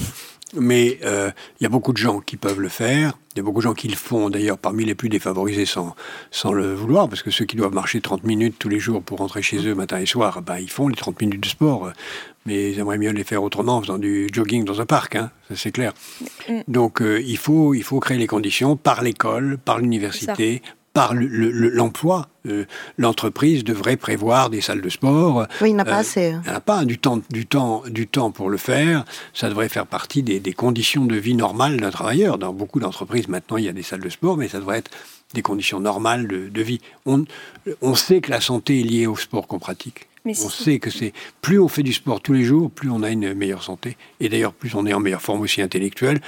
Mais 0.56 0.98
euh, 1.04 1.30
il 1.60 1.64
y 1.64 1.66
a 1.66 1.68
beaucoup 1.68 1.92
de 1.92 1.98
gens 1.98 2.20
qui 2.20 2.36
peuvent 2.36 2.60
le 2.60 2.68
faire. 2.68 3.18
Il 3.34 3.38
y 3.38 3.40
a 3.40 3.42
beaucoup 3.42 3.58
de 3.58 3.64
gens 3.64 3.74
qui 3.74 3.88
le 3.88 3.96
font, 3.96 4.30
d'ailleurs, 4.30 4.58
parmi 4.58 4.84
les 4.84 4.94
plus 4.94 5.08
défavorisés 5.08 5.66
sans, 5.66 5.96
sans 6.30 6.52
le 6.52 6.72
vouloir, 6.72 7.08
parce 7.08 7.22
que 7.22 7.30
ceux 7.30 7.44
qui 7.44 7.56
doivent 7.56 7.74
marcher 7.74 8.00
30 8.00 8.24
minutes 8.24 8.56
tous 8.58 8.68
les 8.68 8.78
jours 8.78 9.02
pour 9.02 9.18
rentrer 9.18 9.42
chez 9.42 9.58
eux 9.66 9.74
matin 9.74 9.98
et 9.98 10.06
soir, 10.06 10.42
bah, 10.42 10.60
ils 10.60 10.70
font 10.70 10.88
les 10.88 10.94
30 10.94 11.20
minutes 11.20 11.40
de 11.40 11.48
sport. 11.48 11.92
Mais 12.46 12.70
ils 12.70 12.78
aimeraient 12.78 12.98
mieux 12.98 13.10
les 13.10 13.24
faire 13.24 13.42
autrement, 13.42 13.78
en 13.78 13.80
faisant 13.82 13.98
du 13.98 14.28
jogging 14.32 14.64
dans 14.64 14.80
un 14.80 14.86
parc, 14.86 15.16
hein, 15.16 15.30
ça 15.48 15.56
c'est 15.56 15.72
clair. 15.72 15.94
Mm. 16.48 16.60
Donc 16.68 17.00
euh, 17.00 17.20
il, 17.22 17.38
faut, 17.38 17.74
il 17.74 17.82
faut 17.82 18.00
créer 18.00 18.18
les 18.18 18.26
conditions 18.26 18.76
par 18.76 19.02
l'école, 19.02 19.58
par 19.64 19.78
l'université, 19.78 20.62
par 20.94 21.12
l'emploi. 21.12 22.28
Euh, 22.46 22.64
l'entreprise 22.98 23.64
devrait 23.64 23.96
prévoir 23.96 24.48
des 24.48 24.60
salles 24.60 24.80
de 24.80 24.88
sport. 24.88 25.46
Oui, 25.60 25.70
il 25.70 25.76
n'a 25.76 25.84
pas 25.84 25.96
euh, 25.96 26.00
assez. 26.00 26.34
Il 26.46 26.52
n'a 26.52 26.60
pas 26.60 26.84
du 26.84 26.98
temps, 26.98 27.20
du, 27.30 27.46
temps, 27.46 27.82
du 27.88 28.06
temps 28.06 28.30
pour 28.30 28.48
le 28.48 28.56
faire. 28.56 29.04
Ça 29.34 29.48
devrait 29.48 29.68
faire 29.68 29.86
partie 29.86 30.22
des, 30.22 30.40
conditions 30.52 31.04
de 31.04 31.16
vie 31.16 31.34
normales 31.34 31.78
d'un 31.78 31.90
travailleur. 31.90 32.38
Dans 32.38 32.52
beaucoup 32.52 32.78
d'entreprises, 32.78 33.28
maintenant, 33.28 33.56
il 33.56 33.64
y 33.64 33.68
a 33.68 33.72
des 33.72 33.82
salles 33.82 34.02
de 34.02 34.08
sport, 34.08 34.36
mais 34.36 34.48
ça 34.48 34.60
devrait 34.60 34.78
être 34.78 34.90
des 35.34 35.42
conditions 35.42 35.80
normales 35.80 36.28
de, 36.28 36.62
vie. 36.62 36.80
On, 37.06 37.24
on 37.82 37.96
sait 37.96 38.20
que 38.20 38.30
la 38.30 38.40
santé 38.40 38.80
est 38.80 38.84
liée 38.84 39.08
au 39.08 39.16
sport 39.16 39.48
qu'on 39.48 39.58
pratique. 39.58 40.06
on 40.24 40.32
sait 40.34 40.78
que 40.78 40.90
c'est 40.90 41.12
plus 41.42 41.58
on 41.58 41.66
fait 41.66 41.82
du 41.82 41.92
sport 41.92 42.20
tous 42.20 42.34
les 42.34 42.44
jours, 42.44 42.70
plus 42.70 42.88
on 42.88 43.02
a 43.02 43.10
une 43.10 43.34
meilleure 43.34 43.64
santé. 43.64 43.96
Et 44.20 44.28
d'ailleurs, 44.28 44.52
plus 44.52 44.76
on 44.76 44.86
est 44.86 44.94
en 44.94 45.00
meilleure 45.00 45.22
forme 45.22 45.40
aussi 45.40 45.60
intellectuelle, 45.60 46.20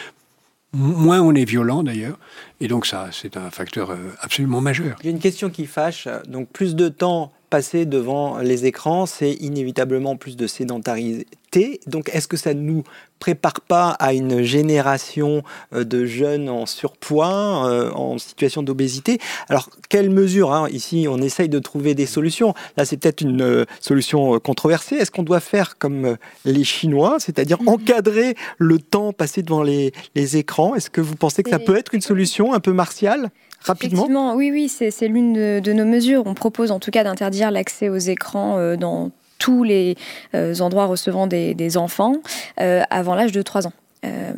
moins 0.76 1.20
on 1.20 1.34
est 1.34 1.44
violent 1.44 1.82
d'ailleurs. 1.82 2.18
Et 2.60 2.68
donc 2.68 2.86
ça, 2.86 3.08
c'est 3.12 3.36
un 3.36 3.50
facteur 3.50 3.90
euh, 3.90 3.96
absolument 4.20 4.60
majeur. 4.60 4.96
Il 5.00 5.06
y 5.06 5.08
a 5.08 5.12
une 5.12 5.18
question 5.18 5.50
qui 5.50 5.66
fâche. 5.66 6.08
Donc 6.28 6.48
plus 6.50 6.76
de 6.76 6.88
temps 6.88 7.32
passé 7.48 7.86
devant 7.86 8.38
les 8.38 8.66
écrans, 8.66 9.06
c'est 9.06 9.32
inévitablement 9.32 10.16
plus 10.16 10.36
de 10.36 10.46
sédentarité. 10.46 11.80
Donc 11.86 12.10
est-ce 12.12 12.28
que 12.28 12.36
ça 12.36 12.52
ne 12.54 12.60
nous 12.60 12.82
prépare 13.18 13.62
pas 13.62 13.90
à 13.92 14.12
une 14.12 14.42
génération 14.42 15.42
euh, 15.72 15.84
de 15.84 16.04
jeunes 16.04 16.50
en 16.50 16.66
surpoids, 16.66 17.66
euh, 17.66 17.90
en 17.92 18.18
situation 18.18 18.62
d'obésité? 18.62 19.18
Alors 19.48 19.70
quelles 19.88 20.10
mesures 20.10 20.52
hein 20.52 20.68
Ici, 20.70 21.06
on 21.08 21.18
essaye 21.18 21.48
de 21.48 21.58
trouver 21.58 21.94
des 21.94 22.06
solutions. 22.06 22.52
Là, 22.76 22.84
c'est 22.84 22.98
peut-être 22.98 23.22
une 23.22 23.42
euh, 23.42 23.64
solution 23.80 24.38
controversée. 24.38 24.96
Est-ce 24.96 25.10
qu'on 25.10 25.22
doit 25.22 25.40
faire 25.40 25.78
comme 25.78 26.16
les 26.44 26.64
Chinois, 26.64 27.16
c'est-à-dire 27.18 27.62
mhm. 27.62 27.68
encadrer 27.68 28.34
le 28.58 28.78
temps 28.78 29.12
passé 29.12 29.42
devant 29.42 29.62
les, 29.62 29.92
les 30.14 30.36
écrans? 30.36 30.74
Est-ce 30.74 30.90
que 30.90 31.00
vous 31.00 31.16
pensez 31.16 31.42
que 31.42 31.50
ça 31.50 31.58
peut 31.58 31.76
être 31.76 31.94
une 31.94 32.02
solution 32.02 32.52
un 32.52 32.60
peu 32.60 32.72
martiale? 32.72 33.30
Rapidement 33.66 34.34
oui, 34.34 34.50
oui, 34.50 34.68
c'est 34.68 35.08
l'une 35.08 35.60
de, 35.60 35.72
nos 35.72 35.84
mesures. 35.84 36.22
On 36.26 36.34
propose 36.34 36.70
en 36.70 36.78
tout 36.78 36.90
cas 36.90 37.04
d'interdire 37.04 37.50
l'accès 37.50 37.88
aux 37.88 37.96
écrans 37.96 38.58
euh, 38.58 38.76
dans 38.76 39.10
tous 39.38 39.64
les 39.64 39.96
euh, 40.34 40.54
endroits 40.60 40.86
recevant 40.86 41.26
des, 41.26 41.76
enfants 41.76 42.16
euh, 42.60 42.82
avant 42.90 43.14
l'âge 43.14 43.32
de 43.32 43.42
3 43.42 43.66
ans. 43.66 43.72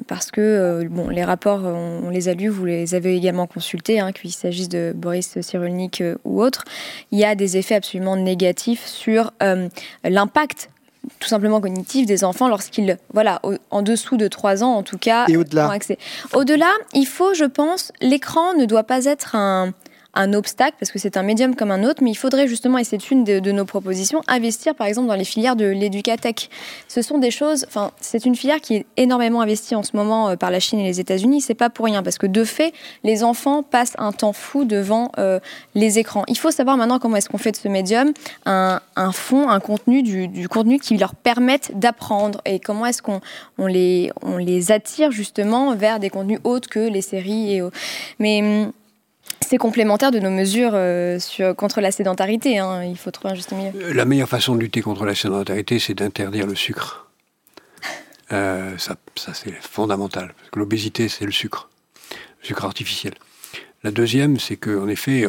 parce 0.07 0.31
que 0.31 0.89
bon, 0.91 1.09
les 1.09 1.25
rapports, 1.25 1.61
on, 1.65 2.09
les 2.11 2.29
a 2.29 2.35
lus, 2.35 2.49
vous 2.49 2.65
les 2.65 2.95
avez 2.95 3.15
également 3.15 3.47
consultés, 3.47 4.01
hein, 4.01 4.13
qu'il 4.13 4.33
s'agisse 4.33 4.69
de 4.69 4.93
Boris 4.97 5.41
Cyrulnik 5.41 6.03
ou 6.25 6.43
autre, 6.43 6.65
il 7.13 7.19
y 7.19 7.25
a 7.25 7.35
des 7.35 7.59
effets 7.59 7.75
absolument 7.75 8.17
négatifs 8.17 8.87
sur 8.87 9.33
l'impact 10.05 10.71
tout 11.21 11.29
simplement 11.29 11.61
cognitif 11.61 12.07
des 12.07 12.25
enfants 12.25 12.49
lorsqu'ils, 12.49 12.97
voilà, 13.13 13.41
en 13.71 13.83
dessous 13.83 14.17
de 14.17 14.29
3 14.29 14.63
ans 14.63 14.75
en 14.75 14.83
tout 14.83 14.99
cas, 14.99 15.27
Et 15.29 15.37
au-delà. 15.37 15.71
accès. 15.71 15.99
Au-delà, 16.35 16.71
il 16.95 17.07
faut, 17.07 17.35
je 17.35 17.45
pense, 17.45 17.93
l'écran 18.01 18.55
ne 18.55 18.65
doit 18.65 18.85
pas 18.85 19.05
être 19.05 19.35
un, 19.35 19.73
un 20.19 20.33
obstacle 20.33 20.77
parce 20.79 20.91
que 20.91 20.99
c'est 20.99 21.17
un 21.17 21.23
médium 21.23 21.55
comme 21.55 21.71
un 21.71 21.85
autre, 21.85 22.03
mais 22.03 22.11
il 22.11 22.17
faudrait 22.17 22.49
justement, 22.49 22.77
et 22.79 22.85
c'est 22.85 23.11
une 23.11 23.23
de, 23.25 23.53
nos 23.53 23.65
propositions, 23.65 24.21
investir 24.27 24.75
par 24.75 24.87
exemple 24.87 25.07
dans 25.09 25.15
les 25.15 25.25
filières 25.25 25.57
de 25.57 25.65
l'éducatech. 25.65 26.51
Ce 26.89 27.03
sont 27.03 27.19
des 27.19 27.31
choses, 27.31 27.65
enfin, 27.69 27.93
c'est 28.01 28.27
une 28.27 28.35
filière 28.35 28.61
qui 28.61 28.75
est 28.77 28.87
énormément 28.97 29.41
investie 29.41 29.77
en 29.77 29.85
ce 29.85 29.97
moment 29.97 30.31
euh, 30.31 30.37
par 30.37 30.51
la 30.51 30.59
Chine 30.59 30.81
et 30.81 30.85
les 30.85 31.01
États-Unis. 31.01 31.41
C'est 31.41 31.55
pas 31.55 31.71
pour 31.71 31.85
rien 31.87 32.03
parce 32.03 32.19
que 32.19 32.27
de 32.27 32.43
fait, 32.43 32.75
les 33.05 33.23
enfants 33.23 33.63
passent 33.63 33.95
un 33.97 34.11
temps 34.11 34.33
fou 34.33 34.65
devant 34.65 35.13
euh, 35.19 35.39
les 35.77 36.01
écrans. 36.01 36.25
Il 36.27 36.37
faut 36.37 36.51
savoir 36.51 36.77
maintenant 36.77 36.99
comment 36.99 37.17
est-ce 37.17 37.29
qu'on 37.29 37.39
fait 37.39 37.53
de 37.53 37.57
ce 37.57 37.69
médium 37.69 38.13
un, 38.45 38.81
fond, 39.13 39.49
un 39.49 39.61
contenu, 39.61 40.03
du, 40.03 40.49
contenu 40.49 40.81
qui 40.81 40.97
leur 40.97 41.15
permette 41.15 41.79
d'apprendre 41.79 42.41
et 42.45 42.59
comment 42.59 42.87
est-ce 42.87 43.03
qu'on 43.03 43.21
on 43.57 43.67
les, 43.67 44.11
on 44.23 44.37
les 44.37 44.73
attire 44.73 45.13
justement 45.13 45.75
vers 45.77 46.01
des 46.01 46.11
contenus 46.11 46.41
autres 46.43 46.69
que 46.69 46.81
les 46.81 47.03
séries 47.03 47.57
et 47.57 47.63
mais 48.19 48.41
hum, 48.41 48.73
c'est 49.41 49.57
complémentaire 49.57 50.11
de 50.11 50.19
nos 50.19 50.31
mesures 50.31 50.73
euh, 50.75 51.19
sur, 51.19 51.55
contre 51.55 51.81
la 51.81 51.91
sédentarité. 51.91 52.59
Hein. 52.59 52.85
Il 52.85 52.97
faut 52.97 53.11
trouver 53.11 53.33
un 53.33 53.35
juste 53.35 53.53
milieu. 53.53 53.71
Euh, 53.75 53.95
la 53.95 54.05
meilleure 54.05 54.29
façon 54.29 54.55
de 54.55 54.61
lutter 54.61 54.83
contre 54.83 55.05
la 55.05 55.15
sédentarité, 55.15 55.79
c'est 55.79 55.95
d'interdire 55.95 56.47
le 56.47 56.55
sucre. 56.55 57.07
Euh, 58.33 58.77
ça, 58.77 58.97
c'est 59.17 59.55
fondamental. 59.63 60.35
Parce 60.37 60.51
que 60.51 60.59
l'obésité, 60.59 61.09
c'est 61.09 61.25
le 61.25 61.33
sucre. 61.33 61.69
Le 62.43 62.47
sucre 62.47 62.65
artificiel. 62.65 63.15
La 63.85 63.91
deuxième, 63.91 64.39
c'est 64.39 64.57
qu'en 64.57 64.89
effet, 64.89 65.27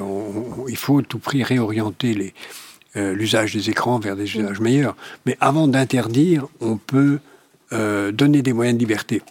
il 0.67 0.77
faut 0.77 0.99
à 0.99 1.03
tout 1.03 1.19
prix 1.19 1.43
réorienter 1.43 2.33
l'usage 2.95 3.53
des 3.53 3.69
écrans 3.69 3.99
vers 3.99 4.15
des 4.15 4.23
mm. 4.23 4.41
usages 4.41 4.59
meilleurs. 4.59 4.95
Mais 5.25 5.37
avant 5.39 5.67
d'interdire, 5.67 6.47
on 6.59 6.77
peut 6.77 7.19
donner 7.71 8.41
des 8.41 8.53
moyens 8.53 8.75
de 8.75 8.79
liberté. 8.79 9.21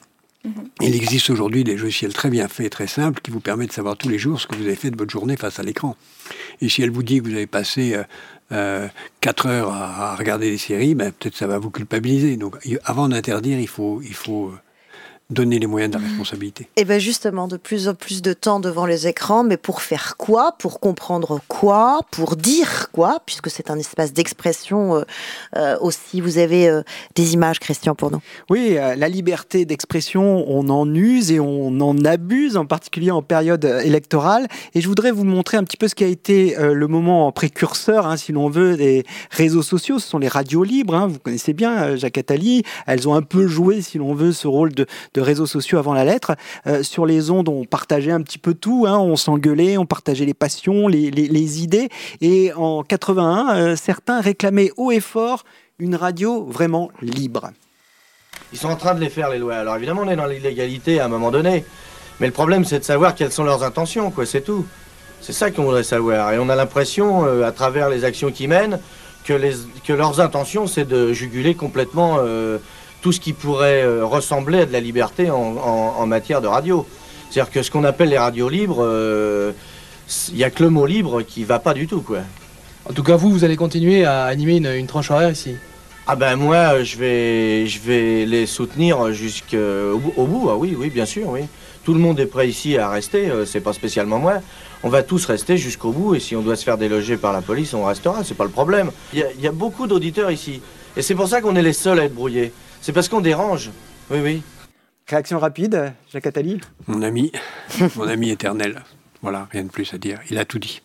Mhm. 0.45 0.69
Il 0.83 0.95
existe 0.95 1.31
aujourd'hui 1.31 1.65
des 1.65 1.77
logiciels 1.77 2.13
très 2.13 2.31
bien 2.31 2.49
faits, 2.49 2.71
très 2.71 2.87
simples, 2.87 3.21
qui 3.21 3.31
vous 3.31 3.41
permettent 3.41 3.71
de 3.71 3.75
savoir 3.75 3.97
tous 3.97 4.09
les 4.09 4.19
jours 4.19 4.41
ce 4.41 4.47
que 4.47 4.55
vous 4.55 4.65
avez 4.65 4.77
fait 4.77 4.91
de 4.91 4.97
votre 4.97 5.11
journée 5.11 5.37
face 5.37 5.59
à 5.59 5.63
l'écran. 5.63 5.97
Et 6.61 6.69
si 6.69 6.83
elle 6.83 6.91
vous 6.91 7.03
dit 7.03 7.19
que 7.19 7.25
vous 7.25 7.35
avez 7.35 7.47
passé 7.47 7.95
euh, 7.95 8.05
euh, 8.53 8.89
4 9.21 9.47
heures 9.47 9.73
à, 9.73 10.15
regarder 10.15 10.51
des 10.51 10.59
séries, 10.59 10.95
ben, 10.95 11.13
peut-être 11.13 11.37
ça 11.37 11.47
va 11.47 11.59
vous 11.59 11.71
culpabiliser. 11.71 12.37
Donc 12.37 12.57
avant 12.85 13.09
d'interdire, 13.09 13.59
il 13.59 13.69
faut, 13.69 14.01
il 14.03 14.15
faut 14.15 14.49
euh, 14.49 14.59
donner 15.31 15.59
les 15.59 15.67
moyens 15.67 15.93
de 15.93 15.99
la 15.99 16.05
responsabilité. 16.05 16.69
Et 16.77 16.87
bien 16.87 16.99
justement, 16.99 17.49
de 17.49 17.59
plus 17.59 17.87
en 17.87 17.95
plus 17.95 18.23
de 18.23 18.33
temps 18.33 18.61
devant 18.61 18.87
les 18.87 19.07
écrans, 19.07 19.45
mais 19.45 19.59
pour 19.59 19.83
faire 19.83 20.17
quoi? 20.17 20.53
Pour 20.59 20.81
comprendre 20.81 21.41
quoi? 21.49 22.01
Pour 22.11 22.35
dire 22.35 22.91
quoi? 22.93 23.21
Puisque 23.27 23.51
c'est 23.51 23.71
un 23.71 23.79
espace 23.79 24.15
d'expression 24.15 24.97
euh, 24.97 25.03
euh, 25.57 25.77
aussi. 25.81 26.23
Vous 26.23 26.39
avez 26.39 26.69
euh, 26.69 26.83
des 27.15 27.35
images, 27.35 27.61
Christian, 27.61 27.95
pour 27.95 28.11
nous 28.11 28.21
Oui, 28.49 28.75
la 28.75 29.09
liberté 29.09 29.67
d'expression, 29.67 30.47
on 30.49 30.71
en 30.71 30.95
use 30.95 31.31
et 31.31 31.41
on 31.41 31.79
en 31.81 32.05
abuse, 32.07 32.57
en 32.57 32.65
particulier 32.65 33.11
en 33.11 33.21
période 33.21 33.67
électorale. 33.85 34.49
Et 34.75 34.81
je 34.81 34.89
voudrais 34.89 35.11
vous 35.11 35.25
montrer 35.25 35.59
un 35.59 35.65
petit 35.65 35.77
peu 35.77 35.89
ce 35.89 35.95
qui 35.95 36.05
a 36.05 36.09
été 36.09 36.57
le 36.59 36.87
moment 36.87 37.31
précurseur, 37.33 38.07
hein, 38.07 38.17
si 38.17 38.33
l'on 38.33 38.49
veut, 38.49 38.79
des 38.79 39.05
réseaux 39.31 39.63
sociaux. 39.63 39.99
Ce 39.99 40.09
sont 40.09 40.19
les 40.19 40.29
radios 40.29 40.65
libres. 40.65 40.95
Hein. 40.95 41.07
Vous 41.09 41.19
connaissez 41.19 41.53
bien 41.53 41.97
Jacques 41.97 42.17
Attali. 42.17 42.63
Elles 42.87 43.09
ont 43.09 43.15
un 43.15 43.23
peu 43.23 43.47
joué, 43.47 43.83
si 43.83 43.99
l'on 43.99 44.15
veut, 44.15 44.33
ce 44.33 44.49
rôle 44.49 44.73
de 44.73 44.87
réseaux 45.21 45.47
sociaux 45.47 45.79
avant 45.79 45.95
la 45.95 46.05
lettre. 46.05 46.37
Euh, 46.67 46.83
sur 46.83 47.07
les 47.07 47.31
ondes, 47.31 47.49
on 47.49 47.65
partageait 47.65 48.13
un 48.13 48.23
petit 48.23 48.39
peu 48.39 48.55
tout, 48.55 48.87
hein. 48.89 48.99
on 48.99 49.17
s'engueulait, 49.17 49.77
on 49.79 49.87
partageait 49.87 50.25
les 50.25 50.35
passions, 50.35 50.89
les, 50.89 51.63
idées. 51.63 51.89
Et 52.21 52.53
en 52.55 52.83
81, 52.83 53.57
euh, 53.57 53.77
certains 53.77 54.21
réclamaient 54.21 54.71
haut 54.77 54.91
et 54.91 55.01
fort 55.01 55.45
une 55.79 55.95
radio 55.95 56.45
vraiment 56.45 56.91
libre. 57.01 57.51
Ils 58.53 58.59
sont 58.59 58.69
en 58.69 58.77
train 58.77 58.95
de 58.95 59.01
les 59.01 59.11
faire, 59.11 59.31
les 59.31 59.39
lois. 59.39 59.57
Alors 59.57 59.77
évidemment, 59.77 60.03
on 60.05 60.09
est 60.09 60.17
dans 60.17 60.27
l'illégalité 60.27 61.01
à 61.01 61.07
un 61.07 61.09
moment 61.09 61.31
donné. 61.31 61.65
Mais 62.21 62.27
le 62.27 62.33
problème, 62.33 62.65
c'est 62.65 62.81
de 62.81 62.85
savoir 62.85 63.15
quelles 63.15 63.33
sont 63.33 63.45
leurs 63.45 63.63
intentions, 63.63 64.11
quoi, 64.11 64.27
c'est 64.27 64.41
tout. 64.41 64.67
C'est 65.21 65.33
ça 65.33 65.51
qu'on 65.51 65.65
voudrait 65.65 65.83
savoir. 65.85 66.33
Et 66.33 66.39
on 66.39 66.49
a 66.49 66.57
l'impression, 66.57 67.25
euh, 67.25 67.45
à 67.45 67.53
travers 67.53 67.89
les 67.89 68.05
actions 68.05 68.31
qu'ils 68.31 68.49
mènent, 68.49 68.81
que, 69.25 69.93
leurs 69.93 70.21
intentions, 70.21 70.67
c'est 70.67 70.87
de 70.87 71.13
juguler 71.13 71.55
complètement 71.55 72.19
tout 73.01 73.13
ce 73.13 73.21
qui 73.21 73.33
pourrait 73.33 73.83
euh, 73.83 74.05
ressembler 74.05 74.61
à 74.61 74.67
de 74.67 74.73
la 74.73 74.81
liberté 74.81 75.31
en, 75.31 76.07
matière 76.07 76.41
de 76.41 76.47
radio. 76.47 76.87
C'est-à-dire 77.31 77.53
que 77.53 77.63
ce 77.63 77.71
qu'on 77.71 77.85
appelle 77.85 78.09
les 78.09 78.19
radios 78.19 78.49
libres, 78.49 78.81
il 78.81 78.87
euh, 78.87 79.53
n'y 80.33 80.45
a 80.45 80.51
que 80.51 80.63
le 80.63 80.71
mot 80.71 80.87
libre 80.87 81.23
qui 81.23 81.45
va 81.45 81.59
pas 81.59 81.75
du 81.75 81.87
tout, 81.87 82.01
quoi. 82.01 82.21
En 82.89 82.93
tout 82.93 83.03
cas, 83.03 83.17
vous, 83.17 83.31
vous 83.31 83.45
allez 83.45 83.57
continuer 83.57 84.05
à 84.05 84.25
animer 84.25 84.57
une, 84.57 84.87
tranche 84.87 85.11
horaire 85.11 85.31
ici 85.31 85.57
Ah 86.07 86.17
ben 86.17 86.37
moi, 86.37 86.83
je 86.83 86.97
vais, 86.97 87.67
je 87.67 87.81
vais 87.81 88.25
les 88.25 88.47
soutenir 88.47 89.13
jusqu'au 89.13 90.01
au 90.17 90.27
bout. 90.27 90.49
Ah 90.51 90.57
oui, 90.57 90.75
oui, 90.79 90.89
bien 90.89 91.05
sûr, 91.05 91.29
oui. 91.29 91.43
Tout 91.85 91.93
le 91.93 92.01
monde 92.01 92.19
est 92.19 92.27
prêt 92.27 92.49
ici 92.49 92.79
à 92.79 92.89
rester, 92.89 93.31
euh, 93.31 93.45
c'est 93.45 93.61
pas 93.61 93.73
spécialement 93.73 94.19
moi. 94.19 94.41
On 94.83 94.89
va 94.89 95.03
tous 95.03 95.25
rester 95.27 95.57
jusqu'au 95.57 95.91
bout 95.91 96.15
et 96.15 96.21
si 96.21 96.35
on 96.37 96.43
doit 96.43 96.57
se 96.57 96.65
faire 96.65 96.79
déloger 96.79 97.17
par 97.17 97.33
la 97.33 97.43
police, 97.43 97.75
on 97.75 97.85
restera, 97.85 98.25
c'est 98.25 98.35
pas 98.37 98.45
le 98.45 98.51
problème. 98.51 98.91
Il 99.13 99.27
y, 99.39 99.43
y, 99.43 99.47
a 99.47 99.53
beaucoup 99.53 99.87
d'auditeurs 99.87 100.31
ici 100.31 100.61
et 100.97 101.03
c'est 101.03 101.15
pour 101.15 101.29
ça 101.29 101.41
qu'on 101.41 101.57
est 101.57 101.63
les 101.63 101.73
seuls 101.73 101.99
à 102.01 102.05
être 102.05 102.15
brouillés. 102.15 102.53
C'est 102.81 102.93
parce 102.93 103.09
qu'on 103.09 103.21
dérange. 103.21 103.71
Oui, 104.11 104.19
oui. 104.23 104.43
Réaction 105.07 105.39
rapide, 105.39 105.93
Jacques 106.13 106.27
Attali? 106.27 106.61
Mon 106.87 107.03
ami, 107.03 107.33
mon 107.97 108.09
ami 108.09 108.31
éternel. 108.31 108.83
Voilà, 109.23 109.49
rien 109.51 109.65
de 109.65 109.71
plus 109.71 109.93
à 109.95 109.99
dire. 109.99 110.21
Il 110.31 110.39
a 110.39 110.45
tout 110.45 110.59
dit. 110.59 110.83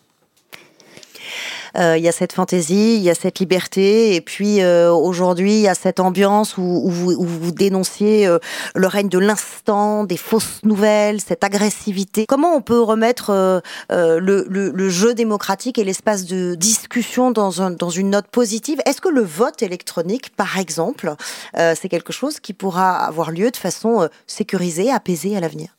Il 1.76 2.02
y 2.02 2.08
a 2.08 2.12
cette 2.12 2.32
fantaisie, 2.32 2.96
il 2.96 3.02
y 3.02 3.10
a 3.10 3.14
cette 3.14 3.38
liberté, 3.38 4.14
et 4.14 4.20
puis 4.20 4.64
aujourd'hui, 4.64 5.54
il 5.54 5.60
y 5.60 5.68
a 5.68 5.74
cette 5.74 6.00
ambiance 6.00 6.56
où, 6.58 6.88
vous, 6.88 7.52
dénonciez 7.52 8.28
le 8.74 8.86
règne 8.86 9.08
de 9.08 9.18
l'instant, 9.18 10.04
des 10.04 10.16
fausses 10.16 10.60
nouvelles, 10.62 11.20
cette 11.20 11.44
agressivité. 11.44 12.26
Comment 12.26 12.54
on 12.54 12.60
peut 12.60 12.80
remettre 12.80 13.62
le, 13.90 14.46
le, 14.48 14.88
jeu 14.88 15.14
démocratique 15.14 15.78
et 15.78 15.84
l'espace 15.84 16.24
de 16.24 16.54
discussion 16.54 17.30
dans, 17.30 17.62
un, 17.62 17.70
dans 17.70 17.90
une 17.90 18.10
note 18.10 18.26
positive? 18.28 18.80
Est-ce 18.86 19.00
que 19.00 19.08
le 19.08 19.22
vote 19.22 19.62
électronique, 19.62 20.34
par 20.36 20.58
exemple, 20.58 21.14
c'est 21.54 21.88
quelque 21.88 22.12
chose 22.12 22.40
qui 22.40 22.52
pourra 22.52 23.04
avoir 23.04 23.30
lieu 23.30 23.50
de 23.50 23.56
façon 23.56 24.08
sécurisée, 24.26 24.90
apaisée 24.90 25.36
à 25.36 25.40
l'avenir? 25.40 25.74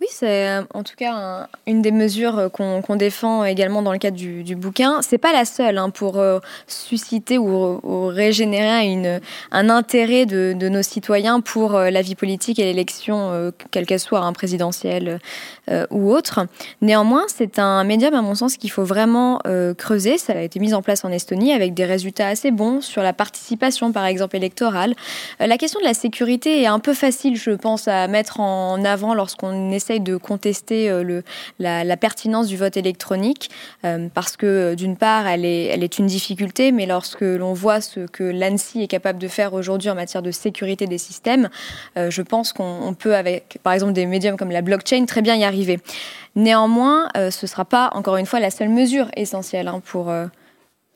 Oui, 0.00 0.06
c'est 0.12 0.48
euh, 0.48 0.62
en 0.74 0.84
tout 0.84 0.94
cas 0.96 1.48
une 1.66 1.82
des 1.82 1.90
mesures 1.90 2.38
euh, 2.38 2.48
qu'on 2.48 2.94
défend 2.94 3.42
également 3.44 3.82
dans 3.82 3.90
le 3.90 3.98
cadre 3.98 4.16
du, 4.16 4.44
du 4.44 4.54
bouquin. 4.54 5.02
C'est 5.02 5.18
pas 5.18 5.32
la 5.32 5.44
seule 5.44 5.76
hein, 5.76 5.90
pour 5.90 6.18
euh, 6.18 6.38
susciter 6.68 7.36
ou, 7.36 7.80
régénérer 8.06 9.18
un 9.50 9.70
intérêt 9.70 10.24
de, 10.24 10.54
nos 10.68 10.82
citoyens 10.82 11.40
pour 11.40 11.72
la 11.72 12.02
vie 12.02 12.14
politique 12.14 12.58
et 12.58 12.64
l'élection, 12.64 13.52
quelle 13.70 13.86
qu'elle 13.86 13.98
soit, 13.98 14.20
hein, 14.20 14.32
présidentielle 14.32 15.20
ou 15.90 16.12
autre. 16.12 16.46
Néanmoins, 16.80 17.24
c'est 17.28 17.58
un 17.58 17.84
médium, 17.84 18.14
à 18.14 18.22
mon 18.22 18.34
sens, 18.34 18.56
qu'il 18.56 18.70
faut 18.70 18.84
vraiment 18.84 19.40
creuser. 19.76 20.18
Ça 20.18 20.34
a 20.34 20.40
été 20.40 20.60
mis 20.60 20.74
en 20.74 20.82
place 20.82 21.04
en 21.04 21.10
Estonie 21.10 21.52
avec 21.52 21.74
des 21.74 21.84
résultats 21.84 22.28
assez 22.28 22.50
bons 22.50 22.80
sur 22.80 23.02
la 23.02 23.12
participation, 23.12 23.92
par 23.92 24.06
exemple, 24.06 24.36
électorale. 24.36 24.94
la 25.40 25.58
question 25.58 25.80
de 25.80 25.84
la 25.84 25.94
sécurité 25.94 26.62
est 26.62 26.66
un 26.66 26.78
peu 26.78 26.94
facile, 26.94 27.36
je 27.36 27.50
pense, 27.50 27.88
à 27.88 28.06
mettre 28.08 28.40
en 28.40 28.84
avant 28.84 29.14
lorsqu'on 29.14 29.70
essaie 29.70 29.87
de 29.98 30.16
contester 30.16 30.90
euh, 30.90 31.22
la, 31.58 31.96
pertinence 31.96 32.46
du 32.46 32.56
vote 32.56 32.76
électronique 32.76 33.50
euh, 33.84 34.08
parce 34.12 34.36
que 34.36 34.74
d'une 34.74 34.96
part, 34.96 35.26
elle 35.26 35.44
est, 35.44 35.64
elle 35.64 35.82
est 35.82 35.98
une 35.98 36.06
difficulté, 36.06 36.70
mais 36.70 36.86
lorsque 36.86 37.22
l'on 37.22 37.54
voit 37.54 37.80
ce 37.80 38.00
que 38.00 38.24
l'ANSI 38.24 38.82
est 38.82 38.88
capable 38.88 39.18
de 39.18 39.28
faire 39.28 39.54
aujourd'hui 39.54 39.88
en 39.88 39.94
matière 39.94 40.22
de 40.22 40.30
sécurité 40.30 40.86
des 40.86 40.98
systèmes, 40.98 41.48
euh, 41.96 42.10
je 42.10 42.22
pense 42.22 42.52
qu'on 42.52 42.94
peut, 42.96 43.16
avec 43.16 43.58
par 43.62 43.72
exemple 43.72 43.94
des 43.94 44.06
médiums 44.06 44.36
comme 44.36 44.50
la 44.50 44.62
blockchain, 44.62 45.06
très 45.06 45.22
bien 45.22 45.34
y 45.36 45.44
arriver. 45.44 45.80
Néanmoins, 46.36 47.08
ce 47.14 47.20
ne 47.26 47.48
sera 47.48 47.64
pas, 47.64 47.90
encore 47.94 48.16
une 48.16 48.26
fois, 48.26 48.38
la 48.38 48.50
seule 48.50 48.68
mesure 48.68 49.08
essentielle 49.16 49.66
hein, 49.66 49.80
pour 49.84 50.12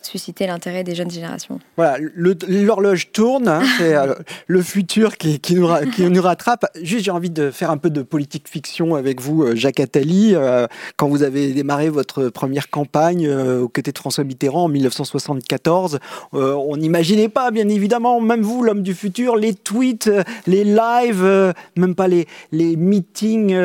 susciter 0.07 0.47
l'intérêt 0.47 0.85
des 0.85 0.95
jeunes 0.95 1.11
générations. 1.11 1.59
Voilà, 1.77 1.99
l'horloge 2.17 3.13
tourne, 3.13 3.49
hein, 3.49 3.63
c'est 3.79 3.95
euh, 3.95 4.15
le 4.47 4.63
futur 4.63 5.17
qui, 5.17 5.41
qui, 5.41 5.55
nous, 5.55 5.69
qui, 5.95 6.03
nous, 6.05 6.23
rattrape. 6.23 6.67
Juste, 6.83 7.05
j'ai 7.05 7.11
envie 7.11 7.31
de 7.31 7.51
faire 7.51 7.71
un 7.71 7.77
peu 7.77 7.91
de 7.91 8.03
politique 8.03 8.49
fiction 8.49 8.95
avec 8.95 9.21
vous, 9.21 9.43
euh, 9.43 9.55
Jacques 9.55 9.81
Attali. 9.81 10.33
Euh, 10.35 10.67
quand 10.97 11.09
vous 11.09 11.23
avez 11.23 11.53
démarré 11.53 11.89
votre 11.89 12.29
première 12.29 12.71
campagne 12.71 13.29
aux 13.29 13.69
côtés 13.69 13.93
de 13.93 13.99
François 13.99 14.25
Mitterrand 14.25 14.65
en 14.65 14.69
1974, 14.69 15.99
on 16.33 16.77
n'imaginait 16.77 17.29
pas, 17.29 17.51
bien 17.51 17.69
évidemment, 17.69 18.21
même 18.21 18.43
vous, 18.43 18.63
l'homme 18.63 18.83
du 18.83 18.95
futur, 18.95 19.37
les 19.37 19.55
tweets, 19.55 20.11
les 20.47 20.65
lives, 20.65 21.55
même 21.77 21.95
pas 21.95 22.09
les, 22.09 22.27
les 22.53 22.77
meetings 22.77 23.57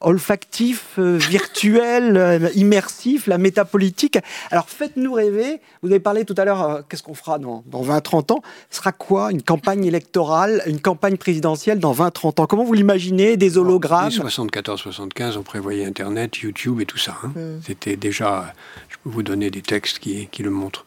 olfactif, 0.00 0.98
euh, 0.98 1.18
virtuel, 1.18 2.16
euh, 2.16 2.48
immersif, 2.54 3.26
la 3.26 3.38
métapolitique. 3.38 4.18
Alors 4.50 4.68
faites-nous 4.68 5.12
rêver. 5.12 5.60
Vous 5.82 5.90
avez 5.90 6.00
parlé 6.00 6.24
tout 6.24 6.34
à 6.36 6.44
l'heure, 6.44 6.62
euh, 6.62 6.82
qu'est-ce 6.88 7.02
qu'on 7.02 7.14
fera 7.14 7.38
dans, 7.38 7.62
dans 7.66 7.82
20-30 7.82 8.32
ans? 8.32 8.42
Ce 8.70 8.78
sera 8.78 8.92
quoi? 8.92 9.30
Une 9.30 9.42
campagne 9.42 9.84
électorale, 9.84 10.62
une 10.66 10.80
campagne 10.80 11.16
présidentielle 11.16 11.78
dans 11.78 11.92
20-30 11.92 12.40
ans? 12.40 12.46
Comment 12.46 12.64
vous 12.64 12.72
l'imaginez 12.72 13.36
Des 13.36 13.58
hologrammes? 13.58 14.08
74-75, 14.08 15.36
on 15.36 15.42
prévoyait 15.42 15.84
Internet, 15.84 16.38
YouTube 16.38 16.80
et 16.80 16.86
tout 16.86 16.98
ça. 16.98 17.16
Hein. 17.22 17.32
Hmm. 17.34 17.60
C'était 17.64 17.96
déjà, 17.96 18.52
je 18.88 18.96
peux 19.02 19.10
vous 19.10 19.22
donner 19.22 19.50
des 19.50 19.62
textes 19.62 19.98
qui, 19.98 20.28
qui 20.28 20.42
le 20.42 20.50
montrent. 20.50 20.84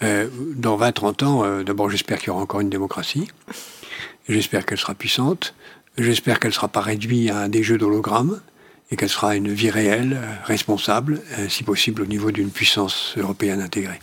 dans 0.00 0.78
20-30 0.78 1.24
ans, 1.24 1.62
d'abord 1.62 1.90
j'espère 1.90 2.18
qu'il 2.18 2.28
y 2.28 2.30
aura 2.30 2.42
encore 2.42 2.60
une 2.60 2.70
démocratie. 2.70 3.28
J'espère 4.28 4.64
qu'elle 4.64 4.78
sera 4.78 4.94
puissante. 4.94 5.54
J'espère 5.96 6.40
qu'elle 6.40 6.50
ne 6.50 6.54
sera 6.54 6.68
pas 6.68 6.80
réduite 6.80 7.30
à 7.30 7.48
des 7.48 7.62
jeux 7.62 7.78
d'hologrammes 7.78 8.40
et 8.90 8.96
qu'elle 8.96 9.08
sera 9.08 9.36
une 9.36 9.52
vie 9.52 9.70
réelle, 9.70 10.20
responsable, 10.44 11.20
euh, 11.38 11.48
si 11.48 11.62
possible 11.62 12.02
au 12.02 12.06
niveau 12.06 12.32
d'une 12.32 12.50
puissance 12.50 13.14
européenne 13.16 13.60
intégrée. 13.60 14.00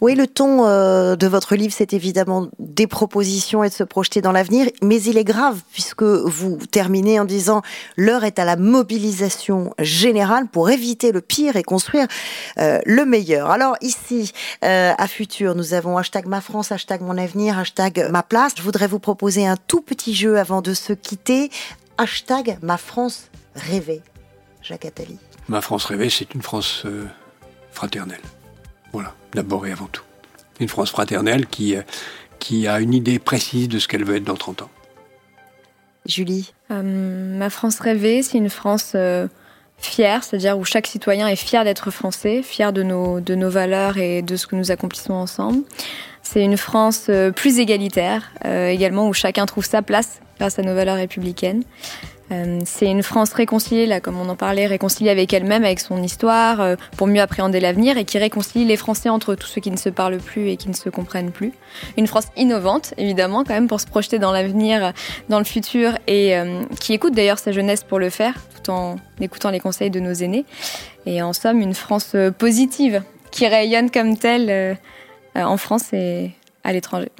Oui, 0.00 0.14
le 0.14 0.26
ton 0.26 0.66
euh, 0.66 1.16
de 1.16 1.26
votre 1.26 1.54
livre, 1.56 1.74
c'est 1.76 1.92
évidemment 1.92 2.48
des 2.58 2.86
propositions 2.86 3.64
et 3.64 3.68
de 3.68 3.74
se 3.74 3.84
projeter 3.84 4.20
dans 4.20 4.32
l'avenir, 4.32 4.68
mais 4.82 5.00
il 5.02 5.18
est 5.18 5.24
grave 5.24 5.60
puisque 5.72 6.02
vous 6.02 6.58
terminez 6.70 7.20
en 7.20 7.24
disant 7.24 7.62
l'heure 7.96 8.24
est 8.24 8.38
à 8.38 8.44
la 8.44 8.56
mobilisation 8.56 9.72
générale 9.78 10.48
pour 10.48 10.70
éviter 10.70 11.12
le 11.12 11.20
pire 11.20 11.56
et 11.56 11.62
construire 11.62 12.06
le 12.56 13.04
meilleur. 13.04 13.50
Alors 13.50 13.76
ici, 13.80 14.32
à 14.62 15.06
Futur, 15.06 15.54
nous 15.54 15.74
avons 15.74 15.96
hashtag 15.98 16.26
ma 16.26 16.40
France, 16.40 16.72
hashtag 16.72 17.00
mon 17.02 17.18
avenir, 17.18 17.58
hashtag 17.58 18.08
ma 18.10 18.22
place. 18.22 18.52
Je 18.56 18.62
voudrais 18.62 18.86
vous 18.86 18.98
proposer 18.98 19.46
un 19.46 19.56
tout 19.56 19.80
petit 19.80 20.14
jeu 20.14 20.38
avant 20.38 20.62
de 20.62 20.74
se 20.74 20.92
quitter. 20.92 21.50
Hashtag 21.98 22.58
ma 22.62 22.76
France 22.76 23.30
rêver, 23.54 24.02
Jacques 24.62 24.84
Attali 24.84 25.18
Ma 25.48 25.60
France 25.60 25.84
rêvée, 25.84 26.10
c'est 26.10 26.34
une 26.34 26.42
France 26.42 26.82
euh, 26.86 27.06
fraternelle. 27.70 28.22
Voilà, 28.92 29.14
d'abord 29.34 29.66
et 29.66 29.72
avant 29.72 29.88
tout. 29.90 30.04
Une 30.60 30.68
France 30.68 30.90
fraternelle 30.90 31.46
qui, 31.46 31.76
euh, 31.76 31.82
qui 32.38 32.66
a 32.66 32.80
une 32.80 32.94
idée 32.94 33.18
précise 33.18 33.68
de 33.68 33.78
ce 33.78 33.88
qu'elle 33.88 34.04
veut 34.04 34.16
être 34.16 34.24
dans 34.24 34.36
30 34.36 34.62
ans. 34.62 34.70
Julie 36.06 36.52
euh, 36.70 37.38
Ma 37.38 37.50
France 37.50 37.80
rêvée, 37.80 38.22
c'est 38.22 38.38
une 38.38 38.50
France 38.50 38.94
fière, 39.78 40.22
c'est-à-dire 40.22 40.58
où 40.58 40.64
chaque 40.64 40.86
citoyen 40.86 41.28
est 41.28 41.36
fier 41.36 41.64
d'être 41.64 41.90
français, 41.90 42.42
fier 42.42 42.72
de 42.72 42.82
nos, 42.82 43.20
de 43.20 43.34
nos 43.34 43.50
valeurs 43.50 43.98
et 43.98 44.22
de 44.22 44.36
ce 44.36 44.46
que 44.46 44.56
nous 44.56 44.70
accomplissons 44.70 45.14
ensemble. 45.14 45.62
C'est 46.22 46.42
une 46.42 46.56
France 46.56 47.10
plus 47.36 47.58
égalitaire, 47.58 48.30
également 48.44 49.08
où 49.08 49.12
chacun 49.12 49.44
trouve 49.44 49.64
sa 49.64 49.82
place 49.82 50.20
grâce 50.38 50.58
à 50.58 50.62
nos 50.62 50.74
valeurs 50.74 50.96
républicaines. 50.96 51.64
Euh, 52.32 52.60
c'est 52.64 52.86
une 52.86 53.02
France 53.02 53.32
réconciliée, 53.32 53.86
là, 53.86 54.00
comme 54.00 54.18
on 54.18 54.28
en 54.28 54.36
parlait, 54.36 54.66
réconciliée 54.66 55.10
avec 55.10 55.32
elle-même, 55.32 55.64
avec 55.64 55.80
son 55.80 56.02
histoire, 56.02 56.60
euh, 56.60 56.76
pour 56.96 57.06
mieux 57.06 57.20
appréhender 57.20 57.60
l'avenir 57.60 57.98
et 57.98 58.04
qui 58.04 58.18
réconcilie 58.18 58.64
les 58.64 58.76
Français 58.76 59.08
entre 59.08 59.34
tous 59.34 59.46
ceux 59.46 59.60
qui 59.60 59.70
ne 59.70 59.76
se 59.76 59.90
parlent 59.90 60.18
plus 60.18 60.48
et 60.48 60.56
qui 60.56 60.68
ne 60.68 60.74
se 60.74 60.88
comprennent 60.88 61.32
plus. 61.32 61.52
Une 61.98 62.06
France 62.06 62.28
innovante, 62.36 62.94
évidemment, 62.96 63.44
quand 63.44 63.54
même, 63.54 63.68
pour 63.68 63.80
se 63.80 63.86
projeter 63.86 64.18
dans 64.18 64.32
l'avenir, 64.32 64.92
dans 65.28 65.38
le 65.38 65.44
futur 65.44 65.92
et 66.06 66.36
euh, 66.36 66.62
qui 66.80 66.94
écoute 66.94 67.14
d'ailleurs 67.14 67.38
sa 67.38 67.52
jeunesse 67.52 67.84
pour 67.84 67.98
le 67.98 68.10
faire, 68.10 68.34
tout 68.62 68.70
en 68.70 68.96
écoutant 69.20 69.50
les 69.50 69.60
conseils 69.60 69.90
de 69.90 70.00
nos 70.00 70.14
aînés. 70.14 70.46
Et 71.06 71.20
en 71.20 71.34
somme, 71.34 71.60
une 71.60 71.74
France 71.74 72.16
positive 72.38 73.02
qui 73.30 73.46
rayonne 73.46 73.90
comme 73.90 74.16
telle 74.16 74.78
en 75.34 75.56
France 75.56 75.92
et 75.92 76.30
à 76.62 76.72
l'étranger. 76.72 77.10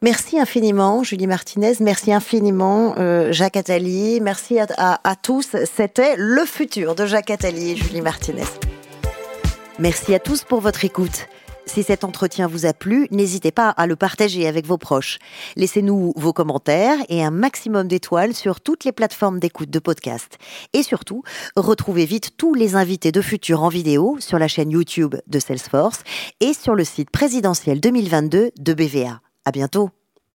Merci 0.00 0.38
infiniment, 0.38 1.02
Julie 1.02 1.26
Martinez. 1.26 1.72
Merci 1.80 2.12
infiniment, 2.12 2.94
euh, 2.98 3.32
Jacques 3.32 3.56
Attali. 3.56 4.20
Merci 4.20 4.60
à, 4.60 5.16
tous. 5.20 5.56
C'était 5.74 6.14
le 6.16 6.44
futur 6.44 6.94
de 6.94 7.04
Jacques 7.04 7.32
Attali 7.32 7.72
et 7.72 7.76
Julie 7.76 8.00
Martinez. 8.00 8.44
Merci 9.80 10.14
à 10.14 10.20
tous 10.20 10.44
pour 10.44 10.60
votre 10.60 10.84
écoute. 10.84 11.26
Si 11.66 11.82
cet 11.82 12.04
entretien 12.04 12.46
vous 12.46 12.64
a 12.64 12.72
plu, 12.72 13.08
n'hésitez 13.10 13.50
pas 13.50 13.70
à 13.70 13.88
le 13.88 13.96
partager 13.96 14.46
avec 14.46 14.66
vos 14.66 14.78
proches. 14.78 15.18
Laissez-nous 15.56 16.12
vos 16.14 16.32
commentaires 16.32 16.98
et 17.08 17.24
un 17.24 17.32
maximum 17.32 17.88
d'étoiles 17.88 18.34
sur 18.34 18.60
toutes 18.60 18.84
les 18.84 18.92
plateformes 18.92 19.40
d'écoute 19.40 19.68
de 19.68 19.80
podcast. 19.80 20.38
Et 20.74 20.84
surtout, 20.84 21.24
retrouvez 21.56 22.06
vite 22.06 22.36
tous 22.36 22.54
les 22.54 22.76
invités 22.76 23.10
de 23.10 23.20
Futur 23.20 23.64
en 23.64 23.68
vidéo 23.68 24.16
sur 24.20 24.38
la 24.38 24.46
chaîne 24.46 24.70
YouTube 24.70 25.16
de 25.26 25.38
Salesforce 25.40 26.04
et 26.38 26.54
sur 26.54 26.76
le 26.76 26.84
site 26.84 27.10
présidentiel 27.10 27.80
2022 27.80 28.52
de 28.56 28.74
BVA. 28.74 29.20
À 29.48 29.50
bientôt. 29.50 29.97